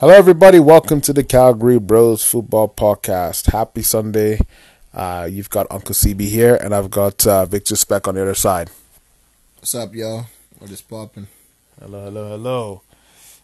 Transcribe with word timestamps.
Hello, 0.00 0.12
everybody. 0.12 0.60
Welcome 0.60 1.00
to 1.00 1.12
the 1.12 1.24
Calgary 1.24 1.80
Bros 1.80 2.22
Football 2.22 2.68
Podcast. 2.68 3.50
Happy 3.50 3.82
Sunday. 3.82 4.38
Uh, 4.94 5.28
you've 5.28 5.50
got 5.50 5.66
Uncle 5.72 5.92
CB 5.92 6.20
here, 6.28 6.54
and 6.54 6.72
I've 6.72 6.88
got 6.88 7.26
uh, 7.26 7.44
Victor 7.46 7.74
Speck 7.74 8.06
on 8.06 8.14
the 8.14 8.22
other 8.22 8.36
side. 8.36 8.70
What's 9.56 9.74
up, 9.74 9.92
y'all? 9.96 10.26
What 10.60 10.70
is 10.70 10.82
popping? 10.82 11.26
Hello, 11.80 12.04
hello, 12.04 12.28
hello. 12.28 12.82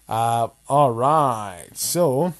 Uh, 0.08 0.46
all 0.68 0.92
right. 0.92 1.66
So, 1.74 2.34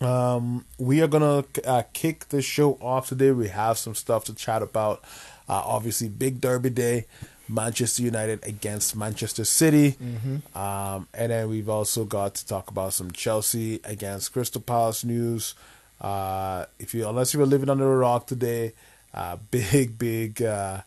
um, 0.00 0.64
we 0.78 1.02
are 1.02 1.08
going 1.08 1.42
to 1.42 1.68
uh, 1.68 1.82
kick 1.92 2.28
the 2.28 2.40
show 2.40 2.74
off 2.80 3.08
today. 3.08 3.32
We 3.32 3.48
have 3.48 3.76
some 3.76 3.96
stuff 3.96 4.22
to 4.26 4.36
chat 4.36 4.62
about. 4.62 5.02
Uh, 5.48 5.62
obviously, 5.64 6.08
big 6.08 6.40
derby 6.40 6.70
day. 6.70 7.06
Manchester 7.48 8.02
United 8.02 8.44
against 8.44 8.96
Manchester 8.96 9.44
City. 9.44 9.92
Mm-hmm. 9.92 10.58
Um, 10.58 11.08
and 11.14 11.32
then 11.32 11.48
we've 11.48 11.68
also 11.68 12.04
got 12.04 12.34
to 12.36 12.46
talk 12.46 12.70
about 12.70 12.92
some 12.92 13.10
Chelsea 13.10 13.80
against 13.84 14.32
Crystal 14.32 14.60
Palace 14.60 15.04
news. 15.04 15.54
Uh, 16.00 16.66
if 16.78 16.94
you 16.94 17.08
unless 17.08 17.32
you 17.32 17.40
were 17.40 17.46
living 17.46 17.70
under 17.70 17.92
a 17.92 17.96
rock 17.96 18.26
today, 18.26 18.72
uh, 19.14 19.36
big 19.50 19.98
big 19.98 20.42
uh, 20.42 20.82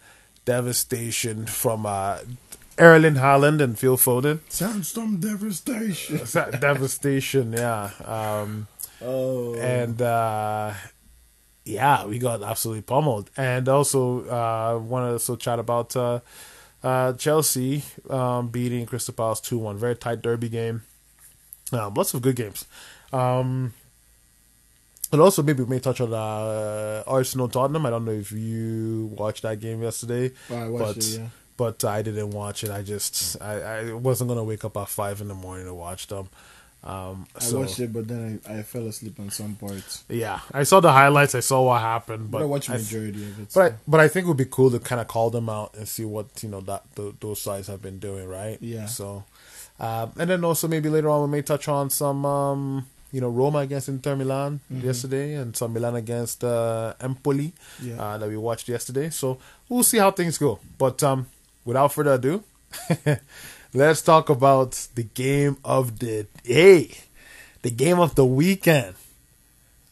devastation 0.45 1.45
from 1.45 1.85
uh, 1.85 2.19
Erling 2.77 3.15
Haaland 3.15 3.61
and 3.61 3.77
Phil 3.77 3.97
Foden. 3.97 4.39
Sandstorm 4.49 5.17
devastation. 5.19 6.17
devastation, 6.59 7.53
yeah. 7.53 7.91
Um, 8.05 8.67
Oh, 9.01 9.55
and 9.55 10.01
uh, 10.01 10.73
yeah, 11.65 12.05
we 12.05 12.19
got 12.19 12.41
absolutely 12.43 12.81
pummeled. 12.81 13.29
And 13.37 13.67
also, 13.69 14.25
uh, 14.27 14.79
want 14.79 15.07
to 15.07 15.11
also 15.13 15.35
chat 15.35 15.59
about 15.59 15.95
uh, 15.95 16.19
uh, 16.83 17.13
Chelsea 17.13 17.83
um, 18.09 18.47
beating 18.49 18.85
Crystal 18.85 19.13
Palace 19.13 19.39
two 19.39 19.57
one. 19.57 19.77
Very 19.77 19.95
tight 19.95 20.21
derby 20.21 20.49
game. 20.49 20.83
Um, 21.71 21.93
lots 21.93 22.13
of 22.13 22.21
good 22.21 22.35
games. 22.35 22.65
Um, 23.13 23.73
and 25.11 25.21
also, 25.21 25.41
maybe 25.43 25.63
we 25.63 25.69
may 25.69 25.79
touch 25.79 26.01
on 26.01 26.13
uh, 26.13 27.03
Arsenal 27.07 27.47
Tottenham. 27.49 27.85
I 27.85 27.89
don't 27.89 28.05
know 28.05 28.11
if 28.11 28.31
you 28.31 29.11
watched 29.17 29.43
that 29.43 29.59
game 29.59 29.81
yesterday, 29.81 30.31
I 30.51 30.67
watched 30.67 30.85
but 30.85 30.97
it. 30.97 31.19
Yeah. 31.19 31.27
but 31.57 31.83
I 31.83 32.01
didn't 32.01 32.31
watch 32.31 32.63
it. 32.63 32.71
I 32.71 32.81
just 32.83 33.41
I, 33.41 33.53
I 33.61 33.93
wasn't 33.93 34.29
gonna 34.29 34.43
wake 34.43 34.63
up 34.65 34.77
at 34.77 34.87
five 34.87 35.19
in 35.21 35.27
the 35.27 35.35
morning 35.35 35.65
to 35.65 35.73
watch 35.73 36.07
them. 36.07 36.29
Um, 36.81 37.27
I 37.35 37.53
watched 37.53 37.79
it, 37.81 37.91
but 37.91 38.07
then 38.07 38.39
I, 38.47 38.59
I 38.59 38.63
fell 38.63 38.87
asleep 38.87 39.19
on 39.19 39.29
some 39.31 39.55
parts. 39.55 40.05
yeah, 40.07 40.39
I 40.53 40.63
saw 40.63 40.79
the 40.79 40.91
highlights. 40.93 41.35
I 41.35 41.41
saw 41.41 41.61
what 41.63 41.81
happened, 41.81 42.31
But, 42.31 42.37
but 42.39 42.43
I 42.43 42.47
watched 42.47 42.69
I- 42.69 42.77
majority 42.77 43.21
of 43.23 43.39
it. 43.41 43.49
but 43.53 43.73
I, 43.73 43.75
but 43.85 43.99
I 43.99 44.07
think 44.07 44.25
it 44.25 44.27
would 44.29 44.37
be 44.37 44.45
cool 44.45 44.71
to 44.71 44.79
kind 44.79 45.01
of 45.01 45.07
call 45.09 45.29
them 45.29 45.49
out 45.49 45.75
and 45.75 45.85
see 45.87 46.05
what 46.05 46.27
you 46.41 46.47
know 46.49 46.61
that 46.61 46.83
th 46.95 47.15
those 47.19 47.41
sides 47.41 47.67
have 47.67 47.81
been 47.81 47.99
doing, 47.99 48.29
right? 48.29 48.57
Yeah. 48.61 48.85
So, 48.85 49.25
um, 49.79 50.13
and 50.17 50.29
then 50.29 50.43
also 50.45 50.67
maybe 50.69 50.87
later 50.89 51.09
on 51.09 51.21
we 51.23 51.27
may 51.37 51.41
touch 51.41 51.67
on 51.67 51.89
some 51.89 52.25
um, 52.25 52.85
you 53.11 53.19
know 53.19 53.29
Roma 53.29 53.59
against 53.59 53.89
Inter 53.89 54.15
Milan 54.15 54.61
Mhm. 54.71 54.83
yesterday 54.83 55.33
and 55.35 55.55
some 55.57 55.73
Milan 55.73 55.95
against 55.97 56.43
uh, 56.45 56.93
Empoli 57.01 57.51
yeah. 57.83 57.99
uh, 58.01 58.17
that 58.19 58.29
we 58.29 58.37
watched 58.37 58.69
yesterday. 58.69 59.09
So 59.09 59.37
we'll 59.67 59.83
see 59.83 59.97
how 59.97 60.11
things 60.11 60.37
go. 60.37 60.59
But 60.77 61.03
um, 61.03 61.27
without 61.65 61.91
further 61.91 62.13
ado, 62.13 62.43
let's 63.73 64.01
talk 64.01 64.29
about 64.29 64.87
the 64.95 65.03
game 65.03 65.57
of 65.63 65.99
the 65.99 66.27
day, 66.43 66.97
the 67.61 67.71
game 67.71 67.99
of 67.99 68.15
the 68.15 68.25
weekend. 68.25 68.95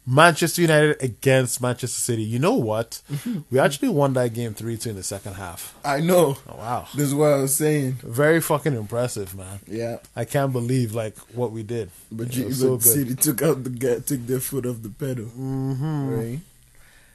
Manchester 0.09 0.61
United 0.61 1.03
against 1.03 1.61
Manchester 1.61 1.99
City. 1.99 2.23
You 2.23 2.39
know 2.39 2.53
what? 2.53 3.01
we 3.51 3.59
actually 3.59 3.89
won 3.89 4.13
that 4.13 4.33
game 4.33 4.53
3 4.53 4.77
2 4.77 4.91
in 4.91 4.95
the 4.95 5.03
second 5.03 5.33
half. 5.33 5.75
I 5.83 5.99
know. 5.99 6.37
Oh, 6.47 6.55
wow. 6.55 6.87
This 6.95 7.07
is 7.07 7.13
what 7.13 7.33
I 7.33 7.41
was 7.41 7.53
saying. 7.53 7.99
Very 8.03 8.39
fucking 8.39 8.73
impressive, 8.73 9.35
man. 9.35 9.59
Yeah. 9.67 9.97
I 10.15 10.23
can't 10.23 10.53
believe 10.53 10.95
like 10.95 11.17
what 11.35 11.51
we 11.51 11.61
did. 11.61 11.91
But 12.09 12.33
you, 12.37 12.45
but 12.45 12.53
so. 12.53 12.79
City 12.79 13.15
took 13.15 13.41
out 13.41 13.65
the 13.65 13.69
ga- 13.69 13.99
took 13.99 14.25
their 14.27 14.39
foot 14.39 14.65
off 14.65 14.81
the 14.81 14.89
pedal. 14.91 15.25
Mm-hmm. 15.25 16.09
Right. 16.09 16.39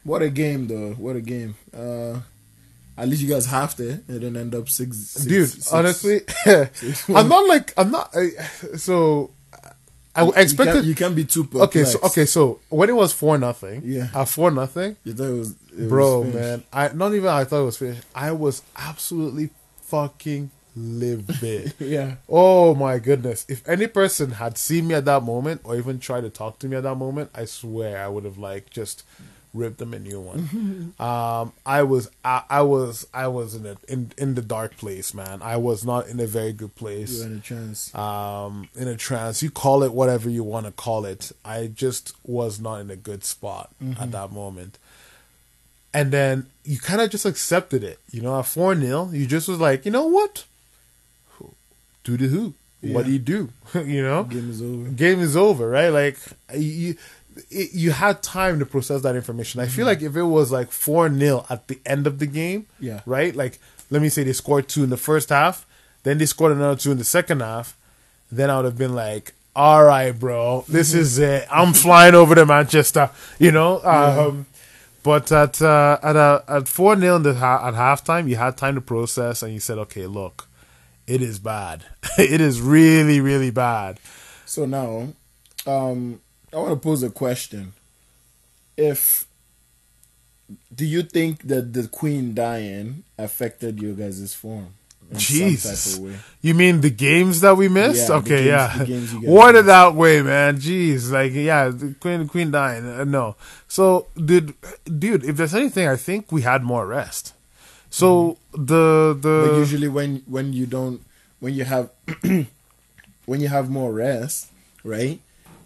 What 0.05 0.21
a 0.21 0.29
game, 0.29 0.67
though. 0.67 0.93
What 0.93 1.17
a 1.17 1.23
game. 1.23 1.55
Uh, 1.75 2.21
at 2.97 3.09
least 3.09 3.23
you 3.23 3.29
guys 3.29 3.47
half 3.47 3.77
there. 3.77 4.01
It 4.07 4.07
didn't 4.09 4.37
end 4.37 4.55
up 4.55 4.69
six. 4.69 4.97
six 4.99 5.25
Dude, 5.27 5.49
six- 5.49 5.73
honestly, 5.73 6.21
six- 6.75 7.09
I'm 7.11 7.29
not 7.29 7.47
like 7.49 7.73
I'm 7.77 7.91
not. 7.91 8.15
I, 8.15 8.31
so 8.77 9.31
I 10.15 10.25
You 10.25 10.33
expected. 10.33 10.73
can't, 10.75 10.87
you 10.87 10.95
can't 10.95 11.17
be 11.17 11.25
too 11.25 11.49
Okay, 11.55 11.85
so 11.85 11.99
okay, 12.05 12.27
so 12.27 12.61
when 12.69 12.91
it 12.91 12.97
was 12.97 13.13
four 13.13 13.39
nothing, 13.39 13.83
Yeah. 13.85 14.09
at 14.15 14.29
four 14.29 14.51
nothing, 14.51 14.97
You 15.05 15.15
thought 15.15 15.25
it 15.29 15.39
was, 15.39 15.51
it 15.79 15.89
bro, 15.89 16.21
was 16.21 16.35
man, 16.35 16.63
I 16.73 16.89
not 16.93 17.15
even 17.15 17.29
I 17.31 17.45
thought 17.45 17.63
it 17.63 17.65
was 17.65 17.79
finished. 17.79 18.03
I 18.15 18.33
was 18.33 18.61
absolutely 18.77 19.49
fucking 19.85 20.51
livid. 20.77 21.75
Yeah. 21.81 22.17
oh 22.29 22.75
my 22.75 22.99
goodness! 22.99 23.45
If 23.49 23.67
any 23.69 23.87
person 23.87 24.33
had 24.33 24.59
seen 24.59 24.89
me 24.89 24.95
at 24.95 25.05
that 25.07 25.23
moment, 25.23 25.63
or 25.65 25.77
even 25.77 25.99
tried 25.99 26.23
to 26.23 26.31
talk 26.31 26.59
to 26.61 26.69
me 26.69 26.77
at 26.77 26.83
that 26.83 26.97
moment, 26.97 27.31
I 27.35 27.47
swear 27.47 28.03
I 28.05 28.09
would 28.09 28.25
have 28.25 28.37
like 28.39 28.69
just 28.71 29.05
ripped 29.55 29.79
them 29.79 29.93
a 29.95 29.99
new 29.99 30.21
one. 30.21 30.95
um, 30.99 31.53
I 31.67 31.83
was, 31.83 32.11
I, 32.25 32.43
I 32.49 32.63
was, 32.63 33.07
I 33.13 33.29
was 33.29 33.55
in 33.55 33.67
a 33.67 33.77
in 33.89 34.13
in 34.17 34.35
the 34.35 34.43
dark 34.43 34.77
place, 34.77 35.13
man. 35.15 35.41
I 35.43 35.57
was 35.57 35.85
not 35.85 36.09
in 36.09 36.19
a 36.21 36.27
very 36.27 36.53
good 36.53 36.75
place 36.75 37.19
You 37.19 37.23
had 37.25 37.33
a 37.33 37.41
chance. 37.41 37.95
um, 37.95 38.69
in 38.75 38.89
a 38.89 38.97
trance. 38.97 39.43
You 39.43 39.51
call 39.51 39.83
it 39.83 39.93
whatever 39.93 40.31
you 40.31 40.43
want 40.45 40.67
to 40.67 40.73
call 40.73 41.05
it. 41.05 41.33
I 41.45 41.67
just 41.67 42.15
was 42.25 42.61
not 42.61 42.81
in 42.81 42.91
a 42.91 42.97
good 42.97 43.25
spot 43.25 43.71
at 44.01 44.11
that 44.13 44.33
moment. 44.33 44.79
And 45.95 46.11
then 46.11 46.47
you 46.65 46.79
kind 46.79 47.03
of 47.03 47.11
just 47.11 47.27
accepted 47.27 47.85
it. 47.85 47.99
You 48.11 48.23
know, 48.23 48.39
at 48.39 48.47
4 48.47 48.75
0, 48.75 49.11
you 49.13 49.27
just 49.27 49.47
was 49.49 49.61
like, 49.61 49.85
you 49.85 49.91
know 49.91 50.07
what? 50.07 50.45
Do 52.05 52.17
the 52.17 52.27
who? 52.29 52.55
What 52.81 53.05
do 53.07 53.13
you 53.13 53.19
do? 53.19 53.51
you 53.75 54.03
know? 54.03 54.25
Game 54.25 54.51
is 54.51 54.61
over. 54.61 54.89
game 54.89 55.21
is 55.21 55.37
over, 55.37 55.69
right? 55.69 55.91
Like 55.91 56.17
you, 56.55 56.97
it, 57.51 57.73
you 57.73 57.91
had 57.93 58.23
time 58.23 58.59
to 58.59 58.67
process 58.67 59.03
that 59.03 59.17
information. 59.17 59.61
I 59.61 59.67
feel 59.67 59.87
like 59.87 60.03
if 60.03 60.17
it 60.17 60.23
was 60.25 60.51
like 60.53 60.71
four 60.71 61.09
0 61.13 61.47
at 61.51 61.69
the 61.69 61.79
end 61.87 62.07
of 62.07 62.19
the 62.19 62.27
game, 62.27 62.67
Yeah. 62.81 63.01
right? 63.07 63.35
Like 63.35 63.59
let 63.91 64.01
me 64.03 64.09
say 64.09 64.25
they 64.25 64.33
scored 64.33 64.69
two 64.69 64.85
in 64.85 64.91
the 64.91 64.97
first 64.97 65.29
half, 65.29 65.67
then 66.03 66.19
they 66.19 66.27
scored 66.27 66.53
another 66.53 66.77
two 66.81 66.91
in 66.93 66.99
the 66.99 67.05
second 67.05 67.41
half, 67.43 67.77
then 68.31 68.49
I 68.51 68.57
would 68.57 68.65
have 68.65 68.79
been 68.79 68.95
like, 68.95 69.35
all 69.55 69.85
right, 69.85 70.13
bro, 70.19 70.65
this 70.69 70.95
is 70.95 71.19
it. 71.19 71.47
I'm 71.51 71.75
flying 71.75 72.15
over 72.15 72.35
to 72.35 72.47
Manchester, 72.47 73.11
you 73.39 73.53
know. 73.53 73.83
Um, 73.85 74.47
But 75.03 75.31
at 75.33 75.61
uh, 75.61 75.99
at 76.03 76.15
a, 76.17 76.45
at 76.49 76.69
four 76.69 76.97
0 76.99 77.17
in 77.17 77.23
the 77.25 77.35
ha- 77.35 77.67
at 77.69 77.75
halftime, 77.75 78.29
you 78.29 78.37
had 78.37 78.57
time 78.57 78.77
to 78.77 78.81
process, 78.81 79.43
and 79.43 79.53
you 79.53 79.59
said, 79.61 79.77
okay, 79.79 80.07
look, 80.07 80.49
it 81.09 81.21
is 81.21 81.39
bad. 81.41 81.85
it 82.19 82.41
is 82.41 82.61
really, 82.61 83.21
really 83.21 83.51
bad. 83.51 83.99
So 84.47 84.65
now, 84.65 85.09
um, 85.67 86.21
I 86.53 86.57
want 86.57 86.71
to 86.71 86.77
pose 86.77 87.03
a 87.03 87.11
question. 87.11 87.73
If 88.77 89.27
do 90.75 90.85
you 90.85 91.03
think 91.03 91.49
that 91.49 91.73
the 91.73 91.89
queen 91.89 92.35
dying 92.35 93.05
affected 93.19 93.81
your 93.81 93.95
guys' 93.95 94.35
form? 94.35 94.75
Jesus. 95.15 95.93
type 95.93 95.99
of 95.99 96.05
way? 96.11 96.19
You 96.41 96.55
mean 96.55 96.81
the 96.81 96.91
games 96.91 97.41
that 97.41 97.57
we 97.57 97.69
missed? 97.69 98.09
Yeah, 98.09 98.17
okay, 98.17 98.29
games- 98.29 98.47
yeah. 98.47 98.79
the 98.79 98.85
games 98.87 99.13
you 99.13 99.21
guys 99.21 99.31
Word 99.31 99.55
it 99.57 99.65
that 99.67 99.95
way, 99.95 100.23
man. 100.23 100.57
Jeez, 100.57 101.11
like 101.11 101.33
yeah, 101.33 101.69
the 101.69 101.95
Queen 102.01 102.29
Queen 102.29 102.51
dying. 102.51 102.87
Uh, 102.87 103.05
no. 103.05 103.37
So, 103.69 104.07
dude, 104.17 104.55
dude, 104.87 105.25
if 105.25 105.37
there's 105.37 105.55
anything, 105.55 105.87
I 105.89 105.97
think 105.97 106.33
we 106.33 106.43
had 106.43 106.63
more 106.63 106.87
rest. 106.87 107.35
So 107.91 108.39
the 108.53 109.17
the 109.21 109.29
Mm-hmm. 109.29 109.49
But 109.51 109.59
usually, 109.59 109.89
when 109.89 110.23
when 110.27 110.53
you 110.53 110.67
don't, 110.67 111.03
when 111.41 111.55
you 111.55 111.65
have, 111.65 111.91
when 113.27 113.41
you 113.41 113.49
have 113.49 113.69
more 113.69 113.93
rest, 113.93 114.49
right? 114.83 115.21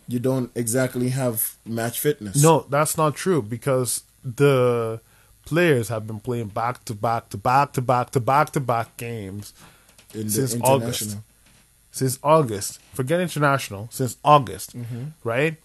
You 0.08 0.18
don't 0.20 0.50
exactly 0.54 1.08
have 1.10 1.56
match 1.64 1.98
fitness. 2.00 2.40
no, 2.42 2.66
that's 2.70 2.96
not 2.96 3.14
true 3.16 3.42
because 3.42 4.02
the 4.24 5.00
players 5.44 5.88
have 5.88 6.06
been 6.06 6.20
playing 6.20 6.48
back 6.48 6.84
to 6.86 6.94
back 6.94 7.28
to 7.30 7.36
back 7.36 7.72
to 7.72 7.80
back 7.82 8.10
to 8.12 8.20
back 8.20 8.50
to 8.50 8.60
back 8.60 8.96
games 8.96 9.52
in 10.14 10.30
since. 10.30 10.54
August. 10.62 11.16
Since 11.90 12.18
August, 12.22 12.78
forget 12.92 13.20
international. 13.20 13.88
Since 13.90 14.16
August, 14.24 14.76
Mm-hmm. 14.76 15.04
right? 15.24 15.56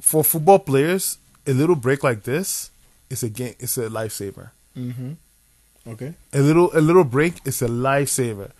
For 0.00 0.24
football 0.24 0.58
players, 0.58 1.18
a 1.46 1.52
little 1.52 1.76
break 1.76 2.02
like 2.02 2.22
this 2.24 2.70
is 3.10 3.22
a 3.22 3.28
game. 3.28 3.54
It's 3.60 3.76
a 3.78 3.88
lifesaver. 3.88 4.50
Mm-hmm. 4.76 5.12
Okay. 5.86 6.14
A 6.32 6.40
little, 6.40 6.70
a 6.76 6.80
little 6.80 7.04
break 7.04 7.34
is 7.44 7.60
a 7.62 7.68
lifesaver. 7.68 8.50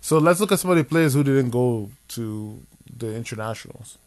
So 0.00 0.18
let's 0.18 0.40
look 0.40 0.50
at 0.52 0.58
some 0.58 0.70
of 0.72 0.76
the 0.76 0.84
players 0.84 1.14
who 1.14 1.22
didn't 1.22 1.50
go 1.50 1.90
to 2.08 2.60
the 2.96 3.14
internationals. 3.14 3.98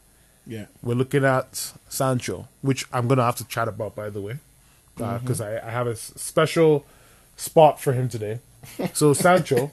Yeah. 0.47 0.65
We're 0.83 0.95
looking 0.95 1.25
at 1.25 1.74
Sancho, 1.89 2.47
which 2.62 2.86
I'm 2.94 3.07
gonna 3.07 3.24
have 3.24 3.36
to 3.38 3.45
chat 3.47 3.68
about, 3.68 3.95
by 3.95 4.09
the 4.09 4.21
way, 4.21 4.38
because 4.95 5.42
I, 5.42 5.57
I 5.65 5.71
have 5.71 5.88
a 5.88 5.95
special 5.95 6.86
spot 7.36 7.80
for 7.81 7.94
him 7.94 8.09
today. 8.09 8.39
So 8.94 9.13
Sancho, 9.13 9.71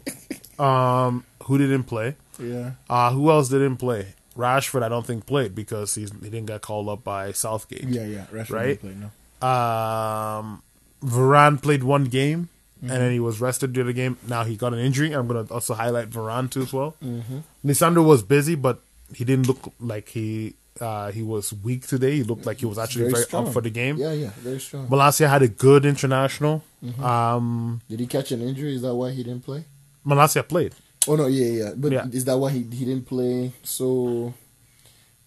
um, 0.58 1.24
who 1.44 1.56
didn't 1.58 1.84
play? 1.84 2.14
Yeah. 2.38 2.72
Uh, 2.90 3.10
who 3.12 3.30
else 3.30 3.48
didn't 3.48 3.78
play? 3.78 4.14
Rashford, 4.36 4.82
I 4.82 4.88
don't 4.88 5.06
think 5.06 5.24
played 5.26 5.54
because 5.54 5.94
he's 5.94 6.10
he 6.12 6.28
didn't 6.30 6.46
get 6.46 6.60
called 6.60 6.88
up 6.90 7.02
by 7.04 7.32
Southgate. 7.32 7.84
Yeah. 7.84 8.04
Yeah. 8.04 8.26
Rashford 8.30 8.50
Right? 8.50 8.66
didn't 8.66 8.80
play, 8.80 9.08
no. 9.42 9.48
Um, 9.48 10.62
Varane 11.02 11.60
played 11.62 11.82
one 11.84 12.04
game 12.04 12.48
Mm-hmm. 12.82 12.90
and 12.90 13.00
then 13.00 13.12
he 13.12 13.20
was 13.20 13.40
rested 13.40 13.72
during 13.72 13.86
the 13.86 13.92
game. 13.92 14.16
Now 14.26 14.42
he 14.42 14.56
got 14.56 14.72
an 14.72 14.80
injury. 14.80 15.12
I'm 15.12 15.28
gonna 15.28 15.46
also 15.52 15.72
highlight 15.74 16.10
Varane 16.10 16.50
too 16.50 16.62
as 16.62 16.72
well. 16.72 16.96
Mm-hmm. 17.00 17.38
Lisandro 17.64 18.04
was 18.04 18.24
busy, 18.24 18.56
but 18.56 18.80
he 19.14 19.24
didn't 19.24 19.46
look 19.46 19.72
like 19.78 20.08
he 20.08 20.54
uh, 20.80 21.10
he 21.12 21.22
was 21.22 21.52
weak 21.52 21.86
today. 21.86 22.16
He 22.16 22.22
looked 22.22 22.46
like 22.46 22.58
he 22.58 22.66
was 22.66 22.78
actually 22.78 23.10
very, 23.10 23.24
strong. 23.24 23.46
up 23.46 23.52
for 23.52 23.60
the 23.60 23.70
game. 23.70 23.96
Yeah, 23.96 24.12
yeah, 24.12 24.30
very 24.38 24.58
strong. 24.60 24.88
Malacia 24.88 25.28
had 25.28 25.42
a 25.42 25.48
good 25.48 25.84
international. 25.84 26.62
Mm-hmm. 26.84 27.04
Um, 27.04 27.80
Did 27.88 28.00
he 28.00 28.06
catch 28.06 28.32
an 28.32 28.40
injury? 28.42 28.74
Is 28.74 28.82
that 28.82 28.94
why 28.94 29.10
he 29.10 29.22
didn't 29.22 29.44
play? 29.44 29.64
Malacia 30.04 30.42
played. 30.42 30.74
Oh 31.08 31.16
no, 31.16 31.26
yeah, 31.26 31.46
yeah. 31.46 31.72
But 31.76 31.92
Yeah. 31.92 32.06
is 32.12 32.24
that 32.24 32.38
why 32.38 32.50
he 32.50 32.60
he 32.62 32.84
didn't 32.84 33.06
play 33.06 33.52
so 33.62 34.34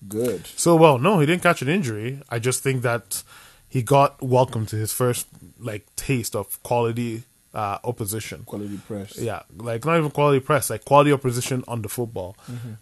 good? 0.08 0.48
So 0.56 0.76
well, 0.76 0.98
no, 0.98 1.20
he 1.20 1.26
didn't 1.26 1.44
catch 1.44 1.62
an 1.62 1.70
injury. 1.70 2.22
I 2.30 2.40
just 2.40 2.64
think 2.64 2.82
that 2.84 3.24
he 3.68 3.82
got 3.82 4.22
welcome 4.22 4.66
to 4.68 4.76
his 4.76 4.94
first 4.94 5.28
like 5.60 5.86
taste 5.96 6.36
of 6.36 6.62
quality 6.64 7.24
uh, 7.56 7.80
opposition. 7.84 8.44
Quality 8.46 8.78
press. 8.88 9.18
Yeah, 9.18 9.42
like 9.58 9.84
not 9.86 9.98
even 9.98 10.12
quality 10.12 10.40
press, 10.42 10.70
like 10.70 10.86
quality 10.86 11.12
opposition 11.14 11.64
on 11.68 11.82
the 11.82 11.90
football, 11.90 12.36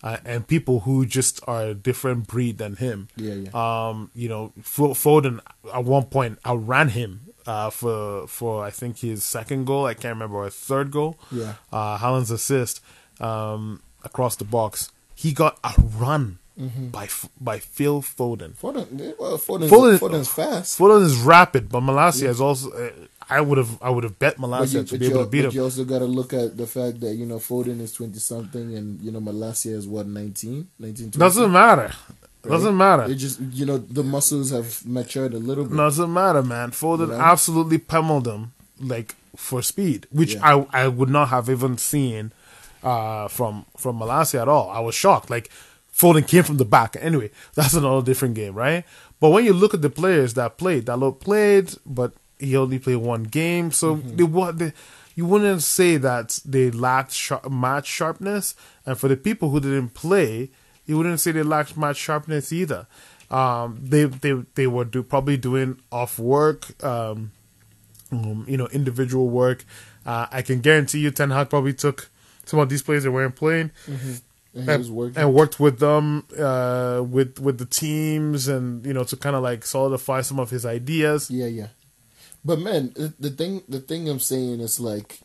uh, 0.04 0.18
and 0.26 0.46
people 0.48 0.82
who 0.82 1.06
just 1.06 1.40
are 1.48 1.64
a 1.68 1.74
different 1.74 2.28
breed 2.28 2.58
than 2.58 2.76
him. 2.78 3.08
Yeah, 3.16 3.36
yeah. 3.36 3.52
Um, 3.54 4.12
you 4.16 4.28
know, 4.28 4.52
Fo- 4.62 4.94
Foden 4.96 5.40
at 5.74 5.84
one 5.86 6.06
point 6.06 6.40
outran 6.46 6.90
him 6.90 7.22
uh, 7.46 7.70
for 7.70 8.28
for 8.28 8.66
I 8.66 8.72
think 8.72 8.98
his 9.00 9.24
second 9.24 9.66
goal. 9.66 9.86
I 9.86 9.94
can't 9.94 10.16
remember 10.16 10.38
or 10.38 10.50
third 10.50 10.92
goal. 10.92 11.18
Yeah. 11.32 11.54
uh, 11.72 11.98
Haaland's 12.00 12.32
assist 12.32 12.82
um, 13.22 13.82
across 14.04 14.36
the 14.36 14.46
box. 14.46 14.92
He 15.16 15.32
got 15.34 15.60
outrun 15.64 16.40
Mm-hmm. 16.60 16.90
by 16.90 17.10
by 17.42 17.58
Phil 17.58 18.04
Foden. 18.04 18.54
Foden, 18.56 19.18
well, 19.18 19.40
Foden's, 19.40 19.72
Foden- 19.72 19.98
Foden's 19.98 20.28
fast. 20.30 20.78
Foden 20.78 21.02
is 21.04 21.18
rapid, 21.18 21.68
but 21.68 21.82
Malacia 21.82 22.28
is 22.30 22.40
also. 22.40 22.70
I 23.30 23.42
would 23.42 23.58
have 23.58 23.82
I 23.82 23.90
would 23.90 24.04
have 24.04 24.20
bet 24.20 24.38
you, 24.40 24.84
to 24.84 24.98
be 24.98 25.08
able 25.08 25.24
to 25.26 25.30
beat 25.30 25.42
but 25.44 25.50
him. 25.50 25.56
you 25.56 25.64
also 25.64 25.84
got 25.86 26.00
to 26.00 26.06
look 26.06 26.34
at 26.34 26.58
the 26.58 26.68
fact 26.68 27.00
that 27.02 27.16
you 27.16 27.26
know 27.26 27.38
Foden 27.38 27.80
is 27.82 27.94
twenty 27.94 28.20
something 28.20 28.76
and 28.76 29.00
you 29.02 29.12
know 29.12 29.20
Malacia 29.20 29.72
is 29.72 29.88
what 29.88 30.08
19, 30.08 30.68
19 30.80 31.12
20. 31.12 31.18
Doesn't 31.20 31.52
matter. 31.52 31.92
Doesn't 32.44 32.76
matter. 32.76 33.04
It 33.04 33.16
just 33.16 33.40
you 33.40 33.66
know 33.66 33.78
the 33.78 34.04
muscles 34.04 34.52
have 34.52 34.86
matured 34.86 35.34
a 35.34 35.38
little 35.40 35.66
bit. 35.66 35.78
Doesn't 35.78 36.12
matter, 36.12 36.44
man. 36.44 36.72
Foden 36.72 37.00
You 37.00 37.08
know? 37.08 37.22
absolutely 37.22 37.78
pummeled 37.78 38.28
him 38.28 38.54
like 38.80 39.16
for 39.36 39.62
speed, 39.62 40.08
which 40.12 40.36
Yeah. 40.36 40.66
I 40.72 40.84
I 40.84 40.88
would 40.88 41.10
not 41.10 41.30
have 41.30 41.50
even 41.50 41.78
seen 41.78 42.32
uh, 42.84 43.28
from 43.30 43.66
from 43.78 43.98
Malacia 44.00 44.42
at 44.42 44.48
all. 44.50 44.70
I 44.70 44.80
was 44.82 44.94
shocked. 44.96 45.30
Like 45.30 45.50
Foden 45.96 46.28
came 46.28 46.44
from 46.44 46.58
the 46.58 46.66
back. 46.66 46.98
Anyway, 47.00 47.32
that's 47.56 47.74
another 47.74 48.06
different 48.06 48.36
game, 48.36 48.56
right? 48.56 48.84
But 49.20 49.30
when 49.30 49.46
you 49.46 49.54
look 49.54 49.74
at 49.74 49.82
the 49.82 49.90
players 49.90 50.34
that 50.34 50.58
played, 50.58 50.86
Dalot 50.86 51.22
played, 51.22 51.76
but 51.86 52.12
he 52.44 52.58
only 52.58 52.80
played 52.80 52.98
one 52.98 53.24
game, 53.24 53.72
so 53.72 53.96
Mm-hmm. 53.96 54.16
they 54.18 54.24
what 54.24 54.58
they. 54.60 54.74
You 55.16 55.26
wouldn't 55.28 55.62
say 55.62 55.98
that 55.98 56.40
they 56.44 56.72
lacked 56.72 57.12
sharp, 57.14 57.50
match 57.50 57.86
sharpness, 57.88 58.56
and 58.86 58.98
for 58.98 59.08
the 59.08 59.16
people 59.18 59.50
who 59.52 59.60
didn't 59.60 59.90
play, 59.94 60.50
you 60.88 60.98
wouldn't 60.98 61.20
say 61.20 61.32
they 61.32 61.44
lacked 61.44 61.78
match 61.78 61.98
sharpness 61.98 62.52
either. 62.52 62.88
Um, 63.30 63.80
they 63.82 64.06
they 64.06 64.34
they 64.56 64.68
were 64.68 64.86
do, 64.86 65.04
probably 65.04 65.38
doing 65.38 65.80
off 65.92 66.18
work, 66.18 66.84
um, 66.84 67.32
um, 68.12 68.46
you 68.48 68.58
know, 68.58 68.68
individual 68.68 69.30
work. 69.30 69.66
Uh, 70.06 70.26
I 70.32 70.42
can 70.42 70.62
guarantee 70.62 71.00
you, 71.00 71.12
Ten 71.12 71.30
Hag 71.30 71.50
probably 71.50 71.74
took 71.74 72.10
some 72.46 72.60
of 72.60 72.70
these 72.70 72.82
players 72.82 73.04
that 73.04 73.12
weren't 73.12 73.36
playing 73.36 73.72
and 73.88 74.22
he 74.54 74.72
and, 74.72 74.90
was 74.90 75.16
and 75.18 75.34
worked 75.34 75.60
with 75.60 75.80
them, 75.80 76.26
uh, 76.38 77.02
with 77.08 77.40
with 77.40 77.58
the 77.58 77.66
teams, 77.66 78.48
and 78.48 78.86
you 78.86 78.94
know, 78.94 79.04
to 79.04 79.16
kind 79.16 79.36
of 79.36 79.42
like 79.44 79.66
solidify 79.66 80.22
some 80.22 80.40
of 80.40 80.50
his 80.50 80.66
ideas. 80.66 81.30
Yeah, 81.32 81.48
yeah. 81.48 81.68
But 82.46 82.60
man, 82.60 82.94
the- 83.20 83.30
thing 83.30 83.64
the 83.70 83.80
thing 83.80 84.10
I'm 84.10 84.20
saying 84.20 84.60
is 84.60 84.80
like 84.80 85.20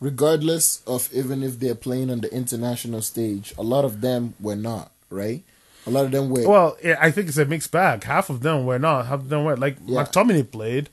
regardless 0.00 0.82
of 0.86 1.08
even 1.12 1.42
if 1.42 1.58
they're 1.58 1.74
playing 1.74 2.10
on 2.10 2.20
the 2.20 2.32
international 2.32 3.02
stage, 3.02 3.54
a 3.58 3.62
lot 3.62 3.84
of 3.84 4.00
them 4.00 4.34
were 4.40 4.56
not, 4.56 4.92
right? 5.10 5.42
A 5.86 5.90
lot 5.90 6.04
of 6.04 6.10
them 6.10 6.30
were 6.30 6.46
Well, 6.48 6.76
I 7.00 7.10
think 7.12 7.28
it's 7.28 7.38
a 7.38 7.44
mixed 7.44 7.70
bag. 7.70 8.02
Half 8.04 8.28
of 8.28 8.40
them 8.40 8.66
were 8.66 8.78
not. 8.78 9.06
Half 9.06 9.20
of 9.20 9.28
them 9.28 9.44
were 9.44 9.56
like 9.56 9.76
Yeah. 9.86 10.04
McTominay 10.04 10.50
played. 10.50 10.88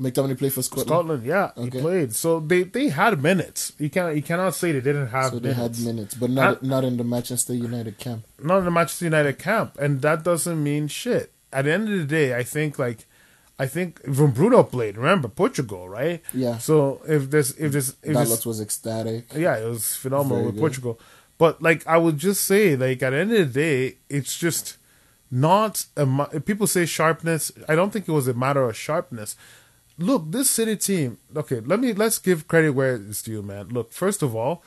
McTominay 0.00 0.38
played 0.38 0.52
for 0.54 0.62
Scotland. 0.62 0.88
Scotland, 0.88 1.26
yeah, 1.26 1.50
Okay. 1.56 1.76
he 1.76 1.82
played. 1.82 2.14
So 2.14 2.40
they 2.40 2.62
they 2.62 2.88
had 2.88 3.20
minutes. 3.22 3.72
You 3.78 3.90
can't 3.90 4.14
you 4.16 4.22
cannot 4.22 4.54
say 4.54 4.72
they 4.72 4.80
didn't 4.80 5.08
have 5.08 5.32
So 5.32 5.38
they 5.40 5.50
minutes. 5.50 5.78
had 5.78 5.86
minutes, 5.86 6.14
but 6.14 6.30
not 6.30 6.62
not 6.62 6.84
in 6.84 6.96
the 6.96 7.04
Manchester 7.04 7.52
United 7.54 7.98
camp. 7.98 8.24
not 8.42 8.58
in 8.60 8.64
the 8.64 8.70
Manchester 8.70 9.04
United 9.06 9.38
camp, 9.38 9.76
and 9.78 10.00
that 10.02 10.22
doesn't 10.24 10.62
mean 10.62 10.88
shit. 10.88 11.32
At 11.52 11.64
the 11.64 11.72
end 11.72 11.88
of 11.92 11.98
the 11.98 12.04
day, 12.06 12.34
I 12.34 12.44
think 12.44 12.78
like, 12.78 13.04
I 13.60 13.66
think 13.66 14.02
Bruno 14.04 14.62
played. 14.62 14.96
Remember 14.96 15.28
Portugal, 15.28 15.86
right? 15.86 16.22
Yeah. 16.32 16.56
So 16.56 17.02
if 17.06 17.30
this, 17.30 17.50
if 17.58 17.72
there's 17.72 17.90
if 18.02 18.16
Dalot 18.16 18.28
there's, 18.28 18.46
was 18.46 18.60
ecstatic. 18.60 19.34
yeah, 19.34 19.58
it 19.58 19.68
was 19.68 19.96
phenomenal 19.96 20.38
Very 20.38 20.46
with 20.46 20.54
good. 20.54 20.60
Portugal. 20.60 21.00
But 21.36 21.60
like 21.60 21.86
I 21.86 21.98
would 21.98 22.16
just 22.16 22.44
say, 22.44 22.74
like 22.74 23.02
at 23.02 23.10
the 23.10 23.18
end 23.18 23.32
of 23.32 23.52
the 23.52 23.60
day, 23.60 23.96
it's 24.08 24.38
just 24.38 24.78
not 25.30 25.84
a 25.94 26.40
people 26.40 26.66
say 26.66 26.86
sharpness. 26.86 27.52
I 27.68 27.74
don't 27.74 27.92
think 27.92 28.08
it 28.08 28.12
was 28.12 28.28
a 28.28 28.34
matter 28.34 28.62
of 28.62 28.76
sharpness. 28.76 29.36
Look, 29.98 30.32
this 30.32 30.48
City 30.48 30.76
team. 30.76 31.18
Okay, 31.36 31.60
let 31.60 31.80
me 31.80 31.92
let's 31.92 32.18
give 32.18 32.48
credit 32.48 32.70
where 32.70 32.94
it's 32.96 33.20
due, 33.20 33.42
man. 33.42 33.68
Look, 33.68 33.92
first 33.92 34.22
of 34.22 34.34
all, 34.34 34.62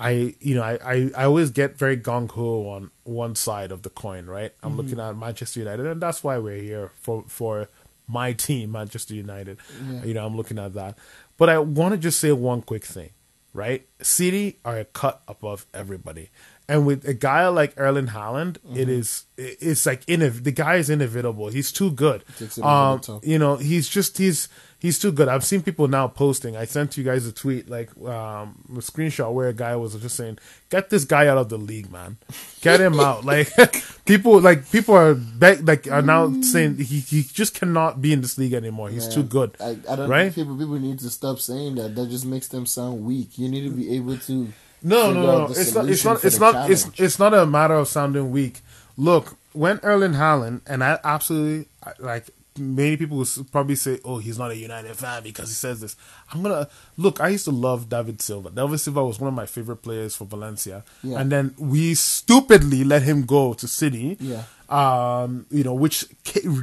I 0.00 0.34
you 0.40 0.56
know 0.56 0.64
I 0.64 0.78
I, 0.84 1.10
I 1.16 1.24
always 1.26 1.50
get 1.50 1.78
very 1.78 1.96
gung 1.96 2.28
ho 2.28 2.68
on 2.68 2.90
one 3.04 3.36
side 3.36 3.70
of 3.70 3.82
the 3.82 3.90
coin, 3.90 4.26
right? 4.26 4.52
I'm 4.62 4.70
mm-hmm. 4.70 4.80
looking 4.80 5.00
at 5.00 5.16
Manchester 5.16 5.60
United, 5.60 5.86
and 5.86 6.02
that's 6.02 6.24
why 6.24 6.38
we're 6.38 6.60
here 6.60 6.90
for 7.00 7.22
for 7.28 7.68
my 8.06 8.32
team, 8.32 8.72
Manchester 8.72 9.14
United. 9.14 9.58
You 10.04 10.14
know, 10.14 10.26
I'm 10.26 10.36
looking 10.36 10.58
at 10.58 10.74
that. 10.74 10.98
But 11.36 11.48
I 11.48 11.58
want 11.58 11.92
to 11.92 11.98
just 11.98 12.20
say 12.20 12.32
one 12.32 12.62
quick 12.62 12.84
thing, 12.84 13.10
right? 13.54 13.86
City 14.00 14.58
are 14.64 14.78
a 14.78 14.84
cut 14.84 15.22
above 15.26 15.66
everybody. 15.72 16.30
And 16.68 16.86
with 16.86 17.06
a 17.06 17.14
guy 17.14 17.46
like 17.48 17.74
Erling 17.76 18.06
Haaland, 18.08 18.56
it 18.74 18.88
is 18.88 19.24
it- 19.36 19.58
it's 19.60 19.84
like 19.84 20.06
the 20.06 20.52
guy 20.54 20.76
is 20.76 20.88
inevitable. 20.90 21.48
He's 21.48 21.72
too 21.72 21.90
good. 21.90 22.24
Takes 22.38 22.58
it 22.58 22.60
over 22.62 22.68
Um, 22.70 23.00
you 23.24 23.38
know, 23.38 23.56
he's 23.56 23.88
just 23.88 24.18
he's 24.18 24.48
he's 24.82 24.98
too 24.98 25.12
good. 25.12 25.28
I've 25.28 25.44
seen 25.44 25.62
people 25.62 25.86
now 25.86 26.08
posting. 26.08 26.56
I 26.56 26.64
sent 26.64 26.96
you 26.96 27.04
guys 27.04 27.24
a 27.24 27.32
tweet 27.32 27.70
like 27.70 27.88
um, 27.98 28.58
a 28.68 28.80
screenshot 28.80 29.32
where 29.32 29.48
a 29.48 29.52
guy 29.54 29.76
was 29.76 29.94
just 29.94 30.16
saying, 30.16 30.38
"Get 30.70 30.90
this 30.90 31.04
guy 31.04 31.28
out 31.28 31.38
of 31.38 31.48
the 31.48 31.56
league, 31.56 31.90
man. 31.90 32.16
Get 32.60 32.80
him 32.80 32.98
out." 33.00 33.22
Like 33.32 33.52
people 34.04 34.40
like 34.40 34.70
people 34.72 34.96
are 34.96 35.14
be- 35.14 35.62
like 35.62 35.86
are 35.86 36.02
now 36.02 36.32
saying 36.42 36.76
he 36.78 36.98
he 36.98 37.22
just 37.22 37.54
cannot 37.54 38.02
be 38.02 38.12
in 38.12 38.20
this 38.20 38.36
league 38.36 38.52
anymore. 38.52 38.88
He's 38.90 39.06
Man, 39.06 39.14
too 39.14 39.22
good. 39.22 39.56
I, 39.60 39.76
I 39.88 39.96
don't 39.96 40.10
right? 40.10 40.34
people 40.34 40.56
people 40.56 40.74
need 40.80 40.98
to 40.98 41.10
stop 41.10 41.38
saying 41.38 41.76
that. 41.76 41.94
That 41.94 42.10
just 42.10 42.26
makes 42.26 42.48
them 42.48 42.66
sound 42.66 43.04
weak. 43.04 43.38
You 43.38 43.48
need 43.48 43.62
to 43.62 43.70
be 43.70 43.94
able 43.94 44.18
to 44.18 44.52
No, 44.82 45.12
no, 45.12 45.22
no. 45.22 45.44
It's 45.50 45.72
not. 45.74 45.88
It's 45.88 46.04
not. 46.04 46.24
It's 46.24 46.40
not. 46.40 46.70
It's 46.70 46.82
challenge. 46.82 47.00
it's 47.00 47.18
not 47.18 47.32
a 47.32 47.46
matter 47.46 47.74
of 47.74 47.86
sounding 47.86 48.32
weak. 48.32 48.60
Look, 48.96 49.36
when 49.52 49.78
Erling 49.84 50.14
Haaland 50.14 50.62
and 50.66 50.82
I 50.82 50.98
absolutely 51.04 51.68
like 52.00 52.26
many 52.58 52.96
people 52.96 53.16
will 53.16 53.26
probably 53.50 53.74
say, 53.76 53.98
"Oh, 54.04 54.18
he's 54.18 54.38
not 54.38 54.50
a 54.50 54.56
United 54.56 54.94
fan 54.96 55.22
because 55.22 55.48
he 55.48 55.54
says 55.54 55.80
this." 55.80 55.96
I'm 56.32 56.42
gonna 56.42 56.68
look. 56.96 57.20
I 57.20 57.28
used 57.28 57.44
to 57.46 57.50
love 57.50 57.88
David 57.88 58.20
Silva. 58.20 58.50
David 58.50 58.78
Silva 58.78 59.04
was 59.04 59.18
one 59.20 59.28
of 59.28 59.34
my 59.34 59.46
favorite 59.46 59.76
players 59.82 60.14
for 60.16 60.24
Valencia, 60.26 60.84
Yeah. 61.02 61.18
and 61.20 61.30
then 61.32 61.54
we 61.58 61.94
stupidly 61.94 62.84
let 62.84 63.02
him 63.02 63.22
go 63.24 63.54
to 63.54 63.66
City. 63.68 64.16
Yeah. 64.20 64.44
Um, 64.68 65.44
you 65.50 65.64
know, 65.64 65.74
which 65.74 66.06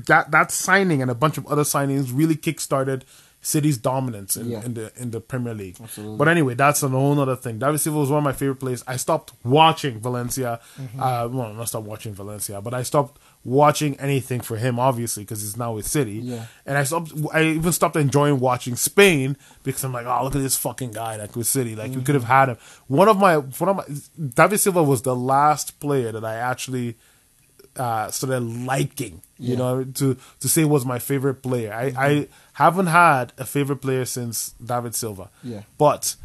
that 0.07 0.31
that 0.31 0.51
signing 0.51 1.01
and 1.01 1.11
a 1.11 1.15
bunch 1.15 1.37
of 1.37 1.45
other 1.47 1.63
signings 1.63 2.09
really 2.11 2.35
kickstarted 2.35 3.03
City's 3.41 3.77
dominance 3.77 4.35
in, 4.35 4.49
Yeah. 4.49 4.65
in 4.65 4.73
the 4.73 4.91
in 4.97 5.11
the 5.11 5.21
Premier 5.21 5.53
League. 5.53 5.77
Absolutely. 5.81 6.17
But 6.17 6.27
anyway, 6.27 6.55
that's 6.55 6.83
a 6.83 6.89
whole 6.89 7.17
other 7.19 7.37
thing. 7.37 7.57
David 7.57 7.79
Silva 7.79 7.99
was 7.99 8.09
one 8.09 8.17
of 8.17 8.23
my 8.23 8.33
favorite 8.33 8.57
players. 8.59 8.83
I 8.85 8.97
stopped 8.97 9.31
watching 9.45 9.99
Valencia. 9.99 10.59
Mm-hmm. 10.77 10.99
Uh, 11.01 11.27
well, 11.29 11.53
not 11.53 11.69
stopped 11.69 11.87
watching 11.87 12.13
Valencia, 12.13 12.59
but 12.61 12.73
I 12.73 12.83
stopped 12.83 13.17
watching 13.45 13.97
anything 13.99 14.41
for 14.41 14.57
him, 14.57 14.77
obviously, 14.77 15.23
because 15.23 15.41
he's 15.41 15.55
now 15.55 15.71
with 15.73 15.87
City. 15.87 16.19
Yeah. 16.21 16.45
And 16.65 16.77
I 16.77 16.83
stopped. 16.83 17.13
I 17.33 17.43
even 17.43 17.71
stopped 17.71 17.95
enjoying 17.95 18.41
watching 18.41 18.75
Spain 18.75 19.37
because 19.63 19.83
I'm 19.85 19.93
like, 19.93 20.05
oh, 20.05 20.23
look 20.25 20.35
at 20.35 20.41
this 20.41 20.57
fucking 20.57 20.91
guy 20.91 21.15
like 21.15 21.35
with 21.35 21.47
City. 21.47 21.77
Like 21.77 21.93
we 21.95 22.01
could 22.01 22.15
have 22.15 22.25
had 22.25 22.49
him. 22.49 22.57
One 22.87 23.07
of 23.07 23.17
my 23.17 23.37
one 23.37 23.69
of 23.69 23.75
my 23.77 23.85
David 24.33 24.59
Silva 24.59 24.83
was 24.83 25.03
the 25.03 25.15
last 25.15 25.79
player 25.79 26.11
that 26.11 26.25
I 26.25 26.35
actually 26.35 26.97
uh, 27.79 28.11
started 28.11 28.41
liking. 28.41 29.21
You 29.39 29.51
Yeah. 29.53 29.57
know, 29.57 29.83
to 29.99 30.17
to 30.41 30.47
say 30.49 30.65
was 30.65 30.85
my 30.85 30.99
favorite 30.99 31.41
player. 31.41 31.73
I 31.73 31.85
I 32.09 32.27
haven't 32.53 32.87
had 32.87 33.33
a 33.37 33.45
favorite 33.45 33.77
player 33.81 34.05
since 34.05 34.53
David 34.63 34.93
Silva. 34.95 35.29
Yeah. 35.43 35.61
But 35.77 36.15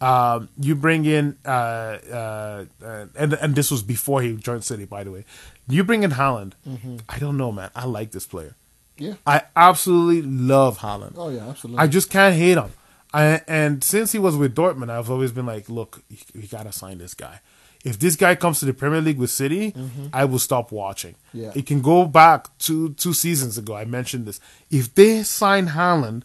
um, 0.00 0.48
you 0.58 0.74
bring 0.74 1.04
in 1.04 1.36
uh, 1.44 1.48
uh, 1.50 2.64
uh, 2.82 3.06
and 3.16 3.32
and 3.34 3.54
this 3.54 3.70
was 3.70 3.82
before 3.82 4.22
he 4.22 4.36
joined 4.36 4.64
City, 4.64 4.84
by 4.86 5.04
the 5.04 5.10
way. 5.10 5.24
You 5.68 5.84
bring 5.84 6.02
in 6.02 6.12
Haaland. 6.12 6.52
Mm-hmm. 6.68 6.96
I 7.08 7.18
don't 7.18 7.36
know, 7.36 7.52
man. 7.52 7.70
I 7.74 7.84
like 7.86 8.10
this 8.12 8.26
player. 8.26 8.54
yeah. 8.98 9.14
I 9.26 9.42
absolutely 9.56 10.22
love 10.22 10.78
Haaland. 10.78 11.14
Oh 11.16 11.28
yeah, 11.30 11.48
absolutely. 11.48 11.82
I 11.82 11.86
just 11.86 12.10
can't 12.10 12.34
hate 12.34 12.56
him. 12.58 12.70
I, 13.12 13.40
and 13.48 13.82
since 13.82 14.12
he 14.12 14.18
was 14.20 14.36
with 14.36 14.54
Dortmund, 14.54 14.88
I've 14.90 15.10
always 15.10 15.32
been 15.32 15.46
like, 15.46 15.68
look, 15.68 16.02
you, 16.08 16.16
you 16.42 16.46
gotta 16.48 16.70
sign 16.72 16.98
this 16.98 17.12
guy. 17.14 17.40
If 17.84 17.98
this 17.98 18.14
guy 18.16 18.34
comes 18.34 18.60
to 18.60 18.66
the 18.66 18.74
Premier 18.74 19.00
League 19.00 19.18
with 19.18 19.30
City, 19.30 19.74
I 20.12 20.24
will 20.26 20.38
stop 20.38 20.70
watching. 20.70 21.14
Mm-hmm. 21.14 21.38
Yeah. 21.40 21.52
It 21.54 21.66
can 21.66 21.80
go 21.80 22.04
back 22.06 22.46
two 22.58 22.90
two 22.94 23.14
seasons 23.14 23.56
ago. 23.56 23.74
I 23.74 23.84
mentioned 23.84 24.26
this. 24.26 24.38
If 24.70 24.94
they 24.94 25.22
sign 25.22 25.68
Haaland, 25.68 26.22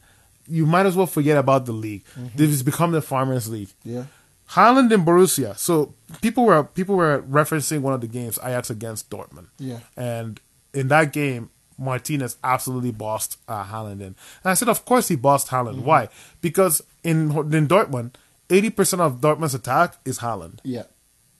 you 0.47 0.65
might 0.65 0.85
as 0.85 0.95
well 0.95 1.07
forget 1.07 1.37
about 1.37 1.65
the 1.65 1.71
league. 1.71 2.03
Mm-hmm. 2.19 2.37
This 2.37 2.49
has 2.49 2.61
become 2.63 2.91
the 2.91 3.01
Farmers 3.01 3.49
League. 3.49 3.69
yeah. 3.83 4.05
Haaland 4.51 4.93
and 4.93 5.03
Borussia. 5.07 5.57
So 5.57 5.95
people 6.21 6.45
were 6.45 6.63
people 6.63 6.95
were 6.95 7.23
referencing 7.23 7.81
one 7.81 7.93
of 7.93 8.01
the 8.01 8.07
games 8.07 8.37
Ajax 8.43 8.69
against 8.69 9.09
Dortmund. 9.09 9.47
Yeah. 9.57 9.79
And 9.97 10.39
in 10.71 10.87
that 10.89 11.11
game, 11.13 11.49
Martinez 11.79 12.37
absolutely 12.43 12.91
bossed 12.91 13.39
uh, 13.47 13.63
Haaland 13.63 14.01
in. 14.01 14.13
And 14.13 14.15
I 14.45 14.53
said, 14.53 14.69
of 14.69 14.85
course 14.85 15.07
he 15.07 15.15
bossed 15.15 15.47
Haaland. 15.47 15.81
Why? 15.81 16.09
Because 16.41 16.83
in 17.03 17.31
in 17.53 17.67
Dortmund, 17.67 18.13
eighty 18.51 18.69
percent 18.69 19.01
of 19.01 19.19
Dortmund's 19.19 19.55
attack 19.55 19.95
is 20.05 20.19
Haaland. 20.19 20.59
Yeah. 20.63 20.83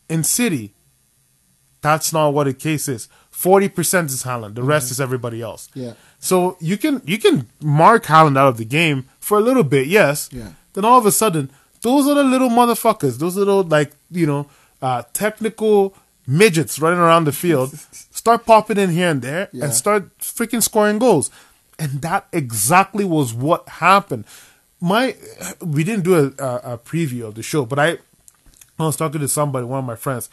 In 0.10 0.24
City, 0.24 0.74
that's 1.82 2.12
not 2.14 2.30
what 2.34 2.46
the 2.46 2.54
case 2.54 2.88
is. 2.88 3.08
Forty 3.32 3.70
percent 3.70 4.10
is 4.12 4.24
Haaland. 4.24 4.56
The 4.56 4.64
rest 4.64 4.92
is 4.92 5.00
everybody 5.02 5.42
else. 5.42 5.70
Yeah. 5.74 5.94
So 6.20 6.58
you 6.60 6.78
can 6.78 7.02
you 7.06 7.18
can 7.18 7.48
mark 7.62 8.06
Haaland 8.06 8.38
out 8.38 8.48
of 8.48 8.58
the 8.58 8.66
game 8.66 9.06
for 9.20 9.38
a 9.38 9.42
little 9.42 9.64
bit, 9.64 9.88
yes. 9.88 10.30
Yeah. 10.32 10.50
Then 10.74 10.86
all 10.86 10.98
of 10.98 11.06
a 11.06 11.12
sudden, 11.12 11.52
those 11.82 12.08
are 12.08 12.16
the 12.16 12.24
little 12.24 12.50
motherfuckers, 12.50 13.18
those 13.18 13.36
little 13.36 13.64
like 13.64 13.92
you 14.10 14.26
know 14.26 14.48
uh, 14.82 15.04
technical 15.14 15.96
midgets 16.28 16.80
running 16.80 17.00
around 17.00 17.26
the 17.26 17.32
field, 17.32 17.72
start 18.12 18.46
popping 18.46 18.78
in 18.78 18.90
here 18.90 19.10
and 19.10 19.22
there 19.22 19.50
Yeah. 19.52 19.66
and 19.66 19.74
start 19.74 20.18
freaking 20.20 20.64
scoring 20.64 20.98
goals, 20.98 21.30
and 21.78 22.02
that 22.02 22.28
exactly 22.32 23.06
was 23.06 23.34
what 23.34 23.68
happened. 23.68 24.26
My 24.82 25.16
we 25.62 25.84
didn't 25.84 26.04
do 26.04 26.16
a, 26.16 26.44
a, 26.44 26.74
a 26.74 26.78
preview 26.78 27.26
of 27.28 27.36
the 27.36 27.44
show, 27.44 27.66
but 27.66 27.80
I 27.80 27.98
I 28.80 28.84
was 28.86 28.96
talking 28.98 29.22
to 29.22 29.28
somebody, 29.28 29.66
one 29.66 29.80
of 29.80 29.86
my 29.86 29.96
friends, 29.96 30.30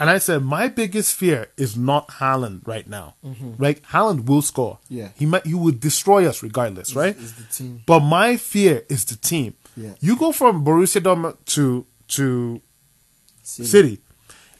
and 0.00 0.08
I 0.08 0.18
said 0.18 0.42
my 0.42 0.68
biggest 0.68 1.14
fear 1.14 1.48
is 1.56 1.76
not 1.76 2.08
Haaland 2.08 2.66
right 2.66 2.88
now. 2.88 3.14
Right, 3.58 3.82
Haaland 3.84 4.26
will 4.26 4.42
score. 4.42 4.78
Mm-hmm. 4.86 4.94
Yeah. 4.96 5.08
he 5.16 5.26
might 5.26 5.46
he 5.46 5.54
would 5.54 5.78
destroy 5.80 6.26
us 6.26 6.42
regardless. 6.42 6.94
right, 6.96 7.16
Is 7.16 7.34
the 7.34 7.44
team. 7.44 7.82
but 7.86 8.00
my 8.00 8.36
fear 8.36 8.84
is 8.88 9.04
the 9.04 9.16
team. 9.16 9.54
Yeah. 9.76 9.92
You 10.00 10.16
go 10.16 10.32
from 10.32 10.64
Borussia 10.64 11.00
Dortmund 11.02 11.36
to 11.54 11.86
to 12.08 12.60
City. 13.42 13.68
City, 13.68 13.98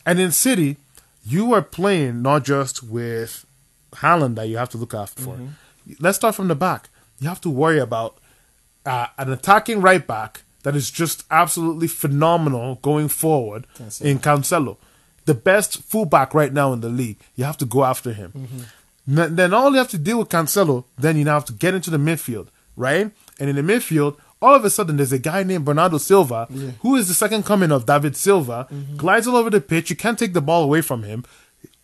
and 0.04 0.18
in 0.20 0.30
City, 0.32 0.76
you 1.24 1.52
are 1.54 1.62
playing 1.62 2.20
not 2.22 2.44
just 2.44 2.82
with 2.82 3.46
Haaland 3.92 4.34
that 4.36 4.48
you 4.48 4.56
have 4.58 4.68
to 4.70 4.78
look 4.78 4.94
after 4.94 5.22
for. 5.22 5.34
Mm-hmm. 5.36 5.92
Let's 6.00 6.16
start 6.16 6.34
from 6.34 6.48
the 6.48 6.54
back. 6.54 6.88
You 7.18 7.28
have 7.28 7.40
to 7.42 7.50
worry 7.50 7.78
about 7.78 8.18
uh, 8.86 9.06
an 9.18 9.30
attacking 9.32 9.80
right 9.80 10.04
back 10.06 10.42
that 10.62 10.76
is 10.76 10.90
just 10.90 11.24
absolutely 11.30 11.88
phenomenal 11.88 12.76
going 12.82 13.08
forward 13.08 13.66
Cancelo. 13.78 14.02
in 14.04 14.18
Cancelo, 14.18 14.76
the 15.24 15.34
best 15.34 15.82
fullback 15.82 16.34
right 16.34 16.52
now 16.52 16.72
in 16.72 16.80
the 16.80 16.88
league. 16.88 17.18
You 17.36 17.44
have 17.44 17.58
to 17.58 17.64
go 17.66 17.84
after 17.84 18.12
him. 18.12 18.32
Mm-hmm. 19.06 19.34
Then 19.36 19.52
all 19.52 19.70
you 19.72 19.78
have 19.78 19.88
to 19.90 19.98
deal 19.98 20.18
with 20.20 20.28
Cancelo, 20.28 20.84
then 20.96 21.16
you 21.16 21.24
now 21.24 21.34
have 21.34 21.44
to 21.46 21.52
get 21.52 21.74
into 21.74 21.90
the 21.90 21.96
midfield, 21.98 22.48
right? 22.76 23.10
And 23.40 23.50
in 23.50 23.56
the 23.56 23.62
midfield, 23.72 24.16
all 24.40 24.54
of 24.54 24.64
a 24.64 24.70
sudden 24.70 24.96
there's 24.96 25.12
a 25.12 25.18
guy 25.18 25.42
named 25.42 25.64
Bernardo 25.64 25.98
Silva, 25.98 26.46
Yeah. 26.50 26.70
who 26.82 26.96
is 26.96 27.08
the 27.08 27.14
second 27.14 27.44
coming 27.44 27.72
of 27.72 27.86
David 27.86 28.16
Silva, 28.16 28.68
glides 28.96 29.26
all 29.26 29.36
over 29.36 29.50
the 29.50 29.60
pitch. 29.60 29.90
You 29.90 29.96
can't 29.96 30.18
take 30.18 30.32
the 30.32 30.40
ball 30.40 30.62
away 30.64 30.80
from 30.82 31.02
him. 31.02 31.24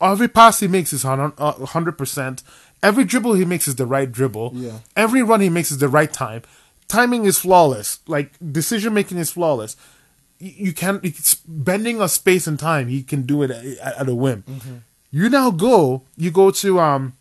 Every 0.00 0.28
pass 0.28 0.60
he 0.60 0.68
makes 0.68 0.92
is 0.92 1.04
uh, 1.04 1.16
100%. 1.16 2.42
Every 2.82 3.04
dribble 3.04 3.34
he 3.34 3.44
makes 3.44 3.66
is 3.66 3.74
the 3.76 3.86
right 3.86 4.10
dribble. 4.10 4.52
Yeah. 4.54 4.78
Every 4.96 5.22
run 5.22 5.40
he 5.40 5.48
makes 5.48 5.70
is 5.72 5.78
the 5.78 5.88
right 5.88 6.12
time. 6.12 6.42
Timing 6.88 7.24
is 7.26 7.38
flawless. 7.38 8.00
Like 8.06 8.32
decision 8.52 8.94
making 8.94 9.18
is 9.18 9.30
flawless. 9.30 9.76
You 10.38 10.72
can 10.72 11.00
it's 11.02 11.34
bending 11.46 12.00
of 12.00 12.10
space 12.10 12.46
and 12.46 12.58
time. 12.58 12.88
He 12.88 13.02
can 13.02 13.22
do 13.22 13.42
it 13.42 13.50
at, 13.50 14.00
at 14.00 14.08
a 14.08 14.14
whim. 14.14 14.44
You 15.10 15.28
now 15.28 15.50
go. 15.50 16.02
You 16.16 16.30
go 16.30 16.50
to 16.50 16.80
um, 16.80 17.16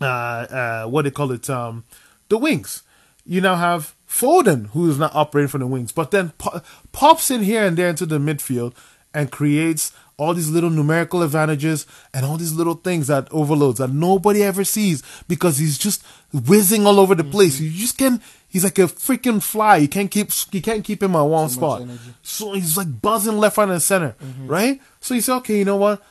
uh, 0.00 0.04
uh, 0.04 0.86
what 0.86 1.04
they 1.04 1.10
call 1.10 1.32
it, 1.32 1.48
um, 1.48 1.84
the 2.28 2.38
wings. 2.38 2.82
You 3.24 3.40
now 3.40 3.54
have 3.54 3.94
Foden, 4.08 4.68
who 4.70 4.90
is 4.90 4.98
not 4.98 5.14
operating 5.14 5.48
from 5.48 5.60
the 5.60 5.66
wings, 5.66 5.92
but 5.92 6.10
then 6.10 6.30
po- 6.38 6.60
pops 6.90 7.30
in 7.30 7.42
here 7.42 7.64
and 7.64 7.76
there 7.76 7.88
into 7.88 8.04
the 8.04 8.18
midfield 8.18 8.74
and 9.14 9.30
creates 9.30 9.92
all 10.16 10.34
these 10.34 10.50
little 10.50 10.70
numerical 10.70 11.22
advantages 11.22 11.86
and 12.12 12.26
all 12.26 12.36
these 12.36 12.52
little 12.52 12.74
things 12.74 13.06
that 13.06 13.28
overloads 13.30 13.78
that 13.78 13.90
nobody 13.90 14.42
ever 14.42 14.64
sees 14.64 15.02
because 15.28 15.58
he's 15.58 15.78
just 15.78 16.04
whizzing 16.32 16.86
all 16.86 17.00
over 17.00 17.14
the 17.14 17.24
place. 17.24 17.60
You 17.60 17.70
just 17.70 17.96
can. 17.98 18.20
He's 18.52 18.64
like 18.64 18.78
a 18.78 18.82
freaking 18.82 19.42
fly. 19.42 19.78
You 19.78 19.88
can't 19.88 20.10
keep. 20.10 20.30
You 20.52 20.60
can't 20.60 20.84
keep 20.84 21.02
him 21.02 21.16
at 21.16 21.22
one 21.22 21.48
spot. 21.48 21.88
So 22.20 22.52
he's 22.52 22.76
like 22.76 23.00
buzzing 23.00 23.38
left, 23.38 23.56
right, 23.56 23.66
and 23.66 23.80
center, 23.80 24.14
mm-hmm. 24.22 24.46
right? 24.46 24.78
So 25.00 25.14
you 25.14 25.22
say, 25.22 25.32
okay, 25.36 25.56
you 25.56 25.64
know 25.64 25.78
what? 25.78 26.02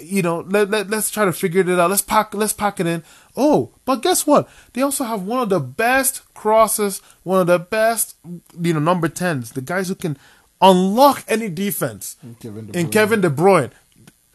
You 0.00 0.22
know, 0.22 0.40
let, 0.48 0.70
let 0.70 0.88
let's 0.88 1.10
try 1.10 1.26
to 1.26 1.32
figure 1.34 1.60
it 1.60 1.68
out. 1.68 1.90
Let's 1.90 2.00
pack 2.00 2.32
let's 2.32 2.54
pack 2.54 2.80
it 2.80 2.86
in. 2.86 3.04
Oh, 3.36 3.74
but 3.84 3.96
guess 3.96 4.26
what? 4.26 4.48
They 4.72 4.80
also 4.80 5.04
have 5.04 5.24
one 5.24 5.42
of 5.42 5.50
the 5.50 5.60
best 5.60 6.22
crosses, 6.32 7.02
one 7.22 7.42
of 7.42 7.48
the 7.48 7.58
best, 7.58 8.16
you 8.58 8.72
know, 8.72 8.80
number 8.80 9.08
tens, 9.08 9.52
the 9.52 9.60
guys 9.60 9.88
who 9.88 9.94
can 9.94 10.16
unlock 10.62 11.22
any 11.28 11.50
defense. 11.50 12.16
Kevin 12.40 12.68
De 12.68 12.78
in 12.78 12.86
Bruyne. 12.86 12.92
Kevin 12.92 13.20
De 13.20 13.28
Bruyne, 13.28 13.70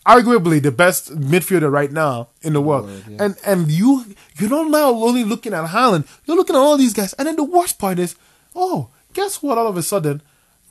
arguably 0.05 0.61
the 0.61 0.71
best 0.71 1.13
midfielder 1.19 1.71
right 1.71 1.91
now 1.91 2.27
in 2.41 2.53
the 2.53 2.61
world. 2.61 2.89
yeah. 3.09 3.23
And 3.23 3.35
and 3.45 3.71
you 3.71 4.05
you're 4.37 4.49
not 4.49 4.69
now 4.69 4.89
only 4.91 5.23
looking 5.23 5.53
at 5.53 5.65
Haaland, 5.69 6.07
you're 6.25 6.37
looking 6.37 6.55
at 6.55 6.59
all 6.61 6.77
these 6.77 6.93
guys. 6.93 7.13
And 7.13 7.27
then 7.27 7.35
the 7.35 7.43
worst 7.43 7.79
part 7.79 7.97
is, 7.99 8.15
oh, 8.55 8.89
guess 9.13 9.41
what? 9.41 9.57
All 9.57 9.67
of 9.67 9.77
a 9.77 9.83
sudden, 9.83 10.21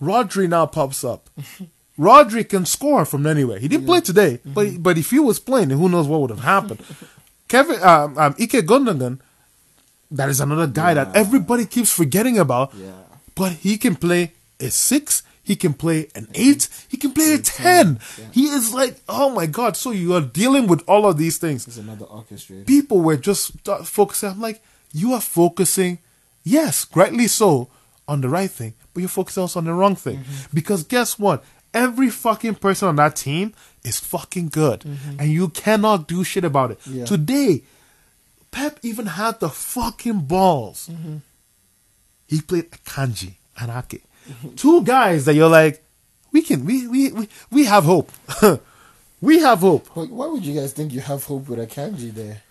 Rodri 0.00 0.48
now 0.48 0.66
pops 0.66 1.02
up. 1.04 1.30
Rodri 1.98 2.48
can 2.48 2.64
score 2.66 3.04
from 3.04 3.24
anywhere. 3.26 3.58
He 3.58 3.68
didn't 3.68 3.86
play 3.86 4.00
today, 4.00 4.38
Mm-hmm. 4.38 4.52
but 4.54 4.82
but 4.82 4.98
if 4.98 5.10
he 5.10 5.18
was 5.20 5.38
playing, 5.40 5.70
who 5.70 5.88
knows 5.88 6.06
what 6.08 6.20
would 6.20 6.30
have 6.30 6.40
happened? 6.40 6.80
Kevin 7.48 7.80
um, 7.82 8.18
um, 8.18 8.34
Ilkay 8.34 8.62
Gundogan, 8.62 9.20
that 10.10 10.28
is 10.28 10.40
another 10.40 10.66
guy 10.66 10.94
that 10.94 11.14
everybody 11.14 11.66
keeps 11.66 11.92
forgetting 11.92 12.38
about. 12.38 12.72
Yeah. 12.74 12.90
But 13.34 13.52
he 13.52 13.78
can 13.78 13.96
play 13.96 14.32
a 14.60 14.70
six. 14.70 15.22
He 15.44 15.56
can 15.56 15.74
play 15.74 16.08
an 16.14 16.26
eight. 16.34 16.68
He 16.88 16.96
can 16.96 17.12
play 17.12 17.34
a 17.34 17.38
ten. 17.38 18.00
Yeah. 18.18 18.24
He 18.32 18.44
is 18.46 18.72
like, 18.72 18.96
oh 19.08 19.28
my 19.28 19.44
god! 19.44 19.76
So 19.76 19.90
you 19.90 20.14
are 20.14 20.22
dealing 20.22 20.66
with 20.66 20.82
all 20.88 21.06
of 21.06 21.18
these 21.18 21.36
things. 21.36 21.68
It's 21.68 21.76
another 21.76 22.06
orchestra. 22.06 22.56
People 22.64 23.00
were 23.02 23.18
just 23.18 23.52
focusing. 23.84 24.30
I'm 24.30 24.40
like, 24.40 24.62
you 24.92 25.12
are 25.12 25.20
focusing, 25.20 25.98
yes, 26.44 26.86
rightly 26.94 27.28
so, 27.28 27.68
on 28.08 28.22
the 28.22 28.28
right 28.30 28.50
thing, 28.50 28.72
but 28.94 29.00
you're 29.00 29.08
focusing 29.08 29.42
also 29.42 29.58
on 29.58 29.66
the 29.66 29.74
wrong 29.74 29.96
thing. 29.96 30.18
Mm-hmm. 30.18 30.54
Because 30.54 30.82
guess 30.82 31.18
what? 31.18 31.44
Every 31.74 32.08
fucking 32.08 32.54
person 32.54 32.88
on 32.88 32.96
that 32.96 33.16
team 33.16 33.52
is 33.82 34.00
fucking 34.00 34.48
good, 34.48 34.84
and 35.18 35.30
you 35.30 35.48
cannot 35.48 36.08
do 36.08 36.24
shit 36.24 36.44
about 36.44 36.70
it. 36.70 36.80
Mm-hmm. 36.80 36.98
Yeah. 37.00 37.04
Today, 37.04 37.62
Pep 38.50 38.78
even 38.82 39.06
had 39.06 39.40
the 39.40 39.50
fucking 39.50 40.20
balls. 40.20 40.88
Mm-hmm. 40.90 41.16
He 42.28 42.40
played 42.40 42.70
Kanji 42.86 43.34
and 43.60 43.70
Ake. 43.70 44.04
Two 44.56 44.82
guys 44.82 45.24
that 45.24 45.34
you're 45.34 45.48
like, 45.48 45.84
we 46.32 46.42
can, 46.42 46.64
we, 46.64 46.86
we, 46.88 47.12
we, 47.12 47.28
we 47.50 47.64
have 47.64 47.84
hope. 47.84 48.10
we 49.20 49.38
have 49.40 49.60
hope. 49.60 49.86
Why 49.96 50.26
would 50.26 50.44
you 50.44 50.54
guys 50.58 50.72
think 50.72 50.92
you 50.92 51.00
have 51.00 51.24
hope 51.24 51.48
with 51.48 51.58
Akanji 51.58 52.12
there? 52.12 52.42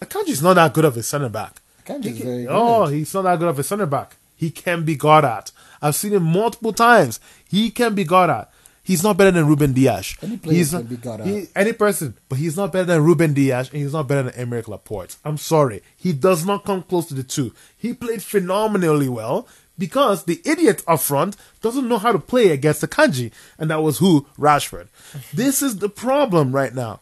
Akanji's 0.00 0.42
not 0.42 0.54
that 0.54 0.72
good 0.72 0.84
of 0.84 0.96
a 0.96 1.02
center 1.02 1.28
back. 1.28 1.60
Akanji's 1.84 2.18
very 2.18 2.42
good. 2.44 2.48
Oh, 2.50 2.86
he's 2.86 3.12
not 3.12 3.22
that 3.22 3.38
good 3.38 3.48
of 3.48 3.58
a 3.58 3.62
center 3.62 3.86
back. 3.86 4.16
He 4.36 4.50
can 4.50 4.84
be 4.84 4.94
got 4.94 5.24
at. 5.24 5.50
I've 5.82 5.96
seen 5.96 6.12
him 6.12 6.22
multiple 6.22 6.72
times. 6.72 7.18
He 7.48 7.70
can 7.70 7.94
be 7.94 8.04
got 8.04 8.30
at. 8.30 8.50
He's 8.84 9.02
not 9.02 9.18
better 9.18 9.32
than 9.32 9.46
Ruben 9.46 9.74
Dias. 9.74 10.16
Any 10.22 10.38
player 10.38 10.56
he's 10.56 10.70
can 10.70 10.78
not, 10.80 10.88
be 10.88 10.96
got 10.96 11.20
at. 11.20 11.26
he- 11.26 11.48
any 11.54 11.72
person, 11.74 12.14
but 12.28 12.38
he's 12.38 12.56
not 12.56 12.72
better 12.72 12.86
than 12.86 13.04
Ruben 13.04 13.34
Dias, 13.34 13.68
and 13.70 13.82
he's 13.82 13.92
not 13.92 14.08
better 14.08 14.30
than 14.30 14.48
Aymeric 14.48 14.66
Laporte. 14.66 15.16
I'm 15.26 15.36
sorry, 15.36 15.82
he 15.96 16.14
does 16.14 16.46
not 16.46 16.64
come 16.64 16.82
close 16.82 17.04
to 17.08 17.14
the 17.14 17.22
two. 17.22 17.52
He 17.76 17.92
played 17.92 18.22
phenomenally 18.22 19.08
well 19.08 19.46
because 19.78 20.24
the 20.24 20.40
idiot 20.44 20.82
up 20.86 21.00
front 21.00 21.36
doesn't 21.62 21.88
know 21.88 21.98
how 21.98 22.12
to 22.12 22.18
play 22.18 22.50
against 22.50 22.80
the 22.80 22.88
kanji, 22.88 23.32
and 23.58 23.70
that 23.70 23.82
was 23.82 23.98
who 23.98 24.26
Rashford. 24.38 24.88
this 25.32 25.62
is 25.62 25.78
the 25.78 25.88
problem 25.88 26.52
right 26.52 26.74
now. 26.74 27.00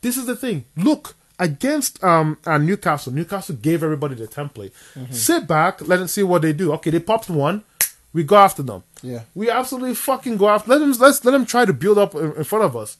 This 0.00 0.16
is 0.16 0.26
the 0.26 0.36
thing. 0.36 0.64
Look 0.76 1.16
against 1.38 2.02
um 2.04 2.38
uh, 2.46 2.58
Newcastle. 2.58 3.12
Newcastle 3.12 3.56
gave 3.56 3.82
everybody 3.82 4.14
the 4.14 4.26
template. 4.26 4.72
Mm-hmm. 4.94 5.12
Sit 5.12 5.46
back, 5.46 5.86
let 5.86 5.96
them 5.98 6.08
see 6.08 6.22
what 6.22 6.42
they 6.42 6.52
do. 6.52 6.72
Okay, 6.74 6.90
they 6.90 7.00
popped 7.00 7.30
one. 7.30 7.64
We 8.12 8.24
go 8.24 8.36
after 8.36 8.62
them. 8.62 8.84
Yeah. 9.02 9.22
We 9.34 9.50
absolutely 9.50 9.94
fucking 9.94 10.38
go 10.38 10.48
after. 10.48 10.70
Let 10.70 10.78
them 10.78 10.92
let's 10.98 11.24
let 11.24 11.32
them 11.32 11.46
try 11.46 11.64
to 11.64 11.72
build 11.72 11.98
up 11.98 12.14
in, 12.14 12.32
in 12.32 12.44
front 12.44 12.64
of 12.64 12.76
us. 12.76 12.96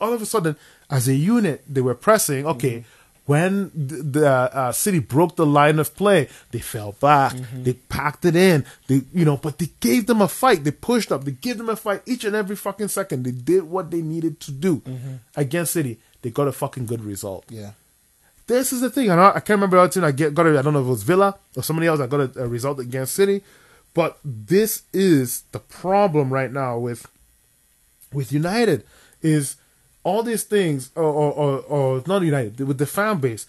All 0.00 0.12
of 0.12 0.20
a 0.20 0.26
sudden, 0.26 0.56
as 0.90 1.08
a 1.08 1.14
unit, 1.14 1.62
they 1.68 1.80
were 1.80 1.94
pressing. 1.94 2.46
Okay, 2.46 2.84
when 3.26 3.70
the, 3.74 4.02
the 4.02 4.26
uh, 4.28 4.50
uh, 4.52 4.72
City 4.72 4.98
broke 4.98 5.36
the 5.36 5.46
line 5.46 5.78
of 5.78 5.94
play, 5.94 6.28
they 6.50 6.58
fell 6.58 6.92
back. 6.92 7.32
Mm-hmm. 7.32 7.62
They 7.62 7.74
packed 7.74 8.24
it 8.24 8.34
in. 8.34 8.64
They 8.88 9.02
you 9.12 9.24
know, 9.24 9.36
but 9.36 9.58
they 9.58 9.70
gave 9.80 10.06
them 10.06 10.20
a 10.20 10.28
fight. 10.28 10.64
They 10.64 10.72
pushed 10.72 11.12
up. 11.12 11.24
They 11.24 11.32
gave 11.32 11.58
them 11.58 11.68
a 11.68 11.76
fight 11.76 12.02
each 12.06 12.24
and 12.24 12.34
every 12.34 12.56
fucking 12.56 12.88
second. 12.88 13.24
They 13.24 13.30
did 13.30 13.64
what 13.64 13.90
they 13.90 14.02
needed 14.02 14.40
to 14.40 14.50
do 14.50 14.78
mm-hmm. 14.78 15.14
against 15.36 15.72
City. 15.72 15.98
They 16.22 16.30
got 16.30 16.48
a 16.48 16.52
fucking 16.52 16.86
good 16.86 17.04
result. 17.04 17.44
Yeah. 17.48 17.72
This 18.48 18.72
is 18.72 18.80
the 18.80 18.90
thing. 18.90 19.10
I, 19.10 19.16
know, 19.16 19.28
I 19.28 19.40
can't 19.40 19.50
remember 19.50 19.76
the 19.76 19.82
other 19.82 19.92
team 19.92 20.04
I 20.04 20.10
get, 20.10 20.34
got. 20.34 20.46
A, 20.46 20.58
I 20.58 20.62
don't 20.62 20.72
know 20.72 20.80
if 20.80 20.86
it 20.86 20.90
was 20.90 21.04
Villa 21.04 21.38
or 21.56 21.62
somebody 21.62 21.86
else. 21.86 22.00
I 22.00 22.08
got 22.08 22.36
a, 22.36 22.42
a 22.42 22.48
result 22.48 22.80
against 22.80 23.14
City, 23.14 23.42
but 23.94 24.18
this 24.24 24.82
is 24.92 25.44
the 25.52 25.60
problem 25.60 26.32
right 26.32 26.50
now 26.50 26.78
with 26.78 27.06
with 28.12 28.32
United 28.32 28.84
is 29.22 29.56
all 30.04 30.22
these 30.22 30.42
things, 30.44 30.90
or, 30.96 31.04
or, 31.04 31.58
or, 31.60 32.02
not 32.06 32.22
United 32.22 32.60
with 32.60 32.78
the 32.78 32.86
fan 32.86 33.18
base. 33.18 33.46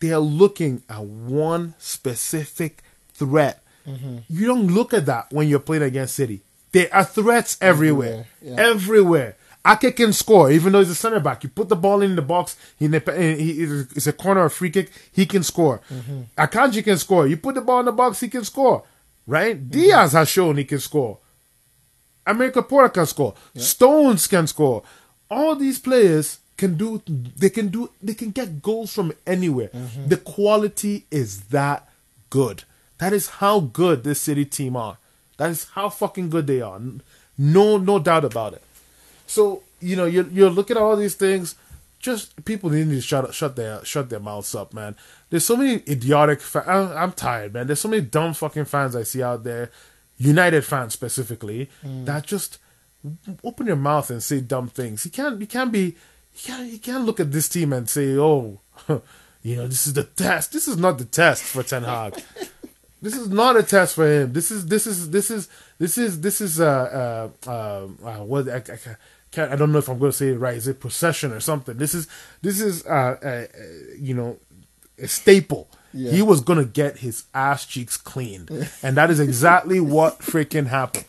They 0.00 0.12
are 0.12 0.20
looking 0.20 0.82
at 0.90 1.02
one 1.02 1.74
specific 1.78 2.82
threat. 3.14 3.62
You 4.28 4.46
don't 4.46 4.66
look 4.66 4.92
at 4.92 5.06
that 5.06 5.32
when 5.32 5.48
you're 5.48 5.60
playing 5.60 5.84
against 5.84 6.16
City. 6.16 6.42
There 6.72 6.92
are 6.92 7.04
threats 7.04 7.56
everywhere. 7.60 8.26
Everywhere, 8.42 8.56
yeah. 8.58 8.70
Everywhere. 8.70 9.36
Ake 9.66 9.96
can 9.96 10.12
score, 10.12 10.50
even 10.50 10.72
though 10.72 10.78
he's 10.78 10.90
a 10.90 10.94
center 10.94 11.20
back. 11.20 11.42
You 11.42 11.50
put 11.50 11.68
the 11.68 11.76
ball 11.76 12.02
in 12.02 12.14
the 12.14 12.22
box, 12.22 12.56
he, 12.78 12.86
he 12.86 13.62
it's 13.96 14.06
a 14.06 14.12
corner 14.12 14.42
or 14.42 14.48
free 14.48 14.70
kick, 14.70 14.90
he 15.12 15.26
can 15.26 15.42
score. 15.42 15.80
Mm-hmm. 15.90 16.20
Akanji 16.38 16.84
can 16.84 16.98
score. 16.98 17.26
You 17.26 17.36
put 17.36 17.54
the 17.54 17.60
ball 17.60 17.80
in 17.80 17.86
the 17.86 17.92
box, 17.92 18.20
he 18.20 18.28
can 18.28 18.44
score. 18.44 18.84
Right? 19.26 19.56
Mm-hmm. 19.56 19.70
Dias 19.70 20.12
has 20.12 20.28
shown 20.28 20.56
he 20.56 20.64
can 20.64 20.78
score. 20.78 21.18
Aymeric 22.26 22.54
Laporte 22.56 22.94
can 22.94 23.06
score. 23.06 23.34
Stones 23.56 24.26
can 24.26 24.46
score. 24.46 24.82
All 25.30 25.56
these 25.56 25.78
players 25.78 26.38
can 26.56 26.76
do. 26.76 27.02
They 27.06 27.50
can 27.50 27.68
do. 27.68 27.90
They 28.02 28.14
can 28.14 28.30
get 28.30 28.62
goals 28.62 28.92
from 28.92 29.12
anywhere. 29.26 29.68
Mm-hmm. 29.68 30.08
The 30.08 30.16
quality 30.16 31.04
is 31.10 31.42
that 31.48 31.88
good. 32.30 32.64
That 32.98 33.12
is 33.12 33.28
how 33.28 33.60
good 33.60 34.04
this 34.04 34.20
city 34.20 34.44
team 34.44 34.76
are. 34.76 34.98
That 35.36 35.50
is 35.50 35.64
how 35.74 35.88
fucking 35.90 36.30
good 36.30 36.46
they 36.46 36.60
are. 36.62 36.80
No, 37.36 37.76
no 37.76 37.98
doubt 37.98 38.24
about 38.24 38.54
it. 38.54 38.62
So 39.26 39.62
you 39.80 39.96
know 39.96 40.06
you're 40.06 40.28
you're 40.28 40.50
looking 40.50 40.76
at 40.76 40.82
all 40.82 40.96
these 40.96 41.14
things. 41.14 41.54
Just 41.98 42.44
people 42.44 42.70
need 42.70 42.88
to 42.90 43.00
shut 43.00 43.34
shut 43.34 43.56
their 43.56 43.84
shut 43.84 44.08
their 44.10 44.20
mouths 44.20 44.54
up, 44.54 44.72
man. 44.72 44.96
There's 45.30 45.44
so 45.44 45.56
many 45.56 45.82
idiotic. 45.88 46.40
Fa- 46.40 46.64
I'm, 46.66 46.96
I'm 46.96 47.12
tired, 47.12 47.52
man. 47.52 47.66
There's 47.66 47.80
so 47.80 47.88
many 47.88 48.02
dumb 48.02 48.32
fucking 48.32 48.66
fans 48.66 48.94
I 48.94 49.02
see 49.02 49.22
out 49.22 49.44
there, 49.44 49.70
United 50.16 50.64
fans 50.64 50.92
specifically, 50.94 51.68
that 51.82 52.24
just 52.24 52.58
open 53.44 53.66
your 53.66 53.76
mouth 53.76 54.10
and 54.10 54.22
say 54.22 54.40
dumb 54.40 54.68
things. 54.68 55.04
You 55.04 55.10
can't. 55.10 55.40
You 55.40 55.46
can't 55.46 55.72
be. 55.72 55.96
You 56.34 56.42
can't. 56.42 56.72
You 56.72 56.78
can't 56.78 57.04
look 57.04 57.20
at 57.20 57.32
this 57.32 57.48
team 57.48 57.72
and 57.72 57.88
say, 57.88 58.16
"Oh, 58.16 58.60
you 59.42 59.56
know, 59.56 59.66
this 59.66 59.86
is 59.86 59.94
the 59.94 60.04
test." 60.04 60.52
This 60.52 60.68
is 60.68 60.76
not 60.76 60.98
the 60.98 61.04
test 61.04 61.42
for 61.42 61.62
Ten 61.62 61.84
Hag. 61.84 62.22
this 63.02 63.16
is 63.16 63.28
not 63.28 63.56
a 63.56 63.62
test 63.62 63.94
for 63.94 64.06
him. 64.06 64.32
This 64.32 64.50
is. 64.50 64.66
This 64.66 64.86
is. 64.86 65.10
This 65.10 65.30
is. 65.30 65.48
This 65.78 65.98
is. 65.98 66.20
This 66.20 66.40
is. 66.40 66.60
Uh. 66.60 67.30
Uh. 67.46 67.50
Uh. 67.50 68.08
uh 68.08 68.24
what? 68.24 68.48
I, 68.48 68.56
I, 68.56 68.78
can't-. 69.30 69.52
I 69.52 69.56
don't 69.56 69.72
know 69.72 69.78
if 69.78 69.88
I'm 69.88 69.98
going 69.98 70.12
to 70.12 70.16
say 70.16 70.28
it 70.28 70.36
right. 70.36 70.56
Is 70.56 70.68
it 70.68 70.80
procession 70.80 71.32
or 71.32 71.40
something? 71.40 71.76
This 71.76 71.94
is. 71.94 72.08
This 72.42 72.60
is. 72.60 72.84
Uh. 72.86 73.46
uh, 73.52 73.58
you 73.98 74.14
know, 74.14 74.38
a 74.98 75.08
staple. 75.08 75.68
Yeah. 75.92 76.12
He 76.12 76.22
was 76.22 76.40
gonna 76.42 76.64
get 76.64 76.98
his 76.98 77.24
ass 77.32 77.64
cheeks 77.64 77.96
cleaned, 77.96 78.50
and 78.82 78.96
that 78.96 79.10
is 79.10 79.18
exactly 79.18 79.80
what 79.80 80.18
freaking 80.18 80.66
happened. 80.66 81.06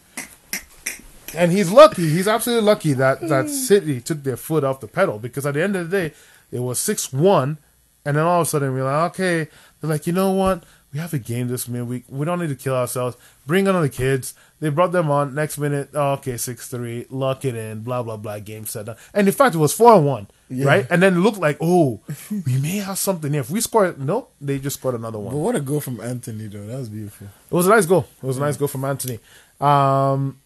And 1.35 1.51
he's 1.51 1.71
lucky. 1.71 2.09
He's 2.09 2.27
absolutely 2.27 2.65
lucky 2.65 2.93
that 2.93 3.21
that 3.27 3.49
City 3.49 4.01
took 4.01 4.23
their 4.23 4.37
foot 4.37 4.63
off 4.63 4.79
the 4.79 4.87
pedal 4.87 5.19
because 5.19 5.45
at 5.45 5.55
the 5.55 5.63
end 5.63 5.75
of 5.75 5.89
the 5.89 5.97
day, 6.09 6.15
it 6.51 6.59
was 6.59 6.79
six 6.79 7.11
one, 7.11 7.57
and 8.05 8.15
then 8.15 8.23
all 8.23 8.41
of 8.41 8.47
a 8.47 8.49
sudden 8.49 8.73
we're 8.73 8.83
like, 8.83 9.11
okay, 9.11 9.49
they're 9.81 9.89
like, 9.89 10.07
you 10.07 10.13
know 10.13 10.31
what? 10.31 10.63
We 10.93 10.99
have 10.99 11.13
a 11.13 11.19
game 11.19 11.49
this 11.49 11.67
midweek. 11.67 12.05
We 12.07 12.25
don't 12.25 12.39
need 12.39 12.47
to 12.47 12.55
kill 12.55 12.73
ourselves. 12.73 13.17
Bring 13.45 13.67
on 13.67 13.81
the 13.81 13.89
kids. 13.89 14.33
They 14.61 14.69
brought 14.69 14.93
them 14.93 15.11
on. 15.11 15.35
Next 15.35 15.57
minute, 15.57 15.89
oh, 15.93 16.13
okay, 16.13 16.37
six 16.37 16.69
three, 16.69 17.05
lock 17.09 17.43
it 17.43 17.55
in. 17.55 17.81
Blah 17.81 18.03
blah 18.03 18.15
blah. 18.15 18.39
Game 18.39 18.65
set. 18.65 18.87
And 19.13 19.27
in 19.27 19.33
fact, 19.33 19.53
it 19.53 19.57
was 19.57 19.73
four 19.73 20.01
one, 20.01 20.27
right? 20.49 20.87
And 20.89 21.03
then 21.03 21.17
it 21.17 21.19
looked 21.19 21.39
like, 21.39 21.57
oh, 21.59 21.99
we 22.31 22.57
may 22.57 22.77
have 22.77 22.97
something 22.97 23.33
here. 23.33 23.41
If 23.41 23.49
we 23.49 23.59
score, 23.59 23.93
nope, 23.97 24.31
they 24.39 24.59
just 24.59 24.79
scored 24.79 24.95
another 24.95 25.19
one. 25.19 25.33
But 25.33 25.39
what 25.39 25.55
a 25.57 25.59
goal 25.59 25.81
from 25.81 25.99
Antony 25.99 26.47
though. 26.47 26.65
That 26.65 26.77
was 26.79 26.89
beautiful. 26.89 27.27
It 27.27 27.53
was 27.53 27.67
a 27.67 27.71
nice 27.71 27.85
goal. 27.85 28.07
It 28.23 28.25
was 28.25 28.37
a 28.37 28.41
nice 28.41 28.55
goal 28.55 28.69
from 28.69 28.85
Antony. 28.85 29.19
Um, 29.59 30.39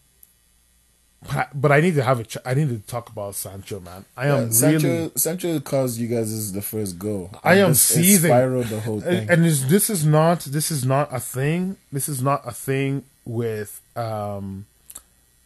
but 1.54 1.72
I, 1.72 1.82
need 1.82 1.96
to 1.96 2.04
have 2.04 2.20
a. 2.20 2.24
Ch- 2.24 2.38
I 2.46 2.54
need 2.56 2.70
to 2.70 2.80
talk 2.80 3.10
about 3.10 3.36
Sancho, 3.36 3.80
man. 3.80 4.06
I 4.18 4.28
am 4.28 4.46
Yeah, 4.46 4.50
Sancho, 4.52 4.88
really. 4.88 5.12
Sancho 5.16 5.60
caused 5.60 6.00
you 6.00 6.08
guys 6.08 6.32
is 6.32 6.54
the 6.54 6.62
first 6.62 6.98
goal. 6.98 7.30
I 7.44 7.56
am 7.56 7.70
This- 7.70 7.82
seething. 7.82 8.30
Spiraled 8.32 8.66
the 8.68 8.80
whole 8.80 9.02
thing. 9.02 9.30
And, 9.30 9.46
this 9.46 9.90
is 9.90 10.06
not. 10.06 10.42
This 10.42 10.72
is 10.72 10.84
not 10.84 11.10
a 11.14 11.20
thing. 11.20 11.78
This 11.92 12.10
is 12.10 12.22
not 12.24 12.42
a 12.46 12.52
thing 12.52 13.04
with 13.24 13.82
um, 13.96 14.66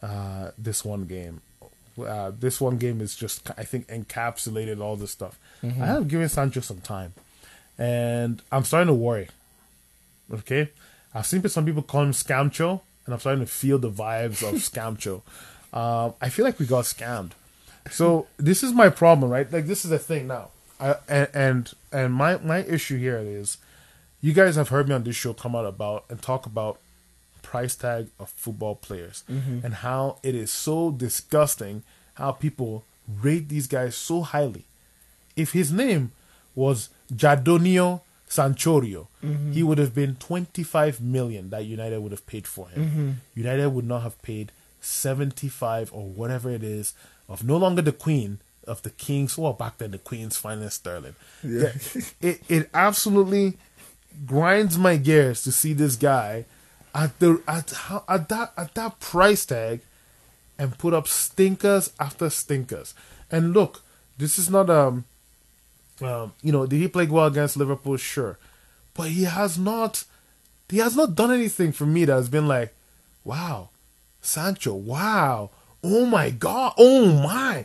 uh, 0.02 0.50
this 0.56 0.84
one 0.84 1.04
game. 1.04 1.42
Uh, 1.98 2.30
this 2.38 2.60
one 2.60 2.76
game 2.78 3.00
is 3.00 3.14
just, 3.16 3.50
I 3.56 3.64
think, 3.64 3.86
encapsulated 3.88 4.80
all 4.80 4.96
this 4.96 5.10
stuff. 5.10 5.38
Mm-hmm. 5.62 5.82
I 5.82 5.86
have 5.86 6.08
given 6.08 6.28
Sancho 6.28 6.60
some 6.60 6.80
time, 6.80 7.14
and 7.78 8.42
I'm 8.52 8.64
starting 8.64 8.88
to 8.88 8.94
worry. 8.94 9.28
Okay, 10.32 10.70
I've 11.14 11.26
seen 11.26 11.46
some 11.48 11.64
people 11.64 11.82
call 11.82 12.02
him 12.02 12.12
Scamcho, 12.12 12.80
and 13.04 13.14
I'm 13.14 13.20
starting 13.20 13.44
to 13.44 13.50
feel 13.50 13.78
the 13.78 13.90
vibes 13.90 14.42
of 14.42 14.54
Scamcho. 14.70 15.22
Um, 15.76 16.14
I 16.22 16.30
feel 16.30 16.46
like 16.46 16.58
we 16.58 16.64
got 16.64 16.84
scammed. 16.84 17.32
So 17.90 18.26
this 18.38 18.62
is 18.62 18.72
my 18.72 18.88
problem, 18.88 19.30
right? 19.30 19.50
Like 19.52 19.66
this 19.66 19.84
is 19.84 19.90
the 19.90 19.98
thing 19.98 20.26
now. 20.26 20.48
I, 20.80 20.96
and 21.06 21.28
and 21.34 21.72
and 21.92 22.14
my 22.14 22.38
my 22.38 22.58
issue 22.64 22.96
here 22.96 23.18
is, 23.18 23.58
you 24.22 24.32
guys 24.32 24.56
have 24.56 24.70
heard 24.70 24.88
me 24.88 24.94
on 24.94 25.04
this 25.04 25.16
show 25.16 25.34
come 25.34 25.54
out 25.54 25.66
about 25.66 26.04
and 26.08 26.20
talk 26.20 26.46
about 26.46 26.78
price 27.42 27.76
tag 27.76 28.08
of 28.18 28.30
football 28.30 28.74
players 28.74 29.22
mm-hmm. 29.30 29.64
and 29.64 29.74
how 29.74 30.18
it 30.22 30.34
is 30.34 30.50
so 30.50 30.90
disgusting 30.90 31.82
how 32.14 32.32
people 32.32 32.84
rate 33.22 33.48
these 33.50 33.66
guys 33.66 33.94
so 33.94 34.22
highly. 34.22 34.64
If 35.36 35.52
his 35.52 35.70
name 35.70 36.12
was 36.54 36.88
Jadonio 37.14 38.00
Sanchorio, 38.28 39.08
mm-hmm. 39.22 39.52
he 39.52 39.62
would 39.62 39.78
have 39.78 39.94
been 39.94 40.16
25 40.16 41.02
million 41.02 41.50
that 41.50 41.66
United 41.66 42.00
would 42.00 42.12
have 42.12 42.26
paid 42.26 42.46
for 42.46 42.68
him. 42.70 42.84
Mm-hmm. 42.84 43.10
United 43.34 43.68
would 43.68 43.86
not 43.86 44.02
have 44.02 44.20
paid 44.22 44.50
75 44.86 45.92
or 45.92 46.06
whatever 46.06 46.50
it 46.50 46.62
is 46.62 46.94
of 47.28 47.44
no 47.44 47.56
longer 47.56 47.82
the 47.82 47.92
queen 47.92 48.38
of 48.66 48.82
the 48.82 48.90
kings 48.90 49.36
well 49.38 49.52
back 49.52 49.78
then 49.78 49.90
the 49.92 49.98
queen's 49.98 50.36
finest 50.36 50.76
sterling 50.80 51.14
Yeah. 51.42 51.72
it, 52.20 52.40
it 52.48 52.70
absolutely 52.74 53.58
grinds 54.26 54.78
my 54.78 54.96
gears 54.96 55.42
to 55.42 55.52
see 55.52 55.72
this 55.72 55.96
guy 55.96 56.44
at 56.94 57.18
the 57.18 57.42
at 57.46 57.70
how 57.70 58.04
at 58.08 58.28
that 58.30 58.52
at 58.56 58.74
that 58.74 58.98
price 59.00 59.44
tag 59.44 59.80
and 60.58 60.78
put 60.78 60.94
up 60.94 61.06
stinkers 61.06 61.92
after 62.00 62.30
stinkers. 62.30 62.94
And 63.30 63.52
look, 63.52 63.82
this 64.16 64.38
is 64.38 64.48
not 64.48 64.70
um 64.70 65.04
um 66.00 66.32
you 66.42 66.50
know, 66.52 66.64
did 66.66 66.78
he 66.80 66.88
play 66.88 67.06
well 67.06 67.26
against 67.26 67.58
Liverpool? 67.58 67.98
Sure. 67.98 68.38
But 68.94 69.08
he 69.10 69.24
has 69.24 69.58
not 69.58 70.04
he 70.70 70.78
has 70.78 70.96
not 70.96 71.14
done 71.14 71.30
anything 71.32 71.72
for 71.72 71.84
me 71.84 72.06
that 72.06 72.14
has 72.14 72.30
been 72.30 72.48
like, 72.48 72.74
wow, 73.24 73.68
Sancho, 74.26 74.74
wow, 74.74 75.50
oh 75.82 76.06
my 76.06 76.30
god, 76.30 76.74
oh 76.78 77.12
my. 77.22 77.64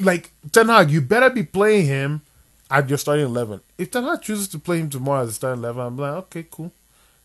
Like 0.00 0.32
Ten 0.52 0.68
Hag, 0.68 0.90
you 0.90 1.00
better 1.00 1.30
be 1.30 1.42
playing 1.42 1.86
him 1.86 2.22
at 2.70 2.88
your 2.88 2.98
starting 2.98 3.24
eleven. 3.24 3.60
If 3.78 3.90
Ten 3.90 4.04
Hag 4.04 4.22
chooses 4.22 4.48
to 4.48 4.58
play 4.58 4.78
him 4.78 4.90
tomorrow 4.90 5.22
as 5.22 5.30
a 5.30 5.32
starting 5.32 5.62
eleven, 5.62 5.82
I'm 5.82 5.96
like, 5.96 6.12
okay, 6.12 6.46
cool. 6.50 6.72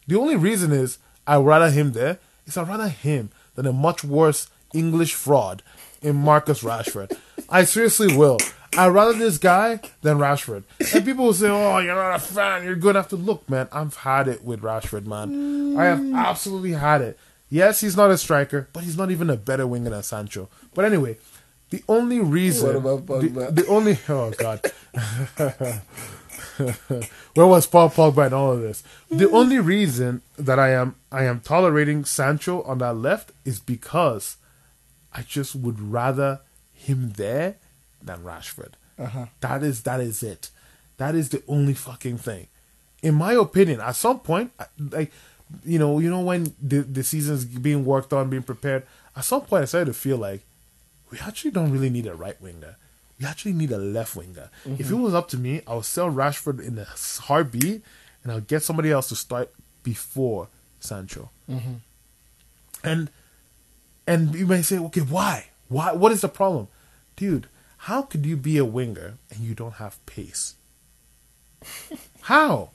The 0.07 0.17
only 0.17 0.35
reason 0.35 0.71
is 0.71 0.97
I'd 1.27 1.37
rather 1.37 1.69
him 1.69 1.91
there 1.91 2.19
is 2.45 2.57
I'd 2.57 2.67
rather 2.67 2.89
him 2.89 3.29
than 3.55 3.65
a 3.65 3.73
much 3.73 4.03
worse 4.03 4.49
English 4.73 5.13
fraud 5.13 5.63
in 6.01 6.15
Marcus 6.15 6.63
Rashford. 6.63 7.17
I 7.49 7.63
seriously 7.63 8.15
will. 8.15 8.37
I'd 8.77 8.87
rather 8.87 9.13
this 9.13 9.37
guy 9.37 9.79
than 10.01 10.17
Rashford. 10.17 10.63
And 10.93 11.05
people 11.05 11.25
will 11.25 11.33
say, 11.33 11.47
oh, 11.49 11.79
you're 11.79 11.95
not 11.95 12.15
a 12.15 12.19
fan. 12.19 12.63
You're 12.63 12.75
going 12.75 12.95
to 12.95 13.01
have 13.01 13.09
to 13.09 13.15
look, 13.15 13.49
man. 13.49 13.69
I've 13.71 13.95
had 13.95 14.27
it 14.27 14.43
with 14.43 14.61
Rashford, 14.61 15.05
man. 15.05 15.77
I 15.77 15.85
have 15.85 16.13
absolutely 16.13 16.73
had 16.73 17.01
it. 17.01 17.17
Yes, 17.49 17.81
he's 17.81 17.95
not 17.95 18.11
a 18.11 18.17
striker, 18.17 18.67
but 18.73 18.83
he's 18.83 18.97
not 18.97 19.11
even 19.11 19.29
a 19.29 19.37
better 19.37 19.67
winger 19.67 19.89
than 19.91 20.03
Sancho. 20.03 20.49
But 20.73 20.85
anyway, 20.85 21.17
the 21.69 21.83
only 21.87 22.19
reason. 22.19 22.67
What 22.83 22.95
about 22.97 23.21
the, 23.21 23.27
Pogba? 23.29 23.55
the 23.55 23.67
only. 23.67 23.99
Oh, 24.09 24.31
God. 24.31 25.81
Where 27.33 27.47
was 27.47 27.67
Paul 27.67 27.89
Pogba 27.89 28.27
in 28.27 28.33
all 28.33 28.51
of 28.53 28.61
this? 28.61 28.83
The 29.09 29.29
only 29.29 29.59
reason 29.59 30.21
that 30.37 30.57
I 30.59 30.69
am 30.71 30.95
I 31.11 31.25
am 31.25 31.41
tolerating 31.41 32.05
Sancho 32.05 32.61
on 32.63 32.77
that 32.79 32.95
left 32.95 33.31
is 33.43 33.59
because 33.59 34.37
I 35.13 35.21
just 35.21 35.55
would 35.55 35.79
rather 35.79 36.41
him 36.73 37.11
there 37.13 37.55
than 38.01 38.19
Rashford. 38.23 38.73
Uh-huh. 38.97 39.25
That 39.41 39.63
is 39.63 39.83
that 39.83 39.99
is 39.99 40.23
it. 40.23 40.49
That 40.97 41.13
is 41.15 41.29
the 41.29 41.43
only 41.47 41.73
fucking 41.73 42.17
thing. 42.19 42.47
In 43.03 43.15
my 43.15 43.33
opinion, 43.33 43.81
at 43.81 43.95
some 43.95 44.19
point, 44.19 44.51
I- 44.59 44.67
like 44.79 45.11
you 45.63 45.79
know, 45.79 45.99
you 45.99 46.09
know 46.09 46.21
when 46.21 46.53
the 46.61 46.81
the 46.81 47.03
season's 47.03 47.45
being 47.45 47.85
worked 47.85 48.13
on, 48.13 48.29
being 48.29 48.43
prepared. 48.43 48.83
At 49.15 49.25
some 49.25 49.41
point, 49.41 49.63
I 49.63 49.65
started 49.65 49.85
to 49.85 49.93
feel 49.93 50.17
like 50.17 50.41
we 51.11 51.19
actually 51.19 51.51
don't 51.51 51.71
really 51.71 51.89
need 51.89 52.07
a 52.07 52.15
right 52.15 52.39
winger. 52.41 52.77
We 53.19 53.25
actually 53.25 53.53
need 53.53 53.71
a 53.71 53.77
left 53.77 54.15
winger. 54.15 54.49
If 54.65 54.91
it 54.91 54.93
mhm. 54.93 55.01
was 55.01 55.13
up 55.13 55.29
to 55.29 55.37
me, 55.37 55.61
I 55.65 55.75
would 55.75 55.85
sell 55.85 56.11
Rashford 56.11 56.59
in 56.65 56.77
a 56.77 56.85
heartbeat, 57.23 57.81
and 58.23 58.31
I'll 58.31 58.41
get 58.41 58.63
somebody 58.63 58.91
else 58.91 59.07
to 59.09 59.15
start 59.15 59.53
before 59.83 60.49
Sancho. 60.79 61.29
Mm-hmm. 61.49 61.75
And 62.83 63.09
and 64.07 64.35
you 64.35 64.45
may 64.45 64.61
say, 64.61 64.77
okay, 64.77 65.01
why? 65.01 65.47
Why? 65.69 65.93
What 65.93 66.11
is 66.11 66.21
the 66.21 66.29
problem, 66.29 66.67
dude? 67.15 67.47
How 67.77 68.01
could 68.01 68.25
you 68.25 68.35
be 68.35 68.57
a 68.57 68.65
winger 68.65 69.15
and 69.29 69.39
you 69.39 69.53
don't 69.53 69.75
have 69.75 70.03
pace? 70.05 70.55
How? 72.21 72.71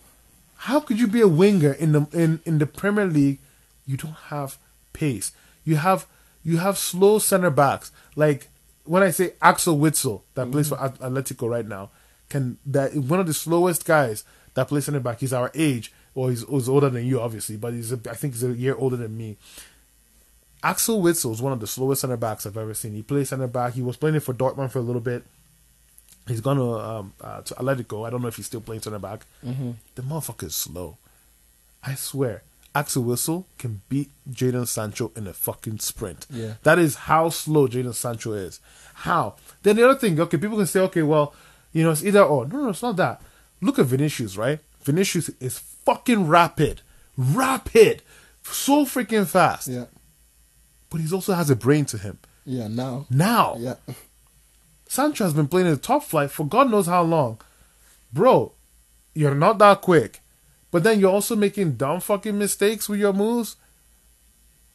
How 0.64 0.80
could 0.80 1.00
you 1.00 1.06
be 1.06 1.20
a 1.20 1.28
winger 1.28 1.72
in 1.72 1.92
the 1.92 2.06
in, 2.12 2.40
in 2.44 2.58
the 2.58 2.66
Premier 2.66 3.06
League? 3.06 3.38
You 3.86 3.96
don't 3.96 4.16
have 4.28 4.58
pace. 4.92 5.32
You 5.64 5.76
have 5.76 6.06
you 6.42 6.58
have 6.58 6.78
slow 6.78 7.18
center 7.18 7.50
backs. 7.50 7.92
Like 8.16 8.48
when 8.84 9.02
I 9.02 9.10
say 9.10 9.32
Axel 9.40 9.78
Witsel 9.78 10.22
that 10.34 10.50
plays 10.50 10.68
for 10.68 10.80
At- 10.80 10.98
Atletico 10.98 11.48
right 11.48 11.66
now, 11.66 11.90
can 12.28 12.58
that 12.66 12.94
one 12.94 13.20
of 13.20 13.26
the 13.26 13.34
slowest 13.34 13.84
guys 13.84 14.24
that 14.54 14.68
plays 14.68 14.84
center 14.84 15.00
back. 15.00 15.20
He's 15.20 15.32
our 15.32 15.50
age, 15.54 15.92
or 16.14 16.30
he's, 16.30 16.44
he's 16.48 16.68
older 16.68 16.90
than 16.90 17.06
you, 17.06 17.20
obviously, 17.20 17.56
but 17.56 17.72
he's 17.72 17.92
a, 17.92 18.00
I 18.10 18.14
think 18.14 18.34
he's 18.34 18.44
a 18.44 18.52
year 18.52 18.74
older 18.74 18.96
than 18.96 19.16
me 19.16 19.36
Axel 20.62 21.00
Witsel 21.00 21.32
is 21.32 21.40
one 21.40 21.52
of 21.52 21.60
the 21.60 21.66
slowest 21.66 22.02
center 22.02 22.16
backs 22.16 22.44
I've 22.44 22.56
ever 22.56 22.74
seen. 22.74 22.94
He 22.94 23.02
plays 23.02 23.30
center 23.30 23.46
back. 23.46 23.74
He 23.74 23.82
was 23.82 23.96
playing 23.96 24.16
it 24.16 24.22
for 24.22 24.34
Dortmund 24.34 24.70
for 24.70 24.78
a 24.78 24.82
little 24.82 25.00
bit. 25.00 25.24
He's 26.28 26.40
gone 26.40 26.56
to, 26.56 26.62
um, 26.78 27.12
uh, 27.20 27.40
to 27.42 27.54
Atletico. 27.54 28.06
I 28.06 28.10
don't 28.10 28.22
know 28.22 28.28
if 28.28 28.36
he's 28.36 28.46
still 28.46 28.60
playing 28.60 28.82
center 28.82 28.98
back. 28.98 29.26
Mm-hmm. 29.44 29.72
The 29.94 30.02
motherfucker 30.02 30.44
is 30.46 30.54
slow. 30.56 30.96
I 31.82 31.94
swear, 31.94 32.42
Axel 32.74 33.02
Witsel 33.04 33.44
can 33.58 33.80
beat 33.88 34.10
Jadon 34.30 34.68
Sancho 34.68 35.10
in 35.16 35.26
a 35.26 35.32
fucking 35.32 35.78
sprint. 35.80 36.26
Yeah. 36.30 36.54
That 36.62 36.78
is 36.78 36.94
how 36.94 37.30
slow 37.30 37.66
Jadon 37.66 37.94
Sancho 37.94 38.32
is. 38.32 38.60
How? 38.94 39.34
Then 39.62 39.76
the 39.76 39.88
other 39.88 39.98
thing, 39.98 40.20
okay, 40.20 40.36
people 40.36 40.56
can 40.56 40.66
say, 40.66 40.80
okay, 40.80 41.02
well, 41.02 41.34
you 41.72 41.82
know, 41.82 41.90
it's 41.90 42.04
either 42.04 42.22
or. 42.22 42.46
No, 42.46 42.62
no, 42.64 42.68
it's 42.68 42.82
not 42.82 42.96
that. 42.96 43.22
Look 43.60 43.78
at 43.78 43.86
Vinicius, 43.86 44.36
right? 44.36 44.60
Vinicius 44.82 45.30
is 45.40 45.58
fucking 45.58 46.28
rapid. 46.28 46.82
Rapid. 47.16 48.02
So 48.42 48.84
freaking 48.84 49.26
fast. 49.26 49.68
Yeah. 49.68 49.86
But 50.90 51.00
he 51.00 51.12
also 51.12 51.32
has 51.34 51.50
a 51.50 51.56
brain 51.56 51.84
to 51.86 51.98
him. 51.98 52.18
Yeah. 52.44 52.68
Now. 52.68 53.06
Now, 53.10 53.56
Yeah. 53.58 53.74
Sancho 54.90 55.22
has 55.22 55.34
been 55.34 55.46
playing 55.46 55.68
in 55.68 55.74
the 55.74 55.78
top 55.78 56.02
flight 56.02 56.32
for 56.32 56.44
God 56.44 56.68
knows 56.68 56.86
how 56.86 57.02
long. 57.02 57.40
Bro, 58.12 58.50
you're 59.14 59.36
not 59.36 59.58
that 59.58 59.82
quick. 59.82 60.18
But 60.72 60.82
then 60.82 60.98
you're 60.98 61.12
also 61.12 61.36
making 61.36 61.74
dumb 61.76 62.00
fucking 62.00 62.36
mistakes 62.36 62.88
with 62.88 62.98
your 62.98 63.12
moves. 63.12 63.54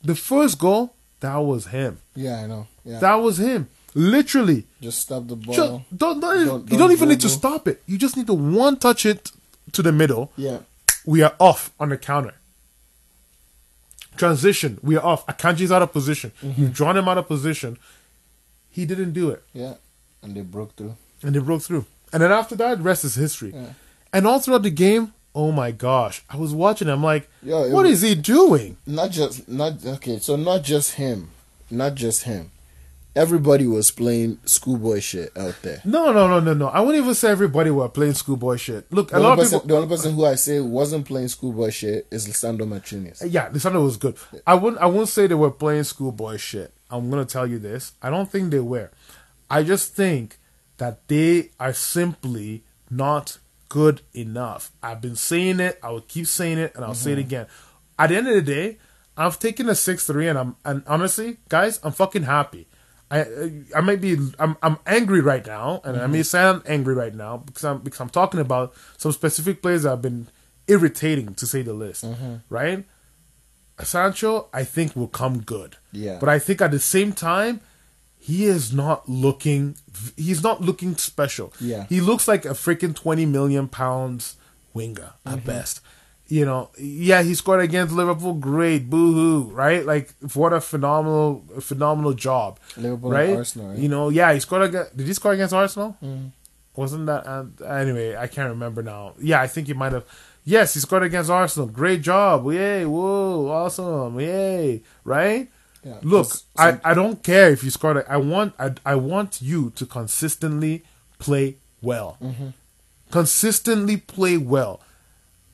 The 0.01 0.15
first 0.15 0.57
goal, 0.57 0.93
that 1.19 1.35
was 1.35 1.67
him. 1.67 1.99
Yeah. 2.15 2.39
I 2.43 2.47
know. 2.47 2.67
Yeah. 2.85 2.99
That 2.99 3.15
was 3.15 3.39
him. 3.39 3.67
Literally. 3.93 4.67
Just 4.79 5.01
stop 5.01 5.27
the 5.27 5.35
ball. 5.35 5.53
Just, 5.53 5.97
don't, 5.97 6.19
don't, 6.21 6.45
Don't- 6.45 6.71
you 6.71 6.77
don't 6.77 6.93
even 6.93 7.09
need 7.09 7.19
to 7.21 7.29
stop 7.29 7.67
it. 7.67 7.83
You 7.85 7.97
just 7.97 8.15
need 8.15 8.27
to 8.27 8.33
one 8.33 8.77
touch 8.77 9.05
it 9.05 9.31
to 9.73 9.81
the 9.81 9.91
middle. 9.91 10.31
yeah. 10.37 10.59
We 11.05 11.21
are 11.23 11.35
off 11.39 11.71
on 11.79 11.89
the 11.89 11.97
counter. 11.97 12.33
Transition. 14.17 14.79
We 14.81 14.95
are 14.95 15.05
off. 15.05 15.25
Akanji's 15.27 15.71
out 15.73 15.81
of 15.81 15.91
position. 15.91 16.31
Mm-hmm. 16.41 16.61
You've 16.61 16.73
drawn 16.73 16.95
him 16.97 17.07
out 17.09 17.17
of 17.17 17.27
position. 17.27 17.77
He 18.71 18.85
didn't 18.85 19.11
do 19.11 19.29
it. 19.29 19.43
Yeah. 19.53 19.75
And 20.25 20.35
they 20.35 20.41
broke 20.41 20.75
through. 20.75 20.95
and 21.23 21.33
they 21.35 21.39
broke 21.39 21.61
through. 21.61 21.85
And 22.11 22.21
then 22.21 22.31
after 22.31 22.55
that, 22.57 22.79
rest 22.81 23.05
is 23.05 23.15
history. 23.15 23.51
Yeah. 23.53 23.67
And 24.11 24.25
all 24.27 24.39
throughout 24.39 24.63
the 24.63 24.69
game, 24.71 25.13
oh 25.33 25.51
my 25.51 25.71
gosh, 25.71 26.23
I 26.29 26.37
was 26.37 26.53
watching. 26.53 26.89
I'm 26.89 27.03
like, 27.03 27.29
Yo, 27.43 27.69
what 27.69 27.83
was- 27.85 28.01
is 28.03 28.09
he 28.09 28.15
doing? 28.15 28.77
Not 28.85 29.11
just 29.11 29.47
not 29.47 29.85
okay. 29.85 30.19
So 30.19 30.35
not 30.35 30.63
just 30.63 30.93
him. 30.95 31.29
Not 31.71 31.95
just 31.95 32.23
him. 32.23 32.51
Everybody 33.15 33.65
was 33.65 33.91
playing 33.91 34.39
schoolboy 34.43 34.99
shit 34.99 35.31
out 35.37 35.55
there. 35.61 35.81
No, 35.85 36.11
no, 36.11 36.27
no, 36.27 36.41
no, 36.41 36.53
no. 36.53 36.67
I 36.67 36.81
wouldn't 36.81 37.01
even 37.01 37.15
say 37.15 37.29
everybody 37.31 37.69
were 37.71 37.87
playing 37.87 38.13
schoolboy 38.13 38.57
shit. 38.57 38.91
Look, 38.91 39.11
a 39.13 39.15
The 39.15 39.21
lot 39.21 39.31
only, 39.31 39.43
of 39.45 39.45
person, 39.45 39.59
people. 39.59 39.67
the 39.69 39.75
only 39.83 39.87
person 39.95 40.13
who 40.15 40.25
I 40.25 40.35
say 40.35 40.59
wasn't 40.59 41.05
playing 41.05 41.29
schoolboy 41.29 41.69
shit 41.69 42.07
is 42.11 42.27
Lisandro 42.27 42.67
Martinez. 42.67 43.23
Yeah, 43.25 43.49
Lisandro 43.51 43.83
was 43.85 43.95
good. 43.95 44.17
I 44.45 44.55
wouldn't. 44.55 44.81
I 44.81 44.87
wouldn't 44.87 45.07
say 45.07 45.27
they 45.27 45.35
were 45.35 45.51
playing 45.51 45.83
schoolboy 45.85 46.35
shit. 46.37 46.73
I'm 46.91 47.09
gonna 47.09 47.23
tell 47.25 47.47
you 47.47 47.57
this. 47.57 47.93
I 48.01 48.09
don't 48.09 48.29
think 48.29 48.51
they 48.51 48.59
were. 48.59 48.91
I 49.49 49.63
just 49.63 49.93
think 49.93 50.37
that 50.77 51.07
they 51.07 51.51
are 51.59 51.73
simply 51.73 52.63
not 52.89 53.37
good 53.69 54.01
enough. 54.13 54.71
I've 54.81 55.01
been 55.01 55.15
saying 55.15 55.59
it. 55.59 55.79
I 55.81 55.91
will 55.91 56.01
keep 56.01 56.27
saying 56.27 56.57
it, 56.57 56.75
and 56.75 56.83
I'll 56.83 56.93
say 56.93 57.11
it 57.11 57.13
mm-hmm. 57.15 57.27
again. 57.27 57.47
At 57.97 58.09
the 58.09 58.17
end 58.17 58.27
of 58.27 58.35
the 58.35 58.41
day, 58.41 58.77
I've 59.17 59.39
taken 59.39 59.69
a 59.69 59.75
six 59.75 60.05
three, 60.05 60.27
and 60.27 60.37
I'm 60.37 60.55
and 60.65 60.83
honestly, 60.87 61.37
guys, 61.49 61.79
I'm 61.83 61.91
fucking 61.91 62.23
happy. 62.23 62.67
I 63.09 63.25
I 63.75 63.81
might 63.81 64.01
be 64.01 64.17
I'm 64.39 64.57
I'm 64.61 64.77
angry 64.85 65.21
right 65.21 65.45
now, 65.45 65.81
and 65.83 65.97
I 65.97 66.07
may 66.07 66.19
mm-hmm. 66.19 66.23
sound 66.23 66.63
angry 66.65 66.95
right 66.95 67.13
now 67.13 67.37
because 67.37 67.63
I'm 67.63 67.79
because 67.79 67.99
I'm 67.99 68.09
talking 68.09 68.39
about 68.39 68.73
some 68.97 69.11
specific 69.11 69.61
players 69.61 69.83
that 69.83 69.91
have 69.91 70.01
been 70.01 70.27
irritating 70.67 71.35
to 71.35 71.45
say 71.45 71.61
the 71.61 71.73
least, 71.73 72.03
mm-hmm. 72.03 72.35
right? 72.49 72.85
Sancho, 73.83 74.47
I 74.53 74.63
think 74.63 74.95
will 74.95 75.07
come 75.07 75.41
good. 75.41 75.77
Yeah. 75.91 76.17
But 76.19 76.29
I 76.29 76.39
think 76.39 76.61
at 76.61 76.71
the 76.71 76.79
same 76.79 77.11
time, 77.11 77.61
he 78.25 78.45
is 78.45 78.73
not 78.73 79.07
looking. 79.07 79.75
He's 80.17 80.41
not 80.41 80.61
looking 80.61 80.97
special. 80.97 81.53
Yeah. 81.59 81.85
He 81.87 82.01
looks 82.01 82.27
like 82.27 82.43
a 82.45 82.55
freaking 82.65 82.95
twenty 82.95 83.25
million 83.27 83.67
pounds 83.67 84.35
winger 84.73 85.11
at 85.25 85.37
Mm-hmm. 85.37 85.45
best. 85.47 85.81
You 86.27 86.43
know, 86.43 86.71
yeah, 86.79 87.21
he 87.21 87.35
scored 87.35 87.61
against 87.61 87.93
Liverpool. 87.93 88.33
Great, 88.33 88.89
boo 88.89 89.13
hoo, 89.13 89.43
right? 89.53 89.85
Like, 89.85 90.11
what 90.33 90.53
a 90.53 90.59
phenomenal, 90.59 91.43
phenomenal 91.61 92.13
job, 92.13 92.59
Liverpool 92.77 93.11
right? 93.11 93.29
Arsenal, 93.35 93.69
right? 93.69 93.77
You 93.77 93.89
know, 93.89 94.09
yeah, 94.09 94.33
he 94.33 94.39
scored 94.39 94.63
against. 94.63 94.97
Did 94.97 95.05
he 95.05 95.13
score 95.13 95.33
against 95.33 95.53
Arsenal? 95.53 95.95
Mm-hmm. 96.03 96.29
Wasn't 96.75 97.05
that 97.05 97.27
uh, 97.27 97.45
anyway? 97.63 98.15
I 98.17 98.25
can't 98.25 98.49
remember 98.49 98.81
now. 98.81 99.13
Yeah, 99.21 99.39
I 99.39 99.45
think 99.45 99.67
he 99.67 99.73
might 99.73 99.93
have. 99.93 100.05
Yes, 100.43 100.73
he 100.73 100.79
scored 100.79 101.03
against 101.03 101.29
Arsenal. 101.29 101.67
Great 101.69 102.01
job! 102.01 102.43
Yay! 102.51 102.85
Whoa! 102.85 103.47
Awesome! 103.51 104.19
Yay! 104.19 104.81
Right? 105.03 105.49
Yeah, 105.85 105.99
Look, 106.01 106.27
just 106.27 106.45
I, 106.57 106.71
some- 106.71 106.81
I 106.83 106.93
don't 106.95 107.21
care 107.23 107.49
if 107.51 107.63
you 107.63 107.69
scored. 107.69 108.03
I 108.09 108.17
want 108.17 108.53
I, 108.59 108.71
I 108.85 108.95
want 108.95 109.41
you 109.41 109.69
to 109.77 109.85
consistently 109.85 110.83
play 111.19 111.57
well. 111.81 112.17
Mm-hmm. 112.21 112.47
Consistently 113.11 113.97
play 113.97 114.37
well. 114.37 114.81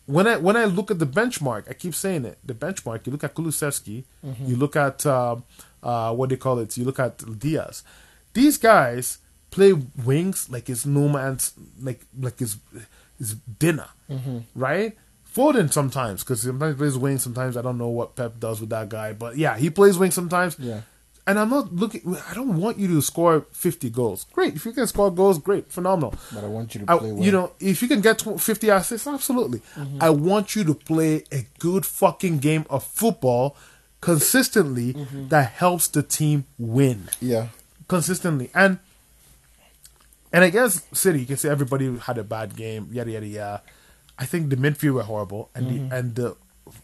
When 0.06 0.26
I 0.28 0.38
when 0.38 0.56
I 0.58 0.66
look 0.66 0.90
at 0.90 1.00
the 1.00 1.06
benchmark, 1.06 1.70
I 1.70 1.74
keep 1.74 1.94
saying 1.94 2.26
it. 2.26 2.38
The 2.44 2.54
benchmark. 2.54 3.06
You 3.06 3.12
look 3.12 3.24
at 3.24 3.36
Kulusevski. 3.36 4.04
Mm-hmm. 4.26 4.46
You 4.46 4.56
look 4.56 4.76
at 4.76 5.06
um, 5.06 5.44
uh, 5.84 6.14
what 6.16 6.30
they 6.30 6.38
call 6.38 6.60
it. 6.60 6.76
You 6.78 6.86
look 6.86 7.00
at 7.00 7.40
Diaz. 7.40 7.84
These 8.34 8.58
guys 8.58 9.20
play 9.52 9.74
wings 10.06 10.50
like 10.50 10.70
it's 10.70 10.86
no 10.86 11.08
man's 11.10 11.54
like 11.82 12.02
like 12.20 12.42
it's 12.42 12.58
it's 13.20 13.34
dinner, 13.60 13.90
Mm-hmm. 14.10 14.40
right? 14.56 14.98
Foden 15.36 15.72
sometimes 15.72 16.24
because 16.24 16.42
sometimes 16.42 16.76
he 16.76 16.78
plays 16.78 16.98
wing. 16.98 17.18
Sometimes 17.18 17.56
I 17.56 17.62
don't 17.62 17.78
know 17.78 17.88
what 17.88 18.16
Pep 18.16 18.40
does 18.40 18.60
with 18.60 18.70
that 18.70 18.90
guy, 18.90 19.14
but 19.14 19.38
yeah, 19.38 19.58
he 19.58 19.70
plays 19.70 19.98
wing 19.98 20.12
sometimes. 20.12 20.58
Yeah. 20.60 20.82
And 21.28 21.38
I'm 21.38 21.50
not 21.50 21.72
looking. 21.74 22.18
I 22.30 22.34
don't 22.34 22.60
want 22.60 22.80
you 22.80 22.88
to 22.88 23.02
score 23.02 23.46
50 23.52 23.90
goals. 23.92 24.26
Great, 24.34 24.56
if 24.56 24.66
you 24.66 24.72
can 24.72 24.88
score 24.88 25.12
goals, 25.12 25.38
great, 25.38 25.72
phenomenal. 25.72 26.16
But 26.34 26.44
I 26.44 26.48
want 26.48 26.74
you 26.74 26.82
to 26.82 26.92
I- 26.92 26.98
play 26.98 27.12
well. 27.12 27.24
You 27.24 27.32
know, 27.32 27.52
if 27.60 27.82
you 27.82 27.88
can 27.88 28.02
get 28.02 28.22
50 28.22 28.70
assists, 28.70 29.08
absolutely. 29.08 29.60
Mm-hmm. 29.76 30.00
I 30.02 30.10
want 30.10 30.56
you 30.56 30.64
to 30.64 30.74
play 30.74 31.24
a 31.32 31.46
good 31.60 31.86
fucking 31.86 32.40
game 32.40 32.66
of 32.70 32.84
football 32.84 33.56
consistently 34.02 34.94
mm-hmm. 34.96 35.28
that 35.28 35.52
helps 35.52 35.88
the 35.88 36.02
team 36.02 36.46
win 36.58 37.08
Yeah. 37.22 37.48
consistently. 37.88 38.50
And 38.56 38.80
and 40.34 40.44
I 40.44 40.50
guess 40.50 40.82
City, 40.94 41.20
you 41.20 41.26
can 41.26 41.38
say 41.38 41.50
everybody 41.50 41.98
had 42.00 42.18
a 42.18 42.24
bad 42.24 42.56
game, 42.56 42.88
yada 42.92 43.12
yada 43.12 43.28
yada. 43.28 43.62
I 44.18 44.26
think 44.26 44.50
the 44.50 44.56
midfield 44.56 44.94
were 44.94 45.04
horrible, 45.04 45.50
and 45.56 45.68
the 45.68 45.80
mm-hmm. 45.80 45.94
and 45.94 46.16
the 46.16 46.36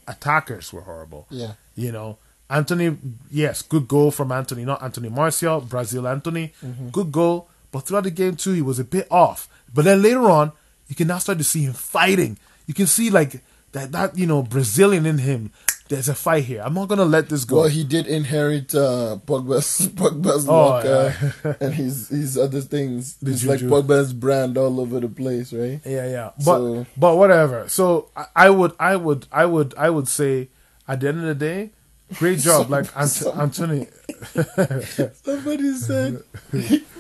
attackers 0.08 0.74
were 0.74 0.82
horrible. 0.82 1.28
Yeah. 1.30 1.54
You 1.76 1.92
know, 1.92 2.18
Antony, 2.50 2.98
yes, 3.30 3.62
good 3.62 3.88
goal 3.88 4.12
from 4.12 4.32
Antony, 4.32 4.66
not 4.66 4.82
Anthony 4.82 5.10
Martial, 5.10 5.62
Brazil 5.62 6.08
Antony, 6.08 6.54
mm-hmm. 6.64 6.90
good 6.90 7.12
goal. 7.12 7.50
But 7.72 7.82
throughout 7.82 8.06
the 8.06 8.12
game 8.12 8.36
too, 8.36 8.54
he 8.54 8.62
was 8.62 8.80
a 8.80 8.84
bit 8.84 9.08
off. 9.12 9.50
But 9.74 9.86
then 9.86 10.02
later 10.02 10.30
on, 10.30 10.54
you 10.88 10.96
can 10.96 11.08
now 11.08 11.18
start 11.18 11.38
to 11.38 11.44
see 11.44 11.64
him 11.64 11.74
fighting. 11.74 12.38
You 12.66 12.74
can 12.74 12.88
see 12.88 13.10
like 13.10 13.42
that 13.74 13.92
that 13.92 14.18
you 14.18 14.26
know 14.26 14.42
Brazilian 14.44 15.06
in 15.06 15.20
him. 15.20 15.52
There's 15.90 16.10
a 16.10 16.16
fight 16.16 16.44
here. 16.46 16.62
I'm 16.64 16.74
not 16.74 16.88
gonna 16.90 17.06
let 17.06 17.30
this 17.30 17.46
go. 17.46 17.62
Well, 17.62 17.70
he 17.70 17.84
did 17.84 18.08
inherit 18.08 18.74
uh, 18.76 19.18
Pogba's 19.26 19.88
Pogba's 19.96 20.48
Oh, 20.48 20.74
uh, 20.74 21.54
and 21.62 21.74
his 21.74 22.10
his 22.10 22.38
other 22.38 22.62
things. 22.62 23.16
The 23.18 23.32
it's 23.32 23.46
like. 23.46 23.60
Pogba's 23.62 24.14
brand 24.14 24.58
all 24.58 24.80
over 24.80 25.00
the 25.00 25.08
place, 25.10 25.54
right? 25.54 25.80
Yeah, 25.86 26.08
yeah. 26.10 26.32
But 26.38 26.44
So- 26.60 26.86
but 26.98 27.16
whatever. 27.16 27.70
So 27.70 28.10
I, 28.16 28.26
I 28.36 28.50
would 28.50 28.74
I 28.80 28.96
would 28.96 29.28
I 29.32 29.46
would 29.46 29.74
I 29.78 29.90
would 29.90 30.08
say 30.08 30.50
at 30.88 31.00
the 31.02 31.08
end 31.10 31.20
of 31.20 31.26
the 31.26 31.36
day, 31.36 31.72
great 32.16 32.40
job. 32.40 32.70
like 32.70 32.88
Ant- 32.98 33.10
some- 33.10 33.40
Antony. 33.40 33.88
Somebody 35.24 35.74
said, 35.74 36.24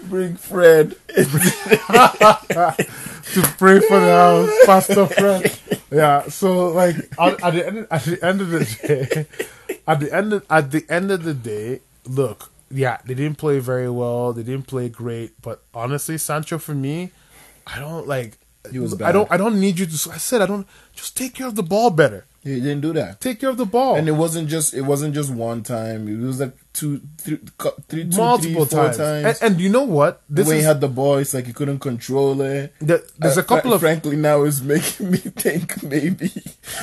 "Bring 0.10 0.36
Fred." 0.36 0.96
to 3.34 3.42
pray 3.58 3.80
for 3.80 4.00
the 4.00 4.12
house, 4.12 4.66
Pastor 4.66 5.06
Fred. 5.08 5.60
Yeah, 5.92 6.28
so 6.28 6.70
like 6.70 6.96
at, 7.20 7.44
at 7.44 7.54
the 7.54 7.68
end 7.68 7.88
at 7.90 8.04
the 8.04 8.26
end 8.26 8.42
of 8.42 8.50
the 8.50 8.66
day, 8.66 9.26
at 9.88 10.00
the 10.00 10.14
end 10.14 10.34
of, 10.34 10.46
at 10.50 10.72
the 10.72 10.86
end 10.90 11.12
of 11.12 11.24
the 11.24 11.34
day, 11.34 11.82
look, 12.06 12.52
yeah, 12.70 12.98
they 13.06 13.14
didn't 13.14 13.38
play 13.38 13.60
very 13.60 13.90
well. 13.90 14.34
They 14.34 14.44
didn't 14.44 14.68
play 14.68 14.90
great, 14.90 15.42
but 15.42 15.64
honestly, 15.74 16.18
Sancho 16.18 16.58
for 16.58 16.76
me, 16.76 17.12
I 17.66 17.80
don't 17.80 18.08
like. 18.08 18.38
He 18.72 18.80
was 18.80 19.02
I 19.02 19.14
don't. 19.14 19.32
I 19.32 19.38
don't 19.38 19.60
need 19.60 19.80
you 19.80 19.86
to. 19.86 20.12
I 20.12 20.18
said 20.18 20.42
I 20.42 20.46
don't. 20.46 20.68
Just 20.94 21.16
take 21.16 21.34
care 21.34 21.48
of 21.48 21.56
the 21.56 21.64
ball 21.64 21.90
better. 21.90 22.26
He 22.48 22.62
didn't 22.62 22.82
do 22.82 22.94
that, 22.94 23.20
Take 23.22 23.40
care 23.42 23.50
of 23.50 23.58
the 23.58 23.66
ball. 23.66 23.96
and 23.96 24.08
it 24.08 24.14
wasn't 24.14 24.48
just 24.50 24.74
it 24.74 24.82
wasn't 24.82 25.14
just 25.14 25.30
one 25.32 25.64
time. 25.64 26.08
It 26.08 26.26
was 26.26 26.40
like 26.40 26.54
two, 26.74 27.02
three, 27.18 27.40
three, 27.90 28.06
two, 28.10 28.18
multiple 28.18 28.66
three, 28.66 28.76
four 28.78 28.86
times. 28.86 28.98
times. 28.98 29.42
And, 29.42 29.54
and 29.54 29.62
you 29.62 29.70
know 29.70 29.84
what? 29.84 30.22
This 30.30 30.48
way 30.48 30.58
is 30.58 30.62
he 30.62 30.68
had 30.68 30.80
the 30.82 30.88
ball, 30.88 31.18
it's 31.18 31.34
like 31.34 31.46
he 31.48 31.54
couldn't 31.54 31.80
control 31.80 32.40
it. 32.42 32.74
the, 32.80 33.04
there's 33.18 33.38
Uh, 33.38 33.42
a 33.42 33.44
couple 33.44 33.72
fr- 33.72 33.76
of 33.76 33.82
frankly 33.82 34.16
now 34.16 34.44
is 34.44 34.62
making 34.62 35.12
me 35.12 35.18
think 35.18 35.82
maybe 35.84 36.32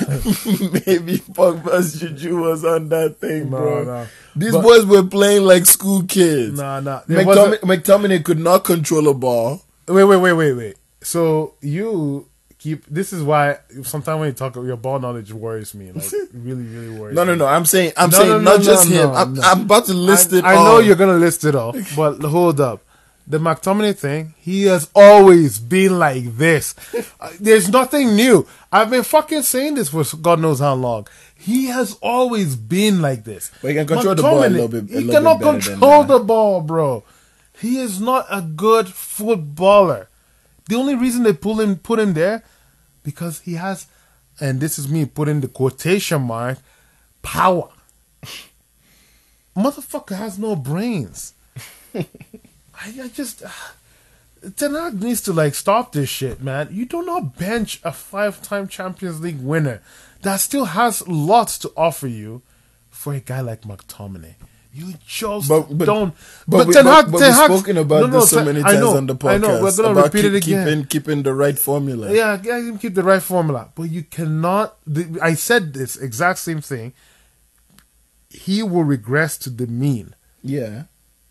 maybe 0.85 1.17
Pogba's 1.33 1.99
juju 1.99 2.37
was 2.41 2.63
on 2.65 2.89
that 2.89 3.17
thing, 3.19 3.49
No, 3.49 3.57
bro. 3.57 3.83
no. 3.83 4.07
These 4.35 4.51
But- 4.53 4.61
boys 4.63 4.85
were 4.85 5.03
playing 5.03 5.43
like 5.43 5.65
school 5.65 6.03
kids. 6.03 6.57
Nah, 6.57 6.79
nah. 6.81 7.01
Wasn't- 7.07 7.61
McTominay 7.61 8.23
could 8.23 8.39
not 8.39 8.63
control 8.63 9.07
a 9.07 9.13
ball. 9.13 9.61
Wait, 9.87 10.03
wait, 10.03 10.17
wait, 10.17 10.33
wait, 10.33 10.53
wait. 10.53 10.75
So 11.01 11.53
you 11.61 12.27
keep. 12.65 12.85
This 12.87 13.13
is 13.13 13.21
why 13.21 13.59
sometimes 13.83 14.19
when 14.19 14.27
you 14.29 14.33
talk, 14.33 14.55
about 14.55 14.65
your 14.65 14.77
ball 14.77 14.99
knowledge 14.99 15.31
worries 15.31 15.73
me. 15.75 15.91
Like 15.91 16.11
really, 16.33 16.63
really 16.63 16.99
worries. 16.99 17.15
No, 17.15 17.23
no, 17.23 17.35
no. 17.35 17.45
I'm 17.45 17.65
saying, 17.65 17.93
I'm 17.95 18.09
No, 18.09 18.17
saying 18.17 18.29
no, 18.29 18.39
not 18.39 18.59
no, 18.59 18.63
just 18.65 18.89
no, 18.89 18.95
him. 18.95 19.09
I'm. 19.15 19.39
I'm 19.41 19.61
about 19.61 19.85
to 19.85 19.93
list 19.93 20.33
I, 20.33 20.37
it. 20.39 20.43
I 20.45 20.55
know 20.55 20.79
you're 20.79 20.95
gonna 20.95 21.13
list 21.27 21.45
it 21.45 21.55
off, 21.55 21.75
but 21.95 22.19
hold 22.23 22.59
up. 22.59 22.81
The 23.27 23.39
McTominay 23.39 23.97
thing, 23.97 24.33
he 24.37 24.63
has 24.65 24.89
always 24.95 25.57
been 25.57 25.97
like 25.97 26.37
this. 26.37 26.75
Uh, 27.19 27.31
There's 27.39 27.69
nothing 27.69 28.15
new. 28.15 28.47
I've 28.71 28.91
been 28.91 29.01
fucking 29.03 29.41
saying 29.41 29.75
this 29.75 29.89
for 29.89 30.03
God 30.17 30.39
knows 30.39 30.59
how 30.59 30.75
long. 30.75 31.07
He 31.35 31.67
has 31.67 31.97
always 32.03 32.55
been 32.55 33.01
like 33.01 33.23
this. 33.23 33.51
But 33.61 33.69
he 33.69 33.73
can 33.75 33.87
control 33.87 34.13
the 34.15 34.21
ball 34.21 34.43
a 34.43 34.49
little 34.49 34.67
bit- 34.67 34.83
a 34.83 34.87
He 34.87 34.93
little 35.05 35.13
cannot 35.13 35.39
bit 35.39 35.45
control 35.63 36.03
the 36.03 36.19
ball, 36.19 36.61
bro. 36.61 37.03
He 37.59 37.77
is 37.79 37.99
not 37.99 38.27
a 38.29 38.41
good 38.41 38.89
footballer. 38.89 40.07
The 40.69 40.75
only 40.75 40.95
reason 40.95 41.23
they 41.23 41.33
pull 41.33 41.59
him, 41.61 41.77
put 41.77 41.99
him 41.99 42.13
there, 42.13 42.43
because 43.05 43.39
he 43.41 43.53
has, 43.53 43.87
and 44.41 44.59
this 44.59 44.77
is 44.77 44.89
me 44.89 45.05
putting 45.05 45.39
the 45.39 45.47
quotation 45.47 46.23
mark, 46.23 46.57
power. 47.21 47.69
Motherfucker 49.55 50.17
has 50.17 50.37
no 50.37 50.57
brains. 50.57 51.33
I, 51.95 52.05
I 52.83 53.07
just. 53.13 53.43
Uh, 53.43 53.49
Ten 54.57 54.75
Hag 54.75 55.01
needs 55.01 55.21
to 55.21 55.33
like 55.33 55.55
stop 55.55 55.93
this 55.93 56.09
shit, 56.09 56.41
man. 56.41 56.67
You 56.71 56.85
do 56.85 57.03
not 57.03 57.37
bench 57.37 57.79
a 57.83 57.91
five-time 57.91 58.67
Champions 58.67 59.21
League 59.21 59.39
winner 59.39 59.81
that 60.21 60.37
still 60.37 60.65
has 60.65 61.07
lots 61.07 61.57
to 61.59 61.71
offer 61.75 62.07
you 62.07 62.41
for 62.91 63.13
a 63.13 63.19
guy 63.19 63.41
like 63.41 63.61
McTominay. 63.61 64.35
You 64.75 64.93
just 65.07 65.47
But- 65.47 65.77
but- 65.77 65.85
don't. 65.85 66.13
But, 66.47 66.67
we, 66.67 66.73
Ten 66.73 66.83
but, 66.83 66.93
Hag- 66.93 67.11
but 67.11 67.19
Ten 67.19 67.27
we've 67.29 67.59
spoken 67.59 67.77
about 67.77 68.01
No, 68.01 68.07
no, 68.07 68.19
this 68.19 68.29
so 68.29 68.43
many 68.43 68.61
times 68.61 68.79
know, 68.81 68.97
on 68.97 69.07
the 69.07 69.15
podcast. 69.15 69.29
I 69.33 69.37
know. 69.37 69.61
We're 69.63 69.75
gonna 69.77 70.01
repeat 70.03 70.25
it 70.25 70.35
again. 70.35 70.65
Keeping, 70.67 70.85
keeping 70.87 71.23
the 71.23 71.33
right 71.33 71.57
formula. 71.57 72.13
Yeah, 72.13 72.41
yeah, 72.43 72.75
keep 72.77 72.93
the 72.93 73.03
right 73.03 73.21
formula, 73.21 73.69
but 73.73 73.83
you 73.83 74.03
cannot. 74.03 74.75
The, 74.85 75.17
I 75.21 75.33
said 75.35 75.73
this 75.73 75.95
exact 75.95 76.39
same 76.39 76.59
thing. 76.59 76.91
He 78.29 78.61
will 78.63 78.83
regress 78.83 79.37
to 79.39 79.49
the 79.49 79.65
mean. 79.67 80.13
Yeah. 80.43 80.83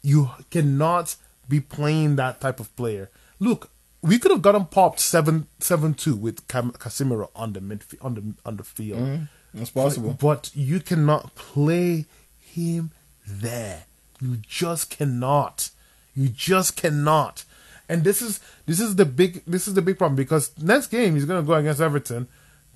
You 0.03 0.31
cannot 0.51 1.17
be 1.47 1.61
playing 1.61 2.17
that 2.17 2.41
type 2.41 2.61
of 2.61 2.75
player. 2.77 3.11
Look, 3.39 3.69
we 4.01 4.19
could 4.19 4.31
have 4.31 4.41
gotten 4.43 4.65
popped 4.67 5.01
seven 5.01 5.49
seven 5.59 5.93
two 5.93 6.17
with 6.17 6.49
Cam- 6.49 6.73
Casemiro 6.73 7.29
on 7.37 7.53
the 7.53 7.61
midfield 7.61 8.03
on 8.05 8.15
the 8.15 8.23
on 8.49 8.57
the 8.57 8.65
field, 8.65 9.01
mm-hmm. 9.01 9.61
It's 9.61 9.71
possible. 9.71 10.17
but 10.19 10.51
you 10.55 10.81
cannot 10.81 11.35
play 11.35 12.07
him 12.41 12.91
there. 13.27 13.85
You 14.21 14.37
just 14.47 14.91
cannot. 14.91 15.71
You 16.15 16.29
just 16.29 16.77
cannot. 16.77 17.45
And 17.89 18.05
this 18.05 18.23
is 18.23 18.41
this 18.67 18.81
is 18.81 18.97
the 18.97 19.05
big 19.05 19.43
this 19.47 19.69
is 19.69 19.75
the 19.75 19.83
big 19.83 19.99
problem 19.99 20.17
because 20.17 20.51
next 20.59 20.87
game 20.89 21.15
he's 21.15 21.25
gonna 21.25 21.43
go 21.43 21.55
against 21.55 21.81
Everton. 21.81 22.29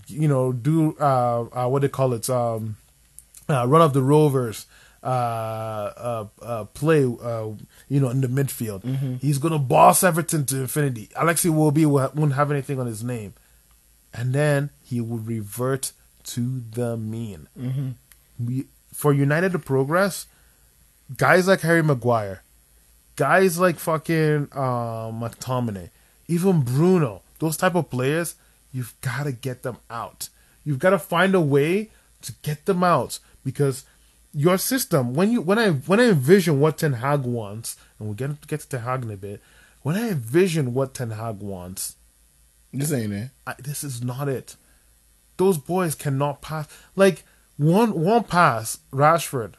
You 0.07 0.29
know, 0.29 0.53
do 0.53 0.97
uh, 0.99 1.47
uh 1.53 1.69
what 1.69 1.83
they 1.83 1.89
call 1.89 2.13
it 2.13 2.29
um 2.29 2.77
uh, 3.49 3.67
run 3.67 3.81
of 3.81 3.93
the 3.95 4.03
Rovers 4.03 4.67
uh, 5.03 5.07
uh, 5.07 6.27
uh, 6.43 6.65
play, 6.65 7.05
uh, 7.05 7.49
you 7.89 8.01
know, 8.01 8.11
in 8.11 8.21
the 8.21 8.29
midfield. 8.29 8.85
He's 9.21 9.39
gonna 9.39 9.59
boss 9.59 10.03
Everton 10.03 10.45
to 10.47 10.63
infinity. 10.63 11.09
Alexi 11.17 11.55
will 11.55 11.71
be 11.71 11.87
won't 11.87 12.35
have 12.35 12.51
anything 12.51 12.81
on 12.81 12.87
his 12.87 13.03
name, 13.03 13.35
and 14.13 14.33
then 14.33 14.71
he 14.83 15.01
will 15.01 15.19
revert 15.19 15.93
to 16.25 16.63
the 16.73 16.97
mean. 16.97 17.49
We, 18.45 18.67
for 18.93 19.13
United 19.13 19.53
to 19.53 19.59
progress, 19.59 20.27
guys 21.16 21.49
like 21.49 21.61
Harry 21.61 21.83
Maguire, 21.83 22.42
guys 23.16 23.59
like 23.59 23.79
fucking 23.79 24.49
uh, 24.53 25.11
McTominay, 25.11 25.90
even 26.27 26.61
Bruno, 26.62 27.23
those 27.38 27.57
type 27.57 27.75
of 27.75 27.90
players, 27.90 28.35
you've 28.73 28.94
got 29.01 29.25
to 29.25 29.33
get 29.33 29.62
them 29.62 29.79
out. 29.90 30.29
You've 30.64 30.79
got 30.79 30.90
to 30.90 30.99
find 30.99 31.35
a 31.35 31.40
way 31.40 31.90
to 32.23 32.33
get 32.42 32.66
them 32.66 32.85
out 32.85 33.18
because 33.44 33.85
your 34.35 34.59
system 34.59 35.14
when 35.14 35.31
you 35.31 35.40
when 35.40 35.59
I 35.59 35.71
when 35.71 36.01
I 36.01 36.09
envision 36.09 36.61
what 36.61 36.79
Ten 36.79 36.94
Hag 36.94 37.23
wants, 37.23 37.77
and 37.99 38.09
we'll 38.09 38.14
get 38.14 38.47
get 38.47 38.61
to 38.61 38.68
Ten 38.68 38.81
Hag 38.81 39.03
in 39.03 39.11
a 39.11 39.16
bit. 39.16 39.40
When 39.83 39.97
I 39.97 40.11
envision 40.11 40.75
what 40.75 40.94
Ten 40.94 41.12
Hag 41.12 41.40
wants, 41.40 41.97
This 42.73 42.92
ain't 42.92 43.12
it. 43.12 43.31
I, 43.47 43.55
this 43.59 43.83
is 43.83 44.03
not 44.03 44.29
it. 44.29 44.57
Those 45.38 45.57
boys 45.57 45.94
cannot 45.94 46.42
pass. 46.42 46.68
Like 46.94 47.23
one 47.57 47.99
one 47.99 48.25
pass, 48.25 48.81
Rashford 48.92 49.55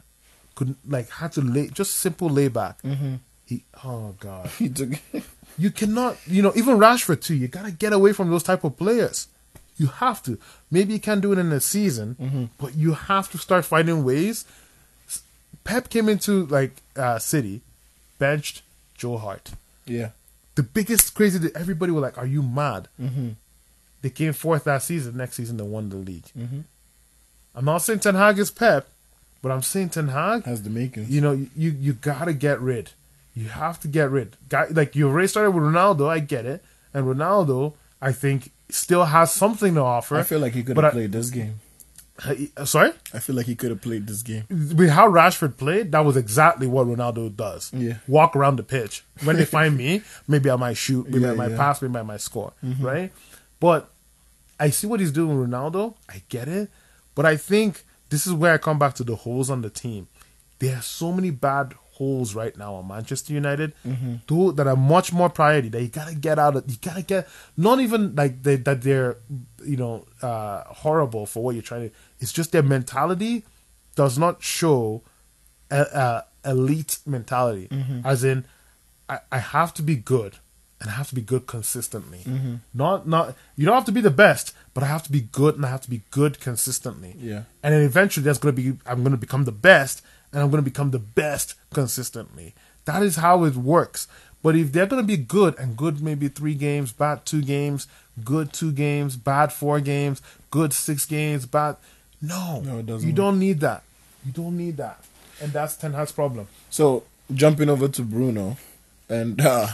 could 0.60 0.76
like 0.88 1.10
had 1.10 1.32
to 1.34 1.42
lay 1.42 1.68
just 1.70 1.98
simple 1.98 2.30
layback. 2.30 2.82
Mm-hmm. 2.82 3.16
He 3.46 3.64
oh 3.84 4.16
god, 4.20 4.48
He 4.60 4.70
took. 4.70 4.90
you 5.58 5.72
cannot. 5.72 6.18
You 6.28 6.42
know 6.42 6.52
even 6.56 6.78
Rashford 6.78 7.22
too. 7.22 7.36
You 7.36 7.48
gotta 7.48 7.72
get 7.72 7.94
away 7.94 8.12
from 8.14 8.30
those 8.30 8.44
type 8.44 8.64
of 8.64 8.78
players. 8.78 9.28
You 9.78 9.88
have 9.88 10.22
to. 10.24 10.38
Maybe 10.70 10.92
you 10.94 11.00
can't 11.00 11.22
do 11.22 11.32
it 11.32 11.40
in 11.40 11.52
a 11.54 11.62
season, 11.62 12.50
but 12.60 12.76
you 12.76 12.94
have 12.94 13.32
to 13.32 13.38
start 13.38 13.64
finding 13.64 14.04
ways. 14.04 14.44
Pep 15.64 15.90
came 15.90 16.10
into 16.10 16.46
like 16.48 16.74
uh, 16.98 17.18
City, 17.18 17.62
benched 18.20 18.62
Joe 18.98 19.18
Hart 19.18 19.52
yeah. 19.86 20.10
the 20.56 20.64
biggest 20.64 21.16
crazy 21.16 21.40
that 21.40 21.56
everybody 21.56 21.92
were 21.92 22.02
like, 22.02 22.18
"Are 22.18 22.26
you 22.26 22.44
mad?" 22.44 22.88
Mm-hmm. 23.02 23.30
They 24.02 24.10
came 24.10 24.34
fourth 24.34 24.66
that 24.66 24.84
season. 24.84 25.18
Next 25.18 25.36
season, 25.36 25.58
they 25.58 25.64
won 25.64 25.90
the 25.90 25.98
league. 25.98 26.28
I'm 27.56 27.66
not 27.66 27.80
saying 27.80 28.00
Ten 28.00 28.16
Hag 28.16 28.38
is 28.40 28.52
Pep, 28.52 28.88
but 29.42 29.52
I'm 29.52 29.62
saying 29.62 29.90
Ten 29.90 30.10
Hag. 30.10 30.44
Has 30.46 30.64
the 30.64 30.70
makings. 30.70 31.10
You 31.10 31.22
know, 31.22 31.32
you 31.56 31.72
you 31.72 31.94
gotta 31.94 32.34
get 32.34 32.60
rid. 32.62 32.92
You 33.36 33.46
have 33.50 33.80
to 33.82 33.88
get 33.88 34.10
rid. 34.10 34.36
Guy, 34.50 34.68
like 34.72 34.96
you 34.96 35.08
already 35.08 35.28
started 35.28 35.52
with 35.52 35.64
Ronaldo. 35.64 36.10
I 36.10 36.20
get 36.20 36.46
it, 36.46 36.64
and 36.94 37.06
Ronaldo, 37.06 37.74
I 38.02 38.12
think, 38.12 38.52
still 38.70 39.06
has 39.06 39.32
something 39.32 39.76
to 39.76 39.82
offer. 39.82 40.18
I 40.18 40.24
feel 40.24 40.40
like 40.40 40.54
he 40.54 40.64
could 40.64 40.76
have 40.78 40.86
I- 40.86 40.92
played 40.92 41.12
this 41.12 41.30
game. 41.30 41.60
Uh, 42.58 42.66
Sorry, 42.66 42.92
I 43.14 43.20
feel 43.20 43.34
like 43.38 43.46
he 43.46 43.56
could 43.56 43.70
have 43.70 43.82
played 43.82 44.06
this 44.06 44.24
game. 44.24 44.44
with 44.50 44.90
how 44.90 45.08
Rashford 45.10 45.56
played, 45.56 45.94
that 45.94 46.02
was 46.04 46.18
exactly 46.18 46.68
what 46.68 46.86
Ronaldo 46.86 47.34
does. 47.34 47.72
Yeah. 47.74 48.00
Walk 48.10 48.36
around 48.36 48.58
the 48.58 48.64
pitch. 48.64 49.06
When 49.24 49.38
they 49.38 49.46
find 49.46 49.78
me, 49.78 50.02
maybe 50.28 50.50
I 50.50 50.58
might 50.58 50.76
shoot, 50.76 51.08
maybe 51.10 51.26
I 51.26 51.34
might 51.34 51.52
yeah. 51.52 51.56
pass, 51.56 51.82
maybe 51.82 51.96
I 51.98 52.02
might 52.04 52.20
score. 52.20 52.52
Right? 52.62 53.14
But 53.62 53.90
I 54.60 54.70
see 54.70 54.86
what 54.86 55.00
he's 55.00 55.14
doing 55.14 55.40
with 55.40 55.50
Ronaldo. 55.50 55.94
I 56.10 56.22
get 56.28 56.50
it. 56.50 56.70
But 57.16 57.26
I 57.26 57.38
think 57.38 57.86
this 58.10 58.26
is 58.28 58.34
where 58.34 58.54
I 58.54 58.58
come 58.58 58.80
back 58.80 58.94
to 58.96 59.04
the 59.04 59.16
holes 59.16 59.50
on 59.50 59.62
the 59.62 59.70
team. 59.70 60.08
There 60.60 60.76
are 60.76 60.82
so 60.82 61.12
many 61.12 61.32
bad 61.32 61.74
holes 61.92 62.34
right 62.34 62.56
now 62.58 62.76
on 62.76 62.88
Manchester 62.88 63.34
United 63.34 63.74
tho- 64.28 64.52
that 64.52 64.68
are 64.68 64.76
much 64.76 65.12
more 65.12 65.30
priority 65.30 65.68
that 65.70 65.82
you 65.82 65.90
gotta 65.90 66.16
get 66.16 66.40
out 66.40 66.56
of 66.56 66.64
you 66.70 66.78
gotta 66.82 67.02
get 67.02 67.28
not 67.58 67.80
even 67.82 68.16
like 68.16 68.44
they, 68.44 68.56
that 68.56 68.82
they're 68.82 69.18
you 69.66 69.76
know 69.76 70.06
uh 70.22 70.64
horrible 70.66 71.26
for 71.26 71.44
what 71.44 71.56
you're 71.56 71.62
trying 71.62 71.90
to 71.90 71.96
it's 72.20 72.32
just 72.32 72.52
their 72.54 72.64
mentality 72.64 73.44
does 73.96 74.18
not 74.18 74.42
show 74.42 75.02
a, 75.72 75.82
a 75.82 76.50
elite 76.50 77.00
mentality. 77.06 77.68
As 78.06 78.24
in 78.24 78.46
I, 79.10 79.20
I 79.32 79.40
have 79.40 79.74
to 79.76 79.82
be 79.82 79.96
good 79.98 80.38
and 80.82 80.90
I 80.90 80.94
have 80.94 81.10
to 81.10 81.16
be 81.16 81.22
good 81.22 81.46
consistently. 81.48 82.22
Not 82.74 83.08
not 83.08 83.36
you 83.58 83.66
don't 83.66 83.76
have 83.76 83.86
to 83.86 83.92
be 83.92 84.02
the 84.02 84.10
best, 84.12 84.54
but 84.74 84.84
I 84.84 84.88
have 84.88 85.04
to 85.04 85.12
be 85.12 85.22
good 85.22 85.56
and 85.56 85.66
I 85.66 85.70
have 85.70 85.82
to 85.82 85.90
be 85.90 86.02
good 86.12 86.40
consistently. 86.40 87.16
Yeah. 87.20 87.44
And 87.64 87.74
then 87.74 87.82
eventually 87.82 88.24
that's 88.24 88.40
gonna 88.40 88.54
be 88.54 88.74
I'm 88.86 89.04
gonna 89.04 89.18
become 89.18 89.44
the 89.46 89.52
best 89.52 90.02
and 90.32 90.42
I'm 90.42 90.50
gonna 90.50 90.62
become 90.62 90.92
the 90.92 91.00
best 91.00 91.56
consistently. 91.74 92.54
That 92.86 93.04
is 93.04 93.18
how 93.18 93.44
it 93.44 93.56
works. 93.56 94.08
But 94.42 94.56
if 94.56 94.72
they're 94.72 94.86
gonna 94.86 95.04
be 95.04 95.18
good 95.18 95.58
and 95.60 95.76
good 95.76 96.02
maybe 96.02 96.28
three 96.30 96.56
games, 96.56 96.92
bad 96.94 97.26
two 97.26 97.42
games, 97.42 97.88
good 98.24 98.54
two 98.54 98.72
games, 98.72 99.18
bad 99.18 99.52
four 99.52 99.82
games, 99.82 100.22
good 100.50 100.72
six 100.72 101.06
games, 101.06 101.46
bad 101.46 101.76
no, 102.22 102.62
No, 102.62 102.80
it 102.80 102.86
doesn't 102.86 103.08
you 103.08 103.14
work. 103.14 103.18
don't 103.18 103.40
need 103.40 103.60
that. 103.62 103.84
You 104.26 104.32
don't 104.34 104.58
need 104.58 104.78
that. 104.78 105.04
And 105.42 105.52
that's 105.54 105.76
Ten 105.78 105.94
Hag's 105.94 106.12
problem. 106.12 106.48
So 106.70 107.04
jumping 107.34 107.70
over 107.70 107.88
to 107.88 108.02
Bruno 108.02 108.58
and 109.10 109.40
uh, 109.46 109.68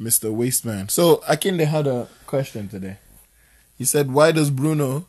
Mr. 0.00 0.34
Wasteman. 0.34 0.90
So 0.90 1.16
Akinde 1.28 1.66
had 1.66 1.86
a 1.86 2.08
question 2.26 2.68
today. 2.68 2.98
He 3.76 3.84
said, 3.84 4.12
"Why 4.12 4.32
does 4.32 4.50
Bruno 4.50 5.06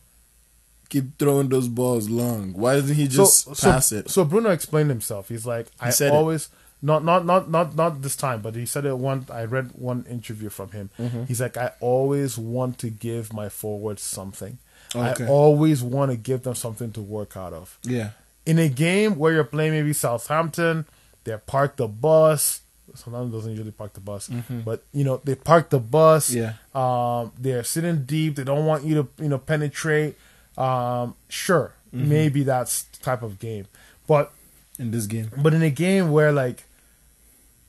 keep 0.90 1.18
throwing 1.18 1.50
those 1.50 1.68
balls 1.68 2.10
long? 2.10 2.54
Why 2.54 2.76
doesn't 2.76 2.96
he 2.96 3.08
just 3.08 3.48
pass 3.62 3.90
so, 3.90 3.96
it?" 3.98 4.10
So 4.10 4.26
Bruno 4.26 4.50
explained 4.50 4.90
himself. 4.90 5.30
He's 5.30 5.46
like, 5.46 5.68
I 5.80 5.90
said 5.90 6.08
it. 6.08 6.14
always 6.14 6.50
not 6.82 7.04
not 7.04 7.26
not 7.26 7.50
not 7.50 7.76
not 7.76 8.02
this 8.02 8.16
time, 8.16 8.42
but 8.42 8.56
he 8.56 8.66
said 8.66 8.86
it 8.86 8.98
one. 8.98 9.26
I 9.32 9.46
read 9.46 9.72
one 9.74 10.06
interview 10.10 10.50
from 10.50 10.72
him. 10.72 10.90
Mm-hmm. 11.00 11.24
He's 11.26 11.42
like, 11.42 11.58
I 11.58 11.72
always 11.80 12.38
want 12.38 12.78
to 12.80 12.90
give 12.90 13.34
my 13.34 13.50
forwards 13.50 14.04
something. 14.04 14.60
Okay. 14.96 15.26
I 15.26 15.28
always 15.28 15.82
want 15.82 16.12
to 16.12 16.18
give 16.18 16.44
them 16.44 16.56
something 16.56 16.92
to 16.94 17.02
work 17.02 17.36
out 17.36 17.54
of. 17.54 17.80
yeah, 17.84 18.12
In 18.46 18.60
a 18.60 18.70
game 18.70 19.18
where 19.18 19.34
you're 19.34 19.44
playing 19.44 19.72
maybe 19.72 19.94
Southampton, 19.94 20.86
they 21.24 21.36
park 21.38 21.76
the 21.78 21.88
bus. 21.88 22.62
Sometimes 22.94 23.34
doesn't 23.34 23.52
usually 23.52 23.72
park 23.72 23.94
the 23.94 24.00
bus, 24.00 24.30
but 24.64 24.84
you 24.94 25.04
know 25.04 25.20
they 25.24 25.36
park 25.36 25.70
the 25.70 25.80
bus. 25.80 26.32
Yeah. 26.32 26.54
Um, 26.74 27.32
they're 27.38 27.64
sitting 27.64 28.06
deep. 28.06 28.36
They 28.36 28.44
don't 28.44 28.66
want 28.66 28.84
you 28.84 28.96
to 28.96 29.24
you 29.24 29.30
know 29.30 29.40
penetrate. 29.40 30.16
Um, 30.58 31.16
sure, 31.28 31.74
maybe 31.92 32.44
that's 32.44 32.84
the 32.84 33.04
type 33.04 33.22
of 33.22 33.40
game, 33.40 33.68
but 34.08 34.32
in 34.78 34.92
this 34.92 35.06
game. 35.08 35.32
but 35.38 35.54
in 35.54 35.64
a 35.64 35.70
game 35.70 36.12
where 36.12 36.32
like 36.32 36.64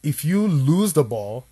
if 0.03 0.25
you 0.25 0.47
lose 0.47 0.93
the 0.93 1.05
ball, 1.05 1.47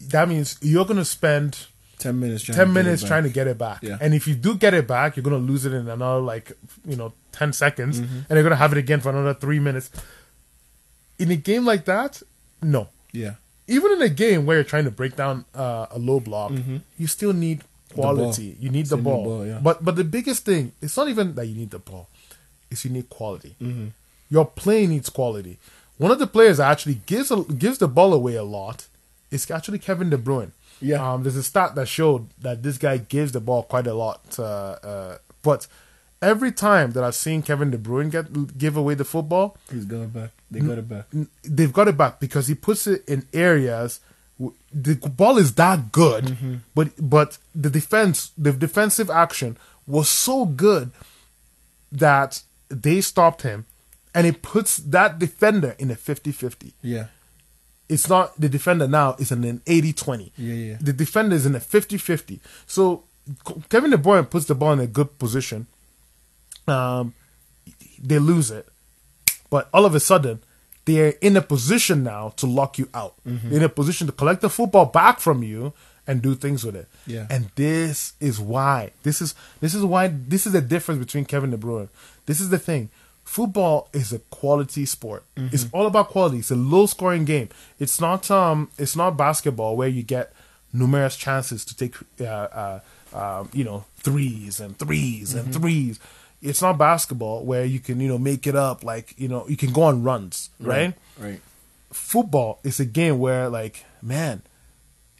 that 0.00 0.28
means 0.28 0.58
you're 0.62 0.86
gonna 0.86 1.04
spend 1.04 1.66
ten 2.02 2.18
minutes. 2.18 2.42
Trying 2.44 2.56
10 2.56 2.66
to 2.66 2.72
minutes 2.72 3.02
trying 3.04 3.22
to 3.22 3.30
get 3.30 3.46
it 3.46 3.56
back. 3.56 3.82
Yeah. 3.82 3.98
And 4.00 4.12
if 4.14 4.26
you 4.26 4.34
do 4.34 4.54
get 4.56 4.74
it 4.74 4.86
back, 4.86 5.16
you're 5.16 5.22
going 5.22 5.40
to 5.40 5.52
lose 5.52 5.64
it 5.64 5.72
in 5.72 5.88
another, 5.88 6.20
like, 6.20 6.52
you 6.84 6.96
know, 6.96 7.12
10 7.32 7.52
seconds. 7.52 8.00
Mm-hmm. 8.00 8.16
And 8.28 8.30
you're 8.30 8.42
going 8.42 8.50
to 8.50 8.56
have 8.56 8.72
it 8.72 8.78
again 8.78 9.00
for 9.00 9.10
another 9.10 9.34
three 9.34 9.60
minutes. 9.60 9.90
In 11.18 11.30
a 11.30 11.36
game 11.36 11.64
like 11.64 11.84
that, 11.84 12.22
no. 12.62 12.88
Yeah, 13.12 13.34
Even 13.68 13.92
in 13.92 14.02
a 14.02 14.08
game 14.08 14.46
where 14.46 14.56
you're 14.56 14.64
trying 14.64 14.84
to 14.84 14.90
break 14.90 15.16
down 15.16 15.44
uh, 15.54 15.86
a 15.90 15.98
low 15.98 16.18
block, 16.18 16.52
you 16.98 17.06
still 17.06 17.34
need 17.34 17.62
quality. 17.92 18.56
You 18.58 18.70
need 18.70 18.86
the 18.86 18.96
need 18.96 19.04
ball. 19.04 19.24
ball, 19.24 19.46
yeah. 19.46 19.60
But 19.62 19.84
but 19.84 19.96
the 19.96 20.04
biggest 20.04 20.44
thing, 20.46 20.72
it's 20.80 20.96
not 20.96 21.08
even 21.08 21.34
that 21.34 21.46
you 21.46 21.54
need 21.54 21.70
the 21.70 21.78
ball. 21.78 22.08
It's 22.70 22.84
you 22.86 22.90
need 22.90 23.10
quality. 23.10 23.54
Mm-hmm. 23.60 23.88
Your 24.30 24.46
play 24.46 24.86
needs 24.86 25.10
quality. 25.10 25.58
One 25.98 26.10
of 26.10 26.18
the 26.18 26.26
players 26.26 26.56
that 26.56 26.70
actually 26.70 27.00
gives 27.06 27.30
a, 27.30 27.42
gives 27.42 27.78
the 27.78 27.88
ball 27.88 28.14
away 28.14 28.34
a 28.34 28.42
lot 28.44 28.86
is 29.30 29.50
actually 29.50 29.78
Kevin 29.78 30.08
De 30.08 30.16
Bruyne. 30.16 30.52
Yeah. 30.80 31.12
Um, 31.12 31.22
there's 31.22 31.36
a 31.36 31.42
stat 31.42 31.74
that 31.74 31.86
showed 31.86 32.30
that 32.40 32.62
this 32.62 32.78
guy 32.78 32.96
gives 32.96 33.32
the 33.32 33.40
ball 33.40 33.62
quite 33.62 33.86
a 33.86 33.94
lot. 33.94 34.20
Uh, 34.38 34.42
uh, 34.42 35.18
but 35.42 35.66
every 36.22 36.52
time 36.52 36.92
that 36.92 37.02
I've 37.04 37.14
seen 37.16 37.42
Kevin 37.42 37.70
De 37.70 37.78
Bruyne 37.78 38.10
get 38.10 38.56
give 38.56 38.76
away 38.76 38.94
the 38.94 39.04
football, 39.04 39.56
he's 39.70 39.84
going 39.84 40.08
back. 40.10 40.30
They 40.50 40.60
got 40.60 40.78
it 40.78 40.88
back. 40.88 41.06
They've 41.42 41.72
got 41.72 41.88
it 41.88 41.96
back 41.96 42.20
because 42.20 42.46
he 42.46 42.54
puts 42.54 42.86
it 42.86 43.02
in 43.08 43.26
areas. 43.34 44.00
The 44.72 44.94
ball 44.96 45.36
is 45.38 45.54
that 45.54 45.92
good, 45.92 46.24
Mm-hmm. 46.24 46.54
but 46.74 46.88
but 46.98 47.38
the 47.54 47.70
defense, 47.70 48.32
the 48.38 48.52
defensive 48.52 49.10
action 49.10 49.56
was 49.86 50.08
so 50.08 50.46
good 50.46 50.90
that 51.90 52.42
they 52.68 53.00
stopped 53.00 53.42
him, 53.42 53.66
and 54.14 54.26
it 54.26 54.42
puts 54.42 54.78
that 54.78 55.18
defender 55.18 55.74
in 55.78 55.90
a 55.90 55.94
50-50. 55.94 56.72
Yeah, 56.82 57.06
It's 57.88 58.08
not 58.08 58.40
the 58.40 58.48
defender 58.48 58.88
now; 58.88 59.16
it's 59.18 59.30
in 59.30 59.44
an 59.44 59.60
80-20. 59.66 60.30
Yeah, 60.36 60.54
yeah. 60.54 60.76
The 60.80 60.92
defender 60.92 61.36
is 61.36 61.46
in 61.46 61.54
a 61.54 61.60
50-50. 61.60 62.40
So 62.66 63.04
Kevin 63.68 63.90
De 63.90 63.98
Bruyne 63.98 64.28
puts 64.28 64.46
the 64.46 64.54
ball 64.54 64.72
in 64.72 64.80
a 64.80 64.86
good 64.86 65.18
position. 65.18 65.66
Um, 66.66 67.14
they 68.02 68.18
lose 68.18 68.50
it, 68.50 68.68
but 69.50 69.68
all 69.72 69.84
of 69.84 69.94
a 69.94 70.00
sudden 70.00 70.40
they're 70.84 71.14
in 71.20 71.36
a 71.36 71.42
position 71.42 72.02
now 72.02 72.30
to 72.36 72.46
lock 72.46 72.78
you 72.78 72.88
out. 72.94 73.14
Mm-hmm. 73.26 73.52
In 73.52 73.62
a 73.62 73.68
position 73.68 74.06
to 74.06 74.12
collect 74.12 74.40
the 74.40 74.50
football 74.50 74.86
back 74.86 75.20
from 75.20 75.42
you 75.42 75.72
and 76.06 76.20
do 76.20 76.34
things 76.34 76.64
with 76.64 76.74
it. 76.74 76.88
Yeah. 77.06 77.26
And 77.30 77.50
this 77.54 78.14
is 78.20 78.40
why. 78.40 78.92
This 79.02 79.22
is 79.22 79.34
this 79.60 79.74
is 79.74 79.84
why 79.84 80.08
this 80.08 80.46
is 80.46 80.52
the 80.52 80.60
difference 80.60 80.98
between 80.98 81.24
Kevin 81.24 81.50
De 81.50 81.56
Bruyne. 81.56 81.88
This 82.26 82.40
is 82.40 82.50
the 82.50 82.58
thing. 82.58 82.90
Football 83.24 83.88
is 83.92 84.12
a 84.12 84.18
quality 84.18 84.84
sport. 84.84 85.24
Mm-hmm. 85.36 85.54
It's 85.54 85.68
all 85.72 85.86
about 85.86 86.08
quality. 86.08 86.38
It's 86.38 86.50
a 86.50 86.56
low 86.56 86.86
scoring 86.86 87.24
game. 87.24 87.48
It's 87.78 88.00
not 88.00 88.30
um 88.30 88.70
it's 88.78 88.96
not 88.96 89.16
basketball 89.16 89.76
where 89.76 89.88
you 89.88 90.02
get 90.02 90.32
numerous 90.72 91.16
chances 91.16 91.64
to 91.66 91.76
take 91.76 91.94
uh, 92.20 92.24
uh 92.24 92.80
um, 93.14 93.50
you 93.52 93.62
know 93.62 93.84
threes 93.98 94.58
and 94.58 94.76
3s 94.78 95.34
and 95.36 95.54
threes. 95.54 96.00
It's 96.42 96.60
not 96.60 96.76
basketball 96.76 97.44
where 97.44 97.64
you 97.64 97.78
can 97.78 98.00
you 98.00 98.08
know 98.08 98.18
make 98.18 98.46
it 98.46 98.56
up 98.56 98.82
like 98.82 99.14
you 99.16 99.28
know 99.28 99.46
you 99.48 99.56
can 99.56 99.72
go 99.72 99.82
on 99.82 100.02
runs 100.02 100.50
right 100.58 100.94
right. 101.18 101.40
football 101.92 102.58
is 102.64 102.80
a 102.80 102.84
game 102.84 103.18
where 103.20 103.48
like 103.48 103.84
man 104.02 104.42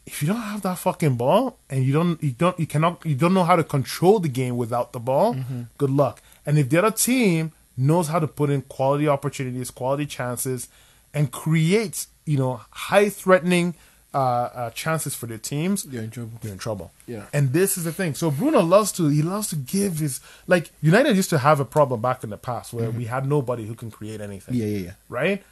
if 0.06 0.20
you 0.20 0.28
don't 0.28 0.40
have 0.40 0.62
that 0.62 0.78
fucking 0.78 1.16
ball 1.16 1.58
and 1.70 1.84
you 1.84 1.92
don't 1.92 2.22
you 2.22 2.32
don't 2.32 2.58
you 2.58 2.66
cannot 2.66 3.04
you 3.06 3.14
don't 3.14 3.34
know 3.34 3.44
how 3.44 3.56
to 3.56 3.64
control 3.64 4.18
the 4.18 4.28
game 4.28 4.56
without 4.56 4.92
the 4.92 5.00
ball 5.00 5.34
mm-hmm. 5.34 5.62
good 5.78 5.90
luck. 5.90 6.20
And 6.44 6.58
if 6.58 6.68
the 6.68 6.78
other 6.78 6.90
team 6.90 7.52
knows 7.76 8.08
how 8.08 8.18
to 8.18 8.26
put 8.26 8.50
in 8.50 8.62
quality 8.62 9.06
opportunities 9.08 9.70
quality 9.70 10.06
chances 10.06 10.68
and 11.14 11.30
create 11.30 12.06
you 12.26 12.36
know 12.36 12.60
high 12.70 13.08
threatening 13.08 13.74
uh, 14.14 14.18
uh 14.18 14.70
chances 14.70 15.14
for 15.14 15.26
their 15.26 15.38
teams 15.38 15.86
You're 15.86 16.02
in 16.02 16.10
trouble. 16.10 16.38
you're 16.42 16.52
in 16.52 16.58
trouble. 16.58 16.92
Yeah. 17.06 17.26
And 17.32 17.52
this 17.52 17.78
is 17.78 17.84
the 17.84 17.92
thing. 17.92 18.14
So 18.14 18.30
Bruno 18.30 18.60
loves 18.60 18.92
to 18.92 19.08
he 19.08 19.22
loves 19.22 19.48
to 19.48 19.56
give 19.56 19.98
his 19.98 20.20
like 20.46 20.70
United 20.80 21.16
used 21.16 21.30
to 21.30 21.38
have 21.38 21.60
a 21.60 21.64
problem 21.64 22.00
back 22.00 22.22
in 22.24 22.30
the 22.30 22.36
past 22.36 22.72
where 22.72 22.90
we 22.90 23.06
had 23.06 23.26
nobody 23.26 23.66
who 23.66 23.74
can 23.74 23.90
create 23.90 24.20
anything. 24.20 24.54
Mm-hmm. 24.54 24.62
Yeah, 24.62 24.76
yeah, 24.76 24.84
yeah. 24.84 24.92
Right? 25.08 25.42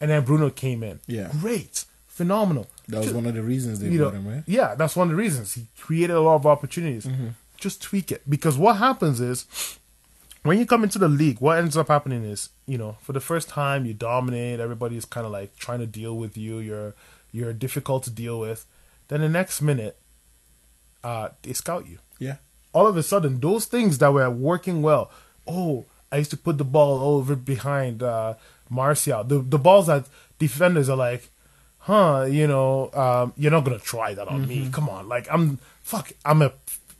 And 0.00 0.10
then 0.10 0.24
Bruno 0.24 0.50
came 0.50 0.82
in. 0.82 1.00
Yeah. 1.06 1.30
Great. 1.40 1.84
Phenomenal. 2.06 2.66
That 2.88 2.98
was 2.98 3.08
Ju- 3.08 3.14
one 3.14 3.26
of 3.26 3.34
the 3.34 3.42
reasons 3.42 3.80
they 3.80 3.94
brought 3.94 4.14
know, 4.14 4.20
him, 4.20 4.28
right? 4.28 4.42
Yeah, 4.46 4.74
that's 4.74 4.96
one 4.96 5.08
of 5.08 5.10
the 5.10 5.22
reasons. 5.22 5.54
He 5.54 5.66
created 5.78 6.16
a 6.16 6.20
lot 6.20 6.36
of 6.36 6.46
opportunities. 6.46 7.04
Mm-hmm. 7.06 7.28
Just 7.58 7.82
tweak 7.82 8.10
it. 8.10 8.22
Because 8.28 8.56
what 8.56 8.76
happens 8.76 9.20
is 9.20 9.46
when 10.42 10.58
you 10.58 10.66
come 10.66 10.82
into 10.82 10.98
the 10.98 11.08
league, 11.08 11.40
what 11.40 11.58
ends 11.58 11.76
up 11.76 11.88
happening 11.88 12.24
is, 12.24 12.50
you 12.66 12.78
know, 12.78 12.96
for 13.02 13.12
the 13.12 13.20
first 13.20 13.48
time 13.48 13.84
you 13.84 13.92
dominate, 13.92 14.60
everybody's 14.60 15.04
kind 15.04 15.26
of 15.26 15.32
like 15.32 15.56
trying 15.56 15.80
to 15.80 15.86
deal 15.86 16.16
with 16.16 16.36
you, 16.36 16.58
you're 16.58 16.94
you're 17.36 17.52
difficult 17.66 18.00
to 18.04 18.10
deal 18.22 18.36
with. 18.46 18.60
Then 19.08 19.20
the 19.20 19.28
next 19.40 19.56
minute, 19.70 19.94
uh, 21.04 21.28
they 21.42 21.52
scout 21.52 21.84
you. 21.86 21.98
Yeah. 22.18 22.36
All 22.72 22.86
of 22.86 22.96
a 22.96 23.02
sudden, 23.02 23.40
those 23.40 23.64
things 23.66 23.98
that 23.98 24.12
were 24.12 24.30
working 24.30 24.82
well. 24.82 25.10
Oh, 25.46 25.84
I 26.12 26.16
used 26.22 26.30
to 26.36 26.36
put 26.36 26.56
the 26.58 26.64
ball 26.76 26.94
over 27.16 27.36
behind 27.36 28.02
uh, 28.02 28.34
Martial. 28.68 29.22
The 29.24 29.38
the 29.54 29.58
balls 29.58 29.86
that 29.86 30.06
defenders 30.38 30.88
are 30.88 30.96
like, 31.08 31.22
huh, 31.88 32.26
you 32.38 32.46
know, 32.46 32.90
um, 32.92 33.32
you're 33.36 33.52
not 33.56 33.64
gonna 33.64 33.78
try 33.94 34.14
that 34.14 34.28
on 34.28 34.40
Mm-hmm. 34.40 34.48
me. 34.64 34.68
Come 34.72 34.88
on, 34.88 35.08
like 35.08 35.26
I'm 35.30 35.58
fuck, 35.82 36.12
I'm 36.24 36.42
a 36.42 36.52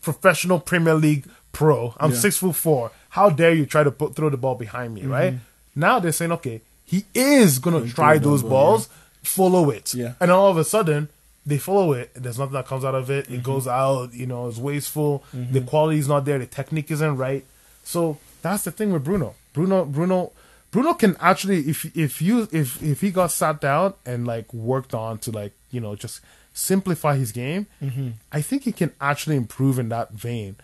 professional 0.03 0.61
Premier 0.61 0.95
League 0.95 1.25
pro. 1.53 1.95
I'm 1.99 2.13
Yeah. 2.13 2.17
six 2.25 2.37
foot 2.39 2.55
four. 2.57 2.93
How 3.11 3.31
dare 3.31 3.55
you 3.55 3.67
try 3.67 3.83
to 3.83 3.91
put 3.91 4.15
throw 4.15 4.31
the 4.31 4.37
ball 4.37 4.55
behind 4.55 4.95
me, 4.95 5.03
right? 5.19 5.33
Mm-hmm. 5.35 5.81
Now 5.87 5.99
they're 6.01 6.13
saying, 6.13 6.33
okay, 6.39 6.61
he 6.85 7.05
is 7.15 7.59
gonna 7.59 7.87
try 7.89 8.19
those 8.19 8.43
ball, 8.43 8.51
balls, 8.51 8.89
follow 9.27 9.71
it, 9.71 9.95
Yeah. 9.95 10.15
and 10.21 10.31
all 10.31 10.49
of 10.51 10.57
a 10.57 10.65
sudden 10.65 11.09
they 11.45 11.59
follow 11.59 11.93
it. 11.93 12.11
and 12.15 12.25
There's 12.25 12.39
nothing 12.39 12.55
that 12.55 12.67
comes 12.67 12.85
out 12.85 12.95
of 12.95 13.11
it. 13.11 13.27
Mm-hmm. 13.27 13.35
It 13.37 13.43
goes 13.43 13.67
out. 13.69 14.13
You 14.15 14.27
know, 14.27 14.49
it's 14.49 14.59
wasteful. 14.59 15.23
The 15.33 15.61
quality 15.61 15.99
is 15.99 16.09
not 16.09 16.25
there. 16.25 16.39
The 16.39 16.47
technique 16.47 16.91
isn't 16.91 17.17
right. 17.17 17.45
So 17.85 18.19
that's 18.43 18.65
the 18.65 18.71
thing 18.73 18.93
with 18.93 19.05
Bruno. 19.05 19.35
Bruno, 19.53 19.85
Bruno, 19.85 20.33
Bruno 20.73 20.95
can 20.95 21.17
actually, 21.21 21.61
if 21.71 21.85
if 21.97 22.21
you 22.21 22.49
if 22.53 22.83
if 22.83 23.01
he 23.01 23.11
got 23.11 23.31
sat 23.31 23.61
down 23.61 23.95
and 24.05 24.27
like 24.27 24.53
worked 24.53 24.93
on 24.95 25.19
to 25.19 25.31
like 25.31 25.53
you 25.71 25.81
know 25.81 25.95
just 25.95 26.21
simplify 26.53 27.17
his 27.17 27.33
game, 27.33 27.67
Mm-hmm. 27.83 28.09
I 28.33 28.41
think 28.43 28.65
he 28.65 28.73
can 28.73 28.93
actually 29.01 29.37
improve 29.37 29.79
in 29.79 29.89
that 29.91 30.11
vein. 30.13 30.57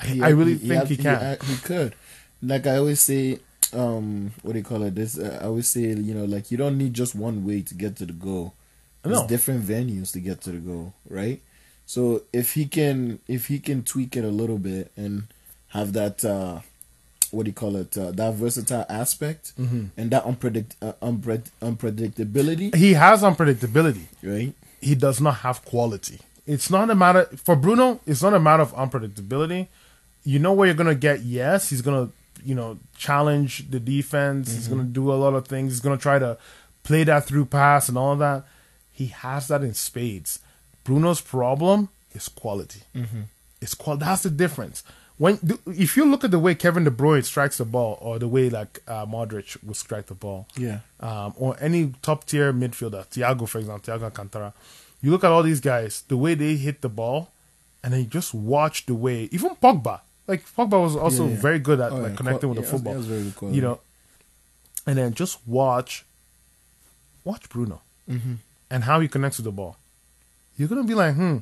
I, 0.00 0.06
He- 0.06 0.22
I 0.22 0.28
really 0.28 0.54
he- 0.58 0.68
think 0.68 0.84
he, 0.88 0.94
he, 0.96 1.02
can. 1.02 1.38
He, 1.42 1.52
he 1.54 1.58
could. 1.60 1.94
Like 2.42 2.66
I 2.66 2.76
always 2.76 3.00
say, 3.00 3.40
um, 3.74 4.32
what 4.42 4.52
do 4.52 4.58
you 4.58 4.64
call 4.64 4.82
it? 4.84 4.94
This 4.94 5.18
uh, 5.18 5.38
I 5.42 5.46
always 5.46 5.68
say, 5.68 5.80
you 5.80 6.14
know, 6.14 6.24
like 6.24 6.50
you 6.50 6.56
don't 6.56 6.78
need 6.78 6.94
just 6.94 7.14
one 7.14 7.44
way 7.46 7.62
to 7.62 7.74
get 7.74 7.96
to 7.96 8.06
the 8.06 8.12
goal. 8.12 8.54
There's 9.02 9.20
No. 9.20 9.26
different 9.26 9.64
venues 9.64 10.12
to 10.12 10.20
get 10.20 10.40
to 10.42 10.50
the 10.50 10.58
goal, 10.58 10.94
right? 11.08 11.40
So 11.86 12.22
if 12.32 12.54
he 12.54 12.66
can, 12.66 13.20
if 13.28 13.46
he 13.46 13.58
can 13.58 13.82
tweak 13.82 14.16
it 14.16 14.24
a 14.24 14.28
little 14.28 14.58
bit 14.58 14.90
and 14.96 15.24
have 15.68 15.92
that, 15.94 16.24
uh, 16.24 16.60
what 17.30 17.44
do 17.44 17.50
you 17.50 17.54
call 17.54 17.76
it? 17.76 17.96
Uh, 17.96 18.10
that 18.12 18.34
versatile 18.34 18.84
aspect 18.88 19.52
Mm-hmm. 19.58 19.84
and 19.96 20.10
that 20.10 20.24
unpredict 20.24 20.72
uh, 20.82 20.92
unpred- 21.02 21.50
unpredictability, 21.62 22.74
he 22.74 22.94
has 22.94 23.22
unpredictability. 23.22 24.04
right? 24.22 24.52
he 24.80 24.94
does 24.94 25.20
not 25.20 25.36
have 25.38 25.64
quality. 25.64 26.18
It's 26.46 26.70
not 26.70 26.88
a 26.88 26.94
matter 26.94 27.24
for 27.44 27.56
Bruno. 27.56 28.00
It's 28.06 28.22
not 28.22 28.32
a 28.32 28.40
matter 28.40 28.62
of 28.62 28.72
unpredictability. 28.74 29.66
You 30.24 30.38
know 30.38 30.52
where 30.52 30.66
you're 30.66 30.74
gonna 30.76 30.94
get. 30.94 31.20
Yes, 31.22 31.70
he's 31.70 31.82
gonna 31.82 32.10
you 32.44 32.54
know 32.54 32.78
challenge 32.96 33.70
the 33.70 33.80
defense. 33.80 34.52
He's 34.54 34.68
gonna 34.68 34.84
do 34.84 35.12
a 35.12 35.14
lot 35.14 35.34
of 35.34 35.46
things. 35.48 35.72
He's 35.72 35.80
gonna 35.80 35.96
try 35.98 36.18
to 36.18 36.36
play 36.84 37.04
that 37.04 37.24
through 37.26 37.46
pass 37.46 37.88
and 37.88 37.98
all 37.98 38.16
that. 38.16 38.44
He 38.92 39.06
has 39.06 39.48
that 39.48 39.62
in 39.62 39.74
spades. 39.74 40.40
Bruno's 40.84 41.20
problem 41.20 41.88
is 42.12 42.28
quality. 42.28 42.82
It's 43.60 43.74
qual. 43.74 43.96
That's 43.96 44.22
the 44.22 44.30
difference. 44.30 44.82
When 45.18 45.38
if 45.66 45.96
you 45.96 46.04
look 46.04 46.22
at 46.22 46.30
the 46.30 46.38
way 46.38 46.54
Kevin 46.54 46.84
De 46.84 46.90
Bruyne 46.90 47.24
strikes 47.24 47.58
the 47.58 47.64
ball, 47.64 47.98
or 48.00 48.18
the 48.20 48.28
way 48.28 48.48
like 48.48 48.80
uh, 48.86 49.04
Modric 49.04 49.62
will 49.64 49.74
strike 49.74 50.06
the 50.06 50.14
ball, 50.14 50.46
Yeah. 50.56 50.78
um, 51.00 51.34
or 51.36 51.56
any 51.60 51.92
top 52.02 52.24
tier 52.24 52.52
midfielder, 52.52 53.04
Thiago, 53.08 53.48
for 53.48 53.58
example, 53.58 53.82
Thiago 53.98 54.12
Cantara, 54.12 54.52
You 55.02 55.10
look 55.10 55.24
at 55.24 55.30
all 55.32 55.42
these 55.42 55.60
guys, 55.60 56.02
the 56.06 56.16
way 56.16 56.34
they 56.34 56.54
hit 56.54 56.82
the 56.82 56.88
ball, 56.88 57.30
and 57.82 57.92
then 57.92 58.00
you 58.02 58.06
just 58.06 58.32
watch 58.32 58.86
the 58.86 58.94
way, 58.94 59.28
even 59.32 59.56
Pogba, 59.56 60.00
like 60.28 60.44
Pogba 60.56 60.80
was 60.80 60.94
also 60.94 61.24
Yeah, 61.26 61.30
yeah. 61.34 61.40
very 61.40 61.58
good 61.58 61.80
at 61.80 61.90
Oh, 61.92 61.96
like 61.96 62.16
connecting 62.16 62.48
with 62.50 62.58
the 62.58 62.64
football. 62.64 62.92
that 62.92 62.98
was 62.98 63.06
very 63.08 63.22
good 63.24 63.36
quality. 63.36 63.56
you 63.56 63.62
know, 63.62 63.80
and 64.86 64.96
then 64.98 65.12
just 65.14 65.38
watch, 65.46 66.04
watch 67.24 67.48
Bruno, 67.48 67.80
Mm-hmm. 68.08 68.34
and 68.70 68.84
how 68.84 69.00
he 69.00 69.08
connects 69.08 69.38
with 69.38 69.44
the 69.44 69.52
ball. 69.52 69.76
You're 70.56 70.68
gonna 70.68 70.84
be 70.84 70.94
like, 70.94 71.14
hmm, 71.14 71.38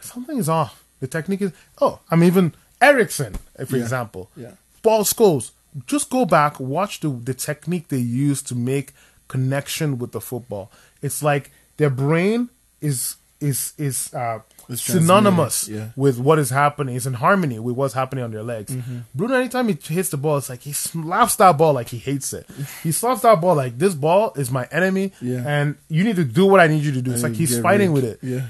something 0.00 0.38
is 0.38 0.48
off. 0.48 0.82
The 1.00 1.06
technique 1.06 1.40
is. 1.42 1.52
Oh, 1.80 2.00
I'm 2.10 2.22
even 2.24 2.52
Eriksen, 2.80 3.34
for 3.66 3.76
example 3.76 4.30
Yeah. 4.36 4.52
ball 4.82 5.04
scores. 5.04 5.52
Just 5.86 6.10
go 6.10 6.24
back, 6.24 6.58
watch 6.60 7.00
the 7.00 7.08
the 7.10 7.34
technique 7.34 7.88
they 7.88 7.98
use 8.28 8.42
to 8.42 8.54
make 8.54 8.92
connection 9.28 9.98
with 9.98 10.10
the 10.12 10.20
football. 10.20 10.70
It's 11.00 11.22
like 11.22 11.50
their 11.76 11.90
brain 11.90 12.48
is 12.80 13.16
is 13.40 13.72
is 13.78 14.12
uh, 14.12 14.40
synonymous 14.78 15.68
yeah. 15.68 15.88
with 15.96 16.18
what 16.18 16.38
is 16.38 16.50
happening. 16.50 16.96
It's 16.96 17.06
in 17.06 17.14
harmony 17.14 17.58
with 17.58 17.74
what's 17.76 17.94
happening 17.94 18.22
on 18.24 18.30
their 18.30 18.42
legs. 18.42 18.72
Mm-hmm. 18.72 18.98
Bruno, 19.14 19.34
anytime 19.34 19.68
he 19.68 19.74
hits 19.94 20.10
the 20.10 20.16
ball, 20.16 20.36
it's 20.38 20.48
like 20.48 20.60
he 20.60 20.72
slaps 20.72 21.36
that 21.36 21.56
ball 21.58 21.72
like 21.72 21.88
he 21.88 21.98
hates 21.98 22.32
it. 22.32 22.46
he 22.82 22.92
slaps 22.92 23.22
that 23.22 23.40
ball 23.40 23.54
like 23.54 23.78
this 23.78 23.94
ball 23.94 24.32
is 24.36 24.50
my 24.50 24.68
enemy, 24.70 25.12
Yeah. 25.20 25.42
and 25.46 25.76
you 25.88 26.04
need 26.04 26.16
to 26.16 26.24
do 26.24 26.46
what 26.46 26.60
I 26.60 26.66
need 26.66 26.82
you 26.84 26.92
to 26.92 27.02
do. 27.02 27.12
It's 27.12 27.22
like 27.22 27.34
he's 27.34 27.58
fighting 27.58 27.92
with 27.92 28.04
it. 28.04 28.18
Yeah. 28.22 28.46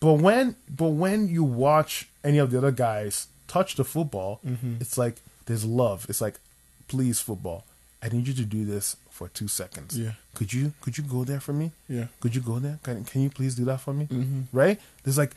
But 0.00 0.14
when 0.14 0.56
but 0.68 0.88
when 0.88 1.28
you 1.28 1.44
watch 1.44 2.08
any 2.24 2.38
of 2.38 2.50
the 2.50 2.58
other 2.58 2.70
guys 2.72 3.28
touch 3.48 3.76
the 3.76 3.84
football, 3.84 4.40
Mm-hmm. 4.46 4.74
it's 4.80 4.96
like 4.98 5.16
there's 5.46 5.64
love. 5.64 6.06
It's 6.08 6.20
like, 6.20 6.36
please, 6.88 7.20
football, 7.20 7.64
I 8.02 8.08
need 8.08 8.26
you 8.28 8.34
to 8.34 8.44
do 8.44 8.64
this 8.64 8.96
for 9.10 9.28
two 9.28 9.48
seconds. 9.48 9.98
Yeah. 9.98 10.12
Could 10.34 10.52
you 10.52 10.72
could 10.80 10.96
you 10.96 11.04
go 11.04 11.24
there 11.24 11.40
for 11.40 11.52
me? 11.52 11.72
Yeah. 11.88 12.06
Could 12.20 12.34
you 12.34 12.40
go 12.40 12.58
there? 12.58 12.78
Can 12.82 13.04
can 13.04 13.22
you 13.22 13.30
please 13.30 13.54
do 13.54 13.64
that 13.66 13.80
for 13.80 13.92
me? 13.92 14.06
Mhm. 14.06 14.44
Right? 14.52 14.80
There's 15.04 15.18
like, 15.18 15.32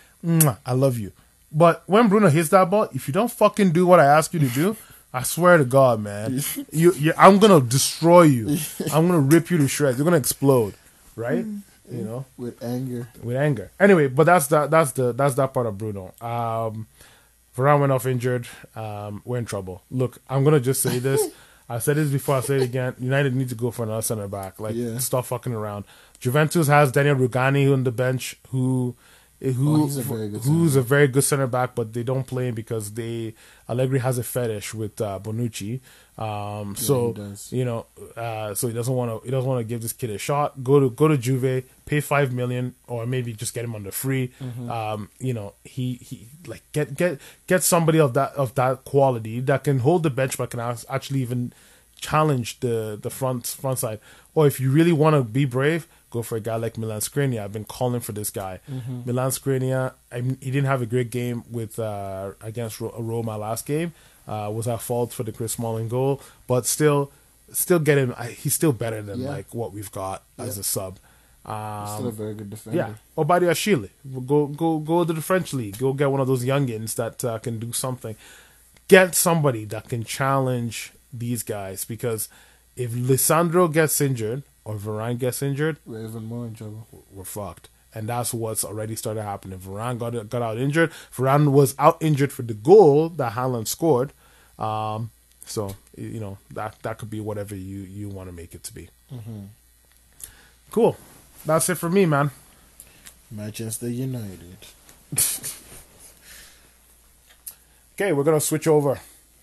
I 0.66 0.74
love 0.74 0.98
you. 0.98 1.12
But 1.52 1.84
when 1.86 2.08
Bruno 2.08 2.30
hits 2.30 2.50
that 2.50 2.70
ball, 2.70 2.88
if 2.94 3.08
you 3.08 3.14
don't 3.14 3.32
fucking 3.32 3.72
do 3.74 3.86
what 3.86 4.00
I 4.00 4.06
ask 4.06 4.34
you 4.34 4.40
to 4.40 4.48
do, 4.50 4.76
I 5.14 5.24
swear 5.24 5.58
to 5.58 5.66
God, 5.66 6.00
man, 6.02 6.42
you, 6.72 6.94
you 6.94 7.14
I'm 7.18 7.38
gonna 7.40 7.60
destroy 7.62 8.24
you. 8.24 8.58
I'm 8.94 9.08
gonna 9.08 9.20
rip 9.20 9.52
you 9.52 9.58
to 9.58 9.68
shreds. 9.68 9.98
You're 9.98 10.06
gonna 10.06 10.18
explode. 10.18 10.74
Right? 11.16 11.46
You 11.92 12.04
know 12.06 12.26
with 12.38 12.64
anger. 12.64 13.10
with 13.22 13.36
anger. 13.36 13.70
Anyway, 13.80 14.08
but 14.08 14.24
that's 14.24 14.48
that. 14.48 14.72
That's 14.72 14.94
the 14.94 15.12
that's 15.12 15.36
that 15.36 15.54
part 15.54 15.68
of 15.68 15.78
Bruno. 15.78 16.14
Um, 16.22 16.88
Varane 17.58 17.82
went 17.82 17.92
off 17.92 18.06
injured. 18.08 18.48
Um, 18.76 19.22
we're 19.26 19.38
in 19.38 19.46
trouble. 19.46 19.84
Look, 19.92 20.18
I'm 20.30 20.44
gonna 20.46 20.62
just 20.62 20.82
say 20.82 21.00
this. 21.00 21.22
I 21.70 21.80
said 21.80 21.96
this 21.98 22.10
before. 22.10 22.36
I 22.36 22.42
say 22.42 22.58
it 22.58 22.64
again. 22.64 22.94
United 23.00 23.36
need 23.36 23.50
to 23.50 23.56
go 23.56 23.72
for 23.72 23.84
another 23.84 24.02
center 24.02 24.28
back. 24.28 24.60
Like, 24.60 24.76
Yeah. 24.76 24.98
stop 25.00 25.26
fucking 25.26 25.54
around. 25.54 25.86
Juventus 26.20 26.68
has 26.68 26.92
Daniel 26.92 27.16
Rugani 27.16 27.72
on 27.72 27.84
the 27.84 27.92
bench, 27.92 28.38
who 28.50 28.96
who 29.52 29.84
Oh, 29.84 29.86
a 29.86 30.02
very 30.02 30.30
good 30.30 30.42
who's 30.42 30.76
a 30.76 30.82
very 30.82 31.08
good 31.08 31.24
center 31.24 31.48
back, 31.48 31.76
but 31.76 31.94
they 31.94 32.04
don't 32.04 32.26
play 32.26 32.48
him 32.48 32.56
because 32.56 32.94
they 32.94 33.34
Allegri 33.68 34.00
has 34.00 34.18
a 34.18 34.24
fetish 34.24 34.74
with 34.74 35.00
uh, 35.02 35.20
Bonucci. 35.22 35.82
Um, 36.18 36.76
so 36.76 37.08
he 37.08 37.14
does. 37.14 37.52
you 37.52 37.66
know, 37.66 37.86
uh, 38.16 38.54
so 38.54 38.68
he 38.68 38.74
doesn't 38.74 38.94
want 38.94 39.12
to. 39.12 39.26
He 39.26 39.32
doesn't 39.32 39.50
want 39.50 39.60
to 39.60 39.64
give 39.68 39.82
this 39.82 39.94
kid 39.94 40.12
a 40.12 40.18
shot. 40.18 40.64
Go 40.64 40.80
to 40.80 40.90
go 40.90 41.08
to 41.08 41.18
Juve, 41.18 41.64
pay 41.86 42.00
five 42.00 42.32
million, 42.32 42.76
or 42.88 43.06
maybe 43.06 43.34
just 43.34 43.54
get 43.54 43.66
him 43.66 43.76
on 43.76 43.84
the 43.84 43.92
free. 43.92 44.32
Mm-hmm. 44.42 44.70
Um, 44.70 45.10
you 45.20 45.34
know, 45.34 45.54
he 45.64 45.96
he 45.96 46.28
like 46.48 46.64
get 46.72 46.96
get 46.96 47.20
get 47.48 47.64
somebody 47.64 48.00
of 48.00 48.14
that 48.14 48.34
of 48.34 48.56
that 48.56 48.86
quality 48.86 49.40
that 49.42 49.64
can 49.64 49.80
hold 49.80 50.04
the 50.04 50.10
bench, 50.10 50.38
but 50.38 50.52
can 50.52 50.60
actually 50.60 51.22
even 51.22 51.52
challenge 52.00 52.60
the 52.60 53.00
the 53.02 53.10
front 53.10 53.48
front 53.48 53.80
side. 53.80 54.00
Or 54.36 54.46
if 54.48 54.60
you 54.60 54.72
really 54.72 54.94
want 54.94 55.16
to 55.16 55.24
be 55.24 55.46
brave, 55.46 55.88
go 56.14 56.22
for 56.22 56.36
a 56.38 56.40
guy 56.50 56.56
like 56.66 56.78
Milan 56.78 57.02
Skriniar. 57.02 57.42
I've 57.44 57.54
been 57.60 57.66
calling 57.78 58.00
for 58.08 58.14
this 58.20 58.30
guy. 58.30 58.54
Milan 59.06 59.32
Skriniar. 59.32 59.94
I 60.12 60.22
mean, 60.22 60.38
he 60.46 60.50
didn't 60.56 60.68
have 60.74 60.82
a 60.82 60.86
great 60.94 61.10
game 61.12 61.44
with 61.58 61.74
uh, 61.80 62.32
against 62.42 62.80
Ro- 62.82 62.96
Roma 63.12 63.38
last 63.38 63.66
game. 63.66 63.90
Uh, 64.28 64.50
was 64.58 64.68
at 64.74 64.82
fault 64.82 65.12
for 65.12 65.24
the 65.24 65.34
Chris 65.34 65.52
Smalling 65.54 65.90
goal, 65.90 66.22
but 66.48 66.66
still, 66.66 67.12
still 67.52 67.80
get 67.80 67.98
him. 67.98 68.14
He's 68.42 68.54
still 68.54 68.72
better 68.84 69.02
than 69.02 69.20
Yeah. 69.20 69.30
like 69.36 69.48
what 69.54 69.74
we've 69.74 69.92
got 69.92 70.24
as 70.38 70.58
a 70.58 70.64
sub. 70.64 70.94
Um, 71.46 71.88
Still 71.98 72.08
a 72.08 72.12
very 72.24 72.34
good 72.40 72.50
defender. 72.50 72.78
yeah, 73.18 73.22
Badiashile. 73.22 73.90
Go 74.26 74.48
go 74.48 74.80
go 74.80 75.04
to 75.04 75.12
the 75.12 75.22
French 75.22 75.54
league. 75.54 75.78
Go 75.78 75.92
get 75.92 76.10
one 76.10 76.22
of 76.22 76.28
those 76.32 76.46
youngins 76.46 76.96
that 76.96 77.26
uh, 77.26 77.38
can 77.40 77.60
do 77.60 77.74
something. 77.74 78.16
Get 78.88 79.14
somebody 79.14 79.66
that 79.66 79.90
can 79.90 80.06
challenge 80.06 80.94
these 81.12 81.44
guys 81.44 81.84
because 81.84 82.30
if 82.78 82.92
Lisandro 82.92 83.68
gets 83.72 84.00
injured 84.00 84.44
or 84.66 84.76
Varane 84.76 85.18
gets 85.20 85.42
injured, 85.42 85.78
We're 85.86 86.06
even 86.06 86.26
more 86.26 86.46
in 86.48 86.56
trouble. 86.56 86.88
we're 87.12 87.24
fucked. 87.26 87.70
And 87.96 88.10
that's 88.10 88.34
what's 88.34 88.64
already 88.64 88.96
started 88.96 89.22
happening. 89.24 89.60
Varane 89.60 90.00
got 90.00 90.30
got 90.30 90.42
out 90.42 90.58
injured. 90.58 90.92
Varane 91.16 91.52
was 91.52 91.76
out 91.78 91.98
injured 92.02 92.32
for 92.32 92.42
the 92.42 92.54
goal 92.56 93.10
that 93.10 93.34
Haaland 93.34 93.68
scored. 93.68 94.14
Um, 94.58 95.12
so 95.46 95.76
you 95.98 96.20
know 96.20 96.38
that 96.52 96.82
that 96.82 96.98
could 96.98 97.10
be 97.12 97.20
whatever 97.20 97.54
you 97.56 97.80
you 97.82 98.10
want 98.10 98.30
to 98.30 98.34
make 98.36 98.56
it 98.56 98.64
to 98.64 98.74
be. 98.74 98.90
Cool. 100.72 100.98
That's 101.46 101.70
it 101.70 101.76
for 101.76 101.90
me, 101.90 102.06
man. 102.08 102.32
Manchester 103.30 103.90
United. 103.90 104.58
Okay, 107.96 108.12
we're 108.12 108.24
gonna 108.24 108.40
switch 108.40 108.66
over. 108.68 109.00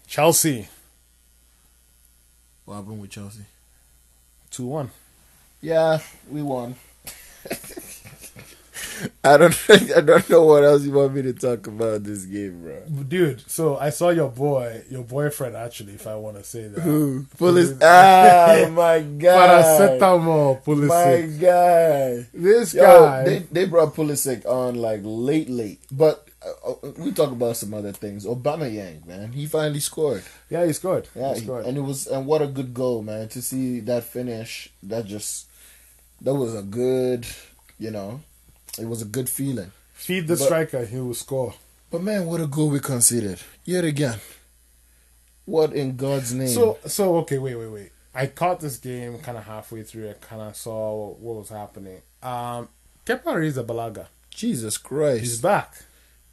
Chelsea 0.08 0.68
What 2.64 2.74
happened 2.76 3.00
with 3.00 3.10
Chelsea? 3.10 3.44
two 4.50 4.66
one. 4.66 4.90
Yeah, 5.60 6.00
we 6.30 6.42
won. 6.42 6.74
I 9.24 9.36
don't 9.38 9.54
think 9.54 9.90
I 9.96 10.00
don't 10.00 10.28
know 10.28 10.44
what 10.44 10.64
else 10.64 10.82
you 10.84 10.92
want 10.92 11.14
me 11.14 11.22
to 11.22 11.32
talk 11.32 11.66
about 11.66 12.04
this 12.04 12.24
game, 12.24 12.62
bro. 12.62 12.80
Dude, 13.04 13.42
so 13.50 13.76
I 13.78 13.90
saw 13.90 14.10
your 14.10 14.28
boy, 14.30 14.82
your 14.90 15.04
boyfriend 15.04 15.56
actually, 15.56 15.94
if 15.94 16.06
I 16.06 16.16
want 16.16 16.36
to 16.36 16.44
say 16.44 16.68
that. 16.68 16.80
Who? 16.80 17.26
Police. 17.36 17.72
Ah, 17.82 18.66
my 18.70 19.00
God. 19.00 19.64
Paracetamol, 19.64 20.54
My 20.54 20.62
Pulisic. 20.64 21.40
guy. 21.40 22.26
This 22.34 22.74
Yo, 22.74 22.82
guy. 22.82 23.24
they 23.24 23.38
they 23.50 23.64
brought 23.66 23.94
Pulisic 23.94 24.44
on 24.46 24.76
like 24.76 25.00
late, 25.02 25.48
late, 25.50 25.80
but 25.90 26.28
uh, 26.44 26.70
uh, 26.72 26.90
we 26.98 27.12
talk 27.12 27.30
about 27.32 27.56
some 27.56 27.72
other 27.74 27.92
things. 27.92 28.26
Aubameyang, 28.26 29.06
man, 29.06 29.32
he 29.32 29.46
finally 29.46 29.80
scored. 29.80 30.22
yeah, 30.50 30.64
he 30.66 30.72
scored. 30.72 31.08
Yeah, 31.14 31.34
he 31.34 31.40
scored. 31.40 31.64
and 31.66 31.76
it 31.76 31.82
was 31.82 32.06
and 32.06 32.26
what 32.26 32.42
a 32.42 32.46
good 32.46 32.72
goal, 32.74 33.02
man! 33.02 33.28
To 33.28 33.40
see 33.42 33.80
that 33.80 34.04
finish, 34.04 34.70
that 34.82 35.04
just 35.06 35.48
that 36.22 36.34
was 36.34 36.54
a 36.54 36.62
good, 36.62 37.26
you 37.78 37.90
know, 37.90 38.20
it 38.78 38.86
was 38.86 39.02
a 39.02 39.06
good 39.06 39.28
feeling. 39.28 39.72
Feed 39.92 40.26
the 40.28 40.36
but- 40.36 40.44
striker, 40.44 40.84
he 40.84 40.98
will 40.98 41.14
score. 41.14 41.54
But 41.90 42.02
man, 42.02 42.26
what 42.26 42.40
a 42.40 42.46
goal 42.46 42.70
we 42.70 42.78
conceded 42.80 43.40
yet 43.64 43.84
again. 43.84 44.18
What 45.44 45.72
in 45.72 45.96
God's 45.96 46.32
name? 46.32 46.48
So, 46.48 46.78
so 46.86 47.16
okay, 47.18 47.38
wait, 47.38 47.56
wait, 47.56 47.66
wait. 47.66 47.92
I 48.14 48.26
caught 48.26 48.60
this 48.60 48.76
game 48.76 49.18
kind 49.18 49.36
of 49.38 49.44
halfway 49.44 49.82
through. 49.82 50.10
I 50.10 50.12
kind 50.14 50.42
of 50.42 50.56
saw 50.56 51.10
what 51.14 51.36
was 51.36 51.48
happening. 51.48 52.00
Um, 52.22 52.68
Kepa 53.04 53.24
Arrizabalaga, 53.24 54.06
Jesus 54.30 54.78
Christ, 54.78 55.20
he's 55.20 55.40
back. 55.40 55.74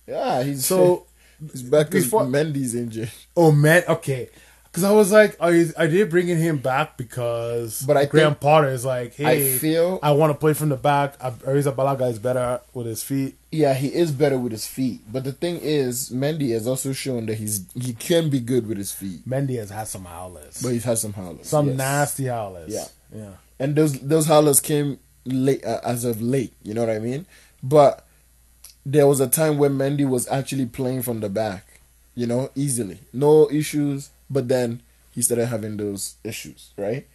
yeah, 0.05 0.43
he's 0.43 0.65
So, 0.65 1.07
he's 1.51 1.63
back 1.63 1.87
because 1.87 2.03
before- 2.05 2.25
Mendy's 2.25 2.75
injured. 2.75 3.11
oh 3.35 3.51
man, 3.51 3.83
okay. 3.87 4.29
Because 4.71 4.83
I 4.83 4.91
was 4.91 5.11
like, 5.11 5.35
I 5.39 5.65
are 5.75 5.87
they 5.87 6.03
bringing 6.03 6.37
him 6.37 6.57
back 6.57 6.97
because 6.97 7.81
But 7.81 7.97
I 7.97 8.05
Graham 8.05 8.31
think- 8.31 8.41
Potter 8.41 8.69
is 8.69 8.85
like, 8.85 9.15
hey, 9.15 9.55
I 9.55 9.57
feel 9.57 9.99
I 10.03 10.11
want 10.11 10.31
to 10.31 10.37
play 10.37 10.53
from 10.53 10.69
the 10.69 10.75
back. 10.75 11.17
Arrizabalaga 11.19 12.09
is 12.11 12.19
better 12.19 12.61
with 12.73 12.85
his 12.85 13.03
feet. 13.03 13.35
yeah, 13.51 13.73
he 13.73 13.87
is 13.87 14.11
better 14.11 14.37
with 14.37 14.51
his 14.51 14.67
feet. 14.67 15.01
But 15.11 15.23
the 15.23 15.31
thing 15.31 15.57
is, 15.61 16.09
Mendy 16.11 16.51
has 16.53 16.67
also 16.67 16.93
shown 16.93 17.25
that 17.27 17.35
he's 17.35 17.65
he 17.73 17.93
can 17.93 18.29
be 18.29 18.39
good 18.39 18.67
with 18.67 18.77
his 18.77 18.91
feet, 18.91 19.27
Mendy 19.27 19.57
has 19.57 19.69
had 19.69 19.87
some 19.87 20.05
howlers, 20.05 20.61
but 20.61 20.69
he's 20.69 20.83
had 20.83 20.97
some 20.97 21.13
howlers. 21.13 21.47
some 21.47 21.67
yes. 21.69 21.77
nasty 21.77 22.25
howlers. 22.25 22.71
Yeah. 22.73 22.85
yeah. 23.15 23.31
and 23.59 23.75
those 23.75 23.99
those 24.01 24.27
howlers 24.27 24.59
came 24.59 24.99
late 25.25 25.65
uh, 25.65 25.79
as 25.83 26.05
of 26.05 26.21
late. 26.21 26.53
You 26.63 26.73
know 26.73 26.85
what 26.85 26.95
I 26.95 26.99
mean? 26.99 27.25
But 27.63 28.05
there 28.85 29.07
was 29.07 29.19
a 29.19 29.27
time 29.27 29.57
when 29.57 29.71
Mendy 29.77 30.07
was 30.07 30.27
actually 30.29 30.65
playing 30.65 31.01
from 31.01 31.19
the 31.19 31.27
back, 31.29 31.81
you 32.15 32.27
know, 32.27 32.51
easily, 32.55 32.99
no 33.11 33.49
issues. 33.51 34.11
But 34.29 34.47
then 34.47 34.81
he 35.13 35.21
started 35.21 35.47
having 35.47 35.77
those 35.77 36.15
issues, 36.23 36.71
right? 36.77 37.07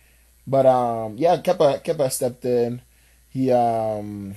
But 0.46 0.66
um, 0.66 1.16
yeah, 1.16 1.36
Kepa 1.36 1.84
Kepa 1.84 2.10
stepped 2.10 2.44
in. 2.44 2.82
He 3.28 3.50
um, 3.52 4.34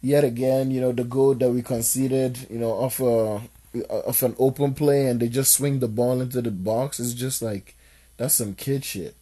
yet 0.00 0.24
again, 0.24 0.70
you 0.70 0.80
know, 0.80 0.92
the 0.92 1.04
goal 1.04 1.34
that 1.34 1.50
we 1.50 1.62
conceded, 1.62 2.46
you 2.50 2.58
know, 2.58 2.72
off 2.72 3.00
a 3.00 3.42
of 3.90 4.22
an 4.22 4.34
open 4.38 4.74
play, 4.74 5.06
and 5.06 5.20
they 5.20 5.28
just 5.28 5.52
swing 5.52 5.78
the 5.78 5.88
ball 5.88 6.20
into 6.20 6.42
the 6.42 6.50
box. 6.50 6.98
It's 6.98 7.14
just 7.14 7.42
like 7.42 7.76
that's 8.16 8.34
some 8.34 8.54
kid 8.54 8.84
shit, 8.84 9.14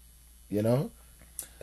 you 0.48 0.62
know. 0.62 0.90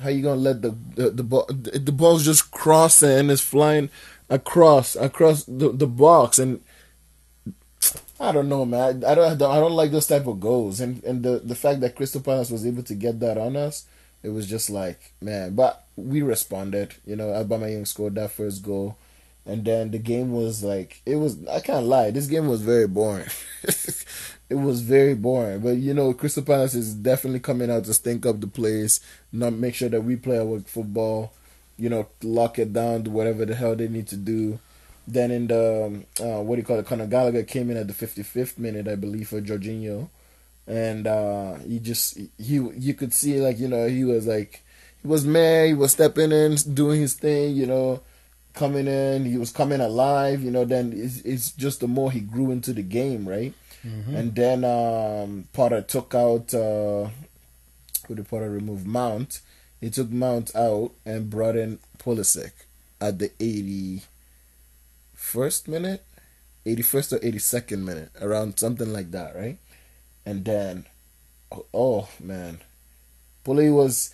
How 0.02 0.10
you 0.10 0.22
gonna 0.24 0.40
let 0.40 0.62
the 0.62 0.76
the, 0.96 1.10
the 1.10 1.24
ball 1.24 1.46
the, 1.48 1.80
the 1.80 1.92
ball's 1.92 2.26
just 2.26 2.52
crossing 2.52 3.10
and 3.10 3.32
it's 3.32 3.42
flying 3.42 3.90
across 4.30 4.96
across 4.96 5.44
the, 5.44 5.72
the 5.72 5.88
box 5.88 6.40
and 6.40 6.62
I 8.24 8.32
don't 8.32 8.48
know, 8.48 8.64
man. 8.64 9.04
I, 9.04 9.16
don't 9.16 9.42
I 9.42 9.60
don't 9.60 9.74
like 9.74 9.92
those 9.92 10.08
type 10.08 10.28
of 10.28 10.40
goals 10.40 10.80
and 10.80 11.04
and 11.04 11.24
the 11.24 11.42
the 11.44 11.56
fact 11.56 11.82
that 11.82 11.96
Crystal 11.96 12.22
Palace 12.22 12.50
was 12.50 12.66
able 12.66 12.84
to 12.84 12.96
get 12.96 13.20
that 13.20 13.38
on 13.38 13.58
us, 13.58 13.86
it 14.24 14.30
was 14.30 14.48
just 14.48 14.70
like 14.70 15.12
man. 15.20 15.56
But 15.56 15.84
we 15.98 16.22
responded. 16.22 16.96
You 17.06 17.18
know, 17.18 17.28
Aubameyang 17.28 17.86
scored 17.86 18.16
that 18.16 18.32
first 18.32 18.64
goal, 18.64 18.98
and 19.46 19.66
then 19.66 19.92
the 19.92 19.98
game 19.98 20.32
was 20.32 20.64
like 20.64 21.02
it 21.06 21.18
was. 21.18 21.46
I 21.48 21.60
can't 21.60 21.86
lie. 21.86 22.12
This 22.12 22.28
game 22.28 22.48
was 22.48 22.62
very 22.62 22.88
boring. 22.88 23.28
it 23.64 24.56
was 24.56 24.80
very 24.80 25.16
boring. 25.16 25.60
But 25.60 25.76
you 25.76 25.94
know, 25.94 26.14
Crystal 26.14 26.44
Palace 26.44 26.76
is 26.76 26.94
definitely 26.94 27.42
coming 27.42 27.70
out 27.70 27.84
to 27.86 27.94
stink 27.94 28.26
up 28.26 28.40
the 28.40 28.48
place, 28.48 29.02
not 29.34 29.52
make 29.52 29.76
sure 29.76 29.90
that 29.90 30.02
we 30.06 30.16
play 30.16 30.40
our 30.40 30.62
football. 30.62 31.34
You 31.78 31.90
know, 31.90 32.08
lock 32.22 32.58
it 32.58 32.72
down, 32.72 33.02
do 33.04 33.12
whatever 33.12 33.46
the 33.46 33.56
hell 33.56 33.76
they 33.76 33.90
need 33.90 34.08
to 34.08 34.16
do. 34.16 34.60
Then 35.08 35.32
in 35.32 35.48
the 35.48 35.86
um, 35.86 36.06
uh, 36.20 36.42
what 36.42 36.56
do 36.56 36.62
you 36.62 36.66
call 36.66 36.80
it? 36.80 36.86
Conor 36.86 37.08
Gallagher 37.08 37.44
came 37.44 37.70
in 37.70 37.78
at 37.78 37.88
the 37.88 37.94
55th 37.94 38.58
minute, 38.58 38.88
I 38.88 38.96
believe, 38.96 39.28
for 39.30 39.42
Jorginho, 39.42 40.08
and 40.66 41.06
uh, 41.08 41.56
he 41.56 41.80
just 41.80 42.18
he 42.38 42.56
you 42.56 42.94
could 42.94 43.14
see 43.14 43.40
like 43.42 43.60
you 43.60 43.68
know 43.68 43.88
he 43.88 44.06
was 44.06 44.28
like 44.28 44.64
he 45.02 45.08
was 45.08 45.26
mad, 45.26 45.68
he 45.68 45.74
was 45.74 45.92
stepping 45.92 46.32
in, 46.32 46.56
doing 46.74 47.02
his 47.02 47.16
thing, 47.16 47.56
you 47.56 47.66
know, 47.66 48.02
coming 48.54 48.88
in, 48.88 49.26
he 49.26 49.38
was 49.38 49.52
coming 49.52 49.82
alive, 49.82 50.42
you 50.42 50.50
know. 50.52 50.64
Then 50.64 50.94
it's, 50.96 51.20
it's 51.22 51.52
just 51.52 51.82
the 51.82 51.88
more 51.88 52.10
he 52.10 52.22
grew 52.22 52.52
into 52.52 52.72
the 52.72 52.84
game, 52.84 53.28
right? 53.28 53.54
And 54.16 54.34
then 54.34 54.64
um, 54.64 55.50
Potter 55.52 55.82
took 55.82 56.16
out 56.16 56.54
uh, 56.54 57.10
who 58.08 58.16
did 58.16 58.30
Potter 58.30 58.50
remove 58.50 58.86
Mount? 58.86 59.42
He 59.82 59.90
took 59.90 60.10
Mount 60.10 60.56
out 60.56 60.92
and 61.06 61.30
brought 61.30 61.58
in 61.58 61.80
Pulisic 62.00 62.52
at 63.02 63.20
the 63.20 63.32
80. 63.42 64.04
81st 65.34 65.68
minute, 65.68 66.06
81st 66.66 67.14
or 67.14 67.20
82nd 67.20 67.84
minute, 67.84 68.12
around 68.22 68.60
something 68.60 68.92
like 68.92 69.12
that, 69.12 69.36
right? 69.36 69.58
And 70.26 70.46
then, 70.46 70.86
oh, 71.52 71.66
oh 71.74 72.10
man, 72.20 72.60
Pulley 73.44 73.70
was 73.70 74.14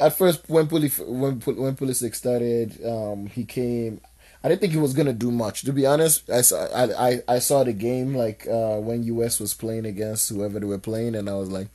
at 0.00 0.16
first 0.16 0.48
when 0.48 0.66
Pulley 0.66 0.88
when 0.88 1.40
when 1.40 1.76
Pulisic 1.76 2.14
started, 2.14 2.84
um, 2.84 3.26
he 3.26 3.44
came. 3.44 4.00
I 4.44 4.48
didn't 4.48 4.60
think 4.60 4.72
he 4.72 4.78
was 4.78 4.94
gonna 4.94 5.12
do 5.12 5.30
much. 5.30 5.62
To 5.62 5.72
be 5.72 5.86
honest, 5.86 6.28
I 6.28 6.40
saw 6.40 6.66
I 6.74 7.08
I, 7.08 7.22
I 7.28 7.38
saw 7.38 7.64
the 7.64 7.72
game 7.72 8.14
like 8.14 8.46
uh, 8.48 8.78
when 8.78 9.04
US 9.04 9.38
was 9.38 9.54
playing 9.54 9.86
against 9.86 10.28
whoever 10.28 10.58
they 10.58 10.66
were 10.66 10.78
playing, 10.78 11.14
and 11.14 11.28
I 11.28 11.34
was 11.34 11.50
like, 11.50 11.68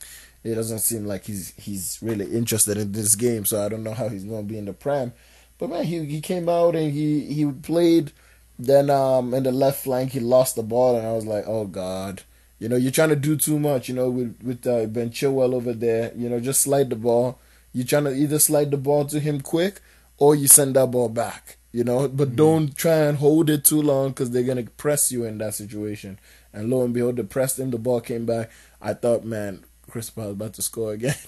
it 0.44 0.54
doesn't 0.54 0.80
seem 0.80 1.06
like 1.06 1.24
he's 1.24 1.54
he's 1.56 1.98
really 2.02 2.26
interested 2.26 2.76
in 2.76 2.92
this 2.92 3.14
game. 3.14 3.44
So 3.44 3.64
I 3.64 3.68
don't 3.68 3.84
know 3.84 3.94
how 3.94 4.08
he's 4.08 4.24
gonna 4.24 4.42
be 4.42 4.58
in 4.58 4.66
the 4.66 4.72
prem. 4.72 5.12
But 5.58 5.70
man, 5.70 5.84
he 5.84 6.04
he 6.04 6.20
came 6.20 6.48
out 6.48 6.74
and 6.74 6.92
he 6.92 7.32
he 7.32 7.50
played. 7.50 8.12
Then 8.58 8.90
um 8.90 9.34
in 9.34 9.44
the 9.44 9.52
left 9.52 9.84
flank 9.84 10.12
he 10.12 10.20
lost 10.20 10.56
the 10.56 10.62
ball, 10.62 10.96
and 10.96 11.06
I 11.06 11.12
was 11.12 11.26
like, 11.26 11.44
oh 11.46 11.66
god. 11.66 12.22
You 12.58 12.68
know, 12.68 12.74
you're 12.76 12.90
trying 12.90 13.10
to 13.10 13.16
do 13.16 13.36
too 13.36 13.58
much. 13.58 13.88
You 13.88 13.94
know, 13.94 14.10
with 14.10 14.36
with 14.42 14.66
uh, 14.66 14.86
Ben 14.86 15.10
Chilwell 15.10 15.54
over 15.54 15.72
there. 15.72 16.12
You 16.16 16.28
know, 16.28 16.40
just 16.40 16.60
slide 16.62 16.90
the 16.90 16.96
ball. 16.96 17.38
You're 17.72 17.86
trying 17.86 18.04
to 18.04 18.14
either 18.14 18.38
slide 18.40 18.70
the 18.72 18.76
ball 18.76 19.04
to 19.06 19.20
him 19.20 19.40
quick, 19.40 19.80
or 20.16 20.34
you 20.34 20.48
send 20.48 20.74
that 20.74 20.90
ball 20.90 21.08
back. 21.08 21.56
You 21.70 21.84
know, 21.84 22.08
but 22.08 22.28
mm-hmm. 22.28 22.36
don't 22.36 22.76
try 22.76 22.96
and 22.96 23.18
hold 23.18 23.48
it 23.50 23.64
too 23.64 23.80
long 23.80 24.08
because 24.08 24.30
they're 24.30 24.42
gonna 24.42 24.64
press 24.64 25.12
you 25.12 25.24
in 25.24 25.38
that 25.38 25.54
situation. 25.54 26.18
And 26.52 26.70
lo 26.70 26.82
and 26.82 26.92
behold, 26.92 27.16
they 27.16 27.22
pressed 27.22 27.58
him. 27.58 27.70
The 27.70 27.78
ball 27.78 28.00
came 28.00 28.26
back. 28.26 28.50
I 28.80 28.94
thought, 28.94 29.24
man, 29.24 29.64
Chris 29.90 30.10
Paul 30.10 30.30
about 30.30 30.54
to 30.54 30.62
score 30.62 30.92
again. 30.92 31.14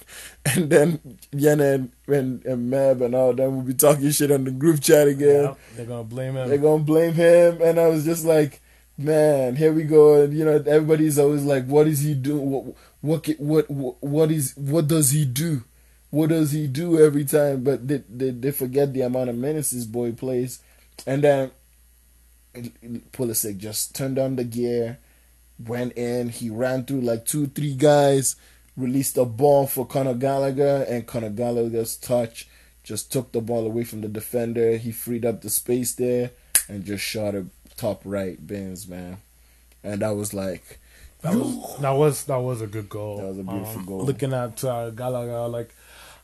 And 0.57 0.71
then 0.71 1.19
Yana 1.33 1.75
and, 1.75 1.93
and, 2.07 2.45
and 2.45 2.71
Mab 2.71 3.03
and 3.03 3.15
all 3.15 3.33
them 3.33 3.57
will 3.57 3.63
be 3.63 3.75
talking 3.75 4.11
shit 4.11 4.31
on 4.31 4.45
the 4.45 4.51
group 4.51 4.81
chat 4.81 5.07
again. 5.07 5.45
Yeah, 5.45 5.55
they're 5.77 5.87
gonna 5.87 6.05
blame 6.05 6.37
him. 6.37 6.49
They're 6.49 6.59
gonna 6.59 6.83
blame 6.83 7.13
him. 7.13 7.61
And 7.63 7.79
I 7.79 7.89
was 7.89 8.05
just 8.05 8.25
like, 8.25 8.61
man, 8.97 9.57
here 9.57 9.73
we 9.73 9.85
go. 9.85 10.23
And 10.23 10.33
you 10.37 10.45
know, 10.45 10.57
everybody's 10.67 11.19
always 11.19 11.45
like, 11.45 11.67
what 11.67 11.87
is 11.87 12.01
he 12.01 12.15
do? 12.15 12.39
What 12.39 12.75
what 13.01 13.29
what 13.39 13.71
what, 13.71 13.97
what 14.03 14.31
is 14.31 14.57
what 14.57 14.89
does 14.89 15.11
he 15.11 15.25
do? 15.25 15.65
What 16.11 16.31
does 16.31 16.53
he 16.53 16.67
do 16.67 16.99
every 17.05 17.25
time? 17.25 17.63
But 17.63 17.87
they, 17.87 18.03
they 18.09 18.31
they 18.31 18.51
forget 18.51 18.93
the 18.93 19.03
amount 19.03 19.31
of 19.31 19.37
minutes 19.37 19.71
this 19.71 19.85
boy 19.85 20.13
plays. 20.13 20.61
And 21.07 21.23
then 21.23 21.51
Pulisic 23.13 23.59
just 23.59 23.95
turned 23.95 24.19
on 24.19 24.37
the 24.37 24.45
gear, 24.45 24.99
went 25.67 25.93
in. 25.97 26.29
He 26.29 26.51
ran 26.51 26.85
through 26.85 27.03
like 27.03 27.27
two, 27.27 27.47
three 27.47 27.75
guys, 27.75 28.37
released 28.77 29.17
a 29.17 29.25
ball 29.25 29.67
for 29.67 29.87
Conor 29.87 30.15
Gallagher, 30.15 30.85
and 30.89 31.07
Conor 31.07 31.31
Gallagher's 31.31 31.97
touch 31.97 32.49
just 32.83 33.13
took 33.13 33.33
the 33.33 33.41
ball 33.41 33.67
away 33.67 33.85
from 33.85 34.01
the 34.01 34.09
defender. 34.09 34.77
He 34.77 34.93
freed 34.93 35.25
up 35.25 35.43
the 35.43 35.51
space 35.51 35.95
there 35.95 36.31
and 36.69 36.85
just 36.85 37.05
shot 37.05 37.35
it 37.35 37.47
top 37.77 38.03
right 38.05 38.45
bins, 38.47 38.87
man. 38.89 39.19
And 39.83 40.03
that 40.03 40.11
was 40.11 40.35
like 40.35 40.79
that 41.23 41.35
was 41.35 41.79
that 41.81 41.91
was 41.91 42.25
that 42.25 42.39
was 42.39 42.61
a 42.61 42.67
good 42.67 42.89
goal. 42.89 43.19
That 43.19 43.27
was 43.27 43.39
a 43.39 43.43
beautiful 43.43 43.81
um, 43.81 43.87
goal. 43.87 44.05
Looking 44.05 44.33
at 44.33 44.63
uh, 44.65 44.91
Gallagher, 44.91 45.49
like 45.49 45.75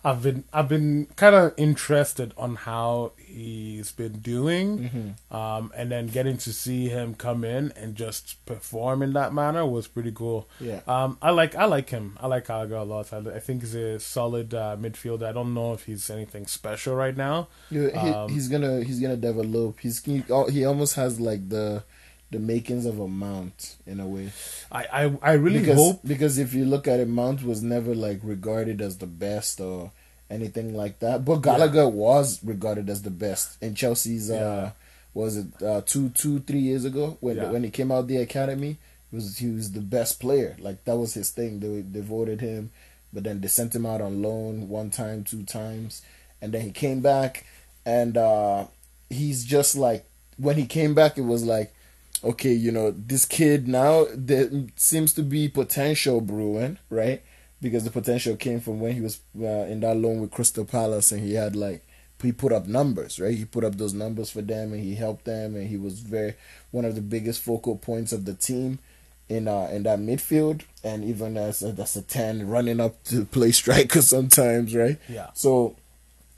I've 0.06 0.22
been 0.22 0.44
I've 0.52 0.68
been 0.68 1.08
kind 1.16 1.34
of 1.34 1.52
interested 1.56 2.32
on 2.38 2.54
how 2.54 3.10
he's 3.18 3.90
been 3.90 4.20
doing, 4.20 4.78
mm-hmm. 4.78 5.36
um, 5.36 5.72
and 5.76 5.90
then 5.90 6.06
getting 6.06 6.36
to 6.38 6.52
see 6.52 6.88
him 6.88 7.16
come 7.16 7.42
in 7.42 7.72
and 7.72 7.96
just 7.96 8.46
perform 8.46 9.02
in 9.02 9.14
that 9.14 9.34
manner 9.34 9.66
was 9.66 9.88
pretty 9.88 10.12
cool. 10.12 10.48
Yeah, 10.60 10.82
um, 10.86 11.18
I 11.20 11.30
like 11.30 11.56
I 11.56 11.64
like 11.64 11.90
him. 11.90 12.16
I 12.20 12.28
like 12.28 12.46
Gallagher 12.46 12.76
a 12.76 12.84
lot. 12.84 13.12
I, 13.12 13.18
I 13.18 13.40
think 13.40 13.62
he's 13.62 13.74
a 13.74 13.98
solid 13.98 14.54
uh, 14.54 14.76
midfielder. 14.78 15.24
I 15.24 15.32
don't 15.32 15.52
know 15.52 15.72
if 15.72 15.86
he's 15.86 16.08
anything 16.08 16.46
special 16.46 16.94
right 16.94 17.16
now. 17.16 17.48
Yeah, 17.68 17.88
he, 18.00 18.10
um, 18.10 18.30
he's 18.30 18.46
gonna 18.48 18.84
he's 18.84 19.00
gonna 19.00 19.16
develop. 19.16 19.80
He's 19.80 20.04
he, 20.04 20.22
he 20.50 20.64
almost 20.64 20.94
has 20.94 21.18
like 21.18 21.48
the 21.48 21.82
the 22.30 22.38
makings 22.38 22.86
of 22.86 22.98
a 23.00 23.08
mount 23.08 23.76
in 23.86 24.00
a 24.00 24.06
way. 24.06 24.32
I 24.70 24.84
I, 24.92 25.18
I 25.22 25.32
really 25.32 25.60
because, 25.60 25.76
hope 25.76 26.00
because 26.04 26.38
if 26.38 26.54
you 26.54 26.64
look 26.64 26.86
at 26.86 27.00
it, 27.00 27.08
Mount 27.08 27.42
was 27.42 27.60
never 27.60 27.92
like 27.92 28.20
regarded 28.22 28.80
as 28.80 28.98
the 28.98 29.06
best 29.06 29.60
or 29.60 29.90
anything 30.30 30.74
like 30.74 30.98
that. 31.00 31.24
But 31.24 31.36
Gallagher 31.36 31.82
yeah. 31.82 31.84
was 31.84 32.42
regarded 32.44 32.88
as 32.88 33.02
the 33.02 33.10
best 33.10 33.62
in 33.62 33.74
Chelsea's. 33.74 34.30
Uh, 34.30 34.34
yeah. 34.34 34.40
Uh, 34.40 34.70
was 35.14 35.38
it 35.38 35.46
uh, 35.62 35.80
two 35.80 36.10
two 36.10 36.40
three 36.40 36.60
years 36.60 36.84
ago 36.84 37.16
when 37.20 37.36
yeah. 37.36 37.50
when 37.50 37.64
he 37.64 37.70
came 37.70 37.90
out 37.90 38.06
the 38.06 38.18
academy? 38.18 38.76
Was 39.10 39.38
he 39.38 39.48
was 39.48 39.72
the 39.72 39.80
best 39.80 40.20
player? 40.20 40.56
Like 40.58 40.84
that 40.84 40.96
was 40.96 41.14
his 41.14 41.30
thing. 41.30 41.60
They 41.60 41.80
they 41.80 42.04
voted 42.04 42.40
him, 42.40 42.70
but 43.12 43.24
then 43.24 43.40
they 43.40 43.48
sent 43.48 43.74
him 43.74 43.86
out 43.86 44.02
on 44.02 44.20
loan 44.20 44.68
one 44.68 44.90
time, 44.90 45.24
two 45.24 45.44
times, 45.44 46.02
and 46.42 46.52
then 46.52 46.60
he 46.60 46.70
came 46.70 47.00
back, 47.00 47.46
and 47.86 48.16
uh, 48.18 48.66
he's 49.08 49.44
just 49.44 49.74
like 49.74 50.04
when 50.36 50.56
he 50.56 50.66
came 50.66 50.94
back, 50.94 51.16
it 51.16 51.22
was 51.22 51.44
like 51.44 51.72
okay, 52.24 52.52
you 52.52 52.72
know, 52.72 52.90
this 52.90 53.24
kid 53.24 53.68
now 53.68 54.06
there 54.12 54.50
seems 54.76 55.12
to 55.14 55.22
be 55.22 55.48
potential 55.48 56.20
brewing, 56.20 56.78
right? 56.90 57.22
Because 57.60 57.84
the 57.84 57.90
potential 57.90 58.36
came 58.36 58.60
from 58.60 58.80
when 58.80 58.92
he 58.92 59.00
was 59.00 59.20
uh, 59.40 59.66
in 59.66 59.80
that 59.80 59.96
loan 59.96 60.20
with 60.20 60.30
Crystal 60.30 60.64
Palace 60.64 61.10
and 61.10 61.22
he 61.22 61.34
had 61.34 61.56
like 61.56 61.82
he 62.22 62.32
put 62.32 62.52
up 62.52 62.66
numbers, 62.66 63.20
right? 63.20 63.36
He 63.36 63.44
put 63.44 63.64
up 63.64 63.76
those 63.76 63.92
numbers 63.92 64.30
for 64.30 64.42
them 64.42 64.72
and 64.72 64.82
he 64.82 64.94
helped 64.94 65.24
them 65.24 65.54
and 65.54 65.68
he 65.68 65.76
was 65.76 66.00
very 66.00 66.34
one 66.70 66.84
of 66.84 66.94
the 66.94 67.00
biggest 67.00 67.42
focal 67.42 67.76
points 67.76 68.12
of 68.12 68.24
the 68.24 68.34
team 68.34 68.78
in 69.28 69.48
uh 69.48 69.68
in 69.72 69.82
that 69.82 69.98
midfield 69.98 70.62
and 70.84 71.02
even 71.02 71.36
as 71.36 71.60
a, 71.60 71.70
as 71.80 71.96
a 71.96 72.02
10 72.02 72.46
running 72.46 72.78
up 72.78 73.02
to 73.04 73.24
play 73.24 73.52
striker 73.52 74.00
sometimes, 74.14 74.74
right? 74.74 74.98
Yeah. 75.08 75.30
So 75.34 75.76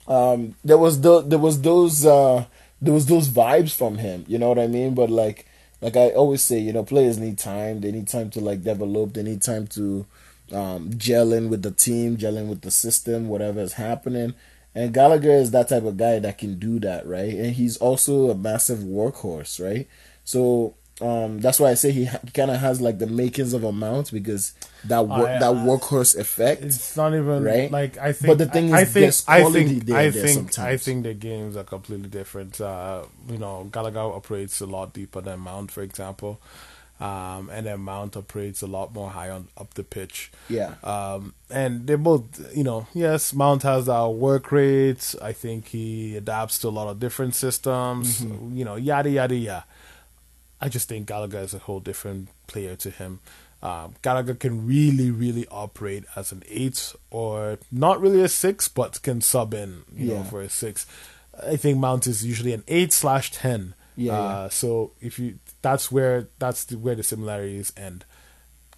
um 0.07 0.57
there 0.65 0.79
was 0.79 1.01
the 1.01 1.21
there 1.21 1.39
was 1.39 1.61
those 1.61 2.07
uh 2.07 2.47
there 2.81 2.95
was 2.95 3.07
those 3.07 3.29
vibes 3.29 3.75
from 3.75 3.99
him, 3.99 4.25
you 4.29 4.39
know 4.39 4.49
what 4.49 4.59
I 4.59 4.67
mean? 4.67 4.95
But 4.95 5.11
like 5.11 5.47
like 5.81 5.97
I 5.97 6.11
always 6.11 6.43
say, 6.43 6.59
you 6.59 6.73
know, 6.73 6.83
players 6.83 7.19
need 7.19 7.39
time. 7.39 7.81
They 7.81 7.93
need 7.93 8.09
time 8.09 8.31
to 8.31 8.41
like 8.41 8.65
develop. 8.65 9.13
They 9.15 9.23
need 9.23 9.43
time 9.43 9.67
to 9.69 10.07
um, 10.53 10.91
gel 10.97 11.33
in 11.33 11.49
with 11.49 11.63
the 11.63 11.71
team, 11.71 12.17
gel 12.17 12.37
in 12.37 12.49
with 12.49 12.63
the 12.63 12.71
system, 12.71 13.29
whatever 13.29 13.61
is 13.61 13.75
happening. 13.75 14.35
And 14.75 14.93
Gallagher 14.95 15.33
is 15.33 15.51
that 15.53 15.69
type 15.69 15.85
of 15.85 15.97
guy 15.97 16.19
that 16.19 16.39
can 16.39 16.59
do 16.59 16.79
that, 16.81 17.07
right? 17.07 17.35
And 17.35 17.53
he's 17.55 17.77
also 17.79 18.31
a 18.31 18.35
massive 18.35 18.79
workhorse, 18.79 19.65
right? 19.65 19.89
So 20.25 20.75
um, 21.01 21.41
that's 21.41 21.61
why 21.61 21.71
I 21.71 21.75
say 21.75 21.93
he, 21.93 22.07
ha- 22.07 22.21
he 22.25 22.31
kind 22.31 22.51
of 22.51 22.59
has 22.59 22.81
like 22.81 22.99
the 22.99 23.07
makings 23.07 23.53
of 23.53 23.63
a 23.65 23.73
mount 23.73 24.13
because 24.13 24.53
that 24.85 25.07
wor- 25.07 25.29
uh, 25.29 25.39
that 25.39 25.53
workhorse 25.53 26.19
effect. 26.19 26.63
It's 26.63 26.97
not 26.97 27.15
even 27.15 27.45
right. 27.45 27.71
Like 27.71 27.99
I 27.99 28.13
think, 28.13 28.27
but 28.27 28.39
the 28.39 28.47
thing 28.47 28.73
I, 28.75 28.83
is, 28.83 28.93
think, 28.93 29.15
I 29.29 29.51
think, 29.51 29.91
I 29.91 30.11
think, 30.11 30.59
I 30.59 30.77
think 30.77 31.03
the 31.05 31.15
games 31.15 31.57
are 31.57 31.65
completely 31.65 32.09
different. 32.09 32.61
Uh, 32.61 33.05
you 33.29 33.39
know, 33.39 33.69
Gallagher 33.73 34.01
operates 34.01 34.61
a 34.61 34.67
lot 34.67 34.93
deeper 34.93 35.21
than 35.21 35.41
Mount, 35.41 35.71
for 35.71 35.83
example, 35.83 36.41
um, 37.01 37.49
and 37.51 37.67
then 37.67 37.81
Mount 37.81 38.17
operates 38.17 38.63
a 38.63 38.67
lot 38.67 38.93
more 38.93 39.11
high 39.11 39.31
on 39.31 39.49
up 39.57 39.75
the 39.75 39.85
pitch. 39.85 40.31
Yeah. 40.49 40.75
Um, 40.83 41.35
and 41.51 41.87
they 41.87 41.95
both, 41.95 42.55
you 42.57 42.65
know, 42.65 42.87
yes, 42.95 43.33
Mount 43.33 43.63
has 43.63 43.89
our 43.89 44.11
work 44.11 44.51
rates. 44.51 45.15
I 45.23 45.33
think 45.33 45.69
he 45.69 46.17
adapts 46.17 46.59
to 46.61 46.69
a 46.69 46.71
lot 46.71 46.89
of 46.89 46.99
different 46.99 47.35
systems. 47.35 48.21
Mm-hmm. 48.21 48.57
You 48.57 48.65
know, 48.65 48.77
yada 48.77 49.11
yada 49.11 49.35
yada. 49.35 49.65
I 50.61 50.69
just 50.69 50.89
think 50.89 51.07
Gallagher 51.07 51.39
is 51.39 51.55
a 51.55 51.59
whole 51.59 51.81
different 51.81 52.29
player 52.49 52.75
to 52.77 52.91
him. 52.91 53.21
Um, 53.63 53.95
Gallagher 54.03 54.35
can 54.35 54.67
really, 54.67 55.11
really 55.11 55.47
operate 55.51 56.05
as 56.15 56.33
an 56.33 56.43
eight 56.49 56.95
or 57.11 57.59
not 57.73 58.01
really 58.01 58.23
a 58.23 58.29
six, 58.29 58.69
but 58.69 59.03
can 59.03 59.21
sub 59.21 59.55
in, 59.55 59.83
you 59.95 60.11
yeah. 60.11 60.15
know, 60.19 60.25
for 60.25 60.41
a 60.41 60.49
six. 60.49 60.87
I 61.45 61.57
think 61.57 61.79
Mount 61.79 62.07
is 62.07 62.25
usually 62.25 62.53
an 62.53 62.65
eight 62.69 62.93
slash 62.93 63.31
ten. 63.31 63.75
Yeah, 63.97 64.13
uh, 64.13 64.17
yeah. 64.17 64.49
So 64.49 64.93
if 65.01 65.19
you, 65.19 65.39
that's 65.71 65.93
where 65.93 66.29
that's 66.39 66.65
the, 66.65 66.79
where 66.79 66.95
the 66.95 67.03
similarities 67.03 67.73
end. 67.77 68.05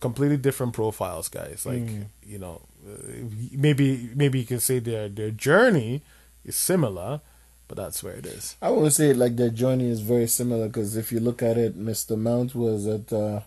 Completely 0.00 0.36
different 0.36 0.72
profiles, 0.72 1.28
guys. 1.28 1.64
Like 1.66 1.86
mm. 1.86 2.06
you 2.22 2.38
know, 2.38 2.62
uh, 2.86 3.12
maybe 3.52 4.10
maybe 4.14 4.40
you 4.40 4.46
can 4.46 4.60
say 4.60 4.78
their 4.78 5.08
their 5.08 5.30
journey 5.30 6.02
is 6.44 6.56
similar, 6.56 7.20
but 7.68 7.76
that's 7.76 8.02
where 8.02 8.14
it 8.14 8.26
is. 8.26 8.56
I 8.60 8.70
would 8.70 8.92
say 8.92 9.12
like 9.12 9.36
their 9.36 9.50
journey 9.50 9.88
is 9.88 10.00
very 10.00 10.26
similar 10.26 10.66
because 10.66 10.96
if 10.96 11.12
you 11.12 11.20
look 11.20 11.42
at 11.42 11.56
it, 11.58 11.78
Mr. 11.78 12.16
Mount 12.18 12.54
was 12.54 12.86
at 12.86 13.12
uh, 13.12 13.40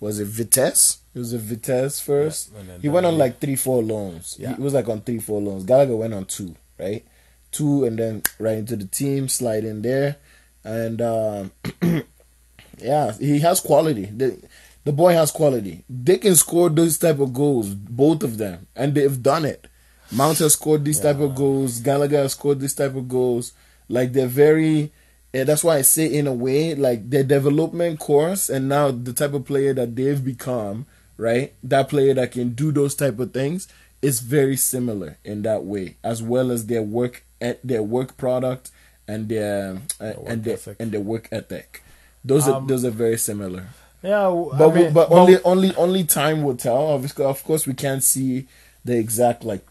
was 0.00 0.20
it 0.20 0.28
Vitesse? 0.28 0.98
He 1.12 1.18
was 1.18 1.34
at 1.34 1.40
Vitesse 1.40 2.00
first. 2.00 2.52
Yeah, 2.54 2.78
he 2.80 2.88
went 2.88 3.06
on 3.06 3.18
like 3.18 3.40
three, 3.40 3.56
four 3.56 3.82
loans. 3.82 4.36
Yeah. 4.38 4.54
He 4.54 4.62
was 4.62 4.74
like 4.74 4.88
on 4.88 5.00
three, 5.00 5.18
four 5.18 5.40
loans. 5.40 5.64
Gallagher 5.64 5.96
went 5.96 6.14
on 6.14 6.24
two, 6.24 6.54
right? 6.78 7.04
Two 7.50 7.84
and 7.84 7.98
then 7.98 8.22
right 8.38 8.58
into 8.58 8.76
the 8.76 8.86
team, 8.86 9.28
slide 9.28 9.64
in 9.64 9.82
there, 9.82 10.16
and 10.62 11.02
um, 11.02 11.52
yeah, 12.80 13.12
he 13.12 13.40
has 13.40 13.60
quality. 13.60 14.06
The, 14.06 14.40
the 14.84 14.92
boy 14.92 15.12
has 15.12 15.30
quality. 15.30 15.84
They 15.88 16.18
can 16.18 16.34
score 16.34 16.70
those 16.70 16.98
type 16.98 17.18
of 17.18 17.32
goals, 17.32 17.74
both 17.74 18.22
of 18.22 18.38
them, 18.38 18.66
and 18.74 18.94
they've 18.94 19.22
done 19.22 19.44
it. 19.44 19.66
Mount 20.10 20.38
has 20.38 20.54
scored 20.54 20.84
these 20.84 20.98
yeah. 20.98 21.12
type 21.12 21.20
of 21.20 21.34
goals. 21.34 21.80
Gallagher 21.80 22.18
has 22.18 22.32
scored 22.32 22.60
this 22.60 22.74
type 22.74 22.94
of 22.94 23.08
goals. 23.08 23.52
Like 23.88 24.12
they're 24.12 24.26
very. 24.26 24.92
Yeah, 25.32 25.44
that's 25.44 25.62
why 25.62 25.76
I 25.76 25.82
say 25.82 26.06
in 26.06 26.26
a 26.26 26.32
way, 26.32 26.74
like 26.74 27.10
their 27.10 27.22
development 27.22 27.98
course, 27.98 28.48
and 28.48 28.66
now 28.66 28.90
the 28.90 29.12
type 29.12 29.34
of 29.34 29.44
player 29.44 29.74
that 29.74 29.94
they've 29.94 30.24
become, 30.24 30.86
right? 31.18 31.52
That 31.62 31.90
player 31.90 32.14
that 32.14 32.32
can 32.32 32.54
do 32.54 32.72
those 32.72 32.94
type 32.94 33.18
of 33.18 33.34
things 33.34 33.68
is 34.00 34.20
very 34.20 34.56
similar 34.56 35.18
in 35.24 35.42
that 35.42 35.64
way, 35.64 35.96
as 36.02 36.22
well 36.22 36.50
as 36.50 36.66
their 36.66 36.82
work 36.82 37.24
at 37.42 37.60
their 37.62 37.82
work 37.82 38.16
product 38.16 38.70
and 39.06 39.28
their 39.28 39.82
uh, 40.00 40.12
and 40.26 40.44
their 40.44 40.58
and 40.78 40.92
their 40.92 41.00
work 41.00 41.28
ethic. 41.30 41.82
Those 42.24 42.48
are 42.48 42.56
Um, 42.56 42.66
those 42.66 42.84
are 42.84 42.90
very 42.90 43.18
similar. 43.18 43.66
Yeah, 44.02 44.24
w- 44.24 44.50
But 44.56 44.70
I 44.70 44.74
mean, 44.74 44.92
but 44.92 45.10
well, 45.10 45.20
only 45.22 45.38
only 45.44 45.74
only 45.76 46.04
time 46.04 46.42
will 46.42 46.56
tell. 46.56 46.86
Obviously, 46.88 47.24
of 47.24 47.42
course, 47.44 47.66
we 47.66 47.74
can't 47.74 48.02
see 48.04 48.46
the 48.84 48.96
exact 48.96 49.44
like 49.44 49.64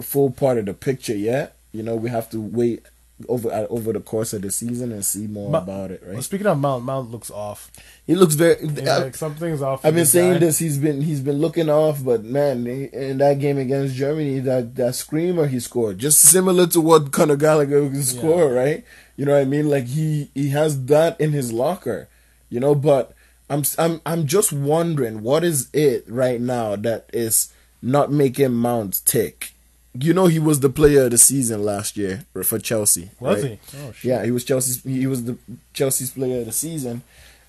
full 0.00 0.30
part 0.30 0.58
of 0.58 0.66
the 0.66 0.74
picture 0.74 1.16
yet. 1.16 1.54
You 1.72 1.82
know, 1.82 1.94
we 1.96 2.10
have 2.10 2.28
to 2.30 2.40
wait 2.40 2.84
over 3.28 3.50
uh, 3.50 3.66
over 3.70 3.92
the 3.92 4.00
course 4.00 4.32
of 4.32 4.42
the 4.42 4.50
season 4.50 4.92
and 4.92 5.04
see 5.04 5.26
more 5.26 5.50
But- 5.50 5.62
about 5.64 5.90
it. 5.90 6.02
well, 6.04 6.14
Right? 6.14 6.22
speaking 6.24 6.46
of 6.46 6.58
Mount, 6.58 6.84
Mount 6.84 7.10
looks 7.10 7.30
off. 7.30 7.70
He 8.06 8.14
looks 8.14 8.34
very. 8.34 8.56
Yeah, 8.66 8.96
I, 8.96 8.98
like 9.04 9.16
something's 9.16 9.62
off. 9.62 9.84
I've 9.84 9.94
been 9.94 10.06
saying 10.06 10.34
guy. 10.34 10.38
this. 10.38 10.58
He's 10.58 10.78
been 10.78 11.02
he's 11.02 11.20
been 11.20 11.38
looking 11.38 11.68
off, 11.68 12.04
but 12.04 12.24
man, 12.24 12.66
in 12.66 13.18
that 13.18 13.38
game 13.38 13.58
against 13.58 13.94
Germany, 13.94 14.40
that 14.40 14.74
that 14.76 14.94
screamer 14.94 15.46
he 15.46 15.60
scored, 15.60 15.98
just 15.98 16.18
similar 16.20 16.66
to 16.68 16.80
what 16.80 17.12
Conor 17.12 17.36
Gallagher 17.36 17.88
can 17.88 18.02
score, 18.02 18.52
right? 18.52 18.84
You 19.16 19.26
know 19.26 19.32
what 19.32 19.42
I 19.42 19.44
mean? 19.44 19.68
Like 19.68 19.86
he 19.86 20.30
he 20.34 20.50
has 20.50 20.86
that 20.86 21.20
in 21.20 21.32
his 21.32 21.52
locker, 21.52 22.08
you 22.48 22.58
know. 22.60 22.74
But 22.74 23.12
I'm 23.48 23.62
I'm 23.78 24.00
I'm 24.06 24.26
just 24.26 24.52
wondering 24.52 25.22
what 25.22 25.44
is 25.44 25.68
it 25.72 26.04
right 26.08 26.40
now 26.40 26.76
that 26.76 27.10
is 27.12 27.52
not 27.82 28.10
making 28.12 28.52
Mount 28.54 29.00
tick. 29.04 29.52
You 29.92 30.14
know, 30.14 30.26
he 30.26 30.38
was 30.38 30.60
the 30.60 30.70
player 30.70 31.04
of 31.04 31.10
the 31.10 31.18
season 31.18 31.64
last 31.64 31.96
year 31.96 32.24
for 32.44 32.58
Chelsea. 32.58 33.10
Was 33.18 33.42
right? 33.42 33.58
he? 33.72 33.78
Oh 33.78 33.92
shit! 33.92 34.08
Yeah, 34.08 34.24
he 34.24 34.30
was 34.30 34.44
Chelsea's. 34.44 34.82
He 34.84 35.06
was 35.06 35.24
the 35.24 35.36
Chelsea's 35.72 36.12
player 36.12 36.40
of 36.40 36.46
the 36.46 36.52
season, 36.52 37.02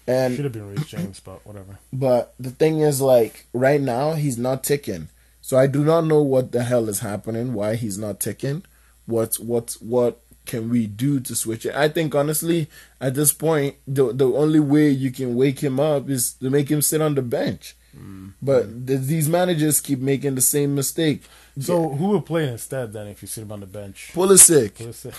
and 0.08 0.36
should 0.36 0.46
have 0.46 0.54
been 0.54 0.74
Reece 0.74 0.88
James, 0.88 1.20
but 1.20 1.46
whatever. 1.46 1.78
but 1.94 2.34
the 2.40 2.50
thing 2.50 2.80
is, 2.80 3.00
like, 3.00 3.46
right 3.54 3.80
now, 3.80 4.14
he's 4.14 4.38
not 4.38 4.64
ticking. 4.64 5.10
So 5.42 5.58
I 5.58 5.68
do 5.68 5.84
not 5.84 6.06
know 6.06 6.22
what 6.22 6.52
the 6.52 6.64
hell 6.64 6.88
is 6.90 7.00
happening, 7.00 7.54
why 7.54 7.76
he's 7.76 7.98
not 7.98 8.20
ticking. 8.20 8.64
What 9.06 9.36
what 9.36 9.78
what 9.80 10.22
can 10.46 10.70
we 10.70 10.88
do 10.88 11.20
to 11.20 11.36
switch 11.36 11.66
it? 11.66 11.76
I 11.76 11.90
think 11.90 12.16
honestly, 12.16 12.70
at 13.00 13.16
this 13.16 13.34
point, 13.34 13.76
the 13.88 14.14
the 14.14 14.32
only 14.32 14.60
way 14.60 14.90
you 14.90 15.12
can 15.12 15.36
wake 15.36 15.60
him 15.60 15.80
up 15.80 16.10
is 16.10 16.34
to 16.34 16.50
make 16.50 16.70
him 16.70 16.82
sit 16.82 17.02
on 17.02 17.16
the 17.16 17.22
bench. 17.22 17.76
Mm. 17.98 18.34
But 18.42 18.88
th- 18.88 19.02
these 19.02 19.28
managers 19.28 19.82
keep 19.82 20.00
making 20.00 20.36
the 20.36 20.42
same 20.42 20.76
mistake. 20.76 21.24
So 21.60 21.90
who 21.90 22.06
will 22.08 22.22
play 22.22 22.48
instead 22.48 22.94
then 22.94 23.08
if 23.08 23.22
you 23.22 23.28
sit 23.28 23.42
him 23.44 23.52
on 23.52 23.60
the 23.60 23.66
bench? 23.66 24.12
Pulisic, 24.14 24.72
Pulisic. 24.72 25.14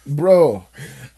bro, 0.06 0.66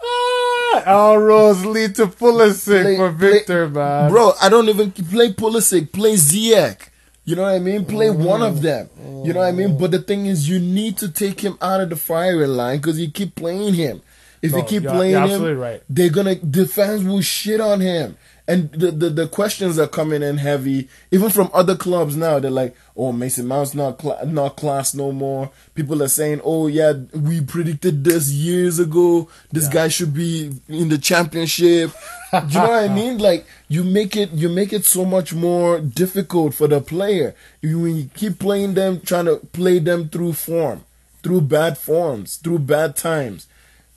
ah, 0.02 0.82
all 0.86 1.18
roads 1.18 1.64
lead 1.66 1.94
to 1.96 2.06
Pulisic 2.06 2.82
Play- 2.82 2.96
for 2.96 3.12
play- 3.12 3.32
Victor, 3.32 3.68
man. 3.68 4.10
Bro, 4.10 4.32
I 4.40 4.48
don't 4.48 4.68
even 4.68 4.92
play 4.92 5.32
Pulisic, 5.32 5.92
play 5.92 6.14
Ziyech. 6.14 6.88
You 7.24 7.36
know 7.36 7.42
what 7.42 7.50
I 7.54 7.58
mean? 7.58 7.84
Play 7.84 8.10
one 8.10 8.42
of 8.42 8.62
them. 8.62 8.88
You 9.24 9.32
know 9.32 9.40
what 9.40 9.48
I 9.48 9.52
mean? 9.52 9.76
But 9.78 9.90
the 9.90 9.98
thing 10.00 10.26
is, 10.26 10.48
you 10.48 10.58
need 10.58 10.96
to 10.98 11.08
take 11.10 11.40
him 11.40 11.58
out 11.60 11.80
of 11.80 11.90
the 11.90 11.96
firing 11.96 12.50
line 12.50 12.78
because 12.78 12.98
you 12.98 13.10
keep 13.10 13.34
playing 13.34 13.74
him. 13.74 14.00
If 14.42 14.52
you 14.52 14.62
keep 14.62 14.84
you're- 14.84 14.94
playing 14.96 15.12
you're 15.28 15.50
him, 15.52 15.58
right. 15.58 15.82
they're 15.90 16.08
gonna 16.10 16.36
the 16.36 16.66
fans 16.66 17.04
will 17.04 17.20
shit 17.20 17.60
on 17.60 17.80
him. 17.80 18.16
And 18.50 18.72
the, 18.72 18.90
the 18.90 19.10
the 19.10 19.28
questions 19.28 19.78
are 19.78 19.86
coming 19.86 20.22
in 20.22 20.38
heavy, 20.38 20.88
even 21.12 21.30
from 21.30 21.50
other 21.54 21.76
clubs 21.76 22.16
now. 22.16 22.40
They're 22.40 22.50
like, 22.50 22.74
"Oh, 22.96 23.12
Mason 23.12 23.46
Mount's 23.46 23.74
not 23.74 23.98
cla 23.98 24.24
not 24.26 24.56
class 24.56 24.92
no 24.92 25.12
more." 25.12 25.50
People 25.74 26.02
are 26.02 26.08
saying, 26.08 26.40
"Oh 26.42 26.66
yeah, 26.66 26.92
we 27.14 27.40
predicted 27.42 28.02
this 28.02 28.30
years 28.30 28.80
ago. 28.80 29.28
This 29.52 29.66
Yeah. 29.66 29.72
guy 29.72 29.88
should 29.88 30.12
be 30.12 30.50
in 30.68 30.88
the 30.88 30.98
championship." 30.98 31.92
Do 32.32 32.38
you 32.48 32.54
know 32.54 32.68
what 32.70 32.84
I 32.84 32.94
mean? 33.00 33.18
Like 33.18 33.46
you 33.68 33.84
make 33.84 34.16
it 34.16 34.30
you 34.32 34.48
make 34.48 34.72
it 34.72 34.84
so 34.84 35.04
much 35.04 35.32
more 35.32 35.78
difficult 35.78 36.54
for 36.54 36.66
the 36.66 36.80
player. 36.80 37.36
You, 37.62 37.78
when 37.82 37.96
you 37.96 38.10
keep 38.14 38.40
playing 38.40 38.74
them, 38.74 39.00
trying 39.00 39.26
to 39.26 39.36
play 39.36 39.78
them 39.78 40.08
through 40.08 40.32
form, 40.32 40.84
through 41.22 41.42
bad 41.42 41.78
forms, 41.78 42.36
through 42.36 42.60
bad 42.60 42.96
times. 42.96 43.46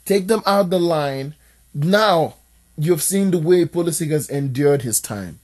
Take 0.06 0.28
them 0.28 0.44
out 0.46 0.70
the 0.70 0.80
line. 0.80 1.34
Now 1.74 2.36
you've 2.78 3.04
seen 3.04 3.32
the 3.32 3.38
way 3.38 3.66
Pulisic 3.66 4.12
has 4.12 4.30
endured 4.30 4.82
his 4.82 5.00
time. 5.00 5.40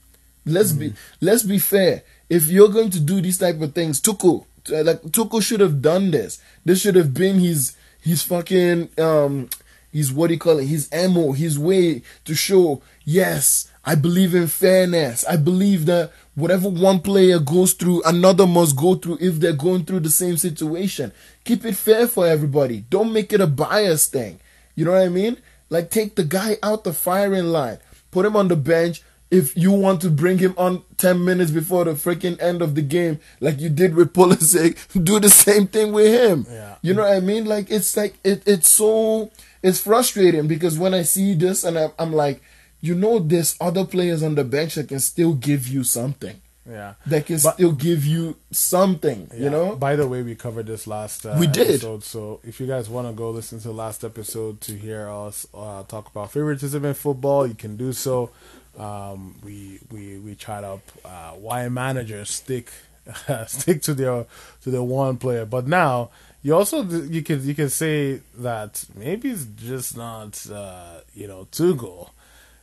Let's 0.46 0.72
be 0.72 0.94
let's 1.20 1.42
be 1.42 1.58
fair. 1.58 2.02
If 2.28 2.48
you're 2.48 2.68
going 2.68 2.90
to 2.90 3.00
do 3.00 3.20
these 3.20 3.38
type 3.38 3.60
of 3.60 3.74
things, 3.74 4.00
Tuchel, 4.00 4.46
uh, 4.72 4.82
like 4.84 5.02
Tuchel 5.02 5.42
should 5.42 5.60
have 5.60 5.82
done 5.82 6.10
this. 6.10 6.40
This 6.64 6.80
should 6.80 6.94
have 6.94 7.12
been 7.12 7.38
his 7.40 7.76
his 8.00 8.22
fucking 8.22 8.88
um 8.98 9.48
his 9.92 10.12
what 10.12 10.28
do 10.28 10.34
you 10.34 10.40
call 10.40 10.58
it? 10.58 10.66
His 10.66 10.88
ammo, 10.92 11.32
his 11.32 11.58
way 11.58 12.02
to 12.24 12.34
show 12.34 12.80
yes, 13.04 13.70
I 13.84 13.94
believe 13.94 14.34
in 14.34 14.46
fairness. 14.46 15.24
I 15.26 15.36
believe 15.36 15.86
that 15.86 16.12
whatever 16.34 16.68
one 16.68 17.00
player 17.00 17.38
goes 17.38 17.72
through, 17.74 18.02
another 18.04 18.46
must 18.46 18.76
go 18.76 18.94
through 18.94 19.18
if 19.20 19.40
they're 19.40 19.52
going 19.52 19.84
through 19.84 20.00
the 20.00 20.10
same 20.10 20.36
situation. 20.36 21.12
Keep 21.44 21.64
it 21.64 21.76
fair 21.76 22.06
for 22.06 22.26
everybody. 22.26 22.84
Don't 22.88 23.12
make 23.12 23.32
it 23.32 23.40
a 23.40 23.46
bias 23.46 24.06
thing. 24.06 24.38
You 24.74 24.84
know 24.84 24.92
what 24.92 25.02
I 25.02 25.08
mean? 25.08 25.36
Like 25.70 25.90
take 25.90 26.16
the 26.16 26.24
guy 26.24 26.58
out 26.62 26.84
the 26.84 26.92
firing 26.92 27.46
line, 27.46 27.78
put 28.10 28.26
him 28.26 28.36
on 28.36 28.48
the 28.48 28.56
bench. 28.56 29.02
If 29.30 29.56
you 29.56 29.70
want 29.70 30.00
to 30.00 30.10
bring 30.10 30.38
him 30.38 30.54
on 30.58 30.82
ten 30.96 31.24
minutes 31.24 31.52
before 31.52 31.84
the 31.84 31.92
freaking 31.92 32.40
end 32.42 32.60
of 32.62 32.74
the 32.74 32.82
game, 32.82 33.20
like 33.38 33.60
you 33.60 33.68
did 33.68 33.94
with 33.94 34.12
Pulisic, 34.12 34.76
do 35.04 35.20
the 35.20 35.30
same 35.30 35.68
thing 35.68 35.92
with 35.92 36.12
him. 36.12 36.46
Yeah. 36.50 36.74
You 36.82 36.94
know 36.94 37.02
what 37.02 37.12
I 37.12 37.20
mean? 37.20 37.44
Like 37.44 37.70
it's 37.70 37.96
like 37.96 38.18
it, 38.24 38.42
it's 38.44 38.68
so 38.68 39.30
it's 39.62 39.80
frustrating 39.80 40.48
because 40.48 40.78
when 40.78 40.94
I 40.94 41.02
see 41.02 41.34
this 41.34 41.62
and 41.62 41.78
I, 41.78 41.90
I'm 41.96 42.12
like, 42.12 42.42
you 42.80 42.96
know, 42.96 43.20
there's 43.20 43.56
other 43.60 43.84
players 43.84 44.24
on 44.24 44.34
the 44.34 44.42
bench 44.44 44.74
that 44.74 44.88
can 44.88 45.00
still 45.00 45.34
give 45.34 45.68
you 45.68 45.84
something. 45.84 46.40
Yeah. 46.68 46.94
That 47.06 47.26
can 47.26 47.38
But- 47.42 47.54
still 47.54 47.72
give 47.72 48.04
you 48.04 48.36
something. 48.50 49.30
You 49.34 49.50
know? 49.50 49.76
By 49.76 49.96
the 49.96 50.06
way, 50.06 50.22
we 50.22 50.34
covered 50.34 50.66
this 50.66 50.86
last 50.86 51.24
uh, 51.26 51.36
We 51.38 51.46
did. 51.46 51.68
episode. 51.68 52.04
So 52.04 52.40
if 52.44 52.60
you 52.60 52.66
guys 52.66 52.88
want 52.88 53.06
to 53.08 53.12
go 53.12 53.30
listen 53.30 53.58
to 53.60 53.68
the 53.68 53.74
last 53.74 54.04
episode 54.04 54.60
to 54.62 54.72
hear 54.76 55.08
us 55.08 55.46
uh, 55.54 55.82
talk 55.84 56.08
about 56.10 56.30
favoritism 56.32 56.84
in 56.84 56.94
football, 56.94 57.46
you 57.46 57.54
can 57.54 57.76
do 57.76 57.92
so. 57.92 58.30
Um, 58.78 59.36
we 59.44 59.80
we 59.90 60.18
we 60.18 60.34
tried 60.36 60.62
up 60.64 60.80
uh, 61.04 61.30
why 61.32 61.68
managers 61.68 62.30
stick 62.30 62.70
stick 63.46 63.82
to 63.82 63.94
their 63.94 64.26
to 64.62 64.70
their 64.70 64.82
one 64.82 65.16
player, 65.16 65.44
but 65.44 65.66
now 65.66 66.10
you 66.42 66.54
also 66.54 66.84
you 66.84 67.22
can 67.22 67.44
you 67.44 67.54
can 67.54 67.68
say 67.68 68.20
that 68.38 68.84
maybe 68.94 69.30
it's 69.30 69.44
just 69.56 69.96
not 69.96 70.46
uh, 70.52 71.00
you 71.14 71.26
know 71.26 71.48
Tuchel. 71.50 72.10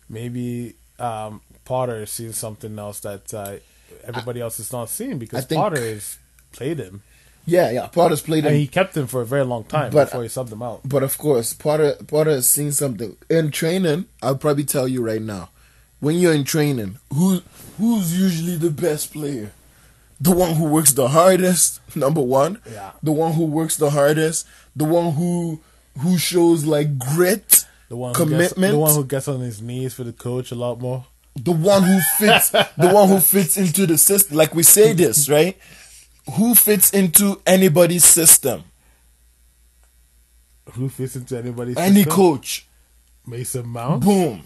Maybe 0.10 0.76
um, 1.00 1.42
Potter 1.66 2.06
sees 2.06 2.38
something 2.38 2.80
else 2.80 3.02
that 3.02 3.34
uh, 3.34 3.56
everybody 4.04 4.42
else 4.42 4.60
is 4.60 4.72
not 4.72 4.90
seeing 4.90 5.18
because 5.18 5.46
think- 5.46 5.60
Potter 5.60 5.80
has 5.80 6.18
played 6.52 6.80
him 6.80 7.02
Yeah, 7.46 7.72
yeah. 7.72 7.88
Potter's 7.88 8.22
played 8.22 8.44
him. 8.46 8.52
and 8.52 8.58
he 8.60 8.68
kept 8.68 8.96
him 8.98 9.08
for 9.08 9.22
a 9.22 9.26
very 9.26 9.46
long 9.46 9.64
time 9.64 9.92
But- 9.92 10.06
before 10.06 10.24
he 10.24 10.30
subbed 10.30 10.52
him 10.52 10.62
out. 10.62 10.82
But 10.84 11.04
of 11.04 11.18
course, 11.18 11.54
Potter 11.54 11.96
Potter 12.08 12.32
has 12.32 12.50
seen 12.50 12.72
something 12.72 13.16
in 13.30 13.52
training. 13.52 14.06
I'll 14.22 14.36
probably 14.38 14.66
tell 14.66 14.88
you 14.88 15.02
right 15.02 15.22
now, 15.22 15.50
when 16.00 16.16
you're 16.18 16.34
in 16.34 16.44
training, 16.44 17.00
who 17.14 17.42
who's 17.78 18.20
usually 18.20 18.58
the 18.58 18.70
best 18.72 19.14
player? 19.14 19.52
The 20.20 20.32
one 20.32 20.56
who 20.56 20.66
works 20.66 20.94
the 20.94 21.10
hardest, 21.10 21.80
number 21.96 22.22
one. 22.22 22.60
Yeah. 22.72 22.92
The 23.04 23.12
one 23.12 23.34
who 23.34 23.46
works 23.46 23.78
the 23.78 23.92
hardest. 23.92 24.46
The 24.76 24.86
one 24.86 25.14
who 25.14 25.62
who 26.00 26.18
shows 26.18 26.66
like 26.66 26.98
grit, 27.00 27.66
The 27.90 27.96
one 27.96 28.14
who 28.14 28.26
gets, 28.26 28.32
commitment. 28.54 28.74
the 28.74 28.80
one 28.80 28.94
who 28.96 29.06
gets 29.06 29.28
on 29.28 29.40
his 29.42 29.62
knees 29.62 29.94
for 29.94 30.04
the 30.04 30.14
coach 30.14 30.52
a 30.52 30.56
lot 30.56 30.80
more. 30.82 31.06
The 31.44 31.52
one 31.52 31.84
who 31.84 32.00
fits 32.18 32.50
the 32.50 32.90
one 32.92 33.08
who 33.10 33.20
fits 33.20 33.58
into 33.58 33.86
the 33.86 33.98
system. 33.98 34.38
Like 34.38 34.54
we 34.56 34.64
say 34.64 34.94
this, 34.94 35.30
right? 35.30 35.58
Who 36.36 36.56
fits 36.56 36.92
into 36.92 37.42
anybody's 37.46 38.04
system? 38.04 38.64
Who 40.74 40.90
fits 40.90 41.16
into 41.16 41.38
anybody's 41.38 41.76
system? 41.76 41.92
Any 41.92 42.04
system? 42.04 42.14
coach. 42.16 42.68
Mason 43.26 43.68
Mount, 43.68 44.04
Boom. 44.04 44.44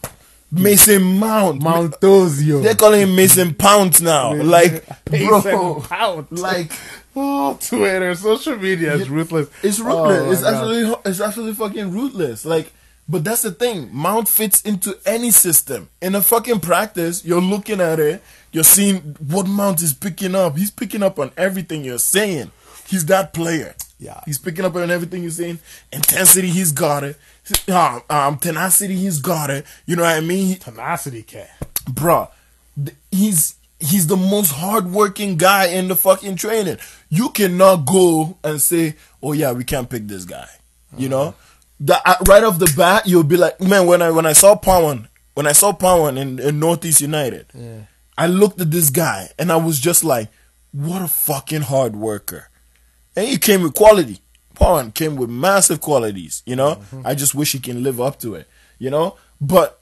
Mason 0.52 1.02
Mount. 1.04 1.62
Mountosio. 1.62 2.62
They're 2.64 2.76
calling 2.76 3.02
him 3.02 3.16
Mason 3.16 3.54
Pounds 3.54 4.02
now. 4.02 4.34
Like, 4.34 4.86
bro, 5.06 5.84
Mount. 5.89 6.32
like 6.32 6.72
oh, 7.16 7.58
Twitter, 7.62 8.14
social 8.16 8.58
media 8.58 8.94
is 8.96 9.10
ruthless. 9.10 9.50
it's 9.64 9.80
Oh, 9.80 9.84
ruthless. 9.86 10.26
my 10.26 10.32
it's 10.34 10.42
God. 10.42 10.54
absolutely, 10.54 11.12
it's 11.12 11.22
absolutely 11.22 11.56
fucking 11.56 11.92
ruthless. 11.92 12.46
Like, 12.46 12.72
but 13.12 13.24
that's 13.26 13.41
the 13.41 13.51
thing. 13.51 13.89
Mount 13.91 14.28
fits 14.30 14.62
into 14.62 14.97
any 15.05 15.32
system. 15.32 15.89
In 16.01 16.16
a 16.16 16.22
fucking 16.22 16.62
practice, 16.62 17.26
you're 17.26 17.41
looking 17.41 17.82
at 17.82 17.99
it. 17.99 18.24
You're 18.53 18.64
seeing 18.64 18.99
what 19.28 19.47
Mount 19.47 19.82
is 19.82 19.93
picking 19.93 20.34
up. 20.34 20.57
He's 20.57 20.72
picking 20.72 21.03
up 21.03 21.20
on 21.20 21.32
everything 21.38 21.84
you're 21.84 21.99
saying. 21.99 22.51
He's 22.88 23.05
that 23.07 23.34
player. 23.34 23.76
Yeah. 23.99 24.20
He's 24.26 24.38
picking 24.38 24.66
up 24.66 24.76
on 24.76 24.89
everything 24.89 25.22
you're 25.22 25.32
saying. 25.32 25.59
Intensity, 25.91 26.47
he's 26.49 26.72
got 26.72 27.03
it. 27.03 27.18
Um, 27.70 28.01
um, 28.09 28.38
tenacity, 28.38 28.95
he's 28.95 29.20
got 29.20 29.49
it. 29.49 29.66
You 29.86 29.95
know 29.95 30.03
what 30.03 30.16
I 30.16 30.22
mean? 30.22 30.47
He- 30.47 30.55
tenacity 30.55 31.24
cat. 31.24 31.49
bruh, 31.86 32.30
th- 32.84 32.95
he's 33.12 33.55
he's 33.80 34.07
the 34.07 34.16
most 34.18 34.51
hardworking 34.53 35.38
guy 35.38 35.66
in 35.68 35.88
the 35.88 35.95
fucking 35.95 36.36
training. 36.38 36.78
You 37.09 37.30
cannot 37.30 37.86
go 37.86 38.38
and 38.43 38.62
say, 38.62 38.95
"Oh 39.22 39.34
yeah, 39.34 39.51
we 39.51 39.64
can't 39.64 39.89
pick 39.89 40.07
this 40.07 40.24
guy." 40.26 40.47
You 40.97 41.09
know, 41.09 41.36
the, 41.84 41.98
uh, 42.08 42.16
right 42.28 42.44
off 42.44 42.60
the 42.60 42.72
bat, 42.78 43.08
you'll 43.08 43.24
be 43.24 43.38
like, 43.38 43.60
"Man, 43.60 43.88
when 43.88 44.02
I 44.02 44.12
when 44.12 44.26
I 44.28 44.34
saw 44.34 44.56
Powan, 44.56 45.08
when 45.34 45.48
I 45.48 45.52
saw 45.54 45.74
Powan 45.74 46.16
in, 46.18 46.40
in 46.40 46.60
Northeast 46.60 47.02
United, 47.02 47.48
I 48.18 48.28
looked 48.28 48.62
at 48.62 48.70
this 48.70 48.90
guy 48.92 49.30
and 49.40 49.52
I 49.52 49.56
was 49.56 49.80
just 49.80 50.04
like, 50.04 50.30
what 50.72 51.02
a 51.02 51.08
fucking 51.08 51.64
hard 51.64 51.96
worker." 51.96 52.50
And 53.16 53.28
he 53.28 53.38
came 53.38 53.64
with 53.64 53.74
quality. 53.74 54.20
Powan 54.56 54.94
came 54.94 55.16
with 55.16 55.30
massive 55.30 55.82
qualities. 55.82 56.44
You 56.46 56.56
know, 56.56 56.82
I 57.04 57.16
just 57.16 57.34
wish 57.34 57.52
he 57.54 57.60
can 57.60 57.82
live 57.84 58.00
up 58.00 58.20
to 58.20 58.36
it. 58.36 58.48
You 58.78 58.90
know, 58.92 59.16
but 59.42 59.80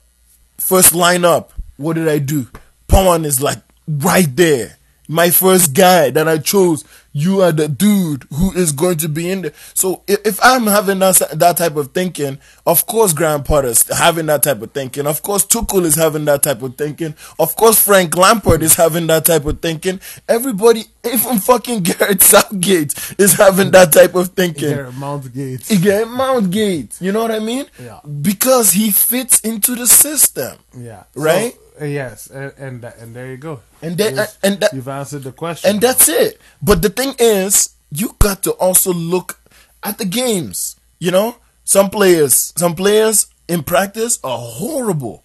first 0.56 0.94
lineup, 0.94 1.50
what 1.76 1.94
did 1.96 2.08
I 2.08 2.18
do? 2.18 2.46
Pawan 2.88 3.24
is 3.26 3.40
like 3.42 3.58
right 3.86 4.34
there. 4.36 4.78
My 5.08 5.30
first 5.30 5.74
guy 5.74 6.10
that 6.10 6.28
I 6.28 6.38
chose, 6.38 6.84
you 7.12 7.40
are 7.42 7.52
the 7.52 7.68
dude 7.68 8.24
who 8.34 8.52
is 8.52 8.72
going 8.72 8.98
to 8.98 9.08
be 9.08 9.30
in 9.30 9.42
there. 9.42 9.52
So 9.74 10.02
if, 10.06 10.24
if 10.26 10.38
I'm 10.42 10.66
having 10.66 11.00
that, 11.00 11.20
that 11.32 11.56
type 11.56 11.76
of 11.76 11.92
thinking, 11.92 12.38
of 12.66 12.86
course 12.86 13.12
Graham 13.12 13.42
Potter's 13.42 13.86
having 13.88 14.26
that 14.26 14.42
type 14.42 14.62
of 14.62 14.70
thinking. 14.72 15.06
Of 15.06 15.22
course 15.22 15.44
Tuchel 15.44 15.84
is 15.84 15.96
having 15.96 16.24
that 16.26 16.42
type 16.42 16.62
of 16.62 16.76
thinking. 16.76 17.14
Of 17.38 17.56
course 17.56 17.82
Frank 17.84 18.16
Lampard 18.16 18.62
is 18.62 18.74
having 18.74 19.06
that 19.08 19.24
type 19.24 19.44
of 19.44 19.60
thinking. 19.60 20.00
Everybody, 20.28 20.84
even 21.04 21.38
fucking 21.38 21.82
Gareth 21.82 22.22
Southgate 22.22 22.94
is 23.18 23.34
having 23.34 23.70
that 23.72 23.92
type 23.92 24.14
of 24.14 24.28
thinking. 24.28 24.70
Garrett 24.70 24.94
Mountgate. 24.94 25.82
Garrett 25.82 26.08
Mountgate, 26.08 27.00
you 27.00 27.12
know 27.12 27.22
what 27.22 27.30
I 27.30 27.40
mean? 27.40 27.66
Yeah. 27.82 28.00
Because 28.22 28.72
he 28.72 28.90
fits 28.90 29.40
into 29.40 29.74
the 29.74 29.86
system. 29.86 30.58
Yeah. 30.76 31.04
Right? 31.14 31.56
Uh, 31.80 31.84
yes, 31.84 32.26
and 32.28 32.52
and, 32.58 32.82
that- 32.82 32.98
and 32.98 33.14
there 33.16 33.26
you 33.30 33.36
go. 33.38 33.60
And 33.82 33.96
that- 33.98 34.36
and 34.42 34.60
that- 34.60 34.72
you've 34.74 34.88
answered 34.88 35.22
the 35.22 35.32
question. 35.32 35.70
And 35.70 35.80
that's 35.80 36.08
it. 36.08 36.40
But 36.60 36.82
the 36.82 36.90
thing 36.90 37.14
is, 37.18 37.70
you 37.90 38.14
got 38.18 38.42
to 38.42 38.52
also 38.52 38.92
look 38.92 39.38
at 39.82 39.98
the 39.98 40.04
games. 40.04 40.76
You 40.98 41.10
know, 41.10 41.36
some 41.64 41.88
players, 41.90 42.52
some 42.56 42.74
players 42.74 43.26
in 43.48 43.62
practice 43.62 44.18
are 44.22 44.38
horrible. 44.38 45.24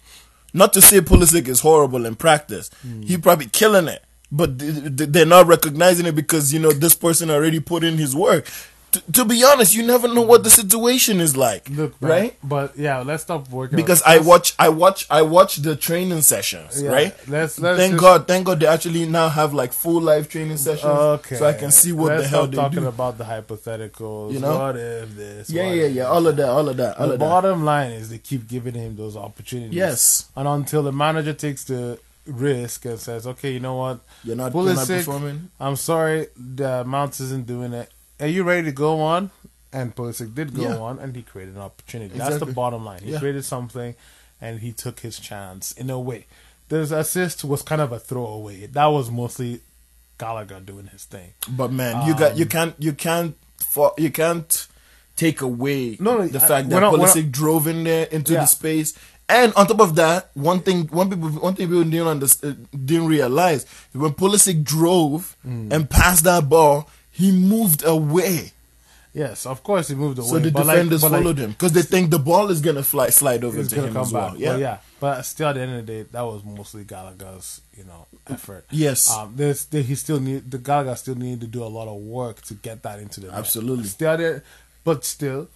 Not 0.54 0.72
to 0.72 0.80
say 0.80 1.00
Pulisic 1.02 1.46
is 1.48 1.60
horrible 1.60 2.06
in 2.06 2.14
practice. 2.16 2.70
Hmm. 2.80 3.02
He 3.02 3.18
probably 3.18 3.46
killing 3.46 3.88
it, 3.88 4.02
but 4.32 4.58
th- 4.58 4.96
th- 4.96 5.10
they're 5.10 5.26
not 5.26 5.46
recognizing 5.46 6.06
it 6.06 6.14
because 6.14 6.54
you 6.54 6.58
know 6.58 6.72
this 6.72 6.94
person 6.94 7.30
already 7.30 7.60
put 7.60 7.84
in 7.84 7.98
his 7.98 8.16
work. 8.16 8.46
T- 8.92 9.02
to 9.14 9.24
be 9.24 9.42
honest, 9.44 9.74
you 9.74 9.84
never 9.84 10.06
know 10.12 10.22
what 10.22 10.44
the 10.44 10.50
situation 10.50 11.20
is 11.20 11.36
like, 11.36 11.68
Look, 11.68 12.00
man, 12.00 12.10
right? 12.10 12.36
But 12.42 12.78
yeah, 12.78 13.00
let's 13.00 13.24
stop 13.24 13.50
working 13.50 13.76
because 13.76 14.00
on- 14.02 14.12
I 14.12 14.18
watch, 14.18 14.54
I 14.58 14.68
watch, 14.68 15.06
I 15.10 15.22
watch 15.22 15.56
the 15.56 15.74
training 15.76 16.22
sessions, 16.22 16.80
Yeah, 16.82 16.90
right? 16.90 17.14
let's- 17.28 17.58
let's 17.58 17.78
thank 17.78 17.92
just- 17.94 18.00
God, 18.00 18.28
thank 18.28 18.46
God 18.46 18.60
they 18.60 18.66
actually 18.66 19.04
now 19.06 19.28
have 19.28 19.52
like 19.52 19.72
full 19.72 20.00
live 20.00 20.28
training 20.28 20.56
sessions, 20.56 20.84
Okay. 20.84 21.36
so 21.36 21.46
I 21.46 21.52
can 21.52 21.72
see 21.72 21.92
what 21.92 22.12
Let's 22.12 22.22
the 22.22 22.28
hell 22.28 22.46
they 22.46 22.56
talking 22.56 22.80
do. 22.82 22.86
about 22.88 23.18
the 23.18 23.24
hypotheticals. 23.24 24.32
You 24.32 24.38
know? 24.40 24.56
what 24.58 24.76
if 24.76 25.16
this? 25.16 25.50
yeah, 25.50 25.72
yeah, 25.72 25.86
yeah, 25.86 26.04
all 26.04 26.26
of 26.26 26.36
that, 26.36 26.48
all 26.48 26.68
of 26.68 26.76
that, 26.76 26.98
all 26.98 27.08
the 27.08 27.14
of 27.14 27.18
that. 27.20 27.24
bottom 27.26 27.64
line 27.64 27.90
is 27.90 28.08
they 28.08 28.18
keep 28.18 28.46
giving 28.48 28.74
him 28.74 28.96
those 28.96 29.16
opportunities. 29.16 29.74
Yes. 29.74 30.26
and 30.36 30.46
until 30.48 30.82
the 30.82 30.92
manager 30.92 31.32
takes 31.32 31.64
the 31.64 31.98
risk 32.26 32.84
and 32.84 32.98
says, 32.98 33.26
"Okay, 33.26 33.52
you 33.52 33.60
know 33.60 33.74
what? 33.76 34.00
You're 34.24 34.34
not, 34.36 34.52
you're 34.54 34.74
not 34.74 34.86
performing. 34.88 35.50
I'm 35.60 35.76
sorry, 35.76 36.26
the 36.36 36.82
Mount 36.84 37.20
isn't 37.20 37.46
doing 37.46 37.72
it. 37.72 37.90
Are 38.20 38.26
you 38.26 38.42
ready 38.44 38.64
to 38.64 38.72
go 38.72 39.00
on?" 39.00 39.30
And 39.72 39.94
Pulisic 39.94 40.34
did 40.34 40.54
go 40.54 40.62
Yeah. 40.62 40.76
on, 40.78 40.98
and 40.98 41.14
he 41.14 41.22
created 41.22 41.54
an 41.56 41.60
opportunity. 41.62 42.16
That's 42.16 42.38
the 42.38 42.46
bottom 42.46 42.84
line. 42.84 43.02
He 43.02 43.12
Yeah. 43.12 43.18
created 43.18 43.44
something, 43.44 43.94
and 44.40 44.60
he 44.60 44.72
took 44.72 45.00
his 45.00 45.18
chance 45.18 45.72
in 45.72 45.90
a 45.90 45.98
way. 46.00 46.26
This 46.68 46.90
assist 46.90 47.44
was 47.44 47.62
kind 47.62 47.80
of 47.80 47.92
a 47.92 47.98
throwaway. 47.98 48.66
That 48.66 48.86
was 48.86 49.10
mostly 49.10 49.60
Gallagher 50.18 50.60
doing 50.60 50.86
his 50.86 51.04
thing. 51.04 51.34
But 51.48 51.72
man, 51.72 52.06
you 52.06 52.14
got 52.14 52.36
you 52.36 52.44
Um, 52.44 52.48
can't 52.48 52.74
you 52.78 52.92
can't 52.94 53.36
for, 53.58 53.92
you 53.98 54.10
can't 54.10 54.66
take 55.16 55.40
away 55.42 55.96
No, 56.00 56.26
the 56.26 56.38
I- 56.42 56.46
fact 56.48 56.68
that 56.70 56.80
not- 56.80 56.94
Pulisic 56.94 57.30
drove 57.30 57.66
in 57.66 57.84
there 57.84 58.04
into 58.06 58.32
Yeah. 58.34 58.40
the 58.40 58.46
space. 58.46 58.94
And 59.28 59.52
on 59.54 59.66
top 59.66 59.80
of 59.80 59.94
that, 59.96 60.30
one 60.34 60.60
thing, 60.60 60.86
one 60.88 61.10
people, 61.10 61.28
one 61.30 61.54
thing 61.54 61.66
people 61.68 61.82
didn't 61.84 62.06
understand, 62.06 62.68
didn't 62.72 63.06
realize 63.08 63.66
when 63.92 64.12
Pulisic 64.12 64.62
drove 64.62 65.36
Mm. 65.46 65.72
and 65.72 65.90
passed 65.90 66.24
that 66.24 66.48
ball, 66.48 66.88
he 67.16 67.32
moved 67.32 67.84
away. 67.84 68.52
Yes, 69.14 69.46
of 69.46 69.62
course 69.62 69.88
he 69.88 69.94
moved 69.94 70.18
away. 70.18 70.28
So 70.28 70.38
the 70.38 70.50
but 70.50 70.66
like- 70.66 70.74
defenders 70.76 71.02
like, 71.02 71.12
followed 71.12 71.38
him 71.38 71.50
because 71.52 71.72
they 71.72 71.80
think 71.80 72.10
the 72.10 72.18
ball 72.18 72.50
is 72.50 72.60
gonna 72.60 72.82
fly 72.82 73.08
slide 73.08 73.44
over 73.44 73.64
to 73.64 73.74
him 73.86 73.96
as 73.96 74.12
well. 74.12 74.30
back. 74.32 74.38
Yeah, 74.38 74.52
But 74.52 74.60
yeah, 74.60 74.78
but 75.00 75.22
still, 75.22 75.48
at 75.48 75.54
the 75.54 75.62
end 75.62 75.74
of 75.78 75.86
the 75.86 75.92
day, 75.92 76.08
that 76.12 76.20
was 76.20 76.44
mostly 76.44 76.84
Gallagher's, 76.84 77.62
you 77.78 77.84
know, 77.84 78.06
effort. 78.28 78.66
Yes. 78.70 79.10
um, 79.10 79.32
there's 79.34 79.64
there, 79.66 79.82
he 79.82 79.94
still 79.94 80.20
need 80.20 80.50
the 80.50 80.58
Gallagher 80.58 80.94
still 80.96 81.14
needed 81.14 81.40
to 81.40 81.46
do 81.46 81.64
a 81.64 81.72
lot 81.78 81.88
of 81.88 81.96
work 82.02 82.42
to 82.42 82.54
get 82.54 82.82
that 82.82 82.98
into 82.98 83.20
the 83.20 83.28
net. 83.28 83.38
Absolutely. 83.38 83.84
Still 83.84 84.16
there, 84.18 84.44
but 84.84 85.02
still, 85.02 85.48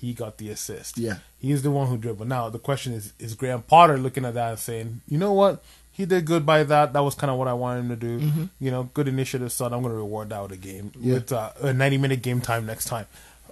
he 0.00 0.12
got 0.12 0.38
the 0.38 0.50
assist. 0.50 0.98
Yeah. 0.98 1.18
he's 1.38 1.62
the 1.62 1.70
one 1.70 1.86
who 1.86 1.96
dribbled. 1.98 2.28
Now 2.28 2.50
the 2.50 2.58
question 2.58 2.92
is: 2.92 3.12
Is 3.20 3.34
Graham 3.34 3.62
Potter 3.62 3.98
looking 3.98 4.24
at 4.24 4.34
that 4.34 4.50
and 4.50 4.58
saying, 4.58 5.00
you 5.08 5.18
know 5.18 5.32
what? 5.32 5.62
He 5.96 6.04
did 6.04 6.24
good 6.26 6.44
by 6.44 6.62
that. 6.64 6.92
That 6.92 7.00
was 7.00 7.14
kind 7.14 7.30
of 7.30 7.38
what 7.38 7.48
I 7.48 7.54
wanted 7.54 7.80
him 7.80 7.88
to 7.88 7.96
do. 7.96 8.48
You 8.60 8.70
know, 8.70 8.90
good 8.92 9.08
initiative, 9.08 9.50
son. 9.50 9.72
I'm 9.72 9.80
going 9.82 9.92
to 9.92 9.98
reward 9.98 10.28
that 10.30 10.42
with 10.42 10.52
a 10.52 10.56
game 10.56 10.90
Mm-hmm. 10.90 11.08
Yeah. 11.08 11.14
with 11.14 11.32
uh, 11.32 11.50
a 11.62 11.72
90 11.72 11.98
minute 11.98 12.22
game 12.22 12.40
time 12.40 12.66
next 12.66 12.84
time. 12.86 13.06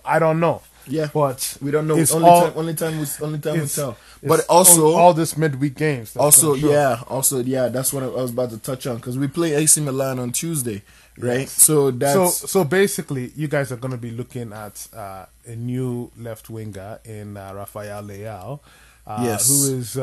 I 0.05 0.19
don't 0.19 0.39
know. 0.41 0.61
Yeah. 0.87 1.09
but 1.15 1.57
we 1.63 1.71
don't 1.71 1.87
know. 1.89 1.97
It's 1.97 2.13
only 2.13 2.29
all- 2.29 2.43
time, 2.49 2.53
only 2.57 2.75
time, 2.75 2.99
was, 3.01 3.19
only 3.23 3.39
time 3.39 3.59
will 3.61 3.67
tell. 3.69 3.97
But 4.23 4.45
also, 4.51 4.89
all, 4.89 4.97
all 4.97 5.15
this 5.15 5.35
midweek 5.39 5.77
games. 5.77 6.15
also 6.17 6.53
yeah 6.55 7.01
also 7.09 7.41
yeah 7.43 7.69
that's 7.69 7.91
what 7.93 8.03
i 8.03 8.07
was 8.09 8.31
about 8.33 8.51
to 8.51 8.59
touch 8.59 8.87
on 8.87 8.97
because 8.97 9.17
we 9.19 9.27
play 9.29 9.55
ac 9.55 9.81
milan 9.81 10.19
on 10.19 10.31
tuesday 10.33 10.83
right 11.19 11.49
so 11.49 11.91
So 11.91 11.91
that's 11.91 12.37
so 12.37 12.47
So 12.47 12.65
basically, 12.65 13.33
you 13.35 13.49
guys 13.49 13.73
are 13.73 13.77
going 13.77 13.93
to 13.93 14.03
be 14.09 14.11
looking 14.11 14.53
at 14.53 14.87
uh, 14.95 15.25
a 15.47 15.57
new 15.57 16.11
left 16.19 16.51
winger 16.51 17.01
in 17.05 17.37
uh, 17.39 17.53
Rafael 17.55 18.03
Leao, 18.03 18.61
uh, 19.07 19.21
Yes. 19.25 19.49
who 19.49 19.79
is 19.79 19.97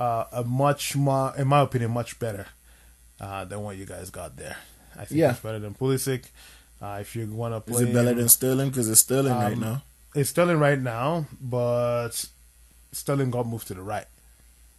uh, 0.00 0.24
a 0.32 0.42
much 0.44 0.96
more, 0.96 1.32
in 1.36 1.46
my 1.46 1.60
opinion, 1.60 1.90
much 1.92 2.18
better 2.18 2.46
uh, 3.20 3.44
than 3.44 3.60
what 3.62 3.76
you 3.76 3.84
guys 3.86 4.10
got 4.10 4.36
there. 4.36 4.56
I 4.96 5.04
think 5.04 5.18
Yeah. 5.20 5.30
it's 5.32 5.40
better 5.40 5.58
than 5.60 5.74
Pulisic. 5.74 6.24
Uh, 6.82 6.98
if 7.00 7.14
you 7.14 7.26
want 7.26 7.54
to 7.54 7.60
play, 7.60 7.82
is 7.84 7.88
it 7.90 7.92
better 7.94 8.14
than 8.14 8.28
sterling 8.28 8.70
because 8.70 8.88
it's 8.88 9.00
sterling 9.02 9.34
right 9.34 9.52
Um, 9.52 9.60
now 9.60 9.82
it's 10.14 10.30
Sterling 10.30 10.58
right 10.58 10.80
now, 10.80 11.26
but 11.40 12.24
Sterling 12.92 13.30
got 13.30 13.46
moved 13.46 13.68
to 13.68 13.74
the 13.74 13.82
right. 13.82 14.06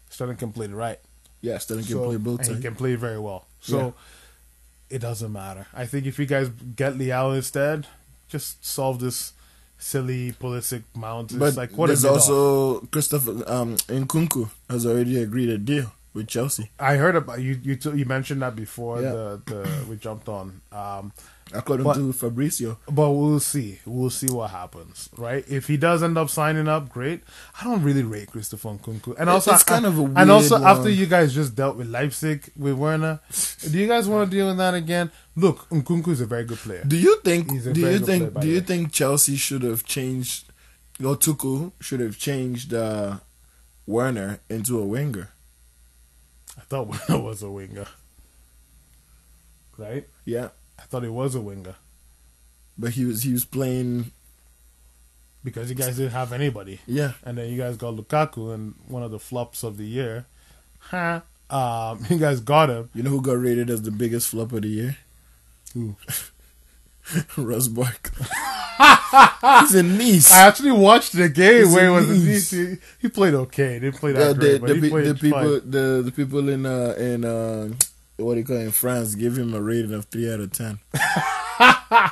Sterling 0.10 0.36
can 0.36 0.52
play 0.52 0.68
the 0.68 0.76
right. 0.76 1.00
yeah 1.42 1.58
sterling 1.58 1.86
can 1.86 1.94
So- 1.94 2.06
play 2.08 2.18
both 2.18 2.48
he 2.48 2.60
can 2.62 2.76
play 2.76 2.96
very 2.96 3.20
well. 3.20 3.46
So 3.62 3.78
Yeah. 3.80 4.96
it 4.96 5.00
doesn't 5.00 5.32
matter. 5.32 5.68
I 5.74 5.86
think 5.86 6.06
if 6.06 6.20
you 6.20 6.26
guys 6.26 6.50
get 6.76 6.96
Leao 6.96 7.36
instead, 7.36 7.88
just 8.28 8.66
solve 8.66 9.00
this 9.00 9.32
silly 9.82 10.32
Pulisic 10.34 10.84
mount. 10.96 11.32
It's 11.32 11.40
but 11.40 11.56
like 11.58 11.72
what 11.78 11.88
there's 11.88 12.00
is 12.00 12.06
also 12.06 12.82
christopher 12.94 13.32
um 13.48 13.78
Nkunku 13.90 14.50
has 14.70 14.86
already 14.86 15.22
agreed 15.22 15.50
a 15.50 15.58
deal 15.58 15.92
with 16.14 16.28
chelsea 16.28 16.70
I 16.80 16.98
heard 16.98 17.16
about 17.16 17.42
you. 17.42 17.60
You 17.64 17.76
t- 17.76 17.98
you 17.98 18.06
mentioned 18.06 18.42
that 18.44 18.56
before 18.56 19.02
Yeah. 19.02 19.12
the, 19.12 19.42
the 19.46 19.86
we 19.90 19.96
jumped 19.98 20.28
on. 20.30 20.62
Um, 20.72 21.12
according 21.54 21.84
But- 21.86 21.96
to 21.96 22.14
fabrizio 22.14 22.78
but 22.88 23.10
we'll 23.12 23.40
see. 23.40 23.80
We'll 23.86 24.10
see 24.10 24.28
what 24.32 24.52
happens, 24.52 25.10
right? 25.18 25.44
If 25.50 25.68
he 25.68 25.78
does 25.78 26.02
end 26.04 26.18
up 26.18 26.30
signing 26.30 26.68
up, 26.68 26.90
great. 26.90 27.22
I 27.60 27.64
don't 27.64 27.84
really 27.84 28.04
rate 28.04 28.30
Christopher 28.32 28.70
Nkunku, 28.70 29.16
and 29.20 29.30
also 29.30 29.52
it's 29.54 29.64
kind 29.64 29.86
of 29.86 29.98
a 30.00 30.04
and 30.16 30.32
also 30.32 30.56
weird 30.56 30.68
after 30.68 30.90
you 30.90 31.06
guys 31.06 31.34
just 31.34 31.56
dealt 31.56 31.76
with 31.78 31.88
Leipzig 31.88 32.52
with 32.58 32.76
Werner, 32.76 33.20
do 33.70 33.78
you 33.78 33.88
guys 33.88 34.08
want 34.08 34.30
to 34.30 34.36
deal 34.36 34.48
with 34.48 34.58
that 34.58 34.74
again? 34.74 35.12
Look, 35.36 35.68
Nkunku 35.70 36.10
is 36.10 36.22
a 36.22 36.26
very 36.26 36.44
good 36.46 36.58
player. 36.60 36.84
do 36.86 36.98
you 36.98 37.20
think 37.24 37.48
do 37.50 37.80
you 37.80 38.00
think 38.00 38.34
player, 38.34 38.42
do 38.42 38.48
you 38.48 38.60
way. 38.60 38.66
think 38.66 38.92
chelsea 38.92 39.36
should 39.36 39.64
have 39.64 39.84
changed 39.86 40.46
or 41.04 41.16
Tuchel 41.16 41.72
should 41.80 42.00
have 42.00 42.18
changed 42.18 42.74
uh 42.74 43.18
werner 43.88 44.40
into 44.50 44.78
a 44.80 44.86
winger 44.86 45.30
I 46.58 46.62
thought 46.62 46.88
Werner 47.10 47.24
was 47.24 47.42
a 47.42 47.50
winger, 47.50 47.88
right? 49.78 50.08
yeah 50.26 50.50
I 50.82 50.86
thought 50.86 51.04
he 51.04 51.10
was 51.10 51.36
a 51.36 51.42
winger 51.42 51.76
but 52.78 52.92
he 52.94 53.06
was 53.06 53.24
he 53.24 53.32
was 53.32 53.46
playing 53.46 54.12
because 55.44 55.70
you 55.70 55.76
guys 55.76 55.98
didn't 55.98 56.12
have 56.12 56.34
anybody. 56.34 56.80
yeah 56.88 57.14
and 57.24 57.38
then 57.38 57.50
you 57.50 57.58
guys 57.58 57.78
got 57.78 57.96
Lukaku 57.96 58.54
and 58.54 58.76
one 58.88 59.04
of 59.04 59.12
the 59.12 59.20
flops 59.20 59.64
of 59.64 59.78
the 59.78 59.86
year. 59.86 60.26
Huh? 60.80 61.22
Um, 61.50 62.06
you 62.10 62.18
guys 62.18 62.40
got 62.40 62.70
him. 62.70 62.90
You 62.94 63.04
know 63.04 63.10
who 63.12 63.22
got 63.22 63.34
rated 63.34 63.70
as 63.70 63.82
the 63.84 63.92
biggest 63.92 64.30
flop 64.30 64.52
of 64.54 64.62
the 64.64 64.68
year? 64.70 64.98
Who? 65.74 65.96
Russ 67.38 67.68
Bark. 67.68 68.12
He's 69.62 69.76
in 69.76 69.98
Nice. 69.98 70.32
I 70.32 70.48
actually 70.48 70.72
watched 70.72 71.14
the 71.14 71.30
game 71.30 71.66
He's 71.66 71.74
where 71.74 71.84
he 71.84 71.88
in 71.88 71.94
was. 71.94 72.26
Leeds. 72.26 72.52
He, 72.52 72.76
he 73.00 73.10
played 73.10 73.34
okay. 73.34 73.74
He 73.76 73.80
didn't 73.82 73.98
play 74.00 74.12
that 74.14 74.28
Yeah, 74.28 74.34
great, 74.34 74.52
the, 74.54 74.60
but 74.60 74.68
the, 74.68 74.76
he 74.76 74.82
pe- 74.82 74.90
played 74.90 75.06
the 75.08 75.16
people, 75.16 75.60
the 75.62 76.02
the 76.06 76.12
people 76.12 76.50
in 76.50 76.66
uh 76.66 76.96
in 76.98 77.26
uh 77.26 77.70
what 78.22 78.34
do 78.36 78.40
you 78.40 78.46
call 78.46 78.58
it 78.58 78.62
in 78.66 78.72
France 78.72 79.16
give 79.16 79.38
him 79.38 79.54
a 79.54 79.62
rating 79.62 79.94
of 79.94 80.06
three 80.06 80.32
out 80.32 80.40
of 80.40 80.52
ten. 80.52 80.80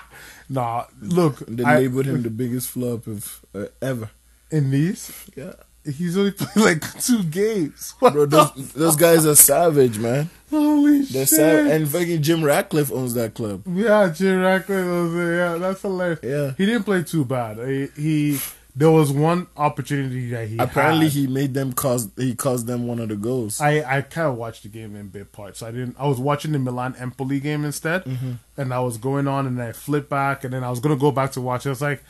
Nah, 0.51 0.85
look, 1.01 1.39
They 1.47 1.63
I- 1.63 1.77
labeled 1.77 2.07
him 2.07 2.23
the 2.23 2.31
biggest 2.31 2.69
flop 2.69 3.05
of 3.05 3.45
uh, 3.53 3.65
ever. 3.83 4.09
in 4.49 4.71
these. 4.71 5.11
Yeah, 5.35 5.53
He's 5.85 6.17
only 6.17 6.31
played 6.31 6.55
like 6.81 6.99
two 7.01 7.21
games. 7.23 7.93
What 7.99 8.13
bro, 8.13 8.25
those 8.25 8.73
those 8.73 8.95
guys 8.95 9.27
are 9.27 9.35
savage, 9.35 9.99
man. 9.99 10.29
holy 10.49 11.01
They're 11.03 11.27
shit! 11.27 11.29
savage, 11.29 11.71
and 11.71 11.87
fucking 11.87 12.21
Jim 12.23 12.43
Ratcliffe 12.43 12.91
owns 12.91 13.13
that 13.13 13.35
club. 13.35 13.61
yeah, 13.67 14.09
Jim 14.09 14.39
Ratcliffe 14.41 14.85
was 14.87 15.13
there. 15.13 15.35
Yeah, 15.35 15.57
that's 15.59 15.81
hilarious. 15.83 16.19
Yeah. 16.23 16.53
he 16.57 16.65
didn't 16.65 16.83
play 16.83 17.03
too 17.03 17.25
bad. 17.25 17.59
He, 17.59 17.87
he 17.95 18.39
there 18.75 18.91
was 18.91 19.11
one 19.11 19.47
opportunity 19.57 20.29
that 20.29 20.47
he 20.47 20.57
Apparently, 20.57 21.05
had. 21.05 21.13
he 21.13 21.27
made 21.27 21.53
them 21.53 21.73
cause 21.73 22.09
he 22.17 22.35
caused 22.35 22.67
them 22.67 22.87
one 22.87 22.99
of 22.99 23.09
the 23.09 23.15
goals. 23.15 23.59
I, 23.59 23.81
I 23.97 24.01
kind 24.01 24.27
of 24.27 24.35
watched 24.35 24.63
the 24.63 24.69
game 24.69 24.95
in 24.95 25.07
bit 25.09 25.31
parts. 25.31 25.61
I 25.63 25.71
didn't. 25.71 25.95
I 25.99 26.07
was 26.07 26.19
watching 26.19 26.51
the 26.51 26.59
Milan 26.59 26.95
Empoli 26.97 27.39
game 27.39 27.65
instead, 27.65 28.03
Mm-hmm. 28.05 28.31
and 28.57 28.73
I 28.73 28.79
was 28.79 28.97
going 28.97 29.27
on, 29.27 29.47
and 29.47 29.61
I 29.61 29.71
flipped 29.73 30.09
back, 30.09 30.43
and 30.43 30.53
then 30.53 30.63
I 30.63 30.69
was 30.69 30.79
gonna 30.79 30.95
go 30.95 31.11
back 31.11 31.31
to 31.33 31.41
watch. 31.41 31.65
it. 31.65 31.69
I 31.69 31.71
was 31.71 31.81
like, 31.81 32.03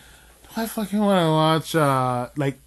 I 0.57 0.65
fucking 0.65 0.99
want 0.99 1.23
to 1.25 1.29
watch. 1.29 1.75
Uh, 1.75 2.29
like, 2.35 2.57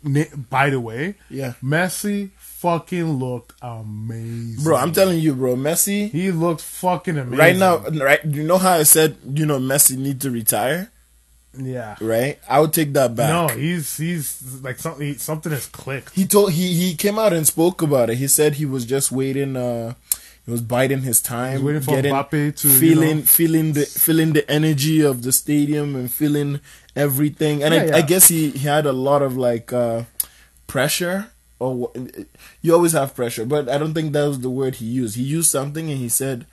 by 0.51 0.70
the 0.70 0.80
way, 0.80 1.16
Yeah. 1.28 1.55
Messi 1.62 2.30
fucking 2.38 3.14
looked 3.18 3.55
amazing, 3.61 4.62
Bro, 4.62 4.76
I'm 4.76 4.93
telling 4.93 5.18
you, 5.18 5.34
bro, 5.34 5.57
Messi 5.57 6.09
He 6.11 6.30
looked 6.30 6.61
fucking 6.61 7.18
amazing 7.18 7.38
right 7.38 7.57
now, 7.57 7.78
right? 8.05 8.24
You 8.24 8.45
know 8.45 8.57
how 8.59 8.74
I 8.74 8.84
said, 8.84 9.16
you 9.34 9.47
know, 9.47 9.59
Messi 9.59 9.97
need 9.97 10.20
to 10.20 10.30
retire, 10.30 10.93
Yeah. 11.59 11.97
right? 12.01 12.39
I 12.49 12.61
would 12.61 12.73
take 12.73 12.93
that 12.95 13.15
back. 13.15 13.29
No, 13.29 13.49
he's 13.55 13.97
he's 13.97 14.61
like 14.63 14.79
something. 14.79 15.19
Something 15.19 15.53
has 15.53 15.67
clicked. 15.67 16.15
He 16.15 16.25
told 16.27 16.53
he 16.53 16.73
he 16.75 16.95
came 16.95 17.19
out 17.19 17.33
and 17.33 17.47
spoke 17.47 17.83
about 17.83 18.09
it. 18.11 18.17
He 18.17 18.29
said 18.29 18.55
he 18.55 18.65
was 18.67 18.85
just 18.87 19.13
waiting. 19.13 19.57
uh 19.57 19.95
He 20.45 20.51
was 20.51 20.61
biding 20.63 21.03
his 21.03 21.21
time, 21.21 21.63
waiting 21.63 21.83
for 21.83 21.97
Mbappe 22.03 22.57
to, 22.57 22.69
you 22.69 22.75
feeling 22.81 23.19
know- 23.19 23.23
feeling 23.25 23.73
the 23.75 23.85
feeling 23.87 24.33
the 24.33 24.45
energy 24.51 25.01
of 25.01 25.23
the 25.23 25.31
stadium 25.33 25.95
and 25.95 26.11
feeling 26.11 26.59
everything. 26.97 27.63
And 27.63 27.73
Yeah, 27.75 27.81
I, 27.83 27.85
yeah. 27.87 27.97
I 27.97 28.03
guess 28.03 28.27
he, 28.29 28.51
he 28.51 28.67
had 28.67 28.85
a 28.87 28.93
lot 28.93 29.23
of 29.23 29.37
like 29.37 29.73
uh 29.73 30.03
pressure. 30.67 31.29
Or 31.61 31.93
you 32.61 32.75
always 32.75 32.91
have 32.93 33.15
pressure, 33.15 33.45
but 33.45 33.69
I 33.69 33.79
don't 33.79 33.95
think 33.95 34.13
that 34.15 34.27
was 34.27 34.41
the 34.41 34.51
word 34.51 34.77
he 34.77 34.87
used. 34.87 35.15
He 35.15 35.23
used 35.23 35.49
something 35.49 35.89
and 35.93 35.99
he 36.01 36.09
said 36.09 36.45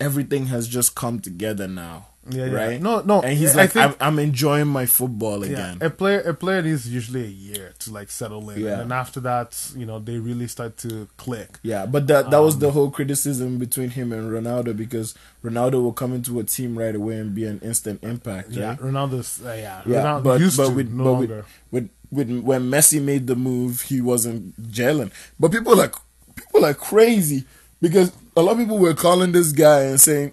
everything 0.00 0.46
has 0.46 0.66
just 0.66 0.96
come 0.96 1.20
together 1.20 1.68
now. 1.68 2.06
Yeah, 2.30 2.46
yeah. 2.46 2.52
right. 2.52 2.82
No, 2.82 3.00
no, 3.02 3.20
And 3.22 3.36
he's 3.38 3.54
like, 3.54 3.72
think- 3.72 3.96
I'm, 4.00 4.14
I'm 4.14 4.18
enjoying 4.18 4.66
my 4.66 4.86
football 4.86 5.44
Yeah, 5.46 5.52
again. 5.52 5.78
a 5.80 5.90
player 5.90 6.20
a 6.20 6.34
player 6.34 6.62
needs 6.62 6.88
usually 6.88 7.24
a 7.24 7.28
year 7.28 7.72
to 7.80 7.92
like 7.92 8.10
settle 8.10 8.48
in, 8.50 8.60
Yeah. 8.60 8.80
and 8.80 8.92
after 8.92 9.20
that, 9.20 9.56
you 9.76 9.86
know, 9.86 9.98
they 9.98 10.18
really 10.18 10.48
start 10.48 10.76
to 10.78 11.08
click. 11.16 11.58
Yeah, 11.62 11.86
but 11.86 12.06
that 12.08 12.30
that 12.30 12.38
Um, 12.38 12.44
was 12.44 12.58
the 12.58 12.70
whole 12.72 12.90
criticism 12.90 13.58
between 13.58 13.90
him 13.90 14.12
and 14.12 14.30
Ronaldo 14.30 14.76
because 14.76 15.14
Ronaldo 15.44 15.82
will 15.82 15.92
come 15.92 16.12
into 16.12 16.40
a 16.40 16.44
team 16.44 16.76
right 16.78 16.94
away 16.94 17.16
and 17.18 17.34
be 17.34 17.44
an 17.44 17.60
instant 17.62 18.02
impact. 18.02 18.50
Yeah, 18.50 18.70
Right? 18.70 18.78
Ronaldo's 18.80 19.40
uh, 19.44 19.50
yeah, 19.50 19.82
Yeah, 19.86 20.02
Ronaldo 20.02 20.22
but 20.24 20.40
used 20.40 20.56
but 20.56 20.68
to 20.68 20.74
with 20.74 20.90
no 20.90 21.04
but 21.04 21.12
with, 21.20 21.30
longer. 21.30 21.44
with 21.70 21.90
with 22.10 22.30
when 22.40 22.62
Messi 22.70 23.02
made 23.02 23.26
the 23.26 23.36
move, 23.36 23.82
he 23.82 24.00
wasn't 24.00 24.54
gelling. 24.72 25.10
But 25.38 25.52
people 25.52 25.80
are 25.80 25.90
people 26.34 26.64
are 26.64 26.74
crazy 26.74 27.44
because 27.80 28.12
a 28.36 28.42
lot 28.42 28.52
of 28.52 28.58
people 28.58 28.78
were 28.78 28.94
calling 28.94 29.32
this 29.32 29.52
guy 29.52 29.82
and 29.82 30.00
saying 30.00 30.32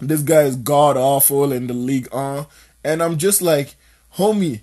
this 0.00 0.22
guy 0.22 0.42
is 0.42 0.56
god 0.56 0.96
awful 0.96 1.52
in 1.52 1.66
the 1.66 1.74
Ligue 1.74 2.12
1, 2.12 2.46
and 2.84 3.02
I'm 3.02 3.18
just 3.18 3.42
like, 3.42 3.74
homie. 4.16 4.62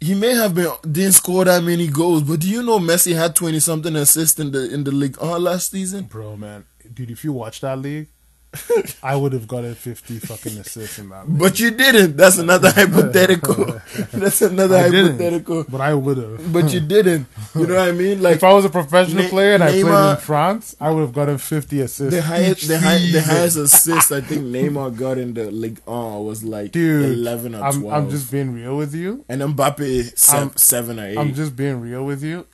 He 0.00 0.14
may 0.16 0.34
have 0.34 0.56
been 0.56 0.68
didn't 0.82 1.12
score 1.12 1.44
that 1.44 1.62
many 1.62 1.86
goals, 1.86 2.24
but 2.24 2.40
do 2.40 2.48
you 2.48 2.60
know 2.64 2.80
Messi 2.80 3.14
had 3.14 3.36
twenty 3.36 3.60
something 3.60 3.94
assists 3.94 4.40
in 4.40 4.50
the 4.50 4.68
in 4.74 4.82
the 4.82 4.90
Ligue 4.90 5.16
1 5.20 5.40
last 5.40 5.70
season? 5.70 6.06
Bro, 6.06 6.38
man, 6.38 6.64
dude, 6.92 7.12
if 7.12 7.22
you 7.22 7.32
watch 7.32 7.60
that 7.60 7.78
league, 7.78 8.08
I 9.02 9.16
would 9.16 9.32
have 9.32 9.48
gotten 9.48 9.74
fifty 9.74 10.18
fucking 10.18 10.58
assists 10.58 10.98
in 10.98 11.08
that. 11.08 11.26
League. 11.28 11.38
But 11.38 11.58
you 11.58 11.70
didn't. 11.70 12.16
That's 12.18 12.36
another 12.38 12.70
hypothetical. 12.76 13.80
That's 14.12 14.42
another 14.42 14.76
I 14.76 14.88
hypothetical. 14.90 15.64
but 15.68 15.80
I 15.80 15.94
would 15.94 16.18
have. 16.18 16.52
But 16.52 16.72
you 16.72 16.80
didn't. 16.80 17.26
You 17.54 17.66
know 17.66 17.76
what 17.76 17.88
I 17.88 17.92
mean? 18.02 18.22
Like 18.22 18.36
If 18.36 18.44
I 18.44 18.52
was 18.52 18.64
a 18.66 18.70
professional 18.70 19.22
Ne- 19.24 19.30
player 19.30 19.54
and 19.54 19.62
I 19.64 19.70
played 19.70 19.86
in 19.86 20.16
France, 20.18 20.76
I 20.78 20.90
would 20.90 21.00
have 21.00 21.12
gotten 21.14 21.38
fifty 21.38 21.80
assists. 21.80 22.14
the 22.14 22.20
highest, 22.22 22.68
the, 22.68 22.78
high, 22.78 22.98
the 22.98 23.22
highest 23.22 23.56
assist 23.56 24.12
I 24.12 24.20
think 24.20 24.42
Neymar 24.42 24.96
got 24.98 25.16
in 25.16 25.32
the 25.32 25.50
Ligue 25.50 25.80
1 25.86 26.24
was 26.24 26.44
like 26.44 26.72
dude. 26.72 27.10
eleven 27.18 27.54
or 27.54 27.62
I'm, 27.64 27.80
twelve. 27.80 28.04
I'm 28.04 28.10
just 28.10 28.30
being 28.30 28.52
real 28.52 28.76
with 28.76 28.94
you. 28.94 29.24
and 29.30 29.40
Mbappe 29.40 30.18
seven, 30.18 30.48
I'm- 30.48 30.56
seven 30.56 31.00
or 31.00 31.06
8 31.06 31.16
I'm 31.18 31.34
just 31.34 31.56
being 31.56 31.80
real 31.80 32.04
with 32.04 32.22
you. 32.22 32.46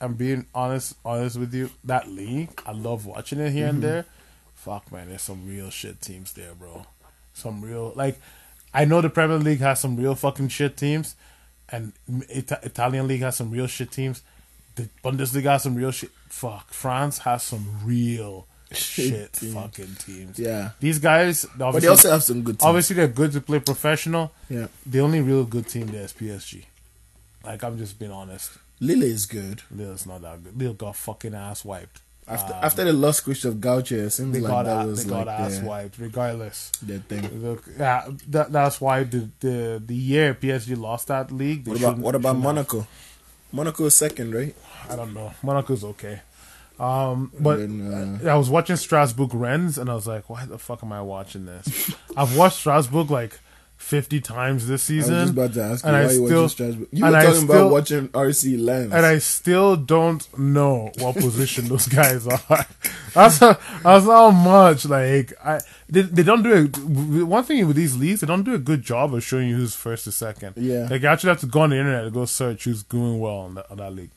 I'm 0.00 0.14
being 0.14 0.44
honest, 0.54 0.94
honest 1.04 1.38
with 1.38 1.54
you. 1.54 1.70
That 1.84 2.08
league, 2.08 2.50
I 2.66 2.72
love 2.72 3.06
watching 3.06 3.38
it 3.40 3.50
here 3.52 3.68
and 3.68 3.78
Mm-hmm. 3.78 3.82
there. 3.82 4.06
Fuck 4.66 4.90
man, 4.90 5.08
there's 5.08 5.22
some 5.22 5.46
real 5.48 5.70
shit 5.70 6.00
teams 6.02 6.32
there, 6.32 6.52
bro. 6.52 6.84
Some 7.34 7.62
real 7.62 7.92
like, 7.94 8.20
I 8.74 8.84
know 8.84 9.00
the 9.00 9.08
Premier 9.08 9.38
League 9.38 9.60
has 9.60 9.78
some 9.80 9.96
real 9.96 10.16
fucking 10.16 10.48
shit 10.48 10.76
teams, 10.76 11.14
and 11.68 11.92
Ita- 12.36 12.58
Italian 12.64 13.06
league 13.06 13.20
has 13.20 13.36
some 13.36 13.50
real 13.52 13.68
shit 13.68 13.92
teams. 13.92 14.22
The 14.74 14.88
Bundesliga 15.04 15.52
has 15.52 15.62
some 15.62 15.76
real 15.76 15.92
shit. 15.92 16.10
Fuck, 16.28 16.72
France 16.74 17.18
has 17.18 17.44
some 17.44 17.78
real 17.84 18.46
shit 18.72 19.34
teams. 19.34 19.54
fucking 19.54 19.94
teams. 20.00 20.36
Yeah. 20.38 20.70
these 20.80 20.98
guys. 20.98 21.44
Obviously, 21.44 21.72
but 21.72 21.80
they 21.82 21.86
also 21.88 22.10
have 22.10 22.22
some 22.24 22.42
good 22.42 22.58
teams. 22.58 22.66
obviously 22.68 22.96
they're 22.96 23.06
good 23.08 23.30
to 23.32 23.40
play 23.40 23.60
professional. 23.60 24.32
Yeah. 24.50 24.66
The 24.84 24.98
only 25.00 25.20
real 25.20 25.44
good 25.44 25.68
team 25.68 25.86
there 25.86 26.02
is 26.02 26.12
PSG. 26.12 26.64
Like 27.44 27.62
I'm 27.62 27.78
just 27.78 28.00
being 28.00 28.10
honest. 28.10 28.50
Lille 28.80 29.04
is 29.04 29.26
good. 29.26 29.62
Lille's 29.70 30.04
not 30.06 30.22
that 30.22 30.42
good. 30.42 30.58
Lille 30.58 30.74
got 30.74 30.96
fucking 30.96 31.34
ass 31.34 31.64
wiped. 31.64 32.00
After 32.28 32.54
Um, 32.54 32.60
after 32.62 32.84
the 32.84 32.92
lost 32.92 33.22
Christophe 33.24 33.54
Galtier, 33.56 34.06
it 34.06 34.10
seems 34.10 34.32
they 34.32 34.40
like 34.40 34.50
got 34.50 34.62
that 34.64 34.84
a- 34.84 34.88
was 34.88 35.04
they 35.04 35.10
got 35.10 35.26
like 35.28 35.40
ass 35.40 35.58
their, 35.58 35.64
wiped. 35.68 35.98
Regardless, 35.98 36.72
their 36.82 36.98
thing. 36.98 37.42
Look, 37.42 37.64
yeah, 37.78 38.08
that, 38.28 38.50
that's 38.50 38.80
why 38.80 39.04
the, 39.04 39.28
the 39.40 39.82
the 39.86 39.94
year 39.94 40.34
PSG 40.34 40.76
lost 40.76 41.06
that 41.08 41.30
league. 41.30 41.66
What 41.68 41.78
about 41.78 41.98
what 41.98 42.14
about 42.16 42.30
shouldn't 42.30 42.44
have- 42.44 42.54
Monaco? 42.54 42.86
Monaco 43.52 43.84
is 43.84 43.94
second, 43.94 44.34
right? 44.34 44.54
I 44.90 44.96
don't 44.96 45.14
know. 45.14 45.32
Monaco's 45.42 45.84
okay. 45.84 46.20
Um, 46.78 47.30
but 47.40 47.56
then, 47.58 48.20
I 48.28 48.34
was 48.36 48.50
watching 48.50 48.76
Strasbourg 48.76 49.32
Rennes, 49.32 49.78
and 49.78 49.88
I 49.88 49.94
was 49.94 50.06
like, 50.06 50.28
"Why 50.28 50.44
the 50.44 50.58
fuck 50.58 50.82
am 50.82 50.92
I 50.92 51.00
watching 51.02 51.46
this?" 51.46 51.94
I've 52.16 52.36
watched 52.36 52.58
Strasbourg 52.58 53.10
like 53.10 53.38
fifty 53.76 54.20
times 54.20 54.66
this 54.66 54.82
season. 54.82 55.14
I 55.14 55.20
was 55.20 55.30
just 55.30 55.38
about 55.38 55.54
to 55.54 55.62
ask 55.62 55.84
you 55.84 55.90
and 55.90 55.96
why 55.96 56.00
I 56.00 56.04
you 56.04 56.26
still- 56.26 56.42
watching 56.42 56.48
Strasbourg. 56.48 56.88
You 56.92 57.04
were 57.04 57.10
talking 57.10 57.34
still- 57.34 57.44
about 57.50 57.70
watching 57.72 58.08
RC 58.08 58.64
Lens. 58.64 58.92
and 58.92 59.06
I 59.06 59.18
still 59.18 59.76
don't 59.76 60.38
know 60.38 60.90
what 60.98 61.14
position 61.16 61.64
those 61.68 61.86
guys 61.86 62.26
are. 62.26 62.66
That's 63.14 63.38
how, 63.38 63.58
that's 63.82 64.04
how 64.06 64.30
much 64.30 64.86
like 64.86 65.32
I 65.44 65.60
they, 65.88 66.02
they 66.02 66.22
don't 66.22 66.42
do 66.42 66.52
it. 66.64 66.76
one 67.24 67.44
thing 67.44 67.66
with 67.66 67.76
these 67.76 67.96
leagues 67.96 68.20
they 68.20 68.26
don't 68.26 68.42
do 68.42 68.54
a 68.54 68.58
good 68.58 68.82
job 68.82 69.14
of 69.14 69.22
showing 69.22 69.48
you 69.48 69.56
who's 69.56 69.74
first 69.74 70.06
or 70.06 70.10
second. 70.10 70.54
Yeah. 70.56 70.88
like 70.90 71.02
you 71.02 71.08
actually 71.08 71.28
have 71.30 71.40
to 71.40 71.46
go 71.46 71.60
on 71.60 71.70
the 71.70 71.76
internet 71.76 72.04
to 72.04 72.10
go 72.10 72.24
search 72.24 72.64
who's 72.64 72.82
doing 72.82 73.20
well 73.20 73.36
on 73.36 73.54
that, 73.54 73.70
on 73.70 73.76
that 73.78 73.92
league. 73.94 74.10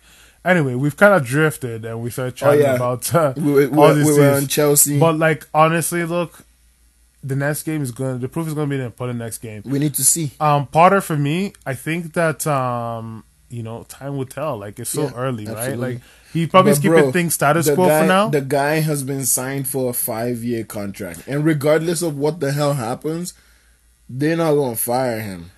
Anyway, 0.43 0.73
we've 0.73 0.95
kind 0.95 1.13
of 1.13 1.25
drifted 1.25 1.83
and 1.85 2.01
we 2.01 2.09
started 2.09 2.35
chatting 2.35 2.61
yeah. 2.61 2.75
about 2.75 3.13
uh, 3.13 3.33
we, 3.35 3.67
we, 3.67 3.77
all 3.77 3.89
we, 3.89 3.93
these 3.95 4.05
we 4.07 4.19
were 4.19 4.31
on 4.31 4.47
Chelsea. 4.47 4.97
But 4.99 5.17
like 5.17 5.45
honestly, 5.53 6.03
look, 6.05 6.45
the 7.23 7.35
next 7.35 7.63
game 7.63 7.81
is 7.81 7.91
going. 7.91 8.15
to 8.15 8.19
The 8.19 8.29
proof 8.29 8.47
is 8.47 8.53
going 8.53 8.69
to 8.69 8.77
be 8.77 8.81
in 8.81 8.93
the 8.97 9.13
next 9.13 9.39
game. 9.39 9.61
we 9.65 9.79
need 9.79 9.93
to 9.95 10.03
see. 10.05 10.31
Um, 10.39 10.67
Potter 10.67 11.01
for 11.01 11.17
me, 11.17 11.53
I 11.65 11.73
think 11.73 12.13
that 12.13 12.45
um, 12.47 13.23
you 13.49 13.63
know, 13.63 13.83
time 13.83 14.17
will 14.17 14.25
tell. 14.25 14.57
Like 14.57 14.79
it's 14.79 14.89
so 14.91 15.03
Yeah, 15.03 15.13
early, 15.15 15.45
right? 15.45 15.77
Like 15.77 16.01
he 16.31 16.45
probably 16.47 16.73
But 16.73 16.77
keeping 16.81 16.91
bro, 16.91 17.11
things 17.11 17.33
status 17.33 17.69
quo 17.73 17.87
guy, 17.87 18.01
for 18.01 18.07
now. 18.07 18.29
The 18.29 18.41
guy 18.41 18.75
has 18.81 19.03
been 19.03 19.25
signed 19.25 19.67
for 19.67 19.89
a 19.89 19.93
five 19.93 20.43
year 20.43 20.63
contract, 20.63 21.23
and 21.27 21.43
regardless 21.43 22.01
of 22.01 22.17
what 22.17 22.39
the 22.39 22.51
hell 22.51 22.73
happens, 22.73 23.33
they're 24.07 24.37
not 24.37 24.53
gonna 24.53 24.75
fire 24.75 25.21
him. 25.21 25.51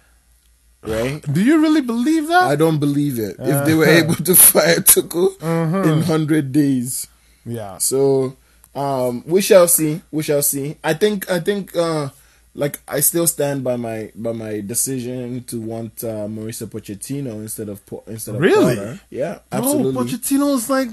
Right? 0.84 1.22
Do 1.34 1.44
you 1.44 1.62
really 1.62 1.82
believe 1.82 2.28
that? 2.28 2.44
I 2.44 2.56
don't 2.56 2.80
believe 2.80 3.20
it. 3.20 3.36
if 3.40 3.66
they 3.66 3.76
were 3.76 3.86
Uh-huh. 3.86 4.04
able 4.04 4.16
to 4.16 4.34
fire 4.50 4.78
Tuchel 4.78 5.86
in 5.86 6.02
hundred 6.04 6.52
days, 6.52 7.08
yeah. 7.46 7.78
so 7.78 8.36
um, 8.76 9.24
we 9.26 9.42
shall 9.42 9.68
see. 9.68 10.02
We 10.12 10.24
shall 10.24 10.42
see. 10.42 10.78
I 10.84 10.94
think. 10.94 11.30
I 11.30 11.40
think. 11.40 11.76
Uh, 11.76 12.10
like 12.54 12.82
I 12.86 13.00
still 13.00 13.28
stand 13.28 13.64
by 13.64 13.78
my 13.78 14.12
by 14.14 14.34
my 14.34 14.60
decision 14.60 15.44
to 15.46 15.62
want 15.62 16.04
uh, 16.04 16.28
Mauricio 16.28 16.68
Pochettino 16.68 17.36
instead 17.42 17.70
of 17.70 17.86
Po- 17.86 18.04
instead 18.08 18.36
of 18.36 18.42
Really? 18.42 18.76
Potter. 18.76 19.00
Yeah, 19.10 19.40
No, 19.54 19.58
absolutely. 19.60 20.04
Pochettino's 20.04 20.70
like 20.70 20.90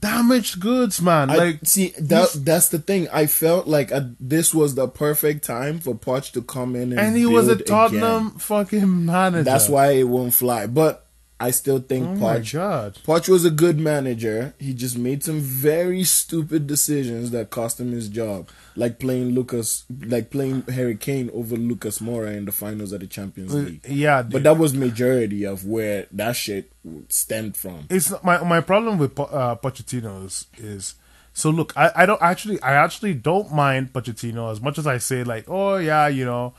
damaged 0.00 0.58
goods, 0.60 1.00
man. 1.02 1.28
I 1.28 1.36
like 1.36 1.58
see 1.64 1.88
that 1.98 2.30
that's 2.38 2.70
the 2.70 2.78
thing. 2.78 3.08
I 3.12 3.26
felt 3.26 3.66
like 3.66 3.92
uh 3.92 4.04
this 4.18 4.54
was 4.54 4.74
the 4.74 4.88
perfect 4.88 5.44
time 5.44 5.80
for 5.80 5.94
Poch 5.94 6.32
to 6.32 6.40
come 6.42 6.74
in 6.74 6.92
and, 6.92 6.98
and 7.00 7.16
he 7.16 7.26
was 7.26 7.48
a 7.48 7.56
Tottenham 7.56 8.28
again. 8.28 8.38
fucking 8.38 9.04
manager. 9.04 9.42
That's 9.44 9.68
why 9.68 9.92
it 9.92 10.04
won't 10.04 10.32
fly. 10.34 10.66
But 10.66 11.05
I 11.38 11.50
still 11.50 11.80
think 11.80 12.06
Oh 12.06 12.20
Poch. 12.22 13.02
Poch 13.04 13.28
was 13.28 13.44
a 13.44 13.50
good 13.50 13.78
manager. 13.78 14.54
He 14.58 14.72
just 14.72 14.96
made 14.96 15.22
some 15.22 15.40
very 15.40 16.02
stupid 16.02 16.66
decisions 16.66 17.30
that 17.32 17.50
cost 17.50 17.78
him 17.78 17.92
his 17.92 18.08
job, 18.08 18.48
like 18.74 18.98
playing 18.98 19.34
Lucas, 19.34 19.84
like 20.06 20.30
playing 20.30 20.62
Harry 20.62 20.96
Kane 20.96 21.28
over 21.34 21.54
Lucas 21.56 21.98
Moura 21.98 22.34
in 22.34 22.46
the 22.46 22.52
finals 22.52 22.92
of 22.92 23.00
the 23.00 23.06
Champions 23.06 23.52
League. 23.54 23.80
Yeah, 23.86 24.22
But 24.22 24.44
that 24.44 24.56
was 24.56 24.72
majority 24.72 25.44
of 25.44 25.66
where 25.66 26.06
that 26.12 26.36
shit 26.36 26.72
stemmed 27.08 27.54
from. 27.56 27.86
it's 27.90 28.12
my 28.22 28.42
my 28.42 28.60
problem 28.62 28.96
with 28.96 29.14
Po- 29.14 29.24
uh, 29.24 29.56
Pochettino 29.56 30.24
is, 30.24 30.46
is 30.56 30.94
so 31.34 31.50
look 31.50 31.72
I, 31.76 31.90
I 31.94 32.06
don't 32.06 32.22
actually 32.22 32.58
I 32.62 32.72
actually 32.74 33.12
don't 33.12 33.52
mind 33.52 33.92
Pochettino 33.92 34.50
as 34.50 34.60
much 34.62 34.78
as 34.78 34.86
I 34.86 34.96
say 34.98 35.22
like 35.22 35.44
oh 35.48 35.76
yeah 35.76 36.06
you 36.08 36.24
know 36.24 36.54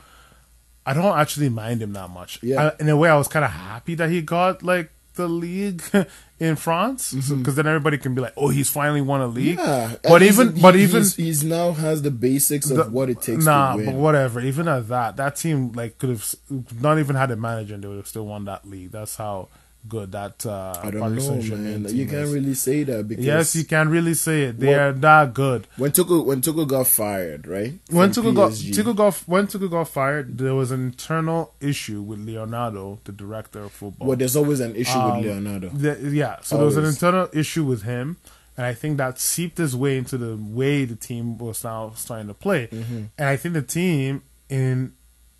I 0.88 0.94
don't 0.94 1.18
actually 1.18 1.48
mind 1.50 1.82
him 1.82 1.92
that 1.92 2.10
much 2.10 2.38
Yeah. 2.42 2.70
I, 2.78 2.82
in 2.82 2.88
a 2.88 2.96
way 2.96 3.08
I 3.10 3.16
was 3.16 3.28
kind 3.28 3.44
of 3.44 3.50
happy 3.50 3.94
that 3.96 4.08
he 4.10 4.22
got 4.22 4.62
like 4.62 4.90
the 5.14 5.28
league 5.28 5.82
in 6.38 6.54
France 6.54 7.12
because 7.12 7.56
then 7.56 7.66
everybody 7.66 7.98
can 7.98 8.14
be 8.14 8.20
like 8.20 8.32
oh 8.36 8.48
he's 8.48 8.70
finally 8.70 9.00
won 9.00 9.20
a 9.20 9.26
league 9.26 9.58
Mm-hmm. 9.58 9.92
Yeah, 10.04 10.10
but 10.12 10.22
even 10.22 10.54
he- 10.54 10.62
but 10.62 10.76
even 10.76 11.00
he's, 11.02 11.16
he's 11.16 11.44
now 11.44 11.72
has 11.72 12.02
the 12.02 12.12
basics 12.12 12.70
of 12.70 12.92
what 12.92 13.10
it 13.10 13.20
takes 13.20 13.44
nah, 13.44 13.72
to 13.72 13.76
win. 13.78 13.86
but 13.86 13.94
whatever. 13.96 14.38
Even 14.40 14.68
at 14.68 14.86
that, 14.88 15.16
that 15.16 15.34
team 15.36 15.72
like 15.72 15.98
could 15.98 16.10
have 16.10 16.24
not 16.80 16.98
even 17.00 17.16
had 17.16 17.30
a 17.32 17.36
manager, 17.36 17.74
and 17.74 17.82
they 17.82 17.88
would 17.88 17.96
have 17.96 18.06
still 18.06 18.26
won 18.26 18.44
that 18.46 18.62
league. 18.68 18.92
That's 18.92 19.16
how 19.16 19.48
good. 19.86 20.12
That 20.12 20.44
uh, 20.44 20.74
I 20.82 20.90
don't 20.90 21.00
Paris 21.00 21.28
know, 21.28 21.56
man. 21.56 21.86
You 21.94 22.06
can't 22.06 22.28
really 22.28 22.54
say 22.54 22.82
that 22.84 23.06
because 23.08 23.24
Yes, 23.24 23.54
you 23.56 23.64
can 23.64 23.88
really 23.88 24.14
say 24.14 24.44
it. 24.44 24.58
They 24.60 24.68
Well- 24.68 24.88
are 24.88 24.92
that 24.92 25.34
good. 25.34 25.66
when 25.76 25.92
Tuchel 25.92 26.24
when 26.24 26.40
Tuchel 26.42 26.66
got 26.66 26.86
fired, 26.86 27.46
right? 27.46 27.74
When 27.90 28.10
Tuchel 28.10 28.34
got, 28.34 28.52
PSG. 28.52 28.72
Tuchel 28.74 28.96
got 28.96 29.14
when 29.26 29.46
Tuchel 29.46 29.70
got 29.70 29.88
fired, 29.88 30.38
there 30.38 30.54
was 30.54 30.70
an 30.70 30.80
internal 30.82 31.54
issue 31.60 32.02
with 32.02 32.20
Leonardo, 32.20 32.98
the 33.04 33.12
director 33.12 33.64
of 33.64 33.72
football. 33.72 34.08
well, 34.08 34.16
there's 34.16 34.36
always 34.36 34.60
an 34.60 34.74
issue 34.74 34.98
Um, 34.98 35.18
with 35.18 35.26
Leonardo. 35.26 35.68
The- 35.70 36.10
yeah, 36.10 36.36
so 36.42 36.56
there 36.56 36.66
was 36.66 36.76
an 36.76 36.84
internal 36.84 37.28
issue 37.32 37.64
with 37.64 37.82
him, 37.82 38.16
and 38.56 38.66
I 38.66 38.74
think 38.74 38.96
that 38.98 39.18
seeped 39.18 39.60
its 39.60 39.74
way 39.74 39.96
into 39.98 40.18
the 40.18 40.36
way 40.36 40.84
the 40.84 40.96
team 40.96 41.38
was 41.38 41.62
now 41.64 41.92
starting 41.94 42.26
to 42.28 42.34
play. 42.34 42.66
Mm-hmm. 42.66 43.02
And 43.16 43.28
I 43.28 43.36
think 43.36 43.54
the 43.54 43.62
team, 43.62 44.22
in 44.48 44.92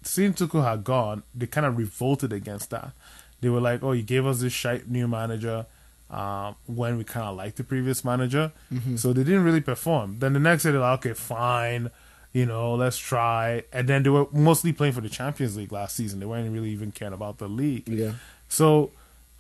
seeing 0.03 0.33
Tuchel 0.33 0.65
had 0.65 0.85
gone, 0.85 1.23
they 1.35 1.47
kind 1.47 1.67
of 1.67 1.77
revolted 1.77 2.33
against 2.33 2.71
that. 2.71 2.93
They 3.41 3.49
were 3.49 3.61
like, 3.61 3.83
"Oh, 3.83 3.93
you 3.93 4.03
gave 4.03 4.27
us 4.27 4.41
this 4.41 4.53
shite 4.53 4.89
new 4.89 5.07
manager." 5.09 5.67
Um, 6.11 6.57
when 6.65 6.97
we 6.97 7.05
kind 7.05 7.27
of 7.27 7.37
liked 7.37 7.57
the 7.59 7.65
previous 7.65 8.03
manager, 8.03 8.53
Mm-hmm. 8.73 8.97
so 8.97 9.13
they 9.13 9.25
didn't 9.25 9.45
really 9.45 9.61
perform. 9.61 10.21
Then 10.21 10.33
the 10.33 10.41
next 10.41 10.63
day 10.63 10.71
they're 10.71 10.81
like, 10.81 11.01
"Okay, 11.01 11.13
fine, 11.13 11.91
you 12.33 12.47
know, 12.47 12.75
let's 12.75 12.97
try." 12.97 13.65
And 13.73 13.89
then 13.89 14.03
they 14.05 14.11
were 14.11 14.27
mostly 14.33 14.73
playing 14.73 14.95
for 14.95 15.03
the 15.03 15.11
Champions 15.11 15.57
League 15.57 15.71
last 15.71 15.97
season. 15.97 16.19
They 16.21 16.27
weren't 16.27 16.51
really 16.51 16.71
even 16.71 16.93
caring 16.93 17.13
about 17.15 17.37
the 17.39 17.49
league. 17.49 17.89
Yeah, 17.89 18.13
So 18.49 18.91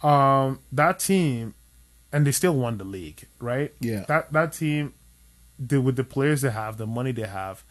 um, 0.03 0.61
that 0.70 0.99
team, 1.01 1.55
and 2.12 2.26
they 2.26 2.32
still 2.32 2.55
won 2.55 2.76
the 2.78 2.84
league, 2.84 3.26
right? 3.40 3.72
Yeah. 3.80 4.05
That 4.07 4.32
that 4.34 4.53
team, 4.53 4.92
they, 5.59 5.78
with 5.78 5.96
the 5.96 6.05
players 6.05 6.42
they 6.42 6.51
have, 6.51 6.76
the 6.76 6.86
money 6.86 7.12
they 7.12 7.26
have, 7.26 7.64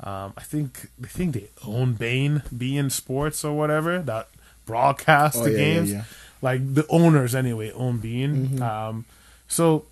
um, 0.00 0.34
I 0.36 0.42
think 0.42 0.90
I 1.02 1.06
think 1.06 1.32
they 1.34 1.48
own 1.66 1.94
Bain, 1.94 2.42
Bein 2.54 2.90
Sports 2.90 3.44
or 3.44 3.56
whatever 3.56 3.98
that 4.02 4.28
broadcast 4.64 5.36
Oh, 5.38 5.44
the 5.44 5.52
yeah, 5.52 5.58
yeah, 5.58 5.64
games. 5.74 5.92
yeah. 5.92 6.04
Like 6.40 6.74
the 6.74 6.86
owners 6.88 7.34
anyway 7.34 7.70
own 7.72 7.98
Bein. 7.98 8.60
Um, 8.60 9.04
so 9.48 9.86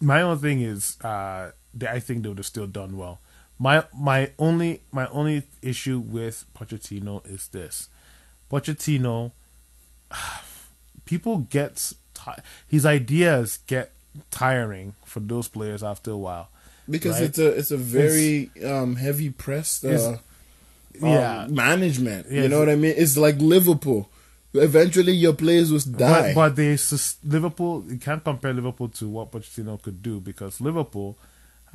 my 0.00 0.22
only 0.22 0.40
thing 0.40 0.60
is, 0.60 1.00
uh, 1.02 1.52
that 1.74 1.90
I 1.94 2.00
think 2.00 2.22
they 2.22 2.28
would 2.28 2.38
have 2.38 2.46
still 2.46 2.66
done 2.66 2.96
well. 2.96 3.20
My 3.58 3.84
my 3.96 4.30
only 4.38 4.82
my 4.92 5.06
only 5.08 5.42
issue 5.62 5.98
with 5.98 6.44
Pochettino 6.56 7.26
is 7.28 7.48
this: 7.48 7.88
Pochettino, 8.50 9.32
people 11.04 11.38
get 11.50 11.92
ti- 12.14 12.42
his 12.66 12.86
ideas 12.86 13.58
get 13.66 13.92
tiring 14.30 14.94
for 15.04 15.20
those 15.20 15.48
players 15.48 15.82
after 15.82 16.10
a 16.12 16.16
while. 16.16 16.48
because 16.88 17.14
Right. 17.20 17.24
it's 17.28 17.38
a 17.38 17.48
it's 17.48 17.70
a 17.70 17.76
very 17.76 18.50
um, 18.64 18.96
heavy 18.96 19.30
pressed 19.30 19.84
uh, 19.84 19.88
It's- 19.88 20.18
um, 21.02 21.08
yeah. 21.08 21.46
management. 21.48 22.30
You 22.30 22.48
know 22.48 22.58
what 22.58 22.68
I 22.68 22.76
mean? 22.76 22.94
It's 22.96 23.16
like 23.16 23.36
Liverpool. 23.38 24.10
Eventually, 24.54 25.12
your 25.12 25.34
players 25.34 25.70
will 25.70 25.78
die. 25.80 26.32
But, 26.32 26.34
but 26.34 26.56
they 26.56 26.76
sus- 26.76 27.18
Liverpool 27.22 27.84
you 27.88 27.98
can't 27.98 28.24
compare 28.24 28.52
Liverpool 28.52 28.88
to 28.88 29.08
what 29.08 29.30
Pochettino 29.30 29.80
could 29.80 30.02
do 30.02 30.20
because 30.20 30.60
Liverpool 30.60 31.18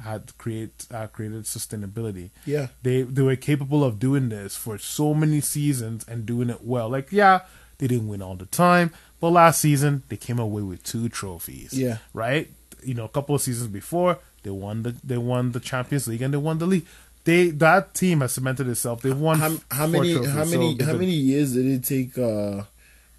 had 0.04 0.36
create 0.40 0.88
uh, 0.92 1.08
created 1.08 1.44
sustainability. 1.44 2.32
yeah, 2.46 2.68
They 2.82 3.04
they 3.04 3.22
were 3.22 3.36
capable 3.36 3.84
of 3.84 4.00
doing 4.00 4.30
this 4.30 4.56
for 4.56 4.78
so 4.80 5.14
many 5.14 5.40
seasons 5.40 6.04
and 6.08 6.26
doing 6.26 6.50
it 6.50 6.64
well. 6.64 6.90
Like 6.90 7.12
yeah, 7.12 7.42
they 7.78 7.88
didn't 7.88 8.08
win 8.08 8.22
all 8.24 8.36
the 8.36 8.48
time, 8.48 8.92
but 9.20 9.30
last 9.30 9.62
season 9.62 10.02
they 10.10 10.18
came 10.18 10.40
away 10.40 10.64
with 10.64 10.84
two 10.84 11.10
trophies. 11.10 11.74
Yeah. 11.74 11.98
right. 12.14 12.50
You 12.84 12.96
know, 12.96 13.06
a 13.06 13.10
couple 13.10 13.36
of 13.36 13.42
seasons 13.42 13.70
before 13.70 14.18
they 14.42 14.50
won 14.50 14.84
the 14.84 14.96
they 15.04 15.18
won 15.18 15.52
the 15.52 15.60
Champions 15.60 16.08
League 16.08 16.22
and 16.22 16.34
they 16.34 16.38
won 16.38 16.58
the 16.58 16.66
league. 16.66 16.86
They 17.26 17.52
that 17.52 17.94
team 17.94 18.22
has 18.22 18.34
cemented 18.34 18.68
itself. 18.68 19.02
They've 19.02 19.18
won 19.18 19.40
how, 19.40 19.56
how 19.72 19.88
many 19.88 20.14
trophies, 20.14 20.32
how 20.34 20.46
many 20.46 20.76
they've 20.76 20.88
how 20.88 20.94
many 20.94 21.12
years 21.14 21.54
did 21.54 21.66
it 21.66 21.84
take 21.86 22.18
uh, 22.18 22.64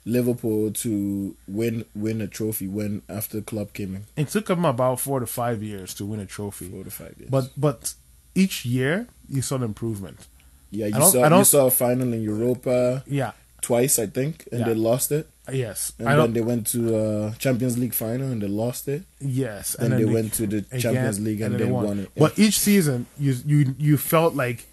Liverpool 0.04 0.70
to 0.72 1.34
win 1.48 1.84
win 1.94 2.20
a 2.20 2.26
trophy 2.28 2.68
when 2.68 3.02
after 3.08 3.38
the 3.38 3.42
club 3.44 3.72
came 3.72 3.94
in? 3.96 4.04
It 4.16 4.28
took 4.28 4.46
them 4.46 4.64
about 4.64 5.00
four 5.00 5.20
to 5.20 5.26
five 5.26 5.62
years 5.62 5.94
to 5.94 6.04
win 6.04 6.20
a 6.20 6.26
trophy. 6.26 6.68
Four 6.68 6.84
to 6.84 6.90
five 6.90 7.14
years. 7.18 7.30
But 7.30 7.50
but 7.56 7.94
each 8.34 8.66
year 8.66 9.06
you 9.28 9.40
saw 9.42 9.56
an 9.56 9.62
improvement. 9.62 10.26
yeah, 10.70 10.86
you 10.86 11.00
saw 11.10 11.38
you 11.38 11.44
saw 11.44 11.66
a 11.66 11.70
final 11.70 12.12
in 12.12 12.22
Europa 12.22 13.04
Yeah. 13.06 13.32
twice, 13.62 13.98
I 13.98 14.06
think, 14.06 14.46
and 14.52 14.60
Yeah. 14.60 14.66
they 14.68 14.74
lost 14.74 15.12
it. 15.12 15.28
Yes. 15.52 15.92
And 15.98 16.08
I 16.08 16.16
then 16.16 16.32
they 16.32 16.40
went 16.40 16.66
to 16.68 16.96
uh, 16.96 17.34
Champions 17.34 17.76
League 17.76 17.94
final 17.94 18.28
and 18.32 18.40
they 18.40 18.48
lost 18.48 18.88
it. 18.88 19.02
yes. 19.20 19.76
Then, 19.78 19.90
they, 19.90 20.04
went 20.04 20.32
to 20.34 20.46
the 20.46 20.58
again, 20.58 20.80
Champions 20.80 21.20
League 21.20 21.40
and, 21.40 21.54
then 21.54 21.66
they 21.66 21.70
won, 21.70 21.98
it. 22.00 22.10
But 22.16 22.38
each 22.38 22.58
season 22.58 23.06
you 23.18 23.36
you 23.44 23.74
you 23.78 23.96
felt 23.96 24.34
like 24.34 24.66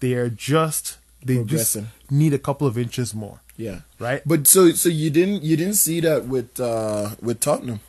they 0.00 0.14
are 0.14 0.28
just 0.28 0.98
they 1.24 1.42
just 1.44 1.78
need 2.10 2.32
a 2.32 2.38
couple 2.38 2.66
of 2.66 2.76
inches 2.78 3.14
more, 3.14 3.40
yeah. 3.56 3.80
right? 3.98 4.22
But 4.26 4.46
so 4.46 4.72
so 4.72 4.88
you 4.88 5.10
didn't 5.10 5.42
you 5.42 5.56
didn't 5.56 5.74
see 5.74 6.00
that 6.00 6.26
with 6.26 6.60
uh, 6.60 7.10
with 7.20 7.40
Tottenham. 7.40 7.80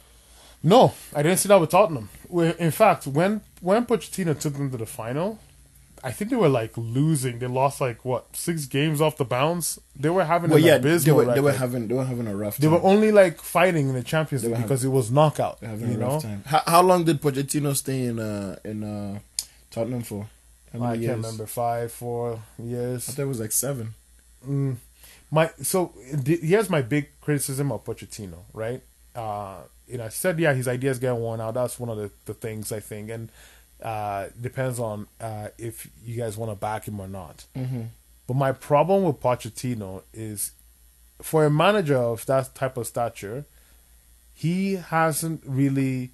No, 0.64 0.94
I 1.16 1.24
didn't 1.24 1.40
see 1.40 1.48
that 1.50 1.60
with 1.60 1.70
Tottenham. 1.70 2.10
In 2.32 2.72
fact, 2.72 3.08
when 3.08 3.42
when 3.62 3.86
Pochettino 3.86 4.40
took 4.40 4.54
them 4.54 4.72
to 4.72 4.78
the 4.78 4.86
final, 4.86 5.40
I 6.04 6.12
think 6.12 6.30
they 6.32 6.38
were 6.38 6.50
like 6.50 6.72
losing. 6.78 7.40
They 7.40 7.48
lost 7.48 7.82
like 7.82 8.06
what 8.06 8.36
six 8.36 8.66
games 8.66 9.02
off 9.02 9.18
the 9.18 9.26
bounce. 9.26 9.80
They 9.96 10.10
were 10.10 10.24
having 10.26 10.50
Well, 10.50 10.60
an 10.60 10.66
yeah, 10.66 10.78
they 10.78 11.12
were, 11.12 11.26
they 11.34 11.42
were 11.42 11.52
having 11.52 11.88
they 11.88 11.94
were 11.96 12.06
having 12.06 12.28
a 12.28 12.36
rough. 12.36 12.58
They 12.58 12.68
time. 12.68 12.74
were 12.82 12.84
only 12.88 13.12
like 13.12 13.42
fighting 13.42 13.90
in 13.90 13.96
the 13.96 14.04
Champions 14.04 14.44
League 14.44 14.54
having- 14.54 14.68
because 14.68 14.84
it 14.86 14.90
was 14.90 15.12
knockout. 15.12 15.60
Having 15.62 15.92
You 15.92 15.98
know. 15.98 16.20
How, 16.46 16.62
how 16.66 16.82
long 16.82 17.04
did 17.04 17.22
Pochettino 17.22 17.76
stay 17.76 18.04
in 18.06 18.20
uh, 18.20 18.58
in 18.64 18.84
uh, 18.84 19.20
Tottenham 19.72 20.04
for? 20.04 20.28
How 20.72 20.84
I 20.84 20.92
many 20.92 21.06
can't 21.08 21.18
remember 21.18 21.48
five, 21.48 21.92
four 21.92 22.40
I 22.60 22.62
years. 22.62 23.06
thought 23.06 23.24
it 23.24 23.26
was 23.26 23.40
like 23.40 23.52
seven. 23.52 23.94
My 25.32 25.52
so 25.62 25.94
th- 26.26 26.40
here's 26.42 26.70
my 26.70 26.82
big 26.82 27.10
criticism 27.22 27.72
of 27.72 27.84
Pochettino. 27.84 28.40
Right, 28.54 28.82
uh, 29.16 29.58
you 29.88 29.98
know, 29.98 30.06
I 30.06 30.10
said 30.10 30.40
yeah, 30.40 30.54
his 30.54 30.68
ideas 30.68 30.98
get 31.00 31.16
worn 31.16 31.42
out. 31.42 31.54
That's 31.56 31.80
one 31.80 31.90
of 31.90 31.98
the, 31.98 32.10
the 32.26 32.34
things 32.34 32.72
I 32.72 32.80
think, 32.80 33.10
and 33.10 33.32
uh, 33.84 34.28
depends 34.40 34.80
on 34.80 35.08
uh, 35.22 35.50
if 35.58 35.90
you 36.06 36.18
guys 36.18 36.38
want 36.38 36.52
to 36.52 36.56
back 36.56 36.86
him 36.88 37.00
or 37.00 37.08
not. 37.08 37.46
Mm-hmm. 37.56 37.82
But 38.28 38.34
my 38.36 38.52
problem 38.52 39.04
with 39.04 39.20
Pochettino 39.20 40.04
is 40.14 40.52
for 41.22 41.46
a 41.46 41.50
manager 41.50 41.98
of 41.98 42.26
that 42.28 42.54
type 42.56 42.78
of 42.78 42.88
stature, 42.88 43.46
he 44.34 44.76
hasn't 44.76 45.44
really 45.46 46.12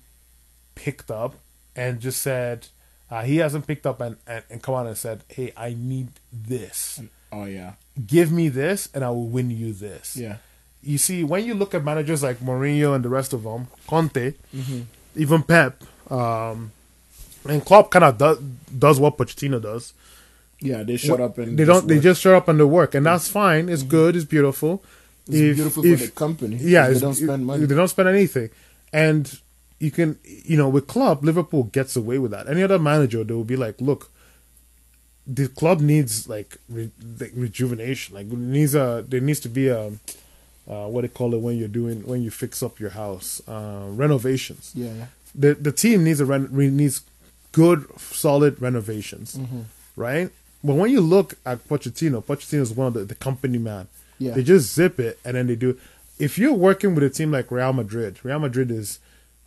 picked 0.75 1.11
up 1.11 1.35
and 1.75 1.99
just 1.99 2.21
said, 2.21 2.67
uh, 3.11 3.21
he 3.23 3.37
hasn't 3.37 3.67
picked 3.67 3.85
up 3.85 4.01
and, 4.01 4.17
and, 4.25 4.43
and 4.49 4.63
come 4.63 4.75
out 4.75 4.87
and 4.87 4.97
said, 4.97 5.23
hey, 5.29 5.51
I 5.55 5.75
need 5.77 6.09
this. 6.31 7.01
Oh 7.31 7.45
yeah, 7.45 7.73
Give 8.07 8.31
me 8.31 8.49
this 8.49 8.87
and 8.93 9.03
I 9.03 9.09
will 9.09 9.27
win 9.27 9.49
you 9.51 9.73
this. 9.73 10.15
yeah. 10.17 10.37
You 10.81 10.99
see, 10.99 11.23
when 11.23 11.43
you 11.45 11.55
look 11.55 11.73
at 11.73 11.83
managers 11.83 12.21
like 12.21 12.37
Mourinho 12.37 12.93
and 12.95 13.03
the 13.03 13.09
rest 13.09 13.33
of 13.33 13.41
them, 13.43 13.67
Conte, 13.87 14.33
Mm-hmm. 14.55 14.81
even 15.15 15.41
Pep, 15.43 15.81
um, 16.11 16.71
and 17.47 17.63
Klopp 17.65 17.91
kind 17.91 18.05
of 18.05 18.17
does, 18.17 18.37
does 18.39 18.99
what 18.99 19.17
Pochettino 19.17 19.61
does 19.61 19.93
Yeah, 20.59 20.83
they 20.83 20.97
shut 20.97 21.19
up 21.21 21.37
and 21.37 21.57
they 21.57 21.65
don't. 21.65 21.87
They 21.87 21.95
work. 21.95 22.03
just 22.03 22.21
show 22.21 22.35
up 22.37 22.47
and 22.47 22.59
they 22.59 22.63
work, 22.63 22.95
and 22.95 23.05
that's 23.05 23.27
fine. 23.29 23.69
It's 23.69 23.83
good. 23.83 24.15
It's 24.15 24.25
beautiful. 24.25 24.83
It's 25.27 25.35
If- 25.37 25.55
beautiful 25.55 25.85
if- 25.85 25.99
for 25.99 26.05
the 26.05 26.11
company. 26.11 26.57
Yeah, 26.61 26.87
they 26.89 26.99
don't 26.99 27.13
spend 27.15 27.45
money. 27.45 27.65
They 27.65 27.75
don't 27.75 27.87
spend 27.87 28.09
anything, 28.09 28.49
and 28.93 29.39
you 29.79 29.91
can, 29.91 30.17
you 30.23 30.55
know, 30.57 30.69
with 30.69 30.87
club 30.87 31.23
Liverpool 31.25 31.63
gets 31.63 31.95
away 31.95 32.17
with 32.19 32.31
that. 32.31 32.47
Any 32.47 32.63
other 32.63 32.79
manager, 32.79 33.23
they 33.23 33.33
will 33.33 33.43
be 33.43 33.57
like, 33.57 33.79
look, 33.81 34.09
the 35.27 35.47
club 35.49 35.81
needs 35.81 36.29
like, 36.29 36.57
re, 36.69 36.89
like 37.19 37.31
rejuvenation. 37.35 38.15
Like 38.15 38.27
needs 38.27 38.75
a 38.75 39.03
there 39.07 39.19
needs 39.19 39.39
to 39.41 39.49
be 39.49 39.67
a 39.67 39.87
uh, 40.67 40.87
what 40.87 41.01
do 41.01 41.07
they 41.07 41.13
call 41.13 41.33
it 41.33 41.41
when 41.41 41.57
you're 41.57 41.67
doing 41.67 42.05
when 42.07 42.21
you 42.23 42.31
fix 42.31 42.63
up 42.63 42.79
your 42.79 42.91
house 42.91 43.41
uh, 43.47 43.85
renovations 43.89 44.71
yeah, 44.73 44.91
yeah. 44.99 45.05
the 45.35 45.53
the 45.53 45.71
team 45.71 46.03
needs 46.03 46.19
a 46.19 46.25
re- 46.25 46.69
needs 46.71 47.01
good 47.55 47.85
solid 47.99 48.61
renovations, 48.61 49.35
Mm-hmm. 49.37 49.61
right? 49.95 50.29
But 50.63 50.75
when 50.75 50.89
you 50.91 50.99
look 51.01 51.35
at 51.45 51.67
Pochettino, 51.69 52.23
Pochettino 52.23 52.61
is 52.61 52.73
one 52.73 52.87
of 52.87 52.93
the, 52.95 53.05
the 53.05 53.15
company 53.15 53.57
man. 53.59 53.87
Yeah. 54.19 54.33
They 54.33 54.43
just 54.43 54.73
zip 54.73 54.99
it 54.99 55.19
and 55.23 55.35
then 55.35 55.47
they 55.47 55.55
do. 55.55 55.77
If 56.17 56.37
you're 56.39 56.53
working 56.69 56.95
with 56.95 57.03
a 57.03 57.09
team 57.09 57.31
like 57.31 57.51
Real 57.51 57.73
Madrid, 57.73 58.19
Real 58.23 58.39
Madrid 58.39 58.71
is 58.71 58.99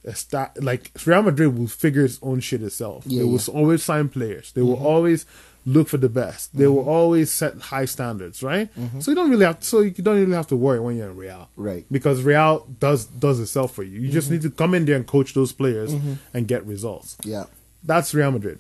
a 0.05 0.15
stat 0.15 0.51
like 0.63 0.91
Real 1.05 1.23
Madrid 1.23 1.59
will 1.59 1.67
figure 1.67 2.05
its 2.05 2.19
own 2.23 2.41
shit 2.41 2.63
itself. 2.63 3.05
Yeah, 3.07 3.19
they 3.21 3.25
will 3.25 3.33
yeah. 3.33 3.39
Mm-hmm. 3.39 3.59
always 3.59 3.83
sign 3.83 4.09
players. 4.11 4.53
They 4.53 4.63
will 4.63 4.77
always 4.93 5.27
look 5.67 5.89
for 5.89 5.97
the 5.99 6.09
best. 6.09 6.57
They 6.57 6.67
will 6.69 6.89
always 6.89 7.31
set 7.33 7.55
high 7.73 7.85
standards, 7.87 8.43
right? 8.43 8.69
So 9.01 9.11
you 9.11 9.15
don't 9.17 9.29
really 9.31 9.45
have 9.45 9.63
so 9.65 9.81
you 9.81 9.91
don't 9.91 10.17
really 10.21 10.33
have 10.41 10.47
to 10.49 10.57
worry 10.57 10.79
when 10.81 10.97
you're 10.97 11.11
in 11.11 11.17
Real, 11.17 11.49
Right. 11.57 11.85
Because 11.91 12.23
Real 12.23 12.65
does 12.79 13.07
does 13.07 13.41
itself 13.41 13.75
for 13.75 13.83
you. 13.83 13.99
You 14.01 14.11
just 14.13 14.31
need 14.31 14.43
to 14.43 14.51
come 14.51 14.73
in 14.77 14.85
there 14.87 14.97
and 14.97 15.07
coach 15.07 15.35
those 15.35 15.53
players 15.53 15.93
and 16.35 16.47
get 16.47 16.65
results. 16.65 17.17
Yeah. 17.25 17.45
That's 17.83 18.15
Real 18.15 18.31
Madrid. 18.31 18.59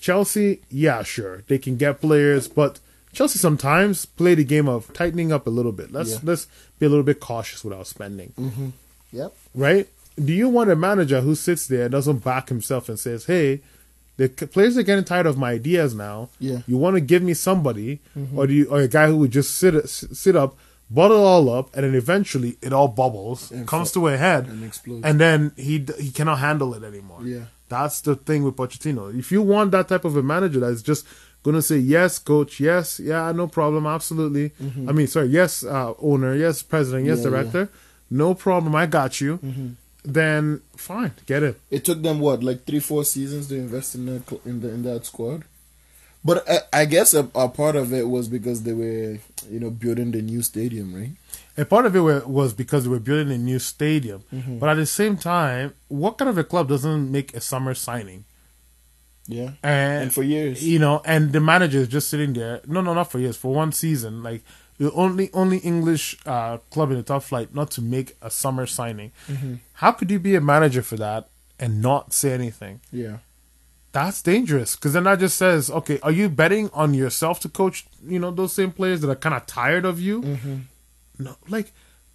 Chelsea, 0.00 0.60
yeah, 0.70 1.02
sure, 1.02 1.42
they 1.48 1.58
can 1.58 1.76
get 1.76 2.00
players, 2.00 2.46
but 2.48 2.78
Chelsea 3.12 3.38
sometimes 3.38 4.06
play 4.06 4.34
the 4.34 4.44
game 4.44 4.68
of 4.68 4.92
tightening 4.92 5.32
up 5.32 5.46
a 5.46 5.50
little 5.50 5.72
bit. 5.72 5.92
Let's 5.92 6.12
Yeah. 6.12 6.18
let's 6.22 6.46
be 6.78 6.86
a 6.86 6.88
little 6.88 7.04
bit 7.04 7.18
cautious 7.20 7.64
with 7.64 7.72
our 7.74 7.84
spending, 7.84 8.32
mm-hmm. 8.38 8.68
Yep. 9.12 9.34
right? 9.54 9.88
Do 10.24 10.32
you 10.32 10.48
want 10.48 10.70
a 10.70 10.76
manager 10.76 11.20
who 11.20 11.34
sits 11.34 11.66
there 11.66 11.82
and 11.84 11.92
doesn't 11.92 12.24
back 12.24 12.48
himself 12.48 12.88
and 12.88 12.98
says, 12.98 13.24
"Hey, 13.26 13.60
the 14.18 14.28
players 14.28 14.76
are 14.76 14.82
getting 14.82 15.04
tired 15.04 15.26
of 15.26 15.38
my 15.38 15.52
ideas 15.52 15.94
now. 15.94 16.28
Yeah. 16.40 16.58
You 16.66 16.76
want 16.76 16.94
to 16.96 17.00
give 17.00 17.22
me 17.22 17.34
somebody, 17.34 18.00
mm-hmm. 18.16 18.36
or 18.38 18.46
do 18.48 18.52
you, 18.52 18.64
or 18.66 18.80
a 18.80 18.88
guy 18.88 19.06
who 19.06 19.16
would 19.18 19.30
just 19.30 19.56
sit 19.56 19.88
sit 19.88 20.34
up, 20.36 20.56
bottle 20.90 21.18
it 21.18 21.20
all 21.20 21.48
up, 21.50 21.74
and 21.74 21.84
then 21.84 21.94
eventually 21.94 22.56
it 22.60 22.72
all 22.72 22.88
bubbles, 22.88 23.50
And 23.52 23.66
comes 23.66 23.90
to 23.92 24.08
a 24.08 24.16
head, 24.16 24.46
and 24.48 24.64
explodes. 24.64 25.04
and 25.04 25.20
then 25.20 25.52
he 25.56 25.84
he 25.98 26.10
cannot 26.10 26.38
handle 26.40 26.74
it 26.74 26.82
anymore. 26.84 27.22
Yeah. 27.24 27.44
That's 27.68 28.00
the 28.00 28.16
thing 28.16 28.44
with 28.44 28.56
Pochettino. 28.56 29.16
If 29.18 29.30
you 29.32 29.42
want 29.42 29.70
that 29.72 29.88
type 29.88 30.04
of 30.04 30.16
a 30.16 30.22
manager 30.22 30.60
that's 30.60 30.82
just 30.82 31.06
gonna 31.42 31.62
say 31.62 31.78
yes, 31.78 32.18
coach, 32.18 32.60
yes, 32.60 33.00
yeah, 33.00 33.30
no 33.32 33.46
problem, 33.46 33.86
absolutely. 33.86 34.52
I 34.60 34.92
mean, 34.92 35.06
sorry, 35.06 35.28
yes, 35.28 35.64
uh, 35.64 35.94
owner, 36.00 36.34
yes, 36.34 36.62
president, 36.62 37.06
yes, 37.06 37.20
Mm-hmm. 37.20 37.32
Yeah, 37.34 37.36
yeah. 37.38 37.42
director, 37.50 37.72
no 38.10 38.34
problem, 38.34 38.74
I 38.74 38.86
got 38.86 39.20
you. 39.20 39.38
Then 40.04 40.62
fine, 40.76 41.12
get 41.26 41.42
it. 41.42 41.60
It 41.70 41.84
took 41.84 42.02
them 42.02 42.20
what, 42.20 42.42
like 42.42 42.64
three, 42.64 42.80
four 42.80 43.04
seasons 43.04 43.48
to 43.48 43.56
invest 43.56 43.94
in 43.94 44.06
that 44.06 44.40
in 44.46 44.60
the 44.60 44.68
in 44.70 44.82
that 44.84 45.04
squad. 45.06 45.44
But 46.28 46.36
I, 46.54 46.58
I 46.80 46.84
guess 46.84 47.14
a, 47.14 47.22
a 47.34 47.48
part 47.48 47.74
of 47.82 47.92
it 47.92 48.06
was 48.14 48.28
because 48.28 48.58
they 48.66 48.72
were, 48.82 49.18
you 49.54 49.60
know, 49.62 49.70
building 49.70 50.10
the 50.16 50.22
new 50.32 50.42
stadium, 50.42 50.94
right? 50.94 51.12
And 51.56 51.68
part 51.74 51.86
of 51.86 51.96
it 51.96 52.00
wa- 52.08 52.26
was 52.40 52.52
because 52.62 52.84
they 52.84 52.90
were 52.90 53.00
building 53.10 53.32
a 53.32 53.38
new 53.50 53.58
stadium. 53.58 54.20
Mm-hmm. 54.34 54.58
But 54.60 54.68
at 54.68 54.74
the 54.84 54.86
same 55.00 55.16
time, 55.16 55.66
what 55.88 56.18
kind 56.18 56.28
of 56.28 56.36
a 56.38 56.44
club 56.44 56.68
doesn't 56.68 57.10
make 57.10 57.34
a 57.34 57.40
summer 57.40 57.74
signing? 57.74 58.24
Yeah. 59.26 59.50
And, 59.62 60.02
And 60.04 60.12
for 60.14 60.22
years. 60.22 60.66
you 60.66 60.78
know, 60.78 61.02
and 61.04 61.32
the 61.32 61.40
manager 61.40 61.78
is 61.78 61.88
just 61.88 62.08
sitting 62.08 62.32
there. 62.34 62.60
No, 62.66 62.80
no, 62.80 62.94
not 62.94 63.10
for 63.10 63.18
years. 63.18 63.36
For 63.36 63.52
one 63.52 63.72
season, 63.72 64.22
like 64.22 64.42
the 64.78 64.92
only 64.92 65.30
only 65.34 65.58
English 65.58 66.16
uh, 66.24 66.58
club 66.70 66.90
in 66.92 66.96
the 66.96 67.02
top 67.02 67.22
flight 67.24 67.54
not 67.54 67.70
to 67.72 67.82
make 67.82 68.16
a 68.22 68.30
summer 68.30 68.66
signing. 68.66 69.10
Mm-hmm. 69.28 69.54
How 69.82 69.92
could 69.92 70.10
you 70.10 70.18
be 70.18 70.34
a 70.34 70.40
manager 70.40 70.82
for 70.82 70.96
that 70.96 71.28
and 71.58 71.82
not 71.82 72.12
say 72.12 72.32
anything? 72.32 72.80
Yeah. 72.92 73.18
That's 73.92 74.20
dangerous 74.22 74.76
because 74.76 74.92
then 74.92 75.04
that 75.04 75.18
just 75.18 75.36
says, 75.38 75.70
okay, 75.70 75.98
are 76.02 76.12
you 76.12 76.28
betting 76.28 76.68
on 76.74 76.92
yourself 76.94 77.40
to 77.40 77.48
coach? 77.48 77.86
You 78.06 78.18
know, 78.18 78.30
those 78.30 78.52
same 78.52 78.70
players 78.70 79.00
that 79.00 79.10
are 79.10 79.16
kind 79.16 79.34
of 79.34 79.46
tired 79.46 79.84
of 79.84 80.00
you. 80.00 80.22
Mm-hmm. 80.22 80.56
No, 81.20 81.36
like, 81.48 81.72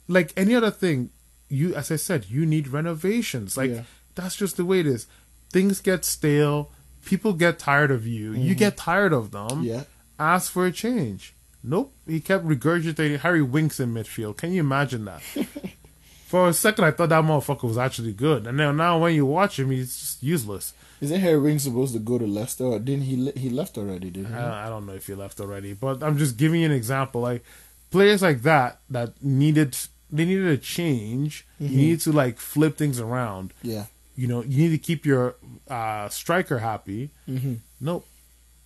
like 0.08 0.32
any 0.38 0.56
other 0.56 0.72
thing. 0.72 1.10
You, 1.50 1.76
as 1.76 1.92
I 1.92 1.98
said, 1.98 2.28
you 2.30 2.46
need 2.46 2.68
renovations. 2.70 3.58
Like 3.58 3.72
Yeah. 3.72 3.84
that's 4.16 4.36
just 4.36 4.58
the 4.58 4.66
way 4.66 4.80
it 4.80 4.88
is. 4.88 5.08
Things 5.52 5.82
get 5.82 6.06
stale. 6.06 6.72
People 7.06 7.34
get 7.34 7.60
tired 7.60 7.92
of 7.92 8.08
you. 8.08 8.34
You 8.34 8.56
get 8.56 8.78
tired 8.78 9.12
of 9.14 9.32
them. 9.32 9.48
Mm-hmm. 9.50 9.64
Yeah. 9.64 9.84
Ask 10.20 10.52
for 10.52 10.66
a 10.66 10.72
change. 10.72 11.34
Nope. 11.64 11.94
He 12.08 12.20
kept 12.22 12.46
regurgitating 12.46 13.20
Harry 13.20 13.42
Winks 13.42 13.80
in 13.80 13.94
midfield. 13.94 14.38
Can 14.38 14.52
you 14.54 14.60
imagine 14.62 15.06
that? 15.06 15.22
For 16.28 16.48
a 16.48 16.54
second, 16.54 16.84
I 16.86 16.92
thought 16.92 17.10
that 17.10 17.24
motherfucker 17.24 17.64
was 17.68 17.78
actually 17.78 18.12
good, 18.12 18.48
and 18.48 18.60
then 18.60 18.76
now 18.76 18.98
when 18.98 19.14
you 19.14 19.24
watch 19.24 19.60
him, 19.60 19.70
he's 19.70 19.96
just 19.96 20.24
useless. 20.24 20.74
Isn't 21.02 21.20
Harry 21.20 21.40
Ring 21.40 21.60
supposed 21.60 21.94
to 21.94 22.00
go 22.00 22.18
to 22.18 22.26
Leicester? 22.26 22.66
Or 22.66 22.80
didn't 22.80 23.04
he? 23.04 23.32
He 23.32 23.50
left 23.50 23.78
already, 23.78 24.10
didn't 24.10 24.32
he? 24.34 24.40
I, 24.40 24.70
don't 24.70 24.86
know 24.86 24.94
if 24.94 25.08
he 25.08 25.14
left 25.16 25.40
already, 25.40 25.74
but 25.74 26.02
I'm 26.04 26.18
just 26.18 26.38
giving 26.38 26.62
you 26.62 26.66
an 26.68 26.72
example. 26.72 27.22
Like 27.22 27.44
players 27.92 28.22
like 28.22 28.42
that 28.44 28.80
that 28.90 29.22
needed 29.22 29.76
they 30.12 30.26
needed 30.26 30.48
a 30.48 30.58
change. 30.58 31.46
You 31.60 31.70
need 31.76 32.00
to 32.02 32.12
like 32.12 32.38
flip 32.38 32.78
things 32.78 33.00
around. 33.00 33.54
yeah. 33.62 33.86
You 34.16 34.28
know, 34.28 34.44
you 34.44 34.58
need 34.64 34.70
to 34.70 34.78
keep 34.78 35.08
your 35.08 35.36
uh, 35.68 36.08
striker 36.10 36.60
happy. 36.60 37.10
Mm-hmm. 37.28 37.56
Nope. 37.82 38.06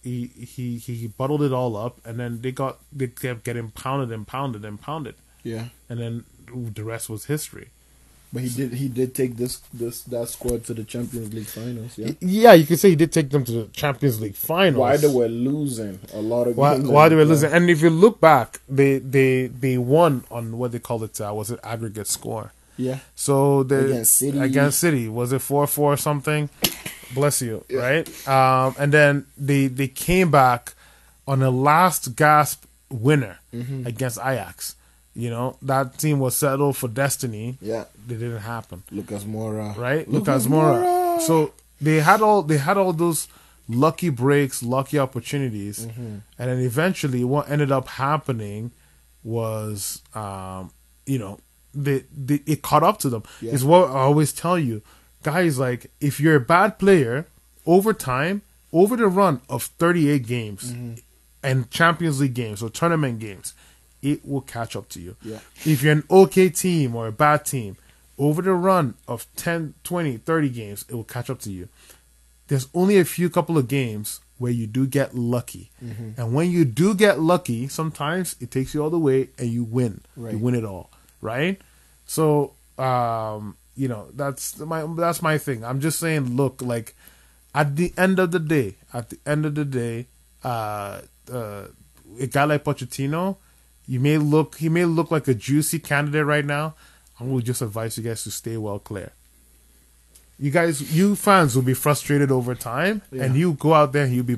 He 0.03 0.28
he 0.28 0.78
he 0.78 1.07
bottled 1.07 1.41
it 1.41 1.53
all 1.53 1.75
up, 1.78 1.99
and 2.05 2.19
then 2.19 2.41
they 2.41 2.51
got 2.51 2.80
they 2.91 3.07
kept 3.07 3.43
getting 3.45 3.71
pounded 3.71 4.11
and 4.11 4.28
pounded 4.28 4.63
and 4.65 4.80
pounded, 4.80 5.15
Yeah. 5.43 5.69
and 5.89 5.99
then 5.99 6.25
the 6.53 6.84
rest 6.84 7.09
was 7.09 7.25
history. 7.25 7.69
But 8.34 8.41
he 8.43 8.49
did. 8.49 8.73
He 8.73 8.89
did 8.89 9.15
take 9.15 9.38
this 9.38 9.57
this 9.73 10.01
that 10.03 10.28
squad 10.28 10.65
to 10.65 10.73
the 10.73 10.84
Champions 10.84 11.34
League 11.34 11.47
finals. 11.47 11.97
Yeah. 11.97 12.11
Yeah, 12.19 12.53
you 12.53 12.65
could 12.65 12.78
say 12.78 12.89
he 12.89 12.95
did 12.97 13.11
take 13.13 13.30
them 13.30 13.45
to 13.45 13.51
the 13.51 13.63
Champions 13.69 14.19
League 14.19 14.36
finals. 14.36 14.80
Why 14.80 14.97
they 14.97 15.07
were 15.07 15.30
losing 15.30 15.99
a 16.13 16.19
lot 16.19 16.47
of 16.47 16.57
Why, 16.57 16.75
games 16.75 16.89
why 16.89 17.07
they 17.07 17.15
were 17.15 17.23
losing? 17.25 17.51
And 17.53 17.69
if 17.69 17.82
you 17.82 17.89
look 17.89 18.19
back, 18.19 18.59
they 18.67 18.99
they 18.99 19.47
they 19.47 19.78
won 19.78 20.25
on 20.30 20.57
what 20.57 20.73
they 20.73 20.80
called 20.80 21.03
it. 21.03 21.19
Uh, 21.21 21.34
was 21.34 21.51
it 21.51 21.59
aggregate 21.63 22.07
score? 22.07 22.51
Yeah. 22.75 22.99
So 23.15 23.63
the 23.63 23.86
Against 23.86 24.15
City. 24.15 24.39
against 24.39 24.80
City 24.80 25.07
was 25.07 25.32
it 25.32 25.39
four 25.39 25.65
four 25.65 25.93
or 25.93 25.97
something? 25.97 26.49
Bless 27.13 27.41
you, 27.41 27.63
right? 27.71 28.05
Um, 28.28 28.75
and 28.78 28.91
then 28.91 29.25
they 29.38 29.67
they 29.67 29.88
came 29.88 30.30
back 30.32 30.73
on 31.25 31.41
a 31.41 31.49
last 31.49 32.15
gasp 32.17 32.65
winner 32.89 33.39
Mm-hmm. 33.53 33.88
against 33.88 34.19
Ajax. 34.19 34.75
You 35.24 35.30
know 35.32 35.57
that 35.63 35.97
team 35.97 36.20
was 36.20 36.34
settled 36.38 36.78
for 36.78 36.88
destiny. 36.88 37.57
Yeah. 37.61 37.86
they 38.07 38.15
didn't 38.15 38.43
happen 38.55 38.84
Lucas 38.91 39.24
Moura. 39.24 39.76
right? 39.76 40.07
Lucas 40.15 40.45
Moura. 40.47 41.20
So 41.22 41.53
they 41.82 41.97
had 42.09 42.22
all 42.22 42.43
they 42.43 42.57
had 42.57 42.78
all 42.78 42.93
those 42.93 43.28
lucky 43.68 44.09
breaks, 44.09 44.61
lucky 44.61 44.97
opportunities, 44.99 45.86
Mm-hmm. 45.86 46.15
and 46.39 46.45
then 46.49 46.59
eventually 46.59 47.24
what 47.24 47.49
ended 47.49 47.72
up 47.72 47.88
happening 47.88 48.72
was, 49.24 50.01
um, 50.15 50.72
you 51.05 51.20
know, 51.20 51.39
they, 51.74 52.03
they 52.15 52.39
it 52.45 52.61
caught 52.61 52.84
up 52.84 52.97
to 52.99 53.09
them. 53.09 53.24
Yeah. 53.41 53.51
Is 53.53 53.65
what 53.65 53.89
I 53.89 53.99
always 54.09 54.32
tell 54.34 54.57
you, 54.57 54.82
guys. 55.24 55.59
Like 55.59 55.91
if 55.99 56.20
you're 56.20 56.36
a 56.36 56.39
bad 56.55 56.80
player, 56.80 57.28
over 57.65 57.91
time, 57.93 58.41
over 58.72 58.95
the 58.95 59.07
run 59.07 59.41
of 59.49 59.63
38 59.63 60.26
games 60.28 60.72
Mm-hmm. 60.72 60.93
and 61.43 61.70
Champions 61.72 62.20
League 62.22 62.34
games 62.34 62.63
or 62.63 62.70
tournament 62.70 63.20
games, 63.20 63.53
it 64.02 64.26
will 64.26 64.41
catch 64.41 64.76
up 64.76 64.89
to 64.89 65.02
you. 65.02 65.16
Yeah. 65.22 65.39
If 65.66 65.84
you're 65.84 65.93
an 65.93 66.04
okay 66.10 66.50
team 66.50 66.95
or 66.95 67.08
a 67.08 67.12
bad 67.12 67.45
team, 67.45 67.78
over 68.18 68.41
the 68.41 68.54
run 68.54 68.95
of 69.08 69.28
10, 69.36 69.76
20, 69.84 70.18
30 70.18 70.50
games, 70.50 70.86
it 70.89 70.95
will 70.95 71.04
catch 71.04 71.30
up 71.30 71.39
to 71.41 71.52
you. 71.52 71.70
There's 72.48 72.68
only 72.74 72.98
a 72.98 73.06
few 73.06 73.30
couple 73.30 73.58
of 73.58 73.68
games 73.68 74.22
where 74.38 74.52
you 74.52 74.68
do 74.68 74.88
get 74.88 75.16
lucky. 75.16 75.72
Mm-hmm. 75.84 76.20
And 76.20 76.34
when 76.34 76.52
you 76.52 76.66
do 76.66 76.95
get 76.95 77.20
lucky, 77.20 77.68
sometimes 77.68 78.36
it 78.39 78.52
takes 78.52 78.74
you 78.74 78.84
all 78.84 78.89
the 78.89 79.00
way 79.00 79.30
and 79.38 79.50
you 79.50 79.64
win. 79.64 80.02
Right. 80.16 80.34
You 80.34 80.39
win 80.39 80.56
it 80.56 80.64
all, 80.64 80.89
right? 81.22 81.60
So, 82.06 82.54
um, 82.78 83.58
you 83.76 83.88
know, 83.88 84.08
that's 84.14 84.58
my 84.60 84.86
that's 84.95 85.22
my 85.22 85.38
thing. 85.38 85.64
I'm 85.64 85.82
just 85.82 86.00
saying, 86.00 86.36
look, 86.36 86.62
like 86.62 86.95
at 87.54 87.76
the 87.76 87.93
end 87.98 88.20
of 88.20 88.32
the 88.32 88.39
day, 88.39 88.76
at 88.93 89.10
the 89.10 89.20
end 89.26 89.45
of 89.45 89.56
the 89.56 89.66
day, 89.66 90.08
uh, 90.43 91.02
uh, 91.32 91.66
a 92.20 92.28
guy 92.28 92.45
like 92.45 92.64
Pochettino, 92.64 93.38
you 93.88 94.00
may 94.00 94.18
look 94.18 94.58
he 94.58 94.70
may 94.70 94.86
look 94.86 95.12
like 95.12 95.28
a 95.28 95.34
juicy 95.34 95.80
candidate 95.80 96.26
right 96.26 96.46
now. 96.46 96.76
I 97.20 97.24
would 97.24 97.46
just 97.46 97.62
advise 97.62 97.98
you 97.98 98.04
guys 98.04 98.24
to 98.24 98.32
stay 98.32 98.58
well 98.58 98.80
clear. 98.80 99.12
You 100.40 100.52
guys, 100.52 100.96
you 100.96 101.16
fans 101.16 101.56
will 101.56 101.64
be 101.64 101.74
frustrated 101.74 102.30
over 102.32 102.54
time, 102.54 103.02
and 103.12 103.36
you 103.36 103.54
go 103.54 103.74
out 103.74 103.92
there 103.92 104.04
and 104.06 104.14
you'll 104.14 104.24
be 104.24 104.38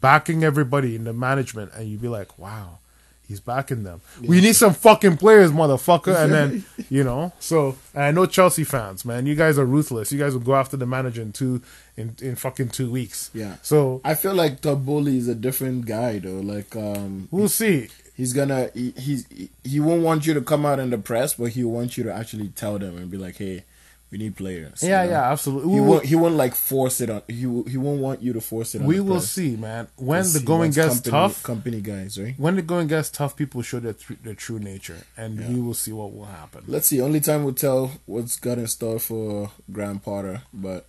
backing 0.00 0.42
everybody 0.42 0.96
in 0.96 1.04
the 1.04 1.12
management, 1.12 1.70
and 1.74 1.88
you'll 1.88 2.00
be 2.00 2.08
like, 2.08 2.36
"Wow, 2.36 2.78
he's 3.26 3.40
backing 3.40 3.82
them." 3.82 4.00
We 4.22 4.40
need 4.40 4.54
some 4.54 4.74
fucking 4.74 5.16
players, 5.18 5.50
motherfucker. 5.50 6.16
And 6.16 6.32
then 6.32 6.64
you 6.90 7.04
know, 7.04 7.32
so 7.38 7.76
I 7.94 8.10
know 8.10 8.26
Chelsea 8.26 8.64
fans, 8.64 9.04
man, 9.04 9.26
you 9.26 9.34
guys 9.34 9.58
are 9.58 9.64
ruthless. 9.66 10.12
You 10.12 10.18
guys 10.18 10.32
will 10.32 10.40
go 10.40 10.54
after 10.54 10.76
the 10.76 10.86
manager 10.86 11.22
in 11.22 11.32
two 11.32 11.62
in 11.96 12.16
in 12.20 12.36
fucking 12.36 12.68
two 12.70 12.90
weeks. 12.90 13.30
Yeah. 13.34 13.56
So 13.62 14.00
I 14.04 14.14
feel 14.14 14.34
like 14.34 14.60
Todd 14.60 14.84
Boehly 14.84 15.16
is 15.16 15.28
a 15.28 15.34
different 15.34 15.86
guy 15.86 16.18
though. 16.18 16.40
Like 16.40 16.74
um, 16.76 17.28
we'll 17.30 17.48
see. 17.48 17.88
he's 18.16 18.32
gonna 18.32 18.70
he, 18.74 18.92
he's 18.92 19.26
he, 19.28 19.50
he 19.64 19.80
won't 19.80 20.02
want 20.02 20.26
you 20.26 20.34
to 20.34 20.40
come 20.40 20.64
out 20.66 20.78
in 20.78 20.90
the 20.90 20.98
press, 20.98 21.34
but 21.34 21.50
he 21.50 21.64
wants 21.64 21.96
you 21.98 22.04
to 22.04 22.12
actually 22.12 22.48
tell 22.48 22.78
them 22.78 22.96
and 22.96 23.10
be 23.10 23.18
like, 23.18 23.36
hey, 23.36 23.64
we 24.10 24.18
need 24.18 24.36
players. 24.36 24.82
Yeah, 24.82 25.02
you 25.02 25.10
know? 25.10 25.16
yeah, 25.16 25.32
absolutely. 25.32 25.72
He 25.74 25.80
won't 25.80 26.04
he 26.04 26.14
won't 26.14 26.34
like 26.36 26.54
force 26.54 27.00
it 27.00 27.10
on. 27.10 27.22
He 27.26 27.40
he 27.40 27.76
won't 27.76 28.00
want 28.00 28.22
you 28.22 28.32
to 28.32 28.40
force 28.40 28.74
it. 28.74 28.80
on 28.82 28.86
we 28.86 29.00
will 29.00 29.20
see, 29.20 29.56
man. 29.56 29.88
When 29.96 30.22
the 30.32 30.40
going 30.44 30.70
gets 30.70 31.00
company, 31.00 31.10
tough, 31.10 31.42
company 31.42 31.80
guys, 31.80 32.18
right? 32.18 32.34
when 32.38 32.56
the 32.56 32.62
going 32.62 32.86
gets 32.86 33.10
tough, 33.10 33.36
people 33.36 33.62
show 33.62 33.80
their 33.80 33.94
tr- 33.94 34.14
their 34.22 34.34
true 34.34 34.58
nature, 34.58 34.98
and 35.16 35.38
we 35.48 35.60
will 35.60 35.74
see 35.74 35.92
what 35.92 36.14
will 36.14 36.26
happen. 36.26 36.64
Let's 36.68 36.86
see. 36.88 37.00
Only 37.00 37.20
time 37.20 37.44
will 37.44 37.52
tell 37.52 37.92
what's 38.06 38.36
got 38.36 38.58
in 38.58 38.66
store 38.68 38.98
for 39.00 39.50
Graham 39.72 39.98
Potter. 39.98 40.42
But 40.54 40.86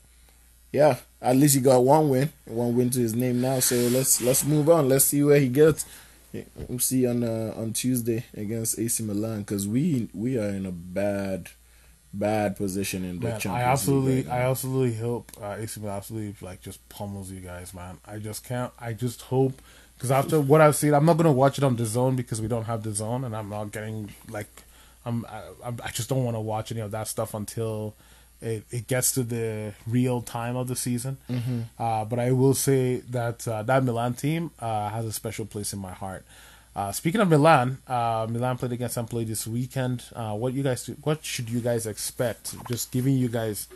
yeah, 0.71 0.97
at 1.21 1.35
least 1.35 1.55
he 1.55 1.61
got 1.61 1.83
one 1.83 2.09
win, 2.09 2.31
one 2.45 2.75
win 2.75 2.91
to 2.91 2.99
his 2.99 3.15
name 3.15 3.41
now. 3.41 3.59
So 3.59 3.75
let's 3.75 4.21
let's 4.21 4.45
move 4.45 4.69
on. 4.69 4.89
Let's 4.89 5.05
see 5.05 5.23
where 5.23 5.39
he 5.39 5.49
gets. 5.49 5.85
We'll 6.67 6.77
see 6.79 7.07
on 7.07 7.23
uh, 7.23 7.53
on 7.57 7.73
Tuesday 7.73 8.25
against 8.35 8.77
AC 8.77 9.01
Milan 9.01 9.39
because 9.39 9.67
we 9.67 10.09
we 10.13 10.37
are 10.37 10.49
in 10.49 10.67
a 10.67 10.71
bad 10.71 11.49
bad 12.13 12.55
position 12.55 13.03
in 13.03 13.19
the 13.19 13.29
Man, 13.29 13.39
Champions 13.39 13.55
I 13.55 13.59
League 13.59 13.71
absolutely, 13.71 14.23
right. 14.23 14.31
I 14.31 14.49
absolutely 14.49 14.95
hope 14.95 15.31
uh, 15.41 15.55
AC 15.57 15.79
Milan 15.79 15.97
absolutely 15.97 16.35
like 16.45 16.61
just 16.61 16.87
pummels 16.89 17.31
you 17.31 17.39
guys, 17.39 17.73
man. 17.73 17.97
I 18.05 18.19
just 18.19 18.43
can't. 18.45 18.71
I 18.79 18.93
just 18.93 19.23
hope 19.23 19.61
because 19.95 20.11
after 20.11 20.39
what 20.39 20.61
I've 20.61 20.75
seen, 20.75 20.93
I'm 20.93 21.05
not 21.05 21.17
gonna 21.17 21.31
watch 21.31 21.57
it 21.57 21.63
on 21.63 21.75
the 21.75 21.85
zone 21.85 22.15
because 22.15 22.41
we 22.41 22.47
don't 22.47 22.65
have 22.65 22.83
the 22.83 22.91
zone, 22.91 23.23
and 23.23 23.35
I'm 23.35 23.49
not 23.49 23.71
getting 23.71 24.13
like, 24.29 24.63
I'm, 25.05 25.25
I, 25.25 25.73
I 25.83 25.89
just 25.91 26.09
don't 26.09 26.23
want 26.23 26.35
to 26.35 26.41
watch 26.41 26.71
any 26.71 26.81
of 26.81 26.91
that 26.91 27.07
stuff 27.07 27.33
until 27.33 27.95
it, 28.41 28.63
it 28.69 28.87
gets 28.87 29.13
to 29.13 29.23
the 29.23 29.73
real 29.87 30.21
time 30.21 30.55
of 30.55 30.67
the 30.67 30.75
season. 30.75 31.17
Mm-hmm. 31.29 31.61
Uh, 31.79 32.05
but 32.05 32.19
I 32.19 32.31
will 32.31 32.53
say 32.53 32.97
that 33.09 33.47
uh, 33.47 33.63
that 33.63 33.83
Milan 33.83 34.13
team 34.13 34.51
uh, 34.59 34.89
has 34.89 35.05
a 35.05 35.11
special 35.11 35.45
place 35.45 35.73
in 35.73 35.79
my 35.79 35.93
heart. 35.93 36.25
Uh, 36.77 36.91
speaking 36.91 37.19
of 37.21 37.27
Milan, 37.27 37.79
uh, 37.87 38.27
Milan 38.29 38.55
played 38.57 38.71
against 38.71 38.99
Empoli 38.99 39.23
this 39.25 39.47
weekend. 39.47 40.03
Uh, 40.15 40.33
what 40.35 40.53
you 40.53 40.61
guys, 40.61 40.85
what 41.01 41.25
should 41.25 41.49
you 41.49 41.59
guys 41.59 41.87
expect? 41.87 42.55
Just 42.69 42.91
giving 42.91 43.15
you 43.17 43.29
guys 43.29 43.67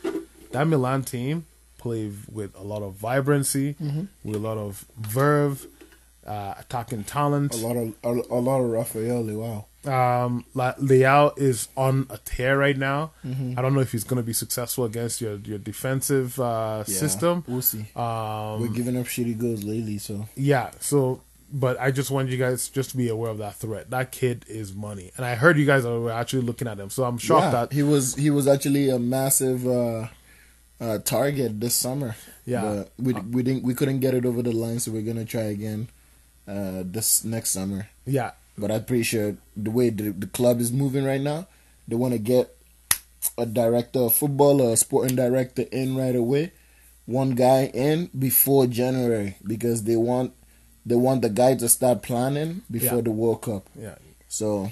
that 0.52 0.68
Milan 0.68 1.02
team 1.02 1.46
play 1.80 2.12
with 2.32 2.56
a 2.56 2.62
lot 2.62 2.84
of 2.84 2.94
vibrancy, 2.94 3.74
Mm-hmm. 3.82 4.04
with 4.24 4.36
a 4.36 4.40
lot 4.40 4.58
of 4.60 4.86
verve, 5.00 5.66
uh, 6.28 6.54
attacking 6.60 7.04
talent. 7.06 7.56
a 7.56 7.58
lot 7.58 7.76
of 7.76 7.96
a, 8.04 8.10
a 8.36 8.40
lot 8.40 8.60
of 8.62 8.70
Raffaele. 8.70 9.24
Wow. 9.36 9.66
Um, 9.84 10.46
La- 10.54 10.76
Leao 10.76 11.36
is 11.40 11.70
on 11.76 12.06
a 12.12 12.20
tear 12.20 12.56
right 12.60 12.78
now. 12.78 13.14
I 13.26 13.64
don't 13.64 13.74
know 13.74 13.80
if 13.80 13.92
he's 13.94 14.04
going 14.04 14.22
to 14.22 14.24
be 14.24 14.34
successful 14.34 14.86
against 14.86 15.22
your 15.22 15.38
your 15.38 15.58
defensive 15.58 16.40
uh, 16.40 16.84
Yeah, 16.86 16.96
system. 17.04 17.44
We'll 17.48 17.64
see. 17.64 17.88
Um, 17.96 18.62
We're 18.62 18.68
giving 18.76 18.96
up 18.96 19.08
shitty 19.08 19.40
goals 19.40 19.64
lately, 19.64 19.98
so 19.98 20.30
yeah. 20.36 20.70
So, 20.80 21.22
but 21.52 21.80
I 21.80 21.92
just 21.92 22.12
wanted 22.12 22.32
you 22.32 22.38
guys 22.38 22.70
just 22.70 22.92
to 22.92 22.98
be 22.98 23.10
aware 23.10 23.30
of 23.30 23.38
that 23.40 23.56
threat. 23.56 23.90
That 23.90 24.12
kid 24.12 24.46
is 24.48 24.74
money, 24.74 25.12
and 25.18 25.26
I 25.26 25.36
heard 25.36 25.58
you 25.58 25.66
guys 25.66 25.86
are 25.86 26.10
actually 26.10 26.44
looking 26.44 26.68
at 26.68 26.80
him. 26.80 26.90
So 26.90 27.04
I'm 27.04 27.18
shocked 27.18 27.46
yeah, 27.46 27.52
that 27.52 27.74
he 27.74 27.84
was 27.84 28.16
he 28.16 28.30
was 28.30 28.48
actually 28.48 28.90
a 28.90 29.00
massive 29.00 29.68
uh, 29.68 30.08
uh, 30.80 30.98
target 31.00 31.60
this 31.60 31.76
summer. 31.76 32.16
Yeah. 32.46 32.62
but 32.62 32.92
we 32.98 33.14
we 33.14 33.44
didn't 33.44 33.64
we 33.64 33.74
couldn't 33.74 34.00
get 34.00 34.14
it 34.14 34.26
over 34.26 34.42
the 34.42 34.52
line, 34.52 34.80
so 34.80 34.92
we're 34.92 35.02
gonna 35.02 35.26
try 35.26 35.42
again 35.44 35.90
uh, 36.48 36.84
this 36.86 37.24
next 37.24 37.52
summer. 37.52 37.90
yeah. 38.06 38.32
But 38.58 38.70
I'm 38.70 38.84
pretty 38.84 39.04
sure 39.04 39.38
the 39.56 39.72
way 39.72 39.90
the, 39.90 40.12
the 40.12 40.28
club 40.28 40.60
is 40.60 40.72
moving 40.72 41.06
right 41.06 41.22
now, 41.22 41.48
they 41.88 41.96
want 41.96 42.14
to 42.14 42.20
get 42.20 42.56
a 43.38 43.46
director 43.46 44.00
of 44.00 44.14
football 44.14 44.62
or 44.62 44.74
a 44.74 44.78
sporting 44.78 45.16
director 45.16 45.64
in 45.72 45.96
right 45.96 46.16
away, 46.16 46.52
one 47.06 47.32
guy 47.32 47.72
in 47.74 48.10
before 48.18 48.68
January 48.68 49.38
because 49.48 49.84
they 49.84 49.96
want 49.96 50.34
they 50.86 50.96
want 50.96 51.22
the 51.22 51.30
guy 51.30 51.56
to 51.56 51.70
start 51.70 52.02
planning 52.02 52.62
before 52.70 52.98
Yeah. 52.98 53.02
the 53.04 53.12
World 53.12 53.42
Cup. 53.44 53.68
Yeah. 53.80 53.96
So 54.28 54.72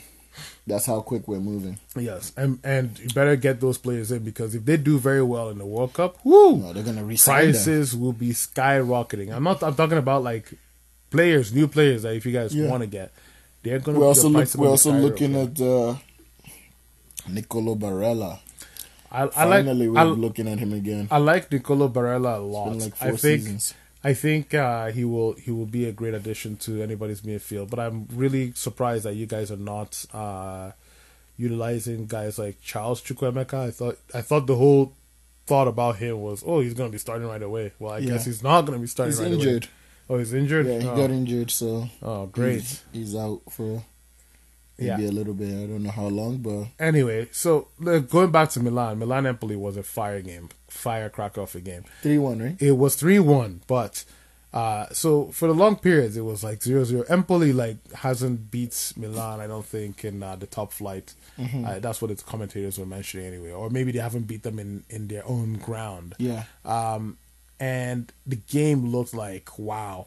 that's 0.66 0.86
how 0.86 1.02
quick 1.02 1.28
we're 1.28 1.40
moving. 1.40 1.78
Yes, 1.96 2.32
and 2.38 2.60
and 2.64 2.98
you 3.00 3.10
better 3.10 3.36
get 3.36 3.60
those 3.60 3.78
players 3.78 4.12
in 4.12 4.24
because 4.24 4.56
if 4.56 4.64
they 4.66 4.78
do 4.78 4.98
very 5.00 5.22
well 5.24 5.50
in 5.50 5.58
the 5.58 5.66
World 5.66 5.94
Cup, 5.94 6.18
whoo, 6.24 6.58
No, 6.58 6.74
they're 6.74 6.84
gonna 6.84 7.04
resign 7.04 7.46
them. 7.46 7.52
prices 7.54 7.96
will 7.96 8.14
be 8.14 8.30
skyrocketing. 8.30 9.34
I'm 9.36 9.44
not. 9.44 9.62
I'm 9.64 9.76
talking 9.76 9.98
about 9.98 10.24
like 10.24 10.52
players, 11.10 11.54
new 11.54 11.68
players 11.68 12.04
that 12.04 12.16
if 12.16 12.26
you 12.26 12.32
guys 12.32 12.56
Yeah. 12.56 12.70
want 12.70 12.82
to 12.82 12.88
get, 12.88 13.12
they're 13.64 13.80
gonna. 13.80 14.00
We're 14.00 14.06
also 14.08 14.30
look, 14.30 14.54
we're 14.56 14.70
also 14.70 14.92
looking 14.94 15.36
at 15.36 15.60
uh, 15.60 15.96
Nicolo 17.28 17.76
Barella. 17.76 18.40
I, 19.12 19.22
I 19.24 19.24
like. 19.46 19.66
Finally, 19.66 19.88
we're 19.90 20.00
I, 20.00 20.04
looking 20.04 20.48
at 20.48 20.60
him 20.60 20.72
again. 20.74 21.08
I 21.12 21.18
like 21.18 21.52
Nicolo 21.52 21.90
Barella 21.90 22.38
a 22.38 22.42
lot. 22.42 22.78
like 22.78 22.94
I 23.02 23.10
four 23.10 23.18
think. 23.18 23.42
seasons. 23.42 23.74
I 24.04 24.14
think 24.14 24.54
uh, 24.54 24.92
he 24.92 25.04
will 25.04 25.34
he 25.34 25.52
will 25.52 25.66
be 25.66 25.86
a 25.86 25.92
great 25.92 26.14
addition 26.14 26.56
to 26.58 26.82
anybody's 26.82 27.22
midfield. 27.22 27.70
But 27.70 27.80
I'm 27.80 28.08
really 28.14 28.54
surprised 28.54 29.04
that 29.04 29.16
you 29.16 29.26
guys 29.26 29.52
are 29.52 29.58
not 29.58 30.06
uh, 30.14 30.72
utilizing 31.38 32.06
guys 32.06 32.40
like 32.40 32.62
Charles 32.62 33.02
Chukwuemeka. 33.02 33.68
I 33.68 33.72
thought 33.72 33.98
I 34.14 34.22
thought 34.22 34.48
the 34.48 34.56
whole 34.56 34.94
thought 35.48 35.68
about 35.68 35.98
him 35.98 36.22
was 36.22 36.44
oh 36.46 36.60
he's 36.60 36.74
going 36.76 36.90
to 36.90 36.92
be 36.92 37.00
starting 37.00 37.28
right 37.28 37.42
away. 37.42 37.74
Well, 37.80 37.94
I 37.94 37.98
Yeah. 38.00 38.12
guess 38.12 38.26
he's 38.26 38.44
not 38.44 38.62
going 38.66 38.78
to 38.78 38.82
be 38.82 38.88
starting 38.88 39.12
He's 39.12 39.22
right 39.22 39.32
injured. 39.34 39.64
away. 39.66 39.72
Oh, 40.12 40.18
he's 40.18 40.34
injured. 40.34 40.66
Yeah, 40.68 40.80
he 40.80 40.88
oh, 40.88 40.96
got 40.96 41.12
injured, 41.12 41.52
so 41.52 41.88
oh, 42.02 42.26
great. 42.28 42.62
He's, 42.62 42.84
he's 42.94 43.16
out 43.16 43.42
for 43.52 43.84
Yeah. 44.80 44.96
maybe 44.98 45.10
a 45.10 45.12
little 45.12 45.34
bit. 45.34 45.50
I 45.50 45.66
don't 45.68 45.84
know 45.84 45.92
how 45.92 46.08
long, 46.08 46.38
but 46.38 46.68
Anyway, 46.80 47.28
so 47.32 47.68
look, 47.80 48.10
going 48.10 48.32
back 48.32 48.50
to 48.52 48.60
Milan, 48.60 49.00
Milan 49.00 49.26
Empoli 49.26 49.56
was 49.56 49.78
a 49.78 49.84
fire 49.84 50.22
game, 50.22 50.50
firecracker 50.68 51.42
of 51.42 51.56
a 51.56 51.60
game. 51.62 51.84
three 52.02 52.18
one, 52.18 52.40
right? 52.42 52.56
It 52.62 52.74
was 52.78 52.96
three 52.96 53.20
one, 53.20 53.62
but 53.68 54.04
uh, 54.52 54.88
so 54.92 55.28
for 55.28 55.48
the 55.48 55.54
long 55.54 55.76
periods 55.76 56.18
it 56.18 56.22
was 56.22 56.44
like 56.44 56.60
0-0. 56.60 57.08
Empoli 57.10 57.54
like 57.54 57.78
hasn't 57.94 58.50
beat 58.50 58.94
Milan, 58.98 59.40
I 59.42 59.46
don't 59.46 59.66
think, 59.66 60.04
in 60.04 60.24
uh, 60.24 60.36
the 60.38 60.48
top 60.48 60.74
flight. 60.74 61.14
Uh, 61.38 61.80
that's 61.80 62.02
what 62.02 62.10
the 62.16 62.22
commentators 62.24 62.78
were 62.80 62.86
mentioning 62.86 63.26
anyway, 63.28 63.52
or 63.52 63.70
maybe 63.70 63.92
they 63.92 64.00
haven't 64.00 64.24
beat 64.28 64.44
them 64.44 64.58
in 64.60 64.84
in 64.90 65.08
their 65.08 65.26
own 65.28 65.54
ground. 65.54 66.16
Yeah, 66.18 66.44
Um, 66.66 67.18
and 67.60 68.12
the 68.26 68.38
game 68.38 68.88
looked 68.88 69.14
like 69.14 69.58
wow, 69.60 70.06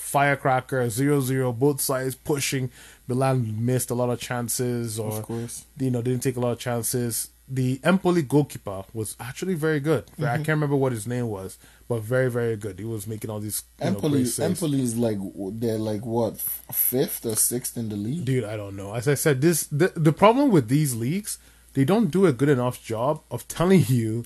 firecracker 0.00 0.86
0-0, 0.86 1.58
both 1.58 1.80
sides 1.80 2.14
pushing. 2.14 2.70
Milan 3.06 3.64
missed 3.64 3.90
a 3.90 3.94
lot 3.94 4.08
of 4.10 4.18
chances, 4.20 4.98
or 4.98 5.18
of 5.18 5.22
course. 5.22 5.64
you 5.78 5.90
know, 5.90 6.00
didn't 6.02 6.22
take 6.22 6.36
a 6.36 6.40
lot 6.40 6.52
of 6.52 6.58
chances. 6.58 7.30
The 7.52 7.80
Empoli 7.82 8.22
goalkeeper 8.22 8.84
was 8.94 9.16
actually 9.18 9.54
very 9.54 9.80
good. 9.80 10.04
I 10.18 10.22
Mm-hmm. 10.22 10.36
can't 10.36 10.48
remember 10.48 10.76
what 10.76 10.92
his 10.92 11.06
name 11.08 11.26
was, 11.28 11.58
but 11.88 12.00
very, 12.02 12.30
very 12.30 12.56
good. 12.56 12.78
He 12.78 12.84
was 12.84 13.08
making 13.08 13.28
all 13.28 13.40
these 13.40 13.64
know, 13.80 13.88
Empoli, 13.88 14.22
great. 14.22 14.38
Empoli 14.38 14.80
is 14.80 14.96
like 14.96 15.18
they're 15.60 15.76
like 15.78 16.06
what 16.06 16.40
fifth 16.40 17.26
or 17.26 17.34
sixth 17.34 17.76
in 17.76 17.88
the 17.88 17.96
league. 17.96 18.24
Dude, 18.24 18.44
I 18.44 18.56
don't 18.56 18.76
know. 18.76 18.94
As 18.94 19.08
I 19.08 19.14
said, 19.14 19.40
this 19.40 19.64
the 19.66 19.88
the 19.96 20.12
problem 20.12 20.50
with 20.52 20.68
these 20.68 20.94
leagues, 20.94 21.38
they 21.74 21.84
don't 21.84 22.08
do 22.12 22.24
a 22.26 22.32
good 22.32 22.48
enough 22.48 22.80
job 22.84 23.22
of 23.32 23.48
telling 23.48 23.84
you 23.88 24.24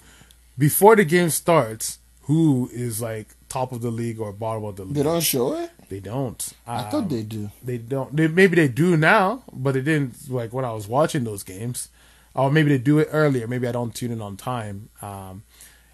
before 0.58 0.94
the 0.94 1.04
game 1.06 1.30
starts 1.30 1.98
who 2.22 2.68
is 2.74 3.00
like 3.00 3.28
top 3.54 3.72
of 3.72 3.80
the 3.86 3.90
league 4.00 4.18
or 4.20 4.32
bottom 4.32 4.64
of 4.64 4.74
the 4.76 4.84
league. 4.84 4.94
They 4.96 5.02
don't 5.10 5.22
show 5.34 5.46
it. 5.62 5.70
They 5.88 6.00
don't. 6.00 6.40
I 6.66 6.82
thought 6.90 7.04
Um, 7.04 7.08
they 7.08 7.22
do. 7.22 7.42
They 7.62 7.78
don't. 7.78 8.10
They, 8.16 8.26
maybe 8.40 8.56
they 8.56 8.68
do 8.68 8.96
now, 8.96 9.26
but 9.52 9.74
they 9.74 9.80
didn't 9.90 10.14
like 10.38 10.52
when 10.56 10.64
I 10.64 10.72
was 10.78 10.86
watching 10.88 11.24
those 11.24 11.42
games. 11.44 11.88
Or 12.34 12.50
maybe 12.50 12.68
they 12.74 12.78
do 12.90 12.98
it 12.98 13.08
earlier. 13.12 13.46
Maybe 13.46 13.68
I 13.68 13.72
don't 13.78 13.94
tune 13.94 14.10
in 14.10 14.20
on 14.20 14.36
time. 14.36 14.76
Um, 15.00 15.44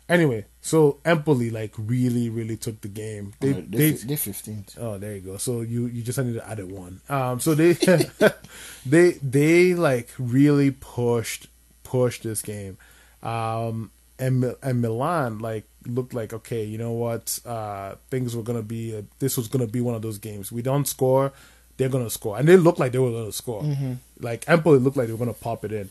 anyway, 0.09 0.47
so 0.63 0.79
Empoli 1.05 1.51
like 1.51 1.75
really, 1.77 2.31
really 2.31 2.57
took 2.57 2.81
the 2.81 2.89
game. 2.89 3.35
They, 3.41 3.53
they, 3.53 3.91
they, 4.11 4.17
fifteenth. 4.17 4.79
oh, 4.81 4.97
there 4.97 5.15
you 5.17 5.21
go. 5.21 5.37
So 5.37 5.61
you 5.61 5.87
you 5.95 6.03
just 6.03 6.19
need 6.19 6.35
to 6.41 6.49
add 6.49 6.59
it 6.65 6.69
one. 6.69 6.95
Um, 7.11 7.41
so 7.41 7.55
they 7.55 7.73
they 8.87 9.11
they 9.23 9.75
like 9.75 10.09
really 10.19 10.71
pushed 10.71 11.49
pushed 11.83 12.23
this 12.23 12.41
game. 12.43 12.79
Um, 13.23 13.91
and 14.19 14.57
and 14.63 14.81
Milan 14.81 15.41
like 15.41 15.65
looked 15.87 16.15
like 16.15 16.33
okay, 16.33 16.65
you 16.65 16.79
know 16.79 16.93
what? 16.93 17.41
Uh, 17.45 17.95
things 18.11 18.37
were 18.37 18.43
gonna 18.43 18.63
be 18.63 18.95
a, 18.95 19.05
this 19.19 19.37
was 19.37 19.49
gonna 19.49 19.67
be 19.67 19.81
one 19.81 19.95
of 19.95 20.03
those 20.03 20.19
games. 20.19 20.53
We 20.53 20.63
don't 20.63 20.87
score, 20.87 21.33
they're 21.77 21.89
gonna 21.89 22.11
score, 22.11 22.39
and 22.39 22.47
they 22.47 22.57
looked 22.57 22.79
like 22.79 22.93
they 22.93 22.99
were 22.99 23.11
gonna 23.11 23.33
score. 23.33 23.63
Mm-hmm. 23.63 23.95
Like 24.21 24.49
Empoli 24.49 24.79
looked 24.79 24.97
like 24.97 25.07
they 25.07 25.13
were 25.13 25.19
gonna 25.19 25.33
pop 25.33 25.65
it 25.65 25.73
in, 25.73 25.91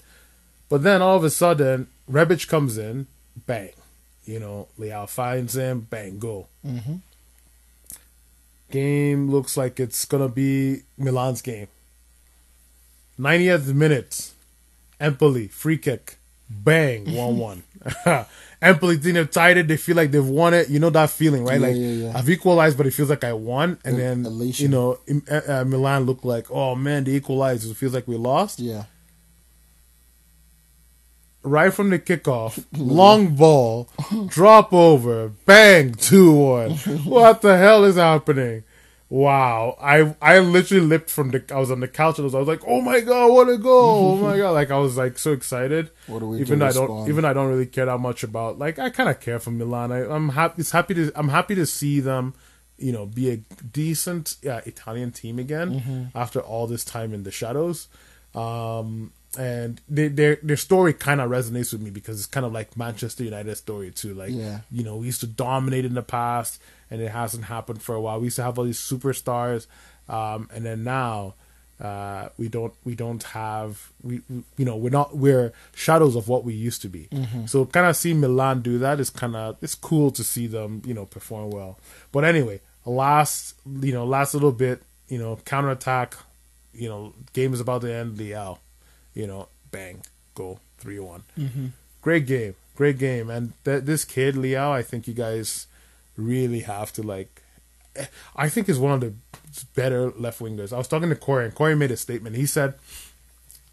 but 0.69 0.83
then 0.83 1.01
all 1.01 1.17
of 1.17 1.23
a 1.23 1.29
sudden 1.29 1.87
Rebic 2.09 2.47
comes 2.47 2.77
in, 2.77 3.07
bang, 3.45 3.71
you 4.25 4.39
know 4.39 4.67
Leao 4.79 5.09
finds 5.09 5.55
him, 5.55 5.87
bang, 5.89 6.19
goal. 6.19 6.47
Mm-hmm. 6.65 6.95
Game 8.71 9.31
looks 9.31 9.57
like 9.57 9.79
it's 9.79 10.05
gonna 10.05 10.29
be 10.29 10.83
Milan's 10.97 11.41
game. 11.41 11.67
90th 13.19 13.73
minute, 13.73 14.31
Empoli 14.99 15.47
free 15.47 15.77
kick, 15.77 16.19
bang, 16.49 17.13
one 17.13 17.37
one. 17.37 17.63
Didn't 18.61 19.15
have 19.15 19.31
tied 19.31 19.57
it. 19.57 19.67
They 19.67 19.77
feel 19.77 19.95
like 19.95 20.11
they've 20.11 20.25
won 20.25 20.53
it. 20.53 20.69
You 20.69 20.79
know 20.79 20.89
that 20.89 21.09
feeling, 21.09 21.45
right? 21.45 21.59
Yeah, 21.61 21.67
like 21.67 21.75
yeah, 21.77 21.87
yeah. 21.87 22.11
I've 22.15 22.29
equalized, 22.29 22.77
but 22.77 22.87
it 22.87 22.91
feels 22.91 23.09
like 23.09 23.23
I 23.23 23.33
won. 23.33 23.77
And 23.85 23.97
then 23.97 24.25
Elation. 24.25 24.63
you 24.63 24.69
know, 24.69 24.99
uh, 25.31 25.41
uh, 25.47 25.63
Milan 25.63 26.03
looked 26.03 26.25
like, 26.25 26.51
oh 26.51 26.75
man, 26.75 27.05
they 27.05 27.13
equalized. 27.13 27.69
It 27.69 27.75
feels 27.75 27.93
like 27.93 28.07
we 28.07 28.17
lost. 28.17 28.59
Yeah, 28.59 28.83
Right 31.41 31.73
from 31.73 31.89
the 31.89 31.99
kickoff, 31.99 32.65
long 32.77 33.33
ball, 33.35 33.87
drop 34.27 34.73
over, 34.73 35.29
bang, 35.45 35.93
two 35.93 36.33
one. 36.33 36.71
What 37.05 37.41
the 37.41 37.57
hell 37.57 37.85
is 37.85 37.95
happening? 37.95 38.63
Wow, 39.11 39.75
I 39.81 40.15
I 40.21 40.37
literally 40.37 40.85
leapt 40.85 41.09
from 41.09 41.31
the. 41.31 41.43
I 41.51 41.57
was 41.57 41.71
on 41.71 41.79
the 41.79 41.87
couch 41.87 42.19
and 42.19 42.25
I 42.25 42.27
was, 42.27 42.35
I 42.35 42.39
was 42.39 42.47
like, 42.47 42.61
"Oh 42.67 42.79
my 42.79 42.99
god, 42.99 43.31
what 43.33 43.49
a 43.49 43.57
goal! 43.57 44.11
Oh 44.11 44.15
my 44.17 44.37
god!" 44.37 44.51
Like 44.51 44.69
I 44.69 44.77
was 44.77 44.97
like 44.97 45.17
so 45.17 45.31
excited. 45.33 45.89
What 46.05 46.21
a 46.21 46.27
way 46.27 46.37
even 46.39 46.59
though 46.59 46.67
I 46.67 46.71
don't, 46.71 47.09
even 47.09 47.23
though 47.23 47.29
I 47.29 47.33
don't 47.33 47.49
really 47.49 47.65
care 47.65 47.87
that 47.87 47.97
much 47.97 48.21
about. 48.23 48.59
Like 48.59 48.77
I 48.77 48.91
kind 48.91 49.09
of 49.09 49.19
care 49.19 49.39
for 49.39 49.49
Milan. 49.49 49.91
I, 49.91 50.07
I'm 50.07 50.29
happy. 50.29 50.59
It's 50.61 50.69
happy 50.71 50.93
to. 50.93 51.11
I'm 51.15 51.29
happy 51.29 51.55
to 51.55 51.65
see 51.65 51.99
them. 51.99 52.35
You 52.77 52.91
know, 52.91 53.07
be 53.07 53.31
a 53.31 53.37
decent 53.37 54.35
uh, 54.47 54.61
Italian 54.65 55.11
team 55.11 55.39
again 55.39 55.81
Mm-hmm. 55.81 56.03
after 56.17 56.39
all 56.39 56.67
this 56.67 56.85
time 56.85 57.11
in 57.13 57.23
the 57.23 57.31
shadows. 57.31 57.87
Um, 58.35 59.11
and 59.37 59.79
they, 59.87 60.07
their 60.07 60.37
their 60.41 60.57
story 60.57 60.93
kind 60.93 61.21
of 61.21 61.29
resonates 61.29 61.71
with 61.71 61.81
me 61.81 61.89
because 61.91 62.17
it's 62.17 62.25
kind 62.27 62.45
of 62.45 62.51
like 62.51 62.75
Manchester 62.75 63.23
United 63.23 63.55
story 63.55 63.91
too. 63.91 64.13
Like 64.13 64.31
Yeah. 64.31 64.61
you 64.71 64.83
know, 64.83 64.97
we 64.97 65.05
used 65.07 65.21
to 65.21 65.27
dominate 65.27 65.85
in 65.85 65.93
the 65.93 66.01
past, 66.01 66.61
and 66.89 67.01
it 67.01 67.11
hasn't 67.11 67.45
happened 67.45 67.81
for 67.81 67.93
a 67.95 68.01
while. 68.01 68.19
We 68.19 68.25
used 68.25 68.37
to 68.37 68.43
have 68.43 68.57
all 68.57 68.65
these 68.65 68.79
superstars, 68.79 69.67
um, 70.07 70.49
and 70.53 70.65
then 70.65 70.83
now 70.83 71.35
uh, 71.79 72.29
we 72.37 72.49
don't 72.49 72.73
we 72.83 72.95
don't 72.95 73.23
have 73.23 73.89
we, 74.01 74.21
we 74.29 74.43
you 74.57 74.65
know 74.65 74.75
we're 74.75 74.89
not 74.89 75.15
we're 75.15 75.53
shadows 75.75 76.15
of 76.15 76.27
what 76.27 76.43
we 76.43 76.53
used 76.53 76.81
to 76.81 76.89
be. 76.89 77.07
So 77.45 77.65
kind 77.65 77.85
of 77.87 77.95
see 77.95 78.13
Milan 78.13 78.61
do 78.61 78.77
that 78.79 78.99
is 78.99 79.09
kind 79.09 79.35
of 79.35 79.57
it's 79.61 79.75
cool 79.75 80.11
to 80.11 80.23
see 80.23 80.47
them 80.47 80.81
you 80.85 80.93
know 80.93 81.05
perform 81.05 81.51
well. 81.51 81.77
But 82.11 82.25
anyway, 82.25 82.61
last 82.85 83.55
you 83.81 83.93
know 83.93 84.05
last 84.05 84.33
little 84.33 84.51
bit 84.51 84.81
you 85.07 85.19
know 85.19 85.37
counterattack, 85.45 86.15
you 86.73 86.89
know 86.89 87.13
game 87.33 87.53
is 87.53 87.59
about 87.61 87.81
to 87.81 87.93
end. 87.93 88.17
Leao, 88.17 88.57
you 89.19 89.27
know 89.27 89.47
bang 89.71 90.01
goal 90.33 90.59
three 90.77 90.99
one 90.99 91.23
mm-hmm. 91.37 91.67
great 92.01 92.25
game, 92.25 92.55
great 92.75 92.97
game, 92.97 93.29
and 93.29 93.53
th- 93.65 93.83
this 93.83 94.05
kid 94.05 94.35
Leao, 94.35 94.71
I 94.71 94.81
think 94.81 95.07
you 95.07 95.13
guys 95.13 95.67
really 96.15 96.61
have 96.61 96.91
to 96.93 97.03
like. 97.03 97.41
Eh, 97.95 98.05
I 98.35 98.47
think 98.49 98.69
is 98.69 98.79
one 98.79 98.93
of 98.93 99.01
the 99.01 99.13
better 99.75 100.11
left 100.11 100.39
wingers. 100.39 100.71
I 100.71 100.77
was 100.77 100.87
talking 100.87 101.09
to 101.09 101.15
Corey, 101.15 101.45
and 101.45 101.53
Corey 101.53 101.75
made 101.75 101.91
a 101.91 101.97
statement. 101.97 102.35
He 102.37 102.45
said 102.45 102.75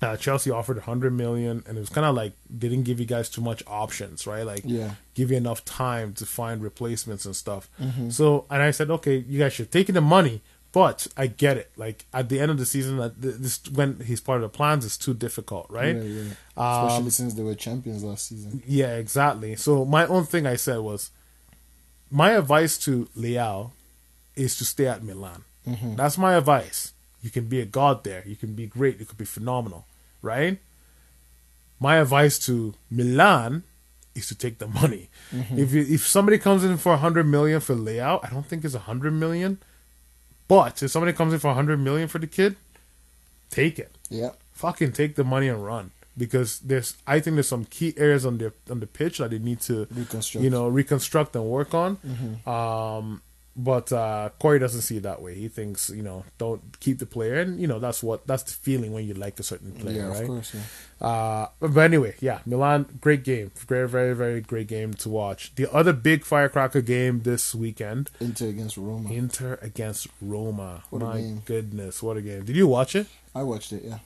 uh, 0.02 0.16
Chelsea 0.16 0.50
offered 0.50 0.76
100 0.76 1.12
million, 1.12 1.62
and 1.66 1.76
it 1.76 1.80
was 1.80 1.88
kind 1.88 2.06
of 2.06 2.14
like 2.14 2.32
they 2.50 2.68
didn't 2.68 2.84
give 2.84 3.00
you 3.00 3.06
guys 3.06 3.30
too 3.30 3.40
much 3.40 3.62
options, 3.66 4.26
right? 4.26 4.44
Like, 4.44 4.62
Yeah. 4.64 4.90
give 5.14 5.30
you 5.30 5.36
enough 5.36 5.64
time 5.64 6.12
to 6.14 6.26
find 6.26 6.62
replacements 6.62 7.24
and 7.24 7.34
stuff. 7.34 7.68
Mm-hmm. 7.80 8.10
So, 8.10 8.44
and 8.50 8.62
I 8.62 8.72
said, 8.72 8.90
okay, 8.90 9.16
you 9.16 9.38
guys 9.38 9.54
should 9.54 9.72
take 9.72 9.86
the 9.86 10.00
money, 10.00 10.42
but 10.76 11.06
I 11.16 11.26
get 11.26 11.56
it. 11.56 11.70
Like 11.78 12.04
at 12.12 12.28
the 12.28 12.38
end 12.38 12.50
of 12.50 12.58
the 12.58 12.66
season, 12.66 12.98
that 12.98 13.22
this 13.22 13.66
when 13.70 13.98
he's 14.00 14.20
part 14.20 14.42
of 14.42 14.42
the 14.42 14.54
plans, 14.54 14.84
it's 14.84 14.98
too 14.98 15.14
difficult, 15.14 15.70
right? 15.70 15.96
Yeah, 15.96 16.02
yeah. 16.02 16.20
Um, 16.54 16.86
Especially 16.86 17.10
since 17.12 17.32
they 17.32 17.42
were 17.42 17.54
champions 17.54 18.04
last 18.04 18.28
season. 18.28 18.62
Yeah, 18.66 18.94
exactly. 18.96 19.56
So 19.56 19.86
my 19.86 20.06
own 20.06 20.26
thing 20.26 20.44
I 20.46 20.56
said 20.56 20.80
was, 20.80 21.12
my 22.10 22.32
advice 22.32 22.76
to 22.84 23.08
Leao 23.16 23.70
is 24.34 24.58
to 24.58 24.66
stay 24.66 24.86
at 24.86 25.02
Milan. 25.02 25.44
That's 25.96 26.18
my 26.18 26.34
advice. 26.34 26.92
You 27.22 27.30
can 27.30 27.46
be 27.46 27.60
a 27.62 27.64
god 27.64 28.04
there. 28.04 28.22
You 28.26 28.36
can 28.36 28.52
be 28.52 28.66
great. 28.66 29.00
You 29.00 29.06
could 29.06 29.16
be 29.16 29.24
phenomenal, 29.24 29.86
right? 30.20 30.58
My 31.80 31.96
advice 31.96 32.38
to 32.40 32.74
Milan 32.90 33.62
is 34.14 34.28
to 34.28 34.34
take 34.34 34.58
the 34.58 34.68
money. 34.68 35.08
If 35.32 35.72
you, 35.72 35.86
if 35.88 36.06
somebody 36.06 36.36
comes 36.36 36.64
in 36.64 36.76
for 36.76 36.92
a 36.92 36.98
hundred 36.98 37.24
million 37.26 37.60
for 37.60 37.74
Leao, 37.74 38.22
I 38.22 38.28
don't 38.28 38.44
think 38.44 38.62
it's 38.62 38.74
a 38.74 38.80
hundred 38.90 39.14
million. 39.14 39.56
But 40.48 40.82
if 40.82 40.90
somebody 40.90 41.12
comes 41.12 41.32
in 41.32 41.38
for 41.40 41.48
a 41.50 41.54
hundred 41.54 41.78
million 41.80 42.08
for 42.08 42.18
the 42.18 42.26
kid, 42.26 42.56
take 43.50 43.78
it 43.78 43.92
Yeah. 44.10 44.30
fucking 44.52 44.92
take 44.92 45.14
the 45.16 45.24
money 45.24 45.48
and 45.48 45.64
run 45.64 45.90
because 46.16 46.60
there's 46.60 46.94
I 47.06 47.20
think 47.20 47.34
there's 47.36 47.48
some 47.48 47.64
key 47.66 47.94
areas 47.96 48.24
on 48.24 48.38
the 48.38 48.52
on 48.70 48.80
the 48.80 48.86
pitch 48.86 49.18
that 49.18 49.30
they 49.30 49.38
need 49.38 49.60
to 49.62 49.86
Reconstruct. 49.90 50.42
you 50.44 50.50
know 50.50 50.68
reconstruct 50.68 51.34
and 51.36 51.44
work 51.46 51.74
on. 51.74 51.98
Um, 52.46 53.22
but 53.56 53.90
uh, 53.92 54.28
Corey 54.38 54.58
doesn't 54.58 54.82
see 54.82 54.98
it 54.98 55.02
that 55.04 55.22
way. 55.22 55.34
He 55.34 55.48
thinks 55.48 55.88
you 55.90 56.02
know 56.02 56.24
don't 56.38 56.78
keep 56.80 56.98
the 56.98 57.06
player, 57.06 57.40
and 57.40 57.58
you 57.58 57.66
know 57.66 57.78
that's 57.78 58.02
what 58.02 58.26
that's 58.26 58.42
the 58.42 58.52
feeling 58.52 58.92
when 58.92 59.06
you 59.06 59.14
like 59.14 59.40
a 59.40 59.42
certain 59.42 59.72
player, 59.72 60.02
yeah, 60.02 60.08
right? 60.08 60.20
of 60.22 60.26
course. 60.28 60.54
Yeah. 60.54 61.06
Uh, 61.08 61.48
but 61.60 61.80
anyway, 61.80 62.14
yeah, 62.20 62.40
Milan, 62.46 62.86
great 63.00 63.24
game, 63.24 63.50
very 63.66 63.88
very 63.88 64.14
very 64.14 64.40
great 64.40 64.68
game 64.68 64.94
to 64.94 65.08
watch. 65.08 65.54
The 65.54 65.72
other 65.72 65.92
big 65.92 66.24
firecracker 66.24 66.82
game 66.82 67.22
this 67.22 67.54
weekend, 67.54 68.10
Inter 68.20 68.48
against 68.48 68.76
Roma. 68.76 69.10
Inter 69.10 69.58
against 69.62 70.08
Roma. 70.20 70.84
What 70.90 71.02
My 71.02 71.34
goodness, 71.44 72.02
what 72.02 72.16
a 72.16 72.22
game! 72.22 72.44
Did 72.44 72.56
you 72.56 72.68
watch 72.68 72.94
it? 72.94 73.06
I 73.34 73.42
watched 73.42 73.72
it. 73.72 73.82
Yeah. 73.84 73.98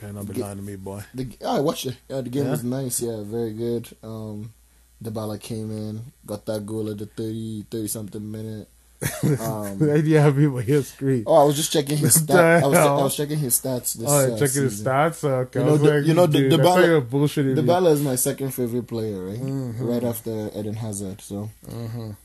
Pen 0.00 0.16
up 0.16 0.26
to 0.26 0.54
me, 0.56 0.76
boy. 0.76 1.04
The, 1.12 1.24
yeah, 1.40 1.50
I 1.50 1.60
watched 1.60 1.84
it. 1.84 1.96
Yeah, 2.08 2.22
the 2.22 2.30
game 2.30 2.44
Yeah? 2.44 2.50
was 2.52 2.64
nice. 2.64 3.02
Yeah, 3.02 3.22
very 3.22 3.52
good. 3.52 3.88
Um, 4.02 4.54
Dybala 5.02 5.40
came 5.40 5.70
in, 5.70 6.02
got 6.26 6.44
that 6.46 6.66
goal 6.66 6.90
at 6.90 6.98
the 6.98 7.06
30, 7.06 7.66
30 7.70 7.88
something 7.88 8.30
minute. 8.30 8.68
Um, 9.40 9.80
of 9.80 10.04
people 10.36 10.58
here 10.58 10.82
scream. 10.82 11.24
oh, 11.26 11.34
I 11.42 11.44
was 11.44 11.56
just 11.56 11.72
checking 11.72 11.96
his 11.96 12.18
stats. 12.18 12.62
I 12.62 12.66
was. 12.66 12.76
I 12.76 12.92
was 13.02 13.16
checking 13.16 13.38
his 13.38 13.58
stats. 13.58 13.94
This, 13.94 14.06
Oh, 14.06 14.12
uh, 14.34 14.38
checking 14.38 14.62
his 14.64 14.82
stats. 14.82 15.24
Okay, 15.24 15.60
You 15.60 15.64
know 15.64 15.76
the- 15.78 15.90
like, 15.98 16.06
you 16.06 16.12
know 16.12 16.26
the- 16.26 16.38
dude, 16.38 16.52
the 16.52 16.60
I 16.60 16.62
ball- 16.62 16.84
you 16.84 16.92
were 16.92 17.00
bullshitting. 17.00 17.56
Dybala 17.56 17.92
is 17.92 18.02
my 18.02 18.14
second 18.16 18.50
favorite 18.52 18.86
player, 18.88 19.24
right? 19.24 19.40
Mm-hmm. 19.40 19.86
Right 19.86 20.04
after 20.04 20.50
Eden 20.54 20.74
Hazard. 20.74 21.22
So, 21.22 21.48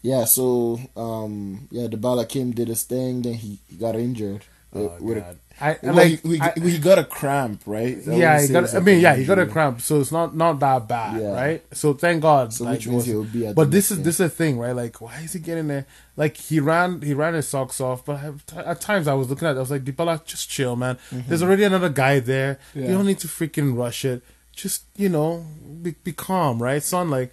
yeah. 0.01 0.25
So, 0.25 0.79
um, 0.97 1.69
yeah, 1.71 1.87
Dybala 1.87 2.27
came, 2.27 2.51
did 2.51 2.67
his 2.67 2.83
thing, 2.83 3.21
then 3.21 3.35
he, 3.35 3.57
he 3.69 3.77
got 3.77 3.95
injured. 3.95 4.43
Oh, 4.73 4.81
with- 4.83 5.01
with 5.01 5.17
a- 5.17 5.21
God. 5.21 5.37
I, 5.61 5.77
well, 5.81 5.93
like, 5.93 6.21
he, 6.21 6.35
he, 6.35 6.41
I- 6.41 6.53
he 6.59 6.77
got 6.79 6.99
a 6.99 7.05
cramp, 7.05 7.61
right? 7.65 7.97
Yeah, 8.05 8.41
he 8.41 8.49
got. 8.49 8.73
I 8.75 8.79
mean, 8.81 8.99
yeah, 8.99 9.15
he 9.15 9.23
got 9.23 9.39
a 9.39 9.45
cramp, 9.45 9.79
so 9.81 10.01
it's 10.01 10.11
not 10.11 10.35
not 10.35 10.59
that 10.59 10.87
bad, 10.87 11.21
Yeah. 11.21 11.33
right? 11.33 11.63
So 11.73 11.93
thank 11.93 12.21
God. 12.21 12.51
So 12.53 12.65
like, 12.65 12.73
which 12.79 12.87
means 12.87 13.05
he'll 13.05 13.23
be 13.23 13.47
at 13.47 13.55
But 13.55 13.71
this 13.71 13.89
is 13.89 13.97
game. 13.97 14.03
this 14.05 14.15
is 14.15 14.25
a 14.25 14.29
thing, 14.29 14.59
right? 14.59 14.75
Like, 14.75 14.99
why 14.99 15.15
is 15.23 15.31
he 15.33 15.39
getting 15.39 15.67
there? 15.69 15.85
Like 16.17 16.35
he 16.35 16.59
ran, 16.59 17.01
he 17.01 17.13
ran 17.13 17.33
his 17.35 17.47
socks 17.47 17.79
off. 17.79 18.03
But 18.03 18.19
I- 18.55 18.63
at 18.63 18.81
times 18.81 19.07
I 19.07 19.13
was 19.13 19.29
looking 19.29 19.47
at, 19.47 19.51
it, 19.55 19.57
I 19.57 19.61
was 19.61 19.71
like, 19.71 19.85
Dybala, 19.85 20.25
just 20.25 20.49
chill, 20.49 20.75
man. 20.75 20.97
There's 21.11 21.41
already 21.41 21.63
another 21.63 21.89
guy 21.89 22.19
there. 22.19 22.55
Mm-hmm. 22.71 22.79
Yeah. 22.79 22.87
You 22.89 22.93
don't 22.95 23.05
need 23.05 23.19
to 23.19 23.27
freaking 23.27 23.77
rush 23.77 24.03
it. 24.03 24.23
Just 24.51 24.83
you 24.97 25.07
know, 25.09 25.45
be, 25.81 25.95
be 26.03 26.11
calm, 26.11 26.61
right, 26.61 26.83
son? 26.83 27.09
Like, 27.09 27.31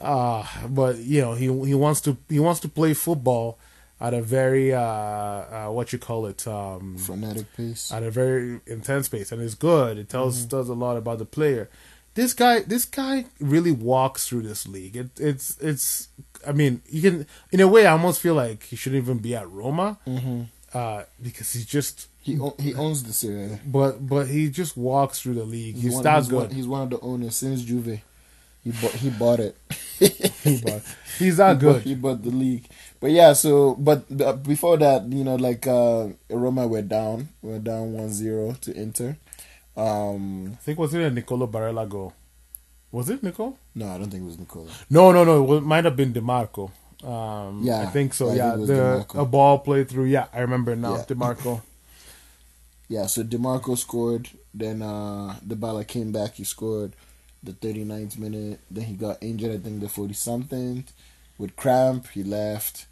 ah, 0.00 0.62
but 0.68 0.98
you 0.98 1.20
know, 1.20 1.34
he 1.34 1.44
he 1.66 1.74
wants 1.74 2.00
to 2.02 2.16
he 2.28 2.38
wants 2.38 2.60
to 2.60 2.68
play 2.68 2.94
football 2.94 3.58
at 4.00 4.14
a 4.14 4.22
very 4.22 4.72
uh, 4.74 4.80
uh 4.80 5.68
what 5.70 5.92
you 5.92 5.98
call 5.98 6.26
it 6.26 6.46
um 6.46 6.96
frenetic 6.96 7.46
pace. 7.56 7.92
at 7.92 8.02
a 8.02 8.10
very 8.10 8.60
intense 8.66 9.08
pace 9.08 9.30
and 9.32 9.40
it's 9.42 9.54
good 9.54 9.98
it 9.98 10.08
tells 10.08 10.38
Mm-hmm. 10.40 10.48
tells 10.50 10.68
a 10.68 10.74
lot 10.74 10.96
about 10.96 11.18
the 11.18 11.24
player 11.26 11.68
this 12.14 12.32
guy 12.34 12.60
this 12.60 12.84
guy 12.84 13.26
really 13.38 13.72
walks 13.72 14.26
through 14.28 14.42
this 14.42 14.66
league 14.66 14.96
it, 14.96 15.10
it's 15.20 15.56
it's 15.60 16.08
i 16.46 16.52
mean 16.52 16.80
you 16.88 17.02
can 17.02 17.26
in 17.52 17.60
a 17.60 17.68
way 17.68 17.86
i 17.86 17.92
almost 17.92 18.20
feel 18.20 18.34
like 18.34 18.64
he 18.64 18.76
shouldn't 18.76 19.02
even 19.02 19.18
be 19.18 19.34
at 19.36 19.48
roma 19.50 19.98
Mm-hmm. 20.06 20.42
uh 20.74 21.02
because 21.22 21.52
he 21.52 21.62
just 21.64 22.08
He 22.22 22.38
he 22.58 22.74
owns 22.74 23.02
the 23.04 23.12
Serie. 23.12 23.58
But 23.64 23.92
but 24.06 24.28
he 24.28 24.50
just 24.50 24.76
walks 24.76 25.20
through 25.20 25.34
the 25.42 25.44
league 25.56 25.76
he's, 25.76 25.94
one, 25.94 26.02
that 26.04 26.18
he's 26.18 26.28
good 26.28 26.46
One, 26.48 26.56
he's 26.58 26.66
one 26.68 26.82
of 26.82 26.90
the 26.90 27.00
owners 27.00 27.34
since 27.36 27.62
Juve. 27.62 28.00
He 28.64 28.70
bought 28.80 28.92
he 29.04 29.08
bought 29.10 29.40
it. 29.40 29.54
but 30.64 30.82
he's 31.18 31.36
that 31.38 31.56
he 31.56 31.64
Bought, 31.66 31.74
good 31.74 31.82
he 31.82 31.94
bought 31.94 32.22
the 32.22 32.30
league. 32.30 32.66
But 33.00 33.10
yeah, 33.12 33.32
so 33.32 33.74
but 33.74 34.04
uh, 34.20 34.34
before 34.34 34.76
that, 34.76 35.06
you 35.10 35.24
know, 35.24 35.36
like 35.36 35.66
uh 35.66 36.08
Roma 36.28 36.66
were 36.68 36.82
down. 36.82 37.28
We're 37.42 37.58
down 37.58 37.92
1-0 37.92 38.60
to 38.60 38.70
Inter. 38.76 39.16
Um 39.76 40.52
i 40.52 40.56
think 40.62 40.78
was 40.78 40.92
it 40.92 41.00
a 41.00 41.10
nicolo 41.10 41.46
barella 41.46 41.88
goal 41.88 42.12
was 42.90 43.08
it 43.08 43.22
nicole 43.22 43.56
no, 43.74 43.88
I 43.88 43.98
don't 43.98 44.10
think 44.10 44.24
it 44.24 44.26
was 44.26 44.38
Nicola. 44.38 44.70
No, 44.90 45.12
no, 45.12 45.24
no. 45.24 45.54
It 45.54 45.62
might 45.62 45.84
have 45.84 45.96
been 45.96 46.12
Dimarco. 46.12 46.70
Um, 47.04 47.62
Yeah, 47.62 47.82
I 47.82 47.86
think 47.86 48.12
so. 48.12 48.32
Yeah, 48.32 48.56
think 48.56 48.66
the 48.66 49.06
a 49.14 49.24
ball 49.24 49.60
played 49.60 49.88
through. 49.88 50.06
Yeah, 50.06 50.26
I 50.34 50.40
remember 50.40 50.74
now. 50.76 50.96
Yeah. 50.96 51.04
Dimarco. 51.04 51.62
Yeah, 52.88 53.06
so 53.06 53.22
Dimarco 53.22 53.78
scored, 53.78 54.30
then 54.52 54.82
uh 54.82 55.36
the 55.46 55.54
Dybala 55.54 55.86
came 55.86 56.10
back, 56.10 56.34
he 56.34 56.42
scored 56.44 56.92
the 57.40 57.52
39th 57.52 58.18
minute, 58.18 58.58
then 58.68 58.82
he 58.84 58.94
got 58.94 59.22
injured 59.22 59.52
I 59.52 59.58
think 59.58 59.80
the 59.80 59.88
40 59.88 60.12
something 60.12 60.84
with 61.38 61.54
cramp, 61.54 62.08
he 62.08 62.24
left. 62.24 62.86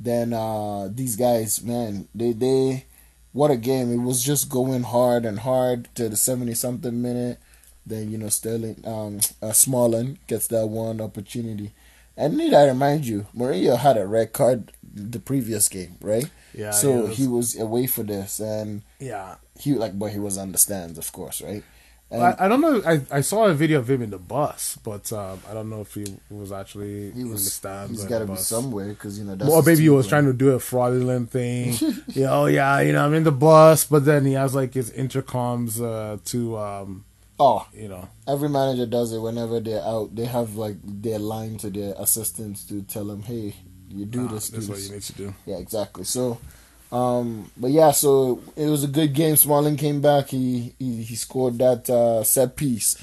Then 0.00 0.32
uh 0.32 0.88
these 0.90 1.16
guys, 1.16 1.62
man, 1.62 2.08
they 2.14 2.32
they 2.32 2.86
what 3.32 3.50
a 3.50 3.56
game. 3.56 3.92
It 3.92 3.98
was 3.98 4.24
just 4.24 4.48
going 4.48 4.82
hard 4.82 5.24
and 5.24 5.40
hard 5.40 5.88
to 5.94 6.08
the 6.08 6.16
70 6.16 6.54
something 6.54 7.00
minute. 7.02 7.38
Then 7.86 8.10
you 8.10 8.18
know 8.18 8.28
Sterling 8.30 8.82
um 8.86 9.20
uh, 9.42 9.52
Smalling 9.52 10.18
gets 10.26 10.46
that 10.48 10.66
one 10.68 11.00
opportunity. 11.00 11.72
And 12.16 12.36
need 12.36 12.52
I 12.52 12.66
remind 12.66 13.06
you, 13.06 13.26
Mourinho 13.36 13.78
had 13.78 13.96
a 13.96 14.06
red 14.06 14.32
card 14.32 14.72
the 14.92 15.20
previous 15.20 15.68
game, 15.68 15.96
right? 16.00 16.28
Yeah. 16.52 16.72
so 16.72 16.90
it 16.90 17.02
was- 17.08 17.16
he 17.18 17.26
was 17.28 17.58
away 17.60 17.86
for 17.86 18.02
this 18.02 18.40
and 18.40 18.82
Yeah. 18.98 19.36
he 19.58 19.74
like 19.74 19.96
but 19.98 20.10
he 20.12 20.18
was 20.18 20.36
on 20.36 20.50
the 20.52 20.58
stands 20.58 20.98
of 20.98 21.12
course 21.12 21.40
right 21.40 21.62
and 22.10 22.22
I, 22.22 22.34
I 22.38 22.48
don't 22.48 22.60
know. 22.60 22.82
I, 22.84 23.00
I 23.10 23.20
saw 23.20 23.46
a 23.46 23.54
video 23.54 23.78
of 23.78 23.88
him 23.88 24.02
in 24.02 24.10
the 24.10 24.18
bus, 24.18 24.78
but 24.82 25.12
um, 25.12 25.40
I 25.48 25.54
don't 25.54 25.70
know 25.70 25.80
if 25.82 25.94
he 25.94 26.04
was 26.28 26.50
actually 26.50 27.12
he 27.12 27.22
was, 27.22 27.24
in 27.24 27.30
the 27.32 27.38
stands. 27.38 28.00
he's 28.00 28.04
got 28.08 28.18
to 28.18 28.26
be 28.26 28.36
somewhere 28.36 28.88
because 28.88 29.18
you 29.18 29.24
know 29.24 29.36
that's 29.36 29.52
his 29.52 29.66
maybe 29.66 29.82
he 29.82 29.90
was 29.90 30.08
trying 30.08 30.24
to 30.24 30.32
do 30.32 30.50
a 30.50 30.58
fraudulent 30.58 31.30
thing. 31.30 31.74
yeah, 32.08 32.32
oh 32.32 32.46
yeah, 32.46 32.80
you 32.80 32.92
know, 32.92 33.04
I'm 33.04 33.14
in 33.14 33.22
the 33.22 33.32
bus, 33.32 33.84
but 33.84 34.04
then 34.04 34.24
he 34.24 34.32
has 34.32 34.54
like 34.54 34.74
his 34.74 34.90
intercoms 34.90 35.80
uh, 35.80 36.18
to, 36.26 36.58
um, 36.58 37.04
oh 37.38 37.68
you 37.72 37.88
know, 37.88 38.08
every 38.26 38.48
manager 38.48 38.86
does 38.86 39.12
it 39.12 39.20
whenever 39.20 39.60
they're 39.60 39.82
out 39.82 40.14
they 40.16 40.26
have 40.26 40.56
like 40.56 40.76
their 40.82 41.20
line 41.20 41.58
to 41.58 41.70
their 41.70 41.94
assistants 41.96 42.64
to 42.64 42.82
tell 42.82 43.04
them 43.04 43.22
hey 43.22 43.54
you 43.88 44.04
do 44.04 44.22
nah, 44.22 44.32
this 44.32 44.48
that's 44.48 44.68
what 44.68 44.78
you 44.80 44.90
need 44.90 45.02
to 45.02 45.12
do. 45.12 45.34
yeah 45.46 45.58
exactly 45.58 46.04
so 46.04 46.38
um 46.92 47.50
but 47.56 47.70
yeah 47.70 47.90
so 47.90 48.40
it 48.56 48.66
was 48.66 48.82
a 48.84 48.88
good 48.88 49.12
game 49.14 49.36
Smalling 49.36 49.76
came 49.76 50.00
back 50.00 50.28
he 50.28 50.74
he, 50.78 51.02
he 51.02 51.14
scored 51.14 51.58
that 51.58 51.88
uh 51.88 52.24
set 52.24 52.56
piece 52.56 52.96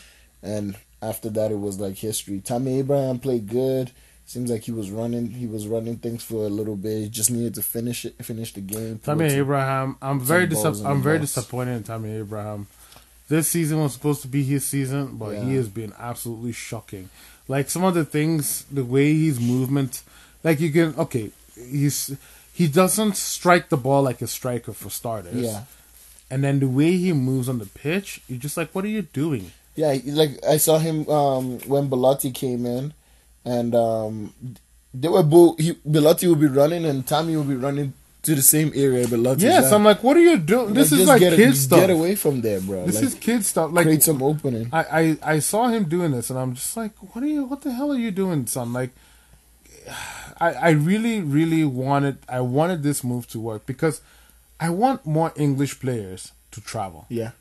and 0.43 0.75
after 1.01 1.29
that 1.29 1.51
it 1.51 1.59
was 1.59 1.79
like 1.79 1.95
history 1.95 2.41
Tommy 2.41 2.79
Abraham 2.79 3.19
played 3.19 3.47
good 3.47 3.91
Seems 4.29 4.51
like 4.51 4.63
he 4.63 4.73
was 4.73 4.91
running. 4.91 5.29
He 5.29 5.45
was 5.47 5.67
running 5.69 5.95
things 5.99 6.21
for 6.21 6.45
a 6.45 6.49
little 6.49 6.75
bit. 6.75 6.97
He 7.03 7.07
just 7.07 7.31
needed 7.31 7.55
to 7.55 7.61
finish 7.61 8.03
it. 8.03 8.13
Finish 8.25 8.51
the 8.51 8.59
game. 8.59 8.99
Tammy 8.99 9.23
Put 9.23 9.31
some- 9.31 9.39
Abraham, 9.39 9.95
I'm 10.01 10.19
very 10.19 10.45
balls 10.47 10.63
dis- 10.65 10.79
in 10.81 10.85
I'm 10.85 11.01
very 11.01 11.19
box. 11.19 11.33
disappointed 11.33 11.77
in 11.77 11.83
Tommy 11.83 12.11
Abraham. 12.11 12.67
This 13.29 13.47
season 13.47 13.79
was 13.81 13.93
supposed 13.93 14.21
to 14.23 14.27
be 14.27 14.43
his 14.43 14.65
season, 14.67 15.15
but 15.15 15.37
he 15.37 15.55
has 15.55 15.69
been 15.69 15.93
absolutely 15.97 16.51
shocking. 16.51 17.07
Like 17.47 17.69
some 17.69 17.85
of 17.85 17.93
the 17.93 18.03
things, 18.03 18.65
the 18.69 18.83
way 18.83 19.13
his 19.17 19.39
movement, 19.39 20.03
like 20.43 20.59
you 20.59 20.71
can 20.73 20.93
okay, 20.97 21.31
he's 21.55 22.13
he 22.57 22.67
doesn't 22.67 23.15
strike 23.15 23.69
the 23.69 23.77
ball 23.77 24.01
like 24.01 24.19
a 24.19 24.25
striker 24.25 24.73
for 24.73 24.89
starters. 24.89 25.35
Yeah. 25.35 25.65
and 26.31 26.43
then 26.43 26.59
the 26.59 26.67
way 26.67 26.97
he 26.97 27.13
moves 27.13 27.47
on 27.47 27.59
the 27.59 27.67
pitch, 27.67 28.19
you're 28.27 28.39
just 28.39 28.57
like, 28.57 28.73
what 28.73 28.83
are 28.83 28.93
you 28.97 29.03
doing? 29.03 29.51
Yeah, 29.75 29.95
like 30.05 30.43
I 30.43 30.57
saw 30.57 30.79
him 30.79 31.07
um, 31.07 31.59
when 31.71 31.87
Bellotti 31.87 32.33
came 32.33 32.65
in, 32.65 32.93
and 33.45 33.75
um, 33.75 34.33
they 34.91 35.07
were 35.07 35.21
both. 35.21 35.59
He, 35.59 35.73
Bellotti 35.87 36.27
would 36.27 36.39
be 36.39 36.47
running, 36.47 36.83
and 36.83 37.05
Tommy 37.05 37.37
would 37.37 37.47
be 37.47 37.55
running 37.55 37.93
to 38.23 38.33
the 38.33 38.41
same 38.41 38.71
area. 38.73 39.05
Bellotti. 39.05 39.41
Yes, 39.41 39.71
I'm 39.71 39.83
like, 39.83 40.01
what 40.01 40.17
are 40.17 40.25
you 40.31 40.37
doing? 40.39 40.73
This 40.73 40.91
is 40.91 41.07
like 41.07 41.21
kid 41.21 41.55
stuff. 41.55 41.81
Get 41.81 41.91
away 41.91 42.15
from 42.15 42.41
there, 42.41 42.59
bro. 42.59 42.87
This 42.87 42.95
like, 42.95 43.03
is 43.03 43.13
kid 43.13 43.45
stuff. 43.45 43.71
Like 43.71 43.85
create 43.85 44.01
some 44.01 44.23
opening. 44.23 44.69
I, 44.73 44.81
I 45.01 45.17
I 45.35 45.39
saw 45.39 45.67
him 45.67 45.83
doing 45.83 46.09
this, 46.11 46.31
and 46.31 46.39
I'm 46.39 46.55
just 46.55 46.75
like, 46.75 46.93
what 47.13 47.23
are 47.23 47.27
you? 47.27 47.45
What 47.45 47.61
the 47.61 47.71
hell 47.71 47.91
are 47.91 47.99
you 47.99 48.09
doing, 48.09 48.47
son? 48.47 48.73
Like, 48.73 48.89
I 50.39 50.49
I 50.53 50.69
really 50.71 51.21
really 51.21 51.63
wanted 51.63 52.17
I 52.29 52.41
wanted 52.41 52.83
this 52.83 53.03
move 53.03 53.27
to 53.29 53.39
work 53.39 53.65
because 53.65 54.01
I 54.59 54.69
want 54.69 55.05
more 55.05 55.31
English 55.35 55.79
players 55.79 56.31
to 56.51 56.61
travel. 56.61 57.05
yeah, 57.09 57.31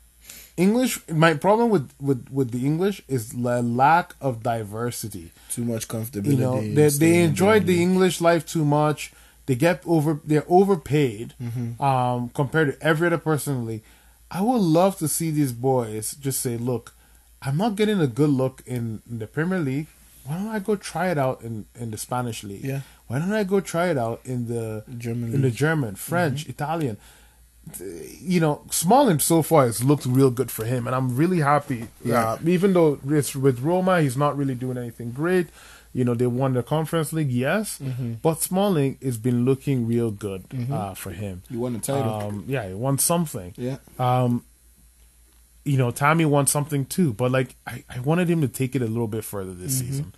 English. 0.55 0.99
My 1.09 1.33
problem 1.33 1.69
with 1.69 1.89
with 1.99 2.27
with 2.31 2.51
the 2.51 2.65
English 2.65 3.01
is 3.07 3.29
the 3.29 3.61
lack 3.61 4.15
of 4.21 4.43
diversity. 4.43 5.31
too 5.49 5.63
much 5.65 5.87
comfortability. 5.87 6.31
You 6.33 6.37
know, 6.37 6.61
they 6.61 6.89
they 6.89 7.23
enjoyed 7.23 7.65
the 7.65 7.81
English 7.81 8.21
life 8.21 8.45
too 8.45 8.65
much. 8.65 9.11
They 9.45 9.55
get 9.55 9.81
over. 9.85 10.19
They're 10.25 10.45
overpaid 10.49 11.33
Mm-hmm. 11.41 11.81
um, 11.81 12.29
compared 12.33 12.67
to 12.71 12.75
every 12.85 13.07
other 13.07 13.17
person 13.29 13.55
in 13.55 13.59
the 13.65 13.67
league. 13.71 13.83
I 14.29 14.41
would 14.41 14.61
love 14.61 14.97
to 14.97 15.07
see 15.07 15.31
these 15.31 15.53
boys 15.53 16.15
just 16.19 16.39
say, 16.41 16.57
"Look, 16.57 16.93
I'm 17.41 17.57
not 17.57 17.75
getting 17.79 17.99
a 18.01 18.07
good 18.19 18.29
look 18.29 18.61
in, 18.65 19.01
in 19.09 19.19
the 19.19 19.27
Premier 19.27 19.59
League. 19.59 19.87
Why 20.27 20.35
don't 20.37 20.47
I 20.49 20.59
go 20.59 20.75
try 20.75 21.09
it 21.09 21.17
out 21.17 21.41
in, 21.41 21.65
in 21.79 21.91
the 21.91 21.97
Spanish 21.97 22.43
league? 22.43 22.63
Yeah. 22.63 22.81
Why 23.07 23.19
don't 23.19 23.31
I 23.33 23.43
go 23.45 23.59
try 23.61 23.87
it 23.89 23.97
out 23.97 24.19
in 24.25 24.47
the 24.47 24.83
German 24.97 25.33
in 25.33 25.41
the. 25.41 25.49
German, 25.51 25.95
French, 25.95 26.47
Italian? 26.47 26.97
You 28.21 28.39
know, 28.39 28.61
Smalling 28.71 29.19
so 29.19 29.41
far 29.41 29.65
has 29.65 29.83
looked 29.83 30.05
real 30.05 30.29
good 30.31 30.49
for 30.51 30.63
him, 30.65 30.87
and 30.87 30.95
I'm 30.95 31.15
really 31.17 31.39
happy. 31.39 31.87
Yeah. 32.03 32.31
Uh, 32.33 32.37
even 32.45 32.73
though 32.73 32.99
it's 33.07 33.35
with 33.35 33.59
Roma, 33.59 34.01
he's 34.01 34.15
not 34.15 34.37
really 34.37 34.55
doing 34.55 34.77
anything 34.77 35.11
great. 35.11 35.47
You 35.93 36.05
know, 36.05 36.13
they 36.13 36.27
won 36.27 36.53
the 36.53 36.63
Conference 36.63 37.11
League, 37.11 37.31
yes, 37.31 37.79
Mm-hmm. 37.79 38.13
but 38.21 38.41
Smalling 38.41 38.97
has 39.01 39.17
been 39.17 39.43
looking 39.45 39.87
real 39.87 40.11
good 40.11 40.45
uh, 40.71 40.93
for 40.93 41.11
him. 41.11 41.43
You 41.49 41.59
won 41.59 41.73
the 41.73 41.79
title. 41.79 42.13
Um, 42.13 42.43
yeah, 42.47 42.67
he 42.67 42.73
won 42.73 42.99
something. 42.99 43.53
yeah. 43.57 43.77
Um, 43.99 44.43
you 45.67 45.77
know, 45.77 45.91
Tommy 45.91 46.25
wants 46.25 46.51
something 46.51 46.85
too, 46.85 47.13
but 47.13 47.31
like 47.31 47.55
I, 47.67 47.83
I 47.89 47.99
wanted 47.99 48.29
him 48.29 48.41
to 48.41 48.47
take 48.47 48.75
it 48.75 48.81
a 48.81 48.87
little 48.87 49.07
bit 49.07 49.23
further 49.23 49.53
this 49.53 49.81
Mm-hmm. 49.81 49.87
season. 49.91 50.13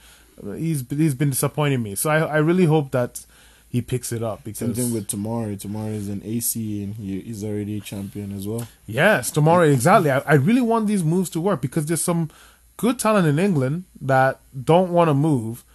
He's 0.58 0.84
he's 0.90 1.16
been 1.16 1.32
disappointing 1.32 1.84
me, 1.84 1.96
so 1.96 2.10
I 2.10 2.20
I 2.20 2.38
really 2.38 2.66
hope 2.66 2.92
that 2.92 3.26
he 3.70 3.82
picks 3.82 4.12
it 4.12 4.24
up 4.24 4.40
Same 4.40 4.54
because 4.54 4.78
thing 4.78 4.94
with 4.94 5.08
Tomori. 5.08 5.60
Tomori 5.62 5.94
is 5.96 6.08
an 6.10 6.22
AC 6.26 6.84
and 6.84 6.96
he, 6.96 7.20
he's 7.22 7.44
already 7.44 7.78
a 7.78 7.82
champion 7.82 8.32
as 8.36 8.48
well. 8.48 8.68
yes, 8.88 9.30
Tomori 9.32 9.72
exactly. 9.74 10.10
I, 10.12 10.20
I 10.20 10.34
really 10.36 10.62
want 10.62 10.88
these 10.88 11.04
moves 11.04 11.30
to 11.32 11.42
work 11.42 11.62
because 11.62 11.86
there's 11.88 12.02
some 12.02 12.30
good 12.78 12.98
talent 12.98 13.28
in 13.28 13.38
England 13.38 13.84
that 14.02 14.40
don't 14.72 14.92
want 14.92 15.10
to 15.10 15.14
move. 15.14 15.66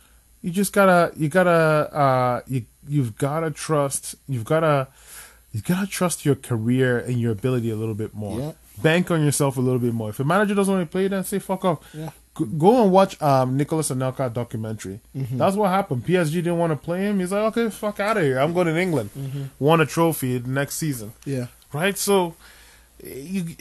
You 0.43 0.51
just 0.51 0.73
gotta 0.73 1.13
you 1.17 1.29
gotta 1.29 1.51
uh 2.05 2.41
you 2.47 2.65
you've 2.89 3.17
gotta 3.17 3.51
trust 3.51 4.15
you've 4.27 4.45
gotta 4.45 4.89
you 5.53 5.61
gotta 5.61 5.87
trust 5.87 6.25
your 6.25 6.35
career 6.35 6.99
and 6.99 7.21
your 7.21 7.33
ability 7.33 7.71
a 7.71 7.77
little 7.77 7.95
bit 7.95 8.13
more. 8.15 8.41
Yeah. 8.41 8.53
Bank 8.83 9.11
on 9.11 9.25
yourself 9.25 9.57
a 9.57 9.61
little 9.61 9.79
bit 9.79 9.95
more. 9.95 10.11
If 10.11 10.21
a 10.21 10.25
manager 10.25 10.55
doesn't 10.55 10.75
want 10.75 10.89
to 10.89 10.93
play, 10.93 11.09
then 11.09 11.25
say 11.25 11.39
fuck 11.39 11.65
off. 11.65 11.79
Yeah. 11.95 12.11
Go 12.59 12.83
and 12.83 12.91
watch 12.91 13.21
um 13.23 13.57
Nicolas 13.57 13.91
Anelka 13.91 14.33
documentary. 14.33 15.01
Mm-hmm. 15.17 15.39
That's 15.39 15.55
what 15.57 15.69
happened. 15.71 16.05
PSG 16.05 16.33
didn't 16.33 16.59
want 16.59 16.73
to 16.73 16.77
play 16.77 17.03
him. 17.03 17.21
He's 17.21 17.31
like, 17.31 17.57
okay, 17.57 17.71
fuck 17.71 18.01
out 18.01 18.17
of 18.17 18.25
here. 18.25 18.39
I'm 18.41 18.53
going 18.53 18.67
to 18.67 18.77
England. 18.77 19.11
Mm-hmm. 19.17 19.43
Won 19.61 19.81
a 19.81 19.87
trophy 19.87 20.41
next 20.41 20.75
season, 20.77 21.13
Yeah. 21.25 21.47
right? 21.73 21.97
So, 21.97 22.35
you 23.03 23.55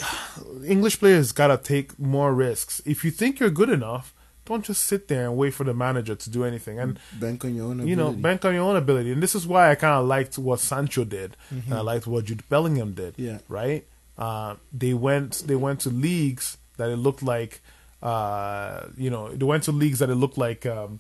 English 0.66 1.00
players 1.00 1.32
gotta 1.32 1.58
take 1.58 1.98
more 2.00 2.34
risks. 2.34 2.82
If 2.86 3.04
you 3.06 3.12
think 3.12 3.40
you're 3.40 3.50
good 3.52 3.70
enough, 3.70 4.14
don't 4.46 4.64
just 4.66 4.84
sit 4.86 5.08
there 5.08 5.26
and 5.26 5.38
wait 5.38 5.54
for 5.54 5.64
the 5.64 5.74
manager 5.74 6.16
to 6.16 6.30
do 6.30 6.44
anything. 6.44 6.80
And 6.80 7.00
Bank 7.20 7.46
on 7.46 7.56
your 7.56 7.66
own 7.66 7.72
ability. 7.74 7.90
you 7.92 7.96
know, 7.96 8.12
bank 8.12 8.44
on 8.46 8.54
your 8.54 8.64
own 8.64 8.76
ability. 8.76 9.12
And 9.12 9.22
this 9.24 9.36
is 9.36 9.46
why 9.48 9.70
I 9.72 9.76
kind 9.76 9.94
of 10.02 10.06
liked 10.08 10.38
what 10.38 10.60
Sancho 10.60 11.04
did, 11.06 11.38
and 11.50 11.74
I 11.74 11.82
liked 11.82 12.08
what 12.08 12.26
Jude 12.26 12.48
Bellingham 12.50 12.94
did. 12.94 13.14
Yeah. 13.18 13.40
Right. 13.48 13.86
Uh, 14.18 14.56
they 14.72 14.94
went. 14.94 15.44
They 15.46 15.56
went 15.56 15.82
to 15.82 15.90
leagues 15.90 16.58
that 16.78 16.90
it 16.90 16.98
looked 16.98 17.24
like, 17.24 17.62
uh, 18.02 18.88
you 18.98 19.10
know, 19.10 19.30
they 19.30 19.46
went 19.46 19.64
to 19.64 19.72
leagues 19.72 20.00
that 20.00 20.10
it 20.10 20.16
looked 20.16 20.38
like 20.38 20.66
um, 20.66 21.00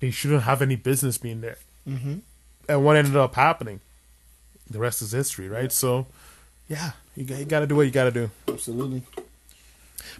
they 0.00 0.10
shouldn't 0.10 0.42
have 0.42 0.62
any 0.62 0.76
business 0.76 1.18
being 1.18 1.40
there. 1.40 1.58
Mm-hmm. 1.88 2.16
And 2.68 2.84
what 2.84 2.96
ended 2.96 3.16
up 3.16 3.34
happening, 3.34 3.80
the 4.68 4.78
rest 4.78 5.00
is 5.02 5.12
history, 5.12 5.48
right? 5.48 5.72
So, 5.72 6.06
yeah, 6.68 6.92
you 7.16 7.24
got, 7.24 7.38
you 7.38 7.44
got 7.46 7.60
to 7.60 7.66
do 7.66 7.76
what 7.76 7.86
you 7.86 7.90
got 7.90 8.04
to 8.04 8.10
do. 8.10 8.30
Absolutely. 8.46 9.02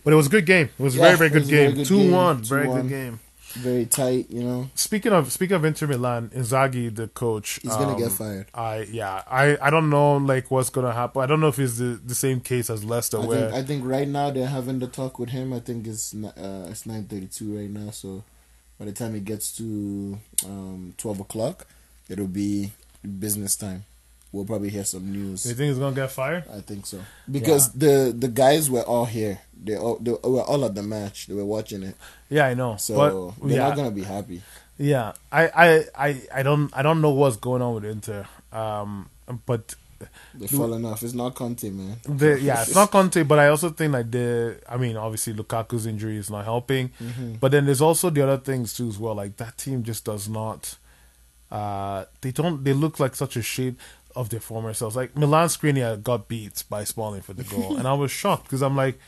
But 0.03 0.13
it 0.13 0.17
was 0.17 0.27
a 0.27 0.31
good 0.31 0.47
game. 0.47 0.71
It 0.79 0.83
was 0.83 0.97
a 0.97 0.99
very 0.99 1.17
very 1.17 1.31
good 1.31 1.43
was 1.43 1.49
a 1.49 1.53
very 1.53 1.73
game. 1.73 1.85
Two 1.85 2.11
one, 2.11 2.43
very 2.43 2.67
good 2.67 2.89
game. 2.89 3.21
Very 3.55 3.87
tight, 3.87 4.31
you 4.31 4.43
know. 4.43 4.71
Speaking 4.75 5.13
of 5.13 5.33
speaking 5.33 5.57
of 5.57 5.65
Inter 5.65 5.87
Milan, 5.87 6.31
Inzaghi, 6.35 6.95
the 6.95 7.09
coach, 7.09 7.59
He's 7.63 7.73
gonna 7.75 7.95
um, 7.95 7.99
get 7.99 8.13
fired. 8.13 8.47
I 8.55 8.83
yeah, 8.83 9.23
I 9.27 9.57
I 9.61 9.71
don't 9.71 9.89
know 9.89 10.17
like 10.19 10.51
what's 10.51 10.71
gonna 10.71 10.93
happen. 10.93 11.23
I 11.23 11.27
don't 11.27 11.41
know 11.41 11.49
if 11.49 11.59
it's 11.59 11.79
the, 11.79 12.01
the 12.05 12.15
same 12.15 12.41
case 12.41 12.69
as 12.69 12.85
Leicester 12.85 13.19
I 13.19 13.25
where 13.27 13.51
think 13.51 13.55
I 13.55 13.63
think 13.67 13.85
right 13.87 14.07
now 14.09 14.31
they're 14.31 14.47
having 14.47 14.79
the 14.79 14.87
talk 14.87 15.19
with 15.19 15.31
him. 15.31 15.53
I 15.53 15.61
think 15.61 15.87
it's 15.87 16.15
uh, 16.15 16.69
it's 16.71 16.85
nine 16.85 17.05
thirty 17.05 17.27
two 17.27 17.57
right 17.57 17.71
now. 17.71 17.91
So 17.91 18.23
by 18.79 18.85
the 18.85 18.93
time 18.93 19.15
it 19.15 19.25
gets 19.25 19.57
to 19.57 20.19
um, 20.45 20.95
twelve 20.99 21.19
o'clock, 21.21 21.67
it'll 22.09 22.27
be 22.27 22.73
business 23.19 23.57
time. 23.57 23.85
We'll 24.31 24.45
probably 24.45 24.69
hear 24.69 24.85
some 24.85 25.11
news. 25.11 25.45
they 25.45 25.55
think 25.55 25.71
he's 25.71 25.79
gonna 25.79 25.97
get 25.97 26.11
fired. 26.11 26.45
I 26.53 26.61
think 26.61 26.85
so 26.85 27.01
because 27.31 27.73
the 27.73 28.15
the 28.17 28.29
guys 28.29 28.71
were 28.71 28.83
all 28.83 29.07
here. 29.07 29.41
They 29.59 29.77
all 29.77 29.97
they 29.97 30.11
were 30.11 30.43
all 30.43 30.67
at 30.67 30.75
the 30.75 30.83
match. 30.83 31.29
They 31.29 31.35
were 31.35 31.47
watching 31.47 31.83
it, 31.83 31.97
Yeah, 32.31 32.47
I 32.47 32.55
know. 32.55 32.77
so 32.77 33.35
but 33.39 33.47
they're 33.49 33.57
yeah, 33.59 33.69
not 33.69 33.77
gonna 33.77 33.91
be 33.91 34.03
happy. 34.05 34.43
yeah, 34.79 35.13
I, 35.33 35.49
I 35.49 35.85
I 36.09 36.23
I 36.35 36.43
don't 36.43 36.71
I 36.77 36.83
don't 36.83 37.01
know 37.01 37.11
what's 37.11 37.37
going 37.37 37.63
on 37.63 37.75
with 37.75 37.85
Inter. 37.85 38.27
Um, 38.53 39.09
but 39.47 39.75
They're 40.35 40.49
falling 40.49 40.85
off. 40.85 41.03
It's 41.03 41.13
not 41.15 41.35
Conte, 41.35 41.69
man. 41.71 41.97
the 42.05 42.39
yeah, 42.41 42.63
it's 42.63 42.75
not 42.75 42.91
Conte, 42.93 43.23
but 43.25 43.39
I 43.39 43.49
also 43.49 43.71
think 43.71 43.93
like 43.93 44.11
the 44.11 44.59
I 44.69 44.77
mean, 44.77 44.97
obviously 44.97 45.33
Lukaku's 45.35 45.87
injury 45.87 46.17
is 46.17 46.31
not 46.31 46.45
helping, 46.45 46.91
Mm-hmm. 47.03 47.35
but 47.41 47.51
then 47.53 47.65
there's 47.67 47.81
also 47.83 48.09
the 48.11 48.23
other 48.23 48.39
things 48.39 48.75
too 48.77 48.89
as 48.89 48.99
well. 48.99 49.15
Like 49.15 49.37
that 49.39 49.59
team 49.59 49.83
just 49.83 50.05
does 50.05 50.29
not. 50.29 50.77
Uh, 51.51 52.05
they 52.21 52.31
don't. 52.31 52.63
They 52.63 52.73
look 52.75 53.01
like 53.01 53.17
such 53.17 53.37
a 53.37 53.43
shade 53.43 53.77
of 54.15 54.29
their 54.31 54.41
former 54.41 54.75
selves. 54.75 54.97
Like 54.97 55.17
Milan 55.17 55.49
Skriniar 55.49 56.03
got 56.03 56.29
beat 56.29 56.63
by 56.69 56.85
Smalling 56.85 57.23
for 57.23 57.33
the 57.33 57.45
goal, 57.45 57.77
and 57.79 57.89
I 57.89 57.95
was 57.95 58.11
shocked 58.11 58.45
because 58.45 58.63
I'm 58.63 58.77
like, 58.77 58.99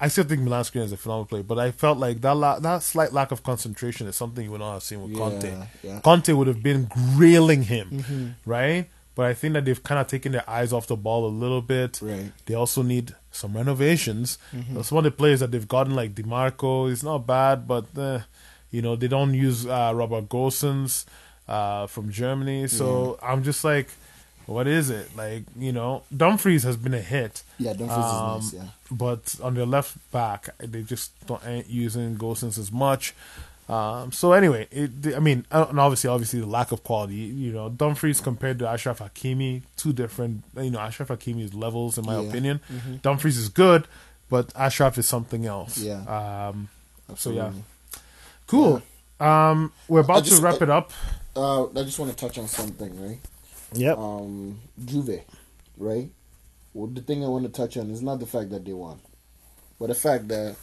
I 0.00 0.08
still 0.08 0.24
think 0.24 0.42
Milan 0.42 0.62
Skriniar 0.62 0.84
is 0.84 0.92
a 0.92 0.96
phenomenal 0.96 1.26
player, 1.26 1.42
but 1.42 1.58
I 1.58 1.70
felt 1.72 1.98
like 1.98 2.20
that 2.20 2.34
la- 2.36 2.60
that 2.60 2.82
slight 2.82 3.12
lack 3.12 3.32
of 3.32 3.42
concentration 3.42 4.06
is 4.06 4.14
something 4.16 4.44
you 4.44 4.50
would 4.52 4.60
not 4.60 4.74
have 4.74 4.82
seen 4.84 5.02
with 5.02 5.16
Conte. 5.16 5.48
Yeah, 5.50 5.66
yeah. 5.82 6.00
Conte 6.00 6.32
would 6.32 6.46
have 6.46 6.62
been 6.62 6.88
grilling 7.16 7.62
him, 7.64 8.36
right? 8.46 8.88
But 9.16 9.26
I 9.26 9.34
think 9.34 9.54
that 9.54 9.64
they've 9.64 9.82
kind 9.82 10.00
of 10.00 10.06
taken 10.06 10.30
their 10.30 10.48
eyes 10.48 10.72
off 10.72 10.86
the 10.86 10.94
ball 10.96 11.26
a 11.26 11.34
little 11.42 11.60
bit. 11.60 11.98
Right. 12.00 12.30
They 12.46 12.54
also 12.54 12.82
need 12.82 13.16
some 13.32 13.56
renovations. 13.56 14.38
Uh, 14.76 14.82
Some 14.84 14.98
of 14.98 15.02
the 15.04 15.10
players 15.10 15.40
that 15.40 15.50
they've 15.50 15.66
gotten, 15.66 15.96
like 15.96 16.14
Dimarco, 16.14 16.88
is 16.88 17.02
not 17.02 17.26
bad, 17.26 17.66
but 17.66 17.86
uh, 17.98 18.20
you 18.70 18.80
know 18.80 18.94
they 18.94 19.08
don't 19.08 19.34
use 19.34 19.66
uh, 19.66 19.90
Robert 19.92 20.28
Gosens 20.28 21.04
uh, 21.48 21.88
from 21.88 22.12
Germany. 22.12 22.68
So 22.68 23.18
I'm 23.20 23.42
just 23.42 23.64
like, 23.64 23.88
what 24.48 24.66
is 24.66 24.90
it? 24.90 25.16
Like 25.16 25.44
you 25.58 25.72
know, 25.72 26.02
Dumfries 26.14 26.62
has 26.64 26.76
been 26.76 26.94
a 26.94 27.00
hit. 27.02 27.42
Yeah, 27.58 27.72
Dumfries 27.74 27.90
Um, 27.98 28.40
is 28.40 28.52
nice. 28.54 28.62
Yeah. 28.62 28.68
But 28.90 29.36
on 29.42 29.54
their 29.54 29.66
left 29.66 29.96
back, 30.10 30.48
they 30.58 30.82
just 30.82 31.10
don't 31.26 31.44
ain't 31.46 31.68
using 31.68 32.16
Gosens 32.16 32.58
as 32.58 32.72
much. 32.72 33.14
Um, 33.68 34.12
so 34.12 34.32
anyway, 34.32 34.66
it, 34.70 35.14
I 35.14 35.18
mean, 35.18 35.44
uh, 35.52 35.66
and 35.68 35.78
obviously, 35.78 36.08
obviously, 36.08 36.40
the 36.40 36.46
lack 36.46 36.72
of 36.72 36.82
quality. 36.82 37.16
You 37.16 37.52
know, 37.52 37.68
Dumfries 37.68 38.18
compared 38.20 38.58
to 38.60 38.64
Achraf 38.64 38.98
Hakimi, 39.06 39.60
two 39.76 39.92
different. 39.92 40.42
You 40.56 40.70
know, 40.70 40.78
Achraf 40.78 41.08
Hakimi's 41.08 41.52
levels, 41.52 41.98
in 41.98 42.06
my 42.06 42.14
Yeah. 42.14 42.18
Mm-hmm. 42.20 42.28
opinion. 42.30 42.60
Dumfries 43.02 43.36
is 43.36 43.50
good, 43.50 43.86
but 44.30 44.48
Achraf 44.54 44.96
is 44.96 45.06
something 45.06 45.44
else. 45.44 45.76
Yeah. 45.76 46.00
Um, 46.48 46.68
so 47.16 47.30
yeah, 47.30 47.46
Absolutely. 47.46 47.62
cool. 48.46 48.82
Um, 49.20 49.72
we're 49.88 50.00
about 50.00 50.24
just- 50.24 50.36
to 50.36 50.42
wrap 50.42 50.62
it 50.62 50.70
up. 50.70 50.90
Uh, 51.36 51.64
I 51.66 51.82
just 51.84 51.98
want 51.98 52.10
to 52.10 52.16
touch 52.16 52.38
on 52.38 52.48
something, 52.48 53.00
right? 53.06 53.18
Yep. 53.74 53.98
um, 53.98 54.60
Juve, 54.84 55.20
right? 55.76 56.08
Well, 56.74 56.86
the 56.88 57.00
thing 57.00 57.24
I 57.24 57.28
want 57.28 57.44
to 57.44 57.50
touch 57.50 57.76
on 57.76 57.90
is 57.90 58.02
not 58.02 58.20
the 58.20 58.26
fact 58.26 58.50
that 58.50 58.64
they 58.64 58.72
won, 58.72 59.00
but 59.78 59.88
the 59.88 59.94
fact 59.94 60.28
that 60.28 60.56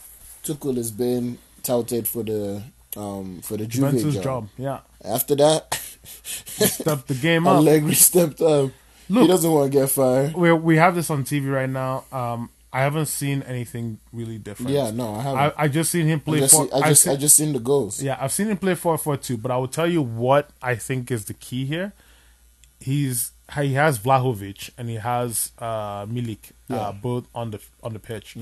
Tuchel 0.43 0.77
has 0.77 0.91
been 0.91 1.37
touted 1.63 2.07
for 2.07 2.23
the 2.23 2.61
um 2.95 3.41
for 3.41 3.57
the 3.57 3.65
Juve 3.65 3.91
Juventus 3.91 4.13
job. 4.15 4.23
job. 4.23 4.49
Yeah. 4.57 4.79
After 5.03 5.35
that, 5.35 5.73
Step 6.05 7.05
the 7.07 7.15
game 7.15 7.47
up. 7.47 7.57
Allegri 7.57 7.93
stepped 7.95 8.41
up. 8.41 8.71
Look, 9.09 9.21
he 9.21 9.27
doesn't 9.27 9.51
want 9.51 9.71
to 9.71 9.79
get 9.79 9.89
fired. 9.89 10.33
we 10.33 10.51
we 10.53 10.77
have 10.77 10.95
this 10.95 11.09
on 11.09 11.23
TV 11.23 11.51
right 11.51 11.69
now. 11.69 12.05
Um, 12.11 12.49
I 12.73 12.81
haven't 12.81 13.05
seen 13.05 13.41
anything 13.43 13.99
really 14.11 14.37
different. 14.37 14.71
Yeah, 14.71 14.91
no, 14.91 15.13
I 15.15 15.17
I, 15.17 15.21
haven't. 15.21 15.53
I 15.57 15.67
just 15.67 15.91
seen 15.91 16.07
him 16.07 16.19
I, 16.25 16.29
play 16.29 16.39
just, 16.39 16.53
for. 16.55 16.63
I 16.75 16.89
just, 16.89 17.07
I've 17.07 17.13
I 17.13 17.17
just 17.17 17.37
seen 17.37 17.53
the 17.53 17.59
goals. 17.59 18.01
yeah, 18.01 18.17
I've 18.19 18.31
seen 18.31 18.47
him 18.47 18.57
play 18.57 18.75
four 18.75 18.97
four 18.97 19.17
two. 19.17 19.37
But 19.37 19.51
I 19.51 19.57
will 19.57 19.67
tell 19.67 19.87
you 19.87 20.01
what 20.01 20.49
I 20.61 20.75
think 20.75 21.11
is 21.11 21.25
the 21.25 21.33
key 21.33 21.65
here. 21.65 21.93
He's 22.79 23.31
he 23.59 23.73
has 23.73 23.99
Vlahovic 23.99 24.71
and 24.77 24.89
he 24.89 24.95
has 24.95 25.51
uh, 25.59 26.05
Milik 26.05 26.51
Yeah. 26.67 26.77
uh, 26.77 26.91
both 26.93 27.27
on 27.35 27.51
the 27.51 27.59
on 27.83 27.93
the 27.93 27.99
pitch, 27.99 28.35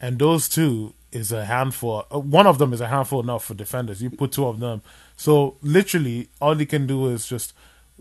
and 0.00 0.18
those 0.18 0.48
two 0.48 0.94
is 1.12 1.32
a 1.32 1.44
handful. 1.44 2.04
Uh, 2.12 2.18
one 2.18 2.46
of 2.46 2.58
them 2.58 2.72
is 2.72 2.80
a 2.80 2.88
handful 2.88 3.20
enough 3.20 3.44
for 3.44 3.54
defenders. 3.54 4.02
You 4.02 4.10
put 4.10 4.32
two 4.32 4.46
of 4.46 4.58
them, 4.60 4.82
so 5.16 5.56
literally 5.62 6.28
all 6.40 6.54
he 6.54 6.66
can 6.66 6.86
do 6.86 7.08
is 7.08 7.26
just 7.26 7.52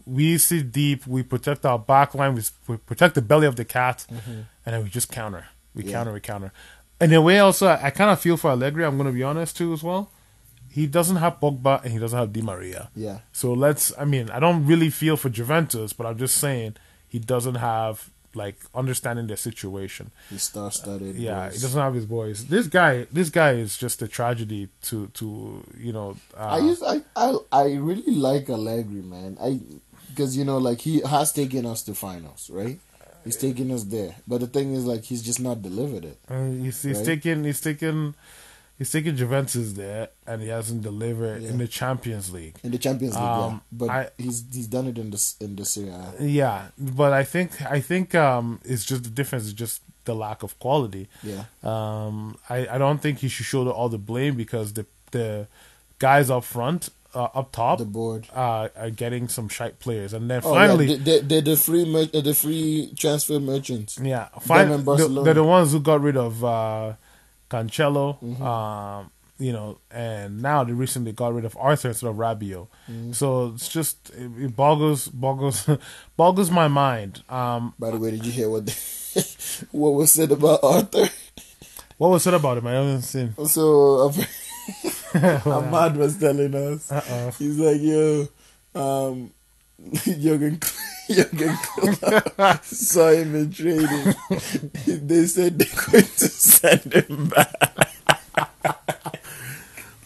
we 0.05 0.37
sit 0.37 0.71
deep, 0.71 1.05
we 1.07 1.21
protect 1.23 1.65
our 1.65 1.77
back 1.79 2.13
line, 2.15 2.33
we, 2.35 2.41
we 2.67 2.77
protect 2.77 3.15
the 3.15 3.21
belly 3.21 3.45
of 3.47 3.55
the 3.57 3.65
cat, 3.65 4.05
and 4.09 4.45
then 4.65 4.83
we 4.83 4.89
just 4.89 5.11
counter. 5.11 5.47
We 5.75 5.83
Yeah. 5.83 5.91
counter, 5.93 6.13
we 6.13 6.19
counter. 6.21 6.51
And 6.99 7.11
in 7.11 7.17
a 7.17 7.21
way, 7.21 7.39
also, 7.39 7.67
I, 7.67 7.87
I 7.87 7.89
kind 7.91 8.09
of 8.09 8.19
feel 8.19 8.37
for 8.37 8.49
Allegri. 8.51 8.85
I'm 8.85 8.95
going 8.97 9.07
to 9.07 9.13
be 9.13 9.23
honest 9.23 9.57
too, 9.57 9.73
as 9.73 9.83
well. 9.83 10.09
He 10.77 10.85
doesn't 10.97 11.19
have 11.25 11.33
Pogba 11.43 11.75
and 11.83 11.91
he 11.95 11.99
doesn't 12.03 12.19
have 12.23 12.31
Di 12.31 12.41
Maria. 12.51 12.81
Yeah. 12.95 13.17
So 13.31 13.47
let's. 13.65 13.85
I 13.97 14.05
mean, 14.13 14.29
I 14.29 14.39
don't 14.39 14.61
really 14.71 14.91
feel 15.01 15.17
for 15.17 15.29
Juventus, 15.39 15.89
but 15.97 16.05
I'm 16.07 16.17
just 16.25 16.35
saying 16.37 16.75
he 17.13 17.19
doesn't 17.33 17.55
have 17.71 18.09
like 18.35 18.57
understanding 18.75 19.25
their 19.31 19.41
situation. 19.49 20.11
He 20.29 20.37
star 20.37 20.69
studded. 20.71 21.15
Yeah, 21.15 21.45
he 21.49 21.57
doesn't 21.65 21.81
have 21.87 21.95
his 21.95 22.05
boys. 22.05 22.45
This 22.55 22.67
guy, 22.67 23.07
this 23.11 23.29
guy 23.31 23.51
is 23.53 23.71
just 23.85 24.01
a 24.03 24.07
tragedy 24.07 24.69
to 24.83 25.07
to 25.19 25.27
you 25.87 25.93
know. 25.97 26.15
Uh, 26.37 26.57
I 26.57 26.59
used 26.59 26.83
I, 26.85 26.97
I 27.15 27.27
I 27.51 27.63
really 27.89 28.13
like 28.13 28.45
Allegri, 28.47 29.01
man. 29.01 29.31
I 29.41 29.59
because 30.09 30.37
you 30.37 30.45
know, 30.45 30.59
like 30.69 30.79
he 30.81 31.01
has 31.01 31.33
taken 31.33 31.65
us 31.65 31.81
to 31.83 31.95
finals, 31.95 32.51
right? 32.53 32.77
He's 33.25 33.35
taken 33.35 33.71
us 33.71 33.83
there, 33.83 34.15
but 34.25 34.39
the 34.39 34.47
thing 34.47 34.73
is, 34.73 34.85
like, 34.85 35.03
he's 35.03 35.21
just 35.21 35.41
not 35.41 35.61
delivered 35.61 36.05
it. 36.05 36.17
Uh, 36.29 36.45
he's 36.63 36.81
he's 36.81 36.97
Right. 36.97 37.05
taken 37.11 37.43
he's 37.43 37.59
taken 37.59 38.15
he's 38.77 38.91
taken 38.91 39.15
Juventus 39.17 39.73
there, 39.73 40.09
and 40.25 40.41
he 40.41 40.47
hasn't 40.49 40.81
delivered 40.83 41.43
in 41.43 41.57
the 41.57 41.67
Champions 41.67 42.31
League. 42.31 42.55
in 42.63 42.71
the 42.71 42.77
Champions 42.77 43.15
League, 43.15 43.23
yeah. 43.23 43.45
Um, 43.45 43.61
But 43.71 43.89
I- 43.89 44.09
he's 44.17 44.43
he's 44.53 44.67
done 44.67 44.87
it 44.87 44.97
in 44.97 45.09
the 45.11 45.33
in 45.41 45.55
the 45.55 45.65
Serie 45.65 45.89
A. 45.89 46.13
Yeah, 46.23 46.67
but 46.77 47.13
I 47.13 47.23
think 47.23 47.49
I 47.77 47.79
think 47.81 48.13
um, 48.15 48.59
it's 48.63 48.85
just 48.85 49.03
the 49.03 49.09
difference 49.09 49.45
is 49.45 49.53
just 49.53 49.81
the 50.05 50.15
lack 50.15 50.41
of 50.43 50.57
quality. 50.59 51.09
Yeah, 51.23 51.43
Um, 51.63 52.37
I, 52.49 52.67
I 52.75 52.77
don't 52.77 53.01
think 53.01 53.19
he 53.19 53.27
should 53.27 53.45
show 53.45 53.63
the, 53.65 53.71
all 53.71 53.89
the 53.89 53.97
blame 53.97 54.35
because 54.35 54.73
the 54.73 54.85
the 55.11 55.47
guys 55.99 56.29
up 56.29 56.43
front, 56.45 56.89
uh, 57.15 57.23
up 57.33 57.51
top, 57.51 57.79
the 57.79 57.85
board. 57.85 58.27
uh, 58.33 58.69
are 58.77 58.89
getting 58.89 59.27
some 59.27 59.49
shite 59.49 59.79
players, 59.79 60.13
and 60.13 60.29
then 60.29 60.41
Oh, 60.45 60.53
finally, 60.53 60.85
yeah, 60.93 60.97
they, 61.03 61.19
they, 61.21 61.41
the 61.41 61.57
free 61.57 61.85
mer- 61.85 62.05
the 62.05 62.33
free 62.33 62.93
transfer 62.97 63.39
merchants. 63.39 63.99
yeah, 64.01 64.27
Them 64.33 64.41
fin- 64.41 64.71
and 64.71 64.85
the, 64.85 65.23
they're 65.23 65.33
the 65.33 65.43
ones 65.43 65.71
who 65.73 65.79
got 65.81 65.99
rid 66.01 66.15
of 66.17 66.43
uh, 66.43 66.93
Cancelo, 67.49 68.19
Mm-hmm. 68.21 68.43
um, 68.43 69.11
you 69.39 69.53
know, 69.53 69.77
and 69.91 70.41
now 70.41 70.63
they 70.63 70.71
recently 70.73 71.11
got 71.11 71.31
rid 71.33 71.45
of 71.45 71.55
Arthur 71.59 71.89
instead 71.89 72.09
of 72.09 72.15
Rabiot. 72.15 72.67
Mm-hmm. 72.89 73.11
So 73.11 73.51
it's 73.53 73.67
just 73.69 74.09
it, 74.11 74.31
it 74.45 74.55
boggles 74.55 75.07
boggles 75.09 75.69
boggles 76.17 76.49
my 76.49 76.67
mind. 76.67 77.21
Um, 77.29 77.73
By 77.77 77.91
the 77.91 77.97
way, 77.97 78.11
did 78.11 78.25
you 78.25 78.31
hear 78.31 78.49
what 78.49 78.65
they, 78.65 78.73
what 79.71 79.91
was 79.91 80.11
said 80.11 80.31
about 80.31 80.63
Arthur? 80.63 81.09
what 81.97 82.09
was 82.09 82.23
said 82.23 82.33
about 82.33 82.57
him? 82.57 82.65
I 82.67 82.71
haven't 82.73 83.01
seen. 83.03 83.35
So 83.47 84.11
Ahmad 85.45 85.95
was 85.97 86.17
telling 86.17 86.53
us. 86.55 86.91
Uh-oh. 86.91 87.31
He's 87.39 87.57
like, 87.57 87.79
yo, 87.81 88.27
um, 88.75 89.31
Jurgen, 90.03 90.59
Jurgen 91.09 91.55
Klopp 91.57 92.63
saw 92.63 93.09
him 93.09 93.35
in 93.35 93.51
training. 93.51 94.15
they 94.85 95.25
said 95.25 95.57
they're 95.59 95.85
going 95.91 96.03
to 96.03 96.27
send 96.29 96.93
him 96.93 97.29
back. 97.29 97.89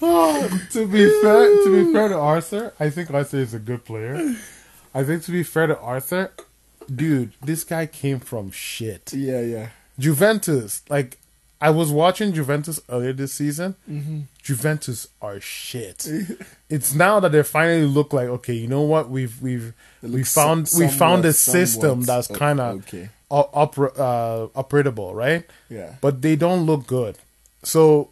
Oh, 0.04 0.50
to 0.72 0.88
be 0.88 1.08
fair, 1.22 1.46
to 1.64 1.86
be 1.86 1.94
fair 1.94 2.08
to 2.08 2.18
Arthur, 2.18 2.74
I 2.80 2.90
think 2.90 3.12
Arthur 3.14 3.38
is 3.38 3.54
a 3.54 3.60
good 3.60 3.86
player. 3.86 4.36
I 4.96 5.04
think 5.04 5.22
to 5.26 5.32
be 5.32 5.44
fair 5.44 5.68
to 5.68 5.80
Arthur, 5.80 6.32
dude, 6.94 7.34
this 7.44 7.64
guy 7.64 7.86
came 7.86 8.20
from 8.20 8.50
shit. 8.50 9.14
Yeah, 9.14 9.42
yeah. 9.42 9.70
Juventus, 10.00 10.82
like 10.90 11.20
I 11.62 11.70
was 11.70 11.92
watching 11.92 12.34
Juventus 12.34 12.80
earlier 12.90 13.14
this 13.14 13.34
season. 13.34 13.76
Mm-hmm. 13.90 14.22
Juventus 14.42 15.08
are 15.22 15.40
shit. 15.40 16.08
it's 16.70 16.96
now 16.96 17.20
that 17.20 17.32
they 17.32 17.44
finally 17.44 17.86
look 17.86 18.14
like 18.14 18.28
okay, 18.28 18.54
you 18.54 18.68
know 18.68 18.82
what? 18.82 19.10
We've 19.10 19.40
we've 19.42 19.74
we 20.02 20.24
found 20.24 20.72
we 20.78 20.88
found 20.88 21.24
a 21.26 21.34
system 21.34 22.02
that's 22.02 22.28
kind 22.28 22.60
of 22.60 22.80
okay. 22.80 23.10
oper, 23.30 23.92
uh, 23.96 24.48
operable, 24.60 25.14
right? 25.14 25.46
Yeah. 25.70 25.96
but 26.02 26.22
they 26.24 26.36
don't 26.36 26.66
look 26.66 26.88
good. 26.88 27.20
So 27.64 28.10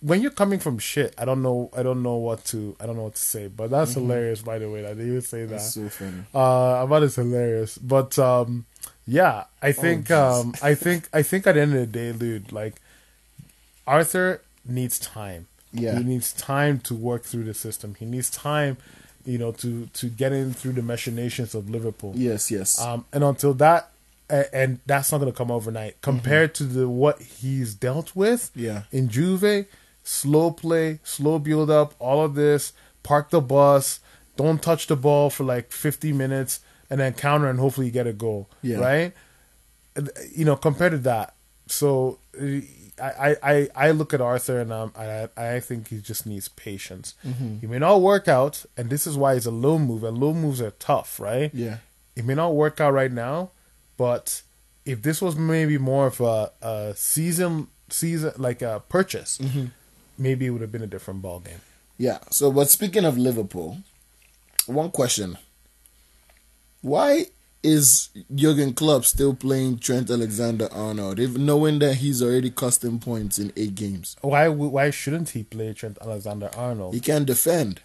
when 0.00 0.22
you're 0.22 0.30
coming 0.30 0.60
from 0.60 0.78
shit, 0.78 1.14
I 1.18 1.24
don't 1.24 1.42
know. 1.42 1.70
I 1.76 1.82
don't 1.82 2.02
know 2.02 2.16
what 2.16 2.44
to. 2.46 2.76
I 2.78 2.86
don't 2.86 2.96
know 2.96 3.04
what 3.04 3.16
to 3.16 3.22
say. 3.22 3.48
But 3.48 3.70
that's 3.70 3.94
hilarious, 3.94 4.42
by 4.42 4.58
the 4.58 4.70
way. 4.70 4.82
That 4.82 4.96
they 4.96 5.10
would 5.10 5.24
say 5.24 5.44
that. 5.44 5.46
Mm-hmm. 5.46 5.52
That's 5.52 5.74
so 5.74 5.88
funny. 5.88 6.22
Uh, 6.32 6.84
about 6.84 7.02
is 7.02 7.16
hilarious. 7.16 7.78
But 7.78 8.18
um, 8.18 8.66
yeah, 9.08 9.44
I 9.62 9.72
think 9.72 10.10
Oh, 10.10 10.40
um, 10.42 10.54
I 10.62 10.74
think 10.74 11.08
I 11.14 11.22
think 11.22 11.46
at 11.46 11.54
the 11.54 11.62
end 11.62 11.72
of 11.74 11.80
the 11.80 11.86
day, 11.86 12.12
dude, 12.12 12.52
like 12.52 12.74
Arthur 13.86 14.40
needs 14.66 14.98
time. 14.98 15.46
Yeah. 15.72 15.98
he 15.98 16.04
needs 16.04 16.32
time 16.32 16.78
to 16.80 16.94
work 16.94 17.22
through 17.24 17.44
the 17.44 17.52
system. 17.54 17.94
He 17.98 18.06
needs 18.06 18.30
time, 18.30 18.76
you 19.24 19.36
know, 19.38 19.52
to 19.52 19.86
to 19.94 20.08
get 20.08 20.32
in 20.32 20.52
through 20.54 20.72
the 20.72 20.82
machinations 20.82 21.54
of 21.54 21.68
Liverpool. 21.68 22.12
Yes, 22.16 22.50
yes. 22.50 22.80
Um, 22.80 23.04
and 23.12 23.22
until 23.24 23.52
that, 23.54 23.90
and 24.30 24.80
that's 24.86 25.10
not 25.12 25.18
going 25.18 25.30
to 25.32 25.36
come 25.36 25.50
overnight. 25.50 26.00
Compared 26.02 26.54
to 26.56 26.64
the 26.64 26.88
what 26.88 27.20
he's 27.20 27.74
dealt 27.74 28.14
with, 28.16 28.50
Yeah. 28.54 28.82
in 28.92 29.08
Juve, 29.08 29.66
slow 30.04 30.50
play, 30.50 31.00
slow 31.04 31.38
build 31.38 31.70
up, 31.70 31.94
all 31.98 32.22
of 32.24 32.34
this, 32.34 32.72
park 33.02 33.30
the 33.30 33.40
bus, 33.40 34.00
don't 34.36 34.62
touch 34.62 34.86
the 34.86 34.96
ball 34.96 35.28
for 35.30 35.44
like 35.44 35.70
50 35.72 36.12
minutes, 36.12 36.60
and 36.90 37.00
then 37.00 37.14
counter 37.14 37.48
and 37.48 37.58
hopefully 37.58 37.86
you 37.86 37.92
get 37.92 38.06
a 38.06 38.12
goal. 38.12 38.48
Yeah. 38.62 38.78
Right? 38.78 39.12
You 40.34 40.44
know, 40.44 40.56
compared 40.56 40.92
to 40.92 40.98
that, 40.98 41.34
so 41.66 42.18
I, 43.00 43.36
I, 43.42 43.68
I 43.74 43.90
look 43.90 44.14
at 44.14 44.20
Arthur 44.20 44.60
and 44.60 44.72
um, 44.72 44.92
I, 44.96 45.28
I 45.36 45.60
think 45.60 45.88
he 45.88 45.98
just 45.98 46.26
needs 46.26 46.48
patience. 46.48 47.14
Mm-hmm. 47.26 47.58
He 47.58 47.66
may 47.66 47.78
not 47.78 48.00
work 48.00 48.28
out, 48.28 48.64
and 48.76 48.90
this 48.90 49.06
is 49.06 49.16
why 49.16 49.34
it's 49.34 49.46
a 49.46 49.50
low 49.50 49.78
move, 49.78 50.04
and 50.04 50.18
low 50.18 50.32
moves 50.32 50.60
are 50.60 50.70
tough, 50.72 51.20
right? 51.20 51.50
yeah. 51.54 51.78
it 52.16 52.24
may 52.24 52.34
not 52.34 52.54
work 52.54 52.80
out 52.80 52.92
right 52.92 53.12
now, 53.12 53.50
but 53.96 54.42
if 54.84 55.02
this 55.02 55.20
was 55.20 55.36
maybe 55.36 55.78
more 55.78 56.06
of 56.06 56.20
a, 56.20 56.50
a 56.62 56.92
season 56.96 57.68
season 57.90 58.32
like 58.38 58.62
a 58.62 58.82
purchase, 58.88 59.38
maybe 60.16 60.46
it 60.46 60.50
would 60.50 60.60
have 60.62 60.72
been 60.72 60.82
a 60.82 60.86
different 60.86 61.22
ball 61.22 61.40
game. 61.40 61.60
Yeah. 61.96 62.18
So, 62.30 62.50
but 62.50 62.68
speaking 62.68 63.04
of 63.04 63.18
Liverpool, 63.18 63.78
one 64.66 64.90
question: 64.90 65.38
Why 66.80 67.26
is 67.62 68.10
Jurgen 68.34 68.72
Klopp 68.72 69.04
still 69.04 69.34
playing 69.34 69.78
Trent 69.78 70.10
Alexander-Arnold, 70.10 71.18
if 71.18 71.36
knowing 71.36 71.80
that 71.80 71.94
he's 71.96 72.22
already 72.22 72.50
costing 72.50 72.98
points 73.00 73.38
in 73.38 73.52
eight 73.56 73.74
games? 73.74 74.16
Why 74.20 74.48
why 74.48 74.90
shouldn't 74.90 75.30
he 75.30 75.42
play 75.42 75.72
Trent 75.74 75.98
Alexander 76.00 76.50
Arnold? 76.56 76.94
He 76.94 77.00
can't 77.00 77.26
defend. 77.26 77.80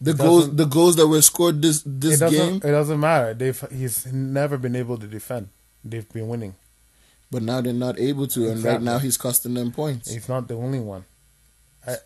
The 0.00 0.14
goals, 0.14 0.54
the 0.54 0.64
goals 0.66 0.94
that 0.96 1.08
were 1.08 1.20
scored 1.22 1.60
this 1.60 1.82
this 1.84 2.20
doesn't 2.20 2.38
game, 2.38 2.56
it 2.56 2.70
doesn't 2.72 3.00
matter. 3.00 3.34
They've 3.34 3.64
he's 3.72 4.06
never 4.12 4.56
been 4.56 4.76
able 4.76 4.96
to 4.98 5.06
defend. 5.08 5.48
They've 5.84 6.08
been 6.08 6.28
winning. 6.28 6.54
but 7.30 7.42
now 7.42 7.60
they're 7.60 7.72
not 7.72 7.98
able 7.98 8.26
to, 8.28 8.48
and 8.48 8.62
right 8.62 8.80
now 8.80 8.98
he's 8.98 9.16
costing 9.16 9.54
them 9.54 9.72
points. 9.72 10.10
He's 10.12 10.28
not 10.28 10.46
the 10.46 10.54
only 10.54 10.78
one. 10.80 11.04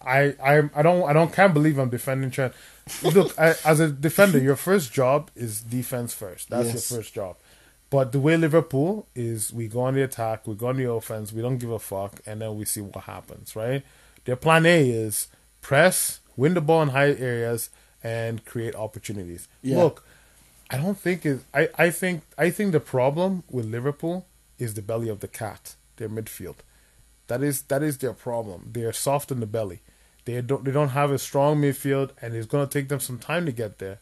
I 0.05 0.35
I 0.43 0.63
I, 0.75 0.83
don't 0.83 1.05
I 1.09 1.13
don't 1.13 1.33
can't 1.33 1.55
believe 1.55 1.79
I'm 1.79 1.91
defending 1.91 2.31
Trent. 2.31 2.53
Look, 3.03 3.39
I, 3.39 3.55
as 3.65 3.81
a 3.81 3.89
defender, 3.91 4.39
your 4.39 4.57
first 4.57 4.93
job 4.93 5.31
is 5.37 5.61
defense 5.61 6.13
first. 6.15 6.51
That's 6.51 6.67
Yes. 6.73 6.91
your 6.91 6.99
first 7.01 7.15
job. 7.15 7.37
But 7.91 8.13
the 8.13 8.19
way 8.21 8.37
Liverpool 8.39 9.07
is, 9.15 9.53
we 9.53 9.69
go 9.69 9.81
on 9.83 9.95
the 9.95 10.03
attack, 10.03 10.47
we 10.47 10.55
go 10.55 10.69
on 10.69 10.77
the 10.79 10.91
offense, 10.91 11.33
we 11.33 11.43
don't 11.43 11.59
give 11.59 11.71
a 11.71 11.79
fuck, 11.79 12.21
and 12.27 12.41
then 12.41 12.57
we 12.57 12.65
see 12.65 12.81
what 12.81 13.05
happens. 13.05 13.55
Right? 13.55 13.83
Their 14.25 14.37
plan 14.37 14.65
A 14.67 14.89
is 14.91 15.29
press, 15.61 16.21
win 16.37 16.55
the 16.55 16.61
ball 16.61 16.83
in 16.83 16.89
high 16.89 17.13
areas, 17.13 17.71
and 18.03 18.45
create 18.45 18.75
opportunities. 18.75 19.47
Yeah. 19.63 19.77
Look, 19.79 20.05
I 20.71 20.77
don't 20.79 20.99
think 20.99 21.25
it. 21.27 21.41
I, 21.53 21.69
I 21.79 21.91
think 21.91 22.23
I 22.39 22.51
think 22.51 22.73
the 22.73 22.81
problem 22.81 23.45
with 23.51 23.67
Liverpool 23.67 24.27
is 24.59 24.75
the 24.75 24.83
belly 24.83 25.09
of 25.09 25.21
the 25.21 25.29
cat, 25.29 25.75
their 25.97 26.09
midfield. 26.09 26.57
That 27.33 27.43
is 27.51 27.57
that 27.73 27.83
is 27.89 27.95
their 28.03 28.13
problem. 28.29 28.59
They 28.75 28.83
are 28.91 28.97
soft 29.09 29.31
in 29.35 29.41
the 29.45 29.51
belly. 29.59 29.81
They 30.27 30.41
don't 30.51 30.63
they 30.67 30.71
don't 30.79 30.95
have 31.01 31.11
a 31.19 31.19
strong 31.29 31.53
midfield, 31.65 32.09
and 32.21 32.29
it's 32.37 32.47
going 32.53 32.67
to 32.69 32.73
take 32.77 32.89
them 32.93 33.01
some 33.09 33.19
time 33.31 33.45
to 33.47 33.53
get 33.63 33.73
there. 33.85 33.99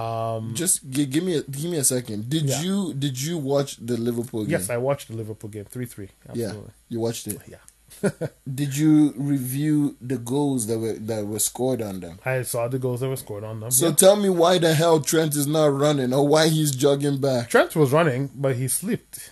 Um, 0.00 0.54
Just 0.62 0.76
gi- 0.94 1.06
give 1.14 1.24
me 1.28 1.34
a, 1.38 1.42
give 1.56 1.70
me 1.74 1.78
a 1.78 1.84
second. 1.96 2.28
Did 2.34 2.44
Yeah. 2.50 2.60
you 2.66 2.76
did 3.04 3.16
you 3.26 3.38
watch 3.52 3.70
the 3.90 3.96
Liverpool 4.08 4.42
game? 4.44 4.50
yes, 4.56 4.68
I 4.68 4.78
watched 4.88 5.06
the 5.10 5.16
Liverpool 5.22 5.48
game 5.56 5.64
three 5.74 5.86
three. 5.94 6.10
yeah, 6.34 6.52
you 6.92 6.98
watched 7.06 7.26
it. 7.28 7.38
Yeah, 7.54 7.62
Did 8.60 8.76
you 8.76 9.14
review 9.16 9.96
the 10.12 10.18
goals 10.18 10.66
that 10.68 10.78
were 10.84 10.98
that 11.10 11.22
were 11.32 11.38
scored 11.50 11.80
on 11.90 12.00
them? 12.00 12.18
I 12.24 12.42
saw 12.42 12.66
the 12.68 12.80
goals 12.86 13.00
that 13.00 13.08
were 13.08 13.16
scored 13.26 13.44
on 13.44 13.60
them. 13.60 13.70
So 13.70 13.88
Yeah. 13.88 13.94
tell 13.94 14.16
me 14.24 14.28
why 14.28 14.58
the 14.58 14.74
hell 14.74 15.00
Trent 15.00 15.34
is 15.36 15.46
not 15.46 15.66
running 15.72 16.12
or 16.12 16.26
why 16.26 16.48
he's 16.48 16.72
jogging 16.84 17.18
back. 17.28 17.48
Trent 17.48 17.74
was 17.76 17.92
running, 17.92 18.22
but 18.34 18.56
he 18.56 18.66
slipped. 18.68 19.30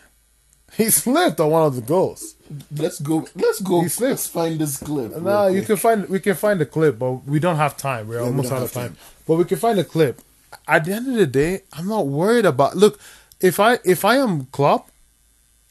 He 0.77 0.91
slipped 0.91 1.41
on 1.41 1.51
one 1.51 1.67
of 1.67 1.77
the 1.77 1.83
goals. 1.83 2.35
Let's 2.77 3.01
go. 3.01 3.27
Let's 3.35 3.61
go. 3.61 3.83
He 3.83 3.89
slipped. 3.89 4.11
Let's 4.11 4.27
find 4.27 4.59
this 4.59 4.77
clip. 4.79 5.17
No, 5.17 5.47
you 5.47 5.63
can 5.63 5.77
find 5.77 6.09
we 6.09 6.21
can 6.21 6.35
find 6.35 6.61
the 6.61 6.67
clip, 6.67 6.99
but 6.99 7.13
we 7.27 7.39
don't 7.39 7.57
have 7.57 7.77
time. 7.77 8.09
We're 8.09 8.21
we 8.21 8.27
almost 8.27 8.51
don't 8.51 8.59
out 8.59 8.65
of 8.65 8.73
time. 8.73 8.89
time. 8.89 8.97
But 9.27 9.37
we 9.37 9.45
can 9.45 9.59
find 9.59 9.79
the 9.79 9.85
clip. 9.85 10.21
At 10.69 10.85
the 10.85 10.93
end 10.93 11.09
of 11.09 11.15
the 11.15 11.27
day, 11.27 11.63
I'm 11.73 11.89
not 11.89 12.07
worried 12.07 12.45
about. 12.45 12.77
Look, 12.77 13.01
if 13.41 13.61
I 13.61 13.79
if 13.85 14.05
I 14.05 14.17
am 14.17 14.47
Klopp, 14.47 14.91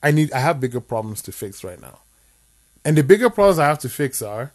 I 0.01 0.11
need 0.11 0.31
I 0.31 0.39
have 0.39 0.59
bigger 0.59 0.81
problems 0.81 1.21
to 1.23 1.31
fix 1.31 1.63
right 1.63 1.81
now, 1.81 1.99
and 2.83 2.97
the 2.97 3.03
bigger 3.03 3.29
problems 3.29 3.59
I 3.59 3.67
have 3.67 3.79
to 3.79 3.89
fix 3.89 4.21
are. 4.21 4.51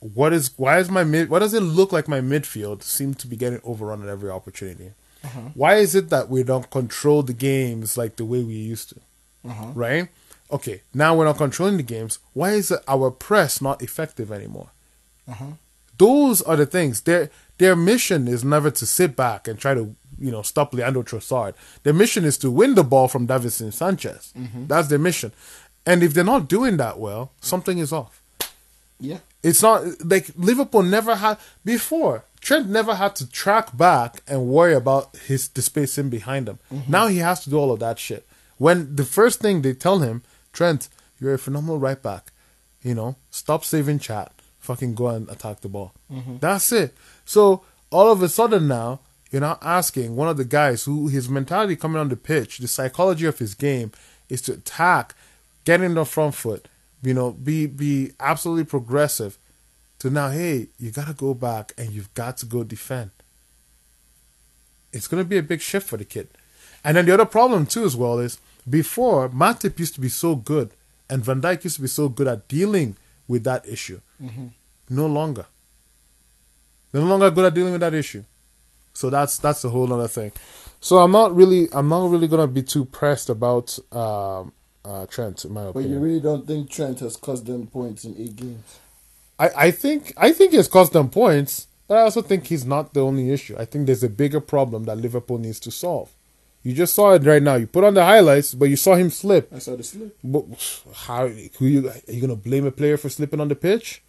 What 0.00 0.32
is 0.32 0.52
why 0.56 0.78
is 0.78 0.90
my 0.90 1.04
mid? 1.04 1.28
Why 1.28 1.38
does 1.38 1.54
it 1.54 1.60
look 1.60 1.92
like 1.92 2.08
my 2.08 2.20
midfield 2.20 2.82
seem 2.82 3.14
to 3.14 3.26
be 3.26 3.36
getting 3.36 3.60
overrun 3.62 4.02
at 4.02 4.08
every 4.08 4.30
opportunity? 4.30 4.92
Uh-huh. 5.22 5.40
Why 5.54 5.74
is 5.76 5.94
it 5.94 6.08
that 6.08 6.30
we 6.30 6.42
don't 6.42 6.70
control 6.70 7.22
the 7.22 7.34
games 7.34 7.98
like 7.98 8.16
the 8.16 8.24
way 8.24 8.42
we 8.42 8.54
used 8.54 8.88
to? 8.90 9.00
Uh-huh. 9.46 9.66
Right? 9.74 10.08
Okay, 10.50 10.82
now 10.92 11.14
we're 11.14 11.26
not 11.26 11.36
controlling 11.36 11.76
the 11.76 11.82
games. 11.82 12.18
Why 12.32 12.50
is 12.52 12.72
our 12.88 13.10
press 13.10 13.60
not 13.62 13.82
effective 13.82 14.32
anymore? 14.32 14.70
Uh-huh. 15.28 15.52
Those 15.96 16.42
are 16.42 16.56
the 16.56 16.66
things. 16.66 17.02
Their 17.02 17.30
their 17.58 17.76
mission 17.76 18.26
is 18.26 18.42
never 18.42 18.70
to 18.70 18.86
sit 18.86 19.14
back 19.16 19.46
and 19.46 19.58
try 19.58 19.74
to 19.74 19.94
you 20.18 20.30
know 20.30 20.42
stop 20.42 20.72
Leandro 20.74 21.02
Trossard. 21.02 21.54
Their 21.82 21.92
mission 21.92 22.24
is 22.24 22.38
to 22.38 22.50
win 22.50 22.74
the 22.74 22.82
ball 22.82 23.06
from 23.06 23.26
Davinson 23.28 23.72
Sanchez. 23.72 24.32
That's 24.66 24.88
their 24.88 24.98
mission. 24.98 25.32
And 25.86 26.02
if 26.02 26.14
they're 26.14 26.24
not 26.24 26.48
doing 26.48 26.76
that 26.78 26.98
well, 26.98 27.32
something 27.40 27.78
is 27.78 27.92
off. 27.92 28.22
Yeah. 28.98 29.18
It's 29.42 29.62
not 29.62 29.84
like 30.04 30.30
Liverpool 30.36 30.82
never 30.82 31.14
had 31.16 31.38
before. 31.64 32.24
Trent 32.40 32.68
never 32.68 32.94
had 32.94 33.14
to 33.16 33.30
track 33.30 33.76
back 33.76 34.22
and 34.26 34.46
worry 34.48 34.74
about 34.74 35.16
his 35.16 35.48
the 35.48 35.62
space 35.62 35.96
in 35.98 36.10
behind 36.10 36.48
him. 36.48 36.58
Now 36.88 37.06
he 37.06 37.18
has 37.18 37.44
to 37.44 37.50
do 37.50 37.58
all 37.58 37.72
of 37.72 37.80
that 37.80 37.98
shit. 37.98 38.26
When 38.60 38.94
the 38.94 39.06
first 39.06 39.40
thing 39.40 39.62
they 39.62 39.72
tell 39.72 40.00
him, 40.00 40.22
Trent, 40.52 40.90
you're 41.18 41.32
a 41.32 41.38
phenomenal 41.38 41.78
right 41.78 42.00
back. 42.00 42.30
You 42.82 42.94
know, 42.94 43.16
stop 43.30 43.64
saving 43.64 44.00
chat. 44.00 44.32
Fucking 44.58 44.94
go 44.94 45.08
and 45.08 45.26
attack 45.30 45.62
the 45.62 45.70
ball. 45.70 45.94
Mm-hmm. 46.12 46.36
That's 46.40 46.70
it. 46.70 46.94
So 47.24 47.64
all 47.88 48.12
of 48.12 48.22
a 48.22 48.28
sudden 48.28 48.68
now, 48.68 49.00
you're 49.30 49.40
now 49.40 49.56
asking 49.62 50.14
one 50.14 50.28
of 50.28 50.36
the 50.36 50.44
guys 50.44 50.84
who 50.84 51.08
his 51.08 51.26
mentality 51.26 51.74
coming 51.74 51.98
on 51.98 52.10
the 52.10 52.16
pitch, 52.16 52.58
the 52.58 52.68
psychology 52.68 53.24
of 53.24 53.38
his 53.38 53.54
game 53.54 53.92
is 54.28 54.42
to 54.42 54.52
attack, 54.52 55.14
get 55.64 55.80
in 55.80 55.94
the 55.94 56.04
front 56.04 56.34
foot, 56.34 56.68
you 57.02 57.14
know, 57.14 57.30
be 57.30 57.66
be 57.66 58.12
absolutely 58.20 58.64
progressive. 58.64 59.38
To 60.00 60.10
now, 60.10 60.28
hey, 60.28 60.68
you 60.78 60.90
gotta 60.90 61.14
go 61.14 61.32
back 61.32 61.72
and 61.78 61.92
you've 61.92 62.12
got 62.12 62.36
to 62.38 62.46
go 62.46 62.62
defend. 62.62 63.10
It's 64.92 65.08
gonna 65.08 65.24
be 65.24 65.38
a 65.38 65.42
big 65.42 65.62
shift 65.62 65.88
for 65.88 65.96
the 65.96 66.04
kid. 66.04 66.28
And 66.84 66.98
then 66.98 67.06
the 67.06 67.14
other 67.14 67.24
problem 67.24 67.64
too 67.64 67.84
as 67.84 67.96
well 67.96 68.18
is 68.18 68.38
before 68.68 69.28
Matip 69.28 69.78
used 69.78 69.94
to 69.94 70.00
be 70.00 70.08
so 70.08 70.36
good 70.36 70.70
and 71.10 71.24
Van 71.24 71.42
Dijk 71.42 71.64
used 71.64 71.76
to 71.76 71.82
be 71.82 71.88
so 71.88 72.08
good 72.08 72.28
at 72.28 72.48
dealing 72.48 72.96
with 73.26 73.44
that 73.44 73.68
issue. 73.68 74.00
No 74.88 75.06
longer. 75.06 75.46
They're 76.92 77.02
no 77.02 77.08
longer 77.08 77.30
good 77.30 77.44
at 77.44 77.54
dealing 77.54 77.72
with 77.72 77.80
that 77.80 77.94
issue. 77.94 78.24
So 78.92 79.10
that's 79.10 79.38
that's 79.38 79.64
a 79.64 79.68
whole 79.70 79.92
other 79.92 80.08
thing. 80.08 80.32
So 80.80 80.98
I'm 80.98 81.12
not 81.12 81.34
really 81.34 81.68
I'm 81.72 81.88
not 81.88 82.10
really 82.10 82.28
gonna 82.28 82.46
be 82.46 82.62
too 82.62 82.84
pressed 82.84 83.28
about 83.28 83.78
um, 83.92 84.52
uh, 84.84 85.06
Trent 85.06 85.44
in 85.44 85.52
my 85.52 85.64
But 85.64 85.68
opinion. 85.70 85.90
But 85.92 85.94
you 85.94 86.00
really 86.04 86.20
don't 86.20 86.46
think 86.46 86.70
Trent 86.70 87.00
has 87.00 87.16
cost 87.16 87.46
them 87.46 87.66
points 87.66 88.04
in 88.04 88.16
eight 88.18 88.36
games? 88.36 88.78
I, 89.38 89.50
I 89.56 89.70
think 89.70 90.12
I 90.16 90.32
think 90.32 90.52
it's 90.52 90.68
cost 90.68 90.92
them 90.92 91.08
points, 91.08 91.66
but 91.86 91.98
I 91.98 92.02
also 92.02 92.22
think 92.22 92.46
he's 92.46 92.66
not 92.66 92.94
the 92.94 93.00
only 93.00 93.30
issue. 93.30 93.56
I 93.58 93.64
think 93.64 93.86
there's 93.86 94.02
a 94.02 94.08
bigger 94.08 94.40
problem 94.40 94.84
that 94.84 94.96
Liverpool 94.96 95.38
needs 95.38 95.60
to 95.60 95.70
solve. 95.70 96.10
You 96.62 96.74
just 96.74 96.94
saw 96.94 97.12
it 97.12 97.24
right 97.24 97.42
now. 97.42 97.54
You 97.54 97.66
put 97.66 97.84
on 97.84 97.94
the 97.94 98.04
highlights, 98.04 98.52
but 98.54 98.66
you 98.66 98.76
saw 98.76 98.94
him 98.94 99.10
slip. 99.10 99.50
I 99.52 99.58
saw 99.58 99.76
the 99.76 99.82
slip. 99.82 100.16
But 100.22 100.44
how 100.94 101.28
who 101.28 101.66
you 101.66 101.88
are 101.88 101.94
you 102.06 102.20
gonna 102.20 102.36
blame 102.36 102.66
a 102.66 102.70
player 102.70 102.96
for 102.96 103.08
slipping 103.08 103.40
on 103.40 103.48
the 103.48 103.54
pitch? 103.54 104.02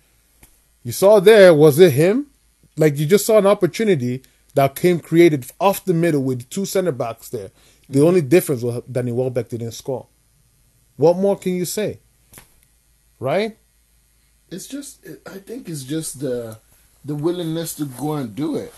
You 0.83 0.91
saw 0.91 1.19
there, 1.19 1.53
was 1.53 1.79
it 1.79 1.93
him? 1.93 2.27
Like 2.75 2.97
you 2.97 3.05
just 3.05 3.25
saw 3.25 3.37
an 3.37 3.47
opportunity 3.47 4.23
that 4.55 4.75
came 4.75 4.99
created 4.99 5.45
off 5.59 5.85
the 5.85 5.93
middle 5.93 6.23
with 6.23 6.49
two 6.49 6.65
centre 6.65 6.91
backs 6.91 7.29
there. 7.29 7.51
The 7.87 7.99
mm-hmm. 7.99 8.07
only 8.07 8.21
difference 8.21 8.63
was 8.63 8.83
Danny 8.91 9.11
Welbeck 9.11 9.49
didn't 9.49 9.71
score. 9.71 10.07
What 10.97 11.17
more 11.17 11.37
can 11.37 11.55
you 11.55 11.65
say? 11.65 11.99
Right? 13.19 13.57
It's 14.49 14.67
just, 14.67 15.05
I 15.25 15.37
think 15.37 15.69
it's 15.69 15.83
just 15.83 16.19
the 16.19 16.57
the 17.03 17.15
willingness 17.15 17.75
to 17.75 17.85
go 17.85 18.13
and 18.13 18.35
do 18.35 18.55
it. 18.55 18.73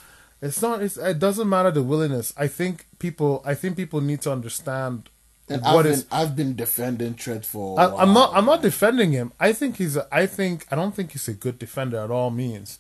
It's 0.46 0.62
not. 0.62 0.82
It's, 0.84 0.98
it 0.98 1.20
doesn't 1.20 1.48
matter 1.48 1.72
the 1.72 1.84
willingness. 1.84 2.34
I 2.38 2.48
think 2.48 2.86
people. 3.00 3.42
I 3.46 3.54
think 3.56 3.78
people 3.78 4.02
need 4.02 4.22
to 4.22 4.32
understand 4.32 5.10
And 5.50 5.62
what 5.62 5.86
I've 5.86 5.92
is. 5.94 6.04
been, 6.04 6.20
I've 6.20 6.36
been 6.36 6.56
defending 6.56 7.14
Trent 7.16 7.46
for. 7.46 7.80
a 7.80 7.84
I, 7.84 8.02
I'm 8.04 8.14
not. 8.14 8.36
I'm 8.36 8.46
not 8.46 8.62
defending 8.62 9.12
him. 9.14 9.32
I 9.40 9.54
think 9.54 9.78
he's. 9.78 9.96
A, 9.98 10.08
I 10.12 10.26
think. 10.26 10.66
I 10.72 10.76
don't 10.76 10.94
think 10.96 11.12
he's 11.14 11.28
a 11.28 11.34
good 11.34 11.58
defender 11.60 11.98
at 12.00 12.12
all 12.12 12.30
means. 12.30 12.80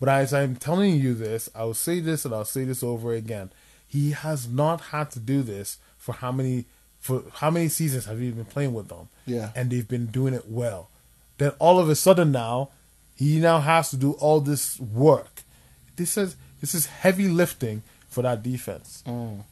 But 0.00 0.08
as 0.08 0.32
I'm 0.34 0.56
telling 0.56 0.96
you 0.96 1.14
this, 1.14 1.48
I 1.54 1.64
will 1.64 1.74
say 1.74 2.00
this 2.00 2.24
and 2.24 2.34
I'll 2.34 2.44
say 2.56 2.64
this 2.64 2.82
over 2.82 3.12
again. 3.12 3.50
He 3.86 4.12
has 4.12 4.48
not 4.48 4.80
had 4.92 5.10
to 5.12 5.20
do 5.20 5.42
this 5.42 5.78
for 5.98 6.12
how 6.14 6.32
many 6.32 6.64
for 6.98 7.22
how 7.34 7.50
many 7.50 7.68
seasons 7.68 8.06
have 8.06 8.20
you 8.20 8.32
been 8.32 8.44
playing 8.46 8.72
with 8.74 8.88
them? 8.88 9.08
Yeah. 9.26 9.50
and 9.54 9.70
they've 9.70 9.86
been 9.86 10.06
doing 10.06 10.34
it 10.34 10.46
well. 10.48 10.88
Then 11.38 11.52
all 11.58 11.78
of 11.78 11.88
a 11.88 11.94
sudden 11.94 12.32
now, 12.32 12.70
he 13.16 13.38
now 13.38 13.58
has 13.60 13.90
to 13.90 13.96
do 13.96 14.12
all 14.14 14.40
this 14.40 14.80
work. 14.80 15.42
This 15.96 16.16
is 16.16 16.36
this 16.62 16.74
is 16.74 16.86
heavy 16.86 17.28
lifting 17.28 17.82
for 18.08 18.22
that 18.22 18.42
defense. 18.42 19.02
Mm. 19.06 19.42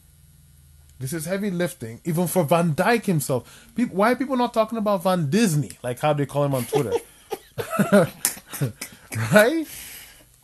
This 0.99 1.13
is 1.13 1.25
heavy 1.25 1.51
lifting, 1.51 1.99
even 2.05 2.25
for 2.27 2.43
Van 2.43 2.73
Dijk 2.73 3.05
himself. 3.05 3.67
People, 3.75 3.97
why 3.97 4.13
are 4.13 4.15
people 4.15 4.37
not 4.37 4.53
talking 4.53 4.77
about 4.77 5.03
Van 5.03 5.29
Disney, 5.29 5.71
like 5.83 5.99
how 5.99 6.13
they 6.13 6.25
call 6.25 6.45
him 6.45 6.55
on 6.55 6.63
Twitter? 6.65 6.93
right? 9.33 9.67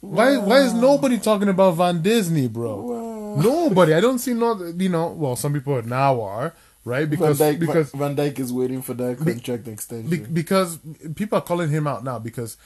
Why 0.02 0.38
why 0.38 0.60
is 0.60 0.74
nobody 0.74 1.18
talking 1.20 1.48
about 1.50 1.72
Van 1.76 2.02
Disney, 2.02 2.48
bro? 2.48 3.36
Nobody. 3.40 3.94
I 3.94 4.02
don't 4.02 4.20
see 4.20 4.34
no. 4.34 4.62
You 4.78 4.90
know, 4.90 5.08
well, 5.12 5.36
some 5.36 5.54
people 5.54 5.82
now 5.84 6.22
are 6.22 6.54
right 6.86 7.10
Because 7.10 7.38
Van 7.38 7.58
because 7.60 7.68
Dijk, 7.92 7.92
because 7.92 7.92
Van 7.92 8.16
Dijk 8.16 8.40
is 8.40 8.52
waiting 8.52 8.82
for 8.82 8.94
that 8.96 9.18
contract 9.18 9.68
extension. 9.68 10.10
be- 10.10 10.18
because 10.18 10.80
people 11.16 11.38
are 11.38 11.42
calling 11.42 11.70
him 11.70 11.88
out 11.88 12.04
now 12.04 12.20
because 12.20 12.58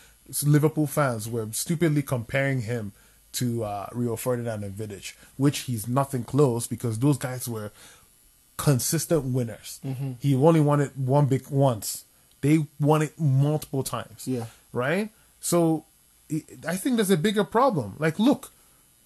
Liverpool 0.44 0.88
fans 0.88 1.28
were 1.30 1.48
stupidly 1.52 2.02
comparing 2.02 2.62
him 2.62 2.94
to 3.34 3.64
uh, 3.64 3.88
Rio 3.94 4.16
Ferdinand 4.16 4.64
and 4.64 4.76
Vidic, 4.76 5.14
which 5.38 5.60
he's 5.60 5.88
nothing 5.88 6.24
close 6.24 6.68
because 6.68 7.00
those 7.00 7.18
guys 7.18 7.48
were 7.48 7.72
consistent 8.58 9.24
winners. 9.24 9.80
Mm-hmm. 9.86 10.14
He 10.20 10.36
only 10.36 10.60
won 10.60 10.82
it 10.82 10.98
one 10.98 11.26
big 11.26 11.50
once. 11.50 12.06
They 12.42 12.66
won 12.80 13.02
it 13.02 13.20
multiple 13.20 13.84
times. 13.84 14.28
Yeah. 14.28 14.46
Right. 14.74 15.10
So 15.40 15.86
I 16.68 16.76
think 16.76 16.96
there's 16.96 17.10
a 17.10 17.18
bigger 17.18 17.44
problem. 17.44 17.96
Like, 18.00 18.20
look, 18.20 18.52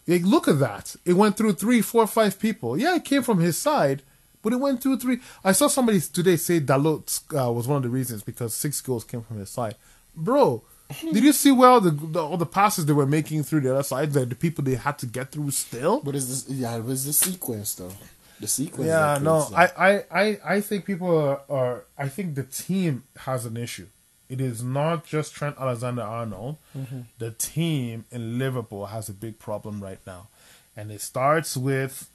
like, 0.07 0.23
look 0.23 0.47
at 0.47 0.59
that. 0.59 0.95
It 1.05 1.13
went 1.13 1.37
through 1.37 1.53
three, 1.53 1.81
four, 1.81 2.05
five 2.07 2.39
people. 2.39 2.77
Yeah, 2.77 2.95
it 2.95 3.05
came 3.05 3.23
from 3.23 3.39
his 3.39 3.57
side, 3.57 4.03
but 4.41 4.53
it 4.53 4.57
went 4.57 4.81
through 4.81 4.99
three. 4.99 5.19
I 5.43 5.51
saw 5.51 5.67
somebody 5.67 5.99
today 6.01 6.37
say 6.37 6.59
Dalot 6.59 7.21
uh, 7.33 7.51
was 7.51 7.67
one 7.67 7.77
of 7.77 7.83
the 7.83 7.89
reasons 7.89 8.23
because 8.23 8.53
six 8.53 8.81
goals 8.81 9.03
came 9.03 9.21
from 9.21 9.39
his 9.39 9.49
side. 9.49 9.75
Bro, 10.15 10.63
did 11.01 11.23
you 11.23 11.33
see 11.33 11.51
well 11.51 11.81
the, 11.81 11.91
the 11.91 12.23
all 12.23 12.37
the 12.37 12.45
passes 12.45 12.85
they 12.85 12.93
were 12.93 13.05
making 13.05 13.43
through 13.43 13.61
the 13.61 13.73
other 13.73 13.83
side? 13.83 14.13
The, 14.13 14.25
the 14.25 14.35
people 14.35 14.63
they 14.63 14.75
had 14.75 14.97
to 14.99 15.05
get 15.05 15.31
through 15.31 15.51
still. 15.51 16.01
What 16.01 16.15
is 16.15 16.45
this? 16.45 16.55
Yeah, 16.55 16.75
it 16.77 16.83
was 16.83 17.05
the 17.05 17.13
sequence 17.13 17.75
though. 17.75 17.91
The 18.39 18.47
sequence. 18.47 18.87
Yeah, 18.87 19.17
no, 19.21 19.47
I, 19.55 19.67
that. 19.67 19.79
I, 19.79 20.03
I, 20.11 20.39
I 20.45 20.61
think 20.61 20.85
people 20.85 21.17
are, 21.17 21.41
are. 21.49 21.85
I 21.97 22.07
think 22.09 22.35
the 22.35 22.43
team 22.43 23.03
has 23.17 23.45
an 23.45 23.57
issue. 23.57 23.87
It 24.27 24.41
is 24.41 24.63
not 24.63 25.05
just 25.05 25.33
Trent 25.35 25.55
Alexander 25.59 26.01
Arnold. 26.01 26.57
Mm-hmm. 26.77 27.01
The 27.19 27.31
team 27.31 28.05
in 28.11 28.39
Liverpool 28.39 28.87
has 28.87 29.07
a 29.07 29.13
big 29.13 29.39
problem 29.39 29.81
right 29.81 29.99
now, 30.05 30.27
and 30.75 30.91
it 30.91 31.01
starts 31.01 31.55
with, 31.55 32.09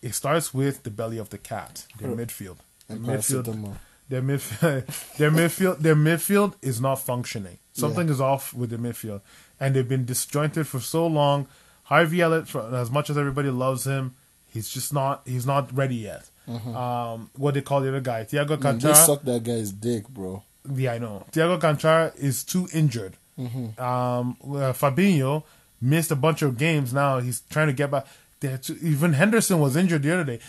it 0.00 0.14
starts 0.14 0.54
with 0.54 0.82
the 0.82 0.90
belly 0.90 1.18
of 1.18 1.28
the 1.28 1.38
cat, 1.38 1.86
the 1.98 2.08
midfield. 2.08 2.56
The 2.88 2.96
midfield. 2.96 3.76
Their 4.12 4.20
midfield, 4.22 5.16
their 5.16 5.30
midfield, 5.30 5.78
their 5.78 5.96
midfield 5.96 6.54
is 6.60 6.80
not 6.80 6.96
functioning. 6.96 7.56
Something 7.72 8.10
is 8.10 8.20
off 8.20 8.52
with 8.52 8.68
the 8.68 8.76
midfield, 8.76 9.22
and 9.58 9.74
they've 9.74 9.88
been 9.88 10.04
disjointed 10.04 10.66
for 10.66 10.78
so 10.80 11.06
long. 11.06 11.46
Harvey 11.84 12.20
Elliott, 12.20 12.54
as 12.54 12.90
much 12.90 13.08
as 13.08 13.16
everybody 13.16 13.48
loves 13.48 13.86
him, 13.86 14.14
he's 14.52 14.68
just 14.68 14.92
not. 14.92 15.22
He's 15.24 15.46
not 15.46 15.74
ready 15.74 15.96
yet. 15.96 16.28
Um, 16.46 17.30
what 17.36 17.54
they 17.54 17.62
call 17.62 17.80
the 17.80 17.88
other 17.88 18.00
guy, 18.00 18.24
Thiago 18.24 18.60
Man, 18.62 18.78
they 18.78 18.88
Cantara. 18.88 19.06
suck 19.06 19.22
that 19.22 19.42
guy's 19.44 19.72
dick, 19.72 20.06
bro. 20.08 20.42
Yeah, 20.74 20.92
I 20.92 20.98
know. 20.98 21.24
Thiago 21.32 21.58
Cantara 21.58 22.14
is 22.18 22.44
too 22.44 22.68
injured. 22.74 23.14
Um, 23.38 24.36
uh, 24.44 24.72
Fabinho 24.76 25.44
missed 25.80 26.10
a 26.10 26.16
bunch 26.16 26.42
of 26.42 26.58
games. 26.58 26.92
Now 26.92 27.18
he's 27.20 27.40
trying 27.48 27.68
to 27.68 27.72
get 27.72 27.90
back. 27.90 28.06
They're 28.42 28.58
too, 28.58 28.76
even 28.82 29.12
Henderson 29.12 29.60
was 29.60 29.76
injured 29.76 30.02
the 30.02 30.12
other 30.12 30.24
day. 30.24 30.40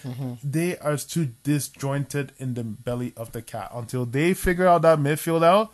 They 0.44 0.78
are 0.80 0.98
too 0.98 1.34
disjointed 1.44 2.32
in 2.40 2.56
the 2.56 2.64
belly 2.64 3.14
of 3.16 3.34
the 3.34 3.44
cat. 3.44 3.70
Until 3.72 4.06
they 4.08 4.34
figure 4.34 4.68
out 4.68 4.82
that 4.82 4.98
midfield 4.98 5.44
out, 5.44 5.72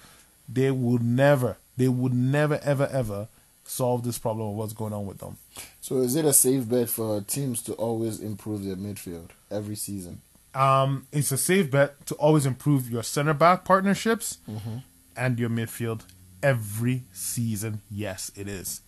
they 0.48 0.70
would 0.70 1.02
never, 1.02 1.56
they 1.78 1.88
would 1.88 2.14
never, 2.14 2.60
ever, 2.62 2.88
ever 2.92 3.30
solve 3.64 4.04
this 4.04 4.18
problem 4.18 4.50
of 4.50 4.56
what's 4.56 4.74
going 4.74 4.92
on 4.92 5.06
with 5.06 5.20
them. 5.20 5.38
So 5.80 6.00
is 6.00 6.18
it 6.18 6.26
a 6.26 6.34
safe 6.34 6.68
bet 6.68 6.90
for 6.90 7.22
teams 7.22 7.62
to 7.64 7.74
always 7.76 8.20
improve 8.20 8.66
their 8.66 8.76
midfield 8.76 9.30
every 9.50 9.76
season? 9.76 10.22
Um, 10.54 11.08
it's 11.14 11.32
a 11.32 11.38
safe 11.38 11.72
bet 11.72 12.06
to 12.08 12.16
always 12.16 12.46
improve 12.46 12.90
your 12.92 13.04
center 13.04 13.34
back 13.34 13.64
partnerships 13.64 14.40
and 15.16 15.40
your 15.40 15.50
midfield 15.50 16.02
every 16.44 17.04
season. 17.14 17.80
Yes, 17.90 18.30
it 18.36 18.50
is 18.50 18.82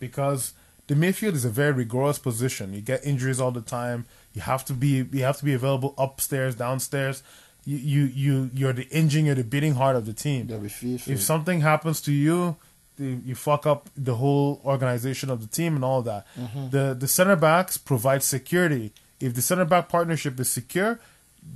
because 0.00 0.54
the 0.86 0.94
midfield 0.94 1.34
is 1.34 1.44
a 1.44 1.50
very 1.50 1.72
rigorous 1.72 2.18
position. 2.18 2.74
You 2.74 2.80
get 2.80 3.04
injuries 3.04 3.40
all 3.40 3.50
the 3.50 3.62
time. 3.62 4.06
You 4.34 4.42
have 4.42 4.64
to 4.66 4.72
be 4.72 5.06
you 5.12 5.22
have 5.24 5.38
to 5.38 5.44
be 5.44 5.54
available 5.54 5.94
upstairs, 5.98 6.54
downstairs. 6.54 7.22
You 7.64 7.76
you 7.78 8.02
you 8.04 8.50
you're 8.54 8.72
the 8.72 8.88
engine, 8.90 9.24
you're 9.26 9.34
the 9.34 9.44
beating 9.44 9.74
heart 9.74 9.96
of 9.96 10.04
the 10.06 10.12
team. 10.12 10.46
Gotta 10.46 10.60
be 10.60 10.68
FIFA. 10.68 11.08
If 11.08 11.22
something 11.22 11.60
happens 11.62 12.00
to 12.02 12.12
you, 12.12 12.56
the, 12.96 13.18
you 13.24 13.34
fuck 13.34 13.66
up 13.66 13.88
the 13.96 14.16
whole 14.16 14.60
organization 14.64 15.30
of 15.30 15.40
the 15.40 15.46
team 15.46 15.74
and 15.76 15.84
all 15.84 16.02
that. 16.02 16.26
The 16.70 16.94
the 16.98 17.08
center 17.08 17.36
backs 17.36 17.76
provide 17.78 18.22
security. 18.22 18.92
If 19.20 19.34
the 19.34 19.42
center 19.42 19.64
back 19.64 19.88
partnership 19.88 20.38
is 20.40 20.50
secure, 20.50 21.00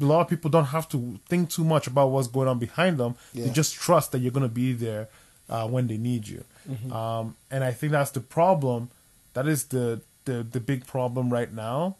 a 0.01 0.05
lot 0.05 0.21
of 0.23 0.29
people 0.29 0.49
don't 0.51 0.67
have 0.67 0.89
to 0.91 1.19
think 1.29 1.51
too 1.51 1.65
much 1.65 1.87
about 1.87 2.09
what's 2.11 2.29
going 2.29 2.49
on 2.49 2.59
behind 2.59 2.97
them. 2.99 3.17
They 3.35 3.51
just 3.51 3.75
trust 3.75 4.13
that 4.13 4.21
you're 4.21 4.33
going 4.33 4.49
to 4.49 4.55
be 4.65 4.73
there 4.73 5.09
uh, 5.51 5.67
when 5.69 5.87
they 5.89 5.99
need 5.99 6.29
you. 6.29 6.45
Um, 6.93 7.37
and 7.51 7.63
I 7.65 7.73
think 7.73 7.93
that's 7.93 8.13
the 8.13 8.21
problem. 8.21 8.91
That 9.35 9.47
is 9.47 9.65
the, 9.65 10.01
the 10.25 10.43
the 10.43 10.61
big 10.61 10.87
problem 10.87 11.33
right 11.33 11.53
now 11.53 11.97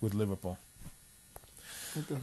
with 0.00 0.14
Liverpool. 0.14 0.58
Okay. 1.96 2.16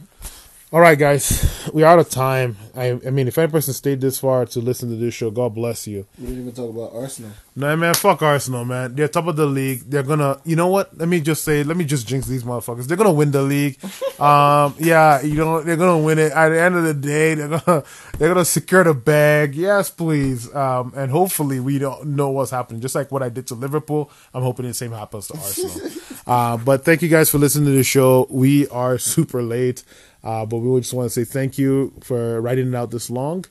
All 0.72 0.80
right, 0.80 0.98
guys, 0.98 1.68
we're 1.72 1.86
out 1.86 2.00
of 2.00 2.10
time. 2.10 2.56
I, 2.74 2.98
I 3.06 3.10
mean, 3.10 3.28
if 3.28 3.38
any 3.38 3.48
person 3.48 3.72
stayed 3.72 4.00
this 4.00 4.18
far 4.18 4.44
to 4.46 4.58
listen 4.58 4.90
to 4.90 4.96
this 4.96 5.14
show, 5.14 5.30
God 5.30 5.54
bless 5.54 5.86
you. 5.86 6.04
We 6.18 6.26
didn't 6.26 6.42
even 6.42 6.52
talk 6.52 6.70
about 6.70 7.00
Arsenal. 7.00 7.30
No, 7.54 7.76
man, 7.76 7.94
fuck 7.94 8.20
Arsenal, 8.22 8.64
man. 8.64 8.96
They're 8.96 9.06
top 9.06 9.28
of 9.28 9.36
the 9.36 9.46
league. 9.46 9.82
They're 9.86 10.02
gonna, 10.02 10.40
you 10.44 10.56
know 10.56 10.66
what? 10.66 10.98
Let 10.98 11.08
me 11.08 11.20
just 11.20 11.44
say, 11.44 11.62
let 11.62 11.76
me 11.76 11.84
just 11.84 12.08
jinx 12.08 12.26
these 12.26 12.42
motherfuckers. 12.42 12.88
They're 12.88 12.96
gonna 12.96 13.12
win 13.12 13.30
the 13.30 13.42
league. 13.42 13.78
um, 14.20 14.74
yeah, 14.80 15.22
you 15.22 15.36
know, 15.36 15.62
they're 15.62 15.76
gonna 15.76 16.02
win 16.02 16.18
it. 16.18 16.32
At 16.32 16.48
the 16.48 16.60
end 16.60 16.74
of 16.74 16.82
the 16.82 16.94
day, 16.94 17.34
they're 17.34 17.60
gonna, 17.60 17.84
they're 18.18 18.28
gonna 18.30 18.44
secure 18.44 18.82
the 18.82 18.94
bag. 18.94 19.54
Yes, 19.54 19.90
please. 19.90 20.52
Um, 20.56 20.92
and 20.96 21.12
hopefully 21.12 21.60
we 21.60 21.78
don't 21.78 22.16
know 22.16 22.30
what's 22.30 22.50
happening. 22.50 22.80
Just 22.80 22.96
like 22.96 23.12
what 23.12 23.22
I 23.22 23.28
did 23.28 23.46
to 23.48 23.54
Liverpool, 23.54 24.10
I'm 24.32 24.42
hoping 24.42 24.66
the 24.66 24.74
same 24.74 24.90
happens 24.90 25.28
to 25.28 25.34
Arsenal. 25.34 25.92
uh, 26.26 26.56
but 26.56 26.84
thank 26.84 27.00
you 27.02 27.08
guys 27.08 27.30
for 27.30 27.38
listening 27.38 27.66
to 27.66 27.76
the 27.76 27.84
show. 27.84 28.26
We 28.28 28.66
are 28.70 28.98
super 28.98 29.40
late. 29.40 29.84
Uh, 30.24 30.46
but 30.46 30.58
we 30.58 30.80
just 30.80 30.94
want 30.94 31.06
to 31.06 31.10
say 31.10 31.30
thank 31.30 31.58
you 31.58 31.92
for 32.02 32.40
writing 32.40 32.68
it 32.68 32.74
out 32.74 32.90
this 32.90 33.10
long. 33.10 33.44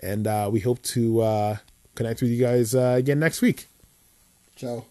And 0.00 0.26
uh, 0.26 0.50
we 0.52 0.60
hope 0.60 0.82
to 0.82 1.20
uh, 1.22 1.56
connect 1.94 2.20
with 2.20 2.30
you 2.30 2.44
guys 2.44 2.74
uh, 2.74 2.96
again 2.98 3.20
next 3.20 3.40
week. 3.40 3.68
Ciao. 4.56 4.84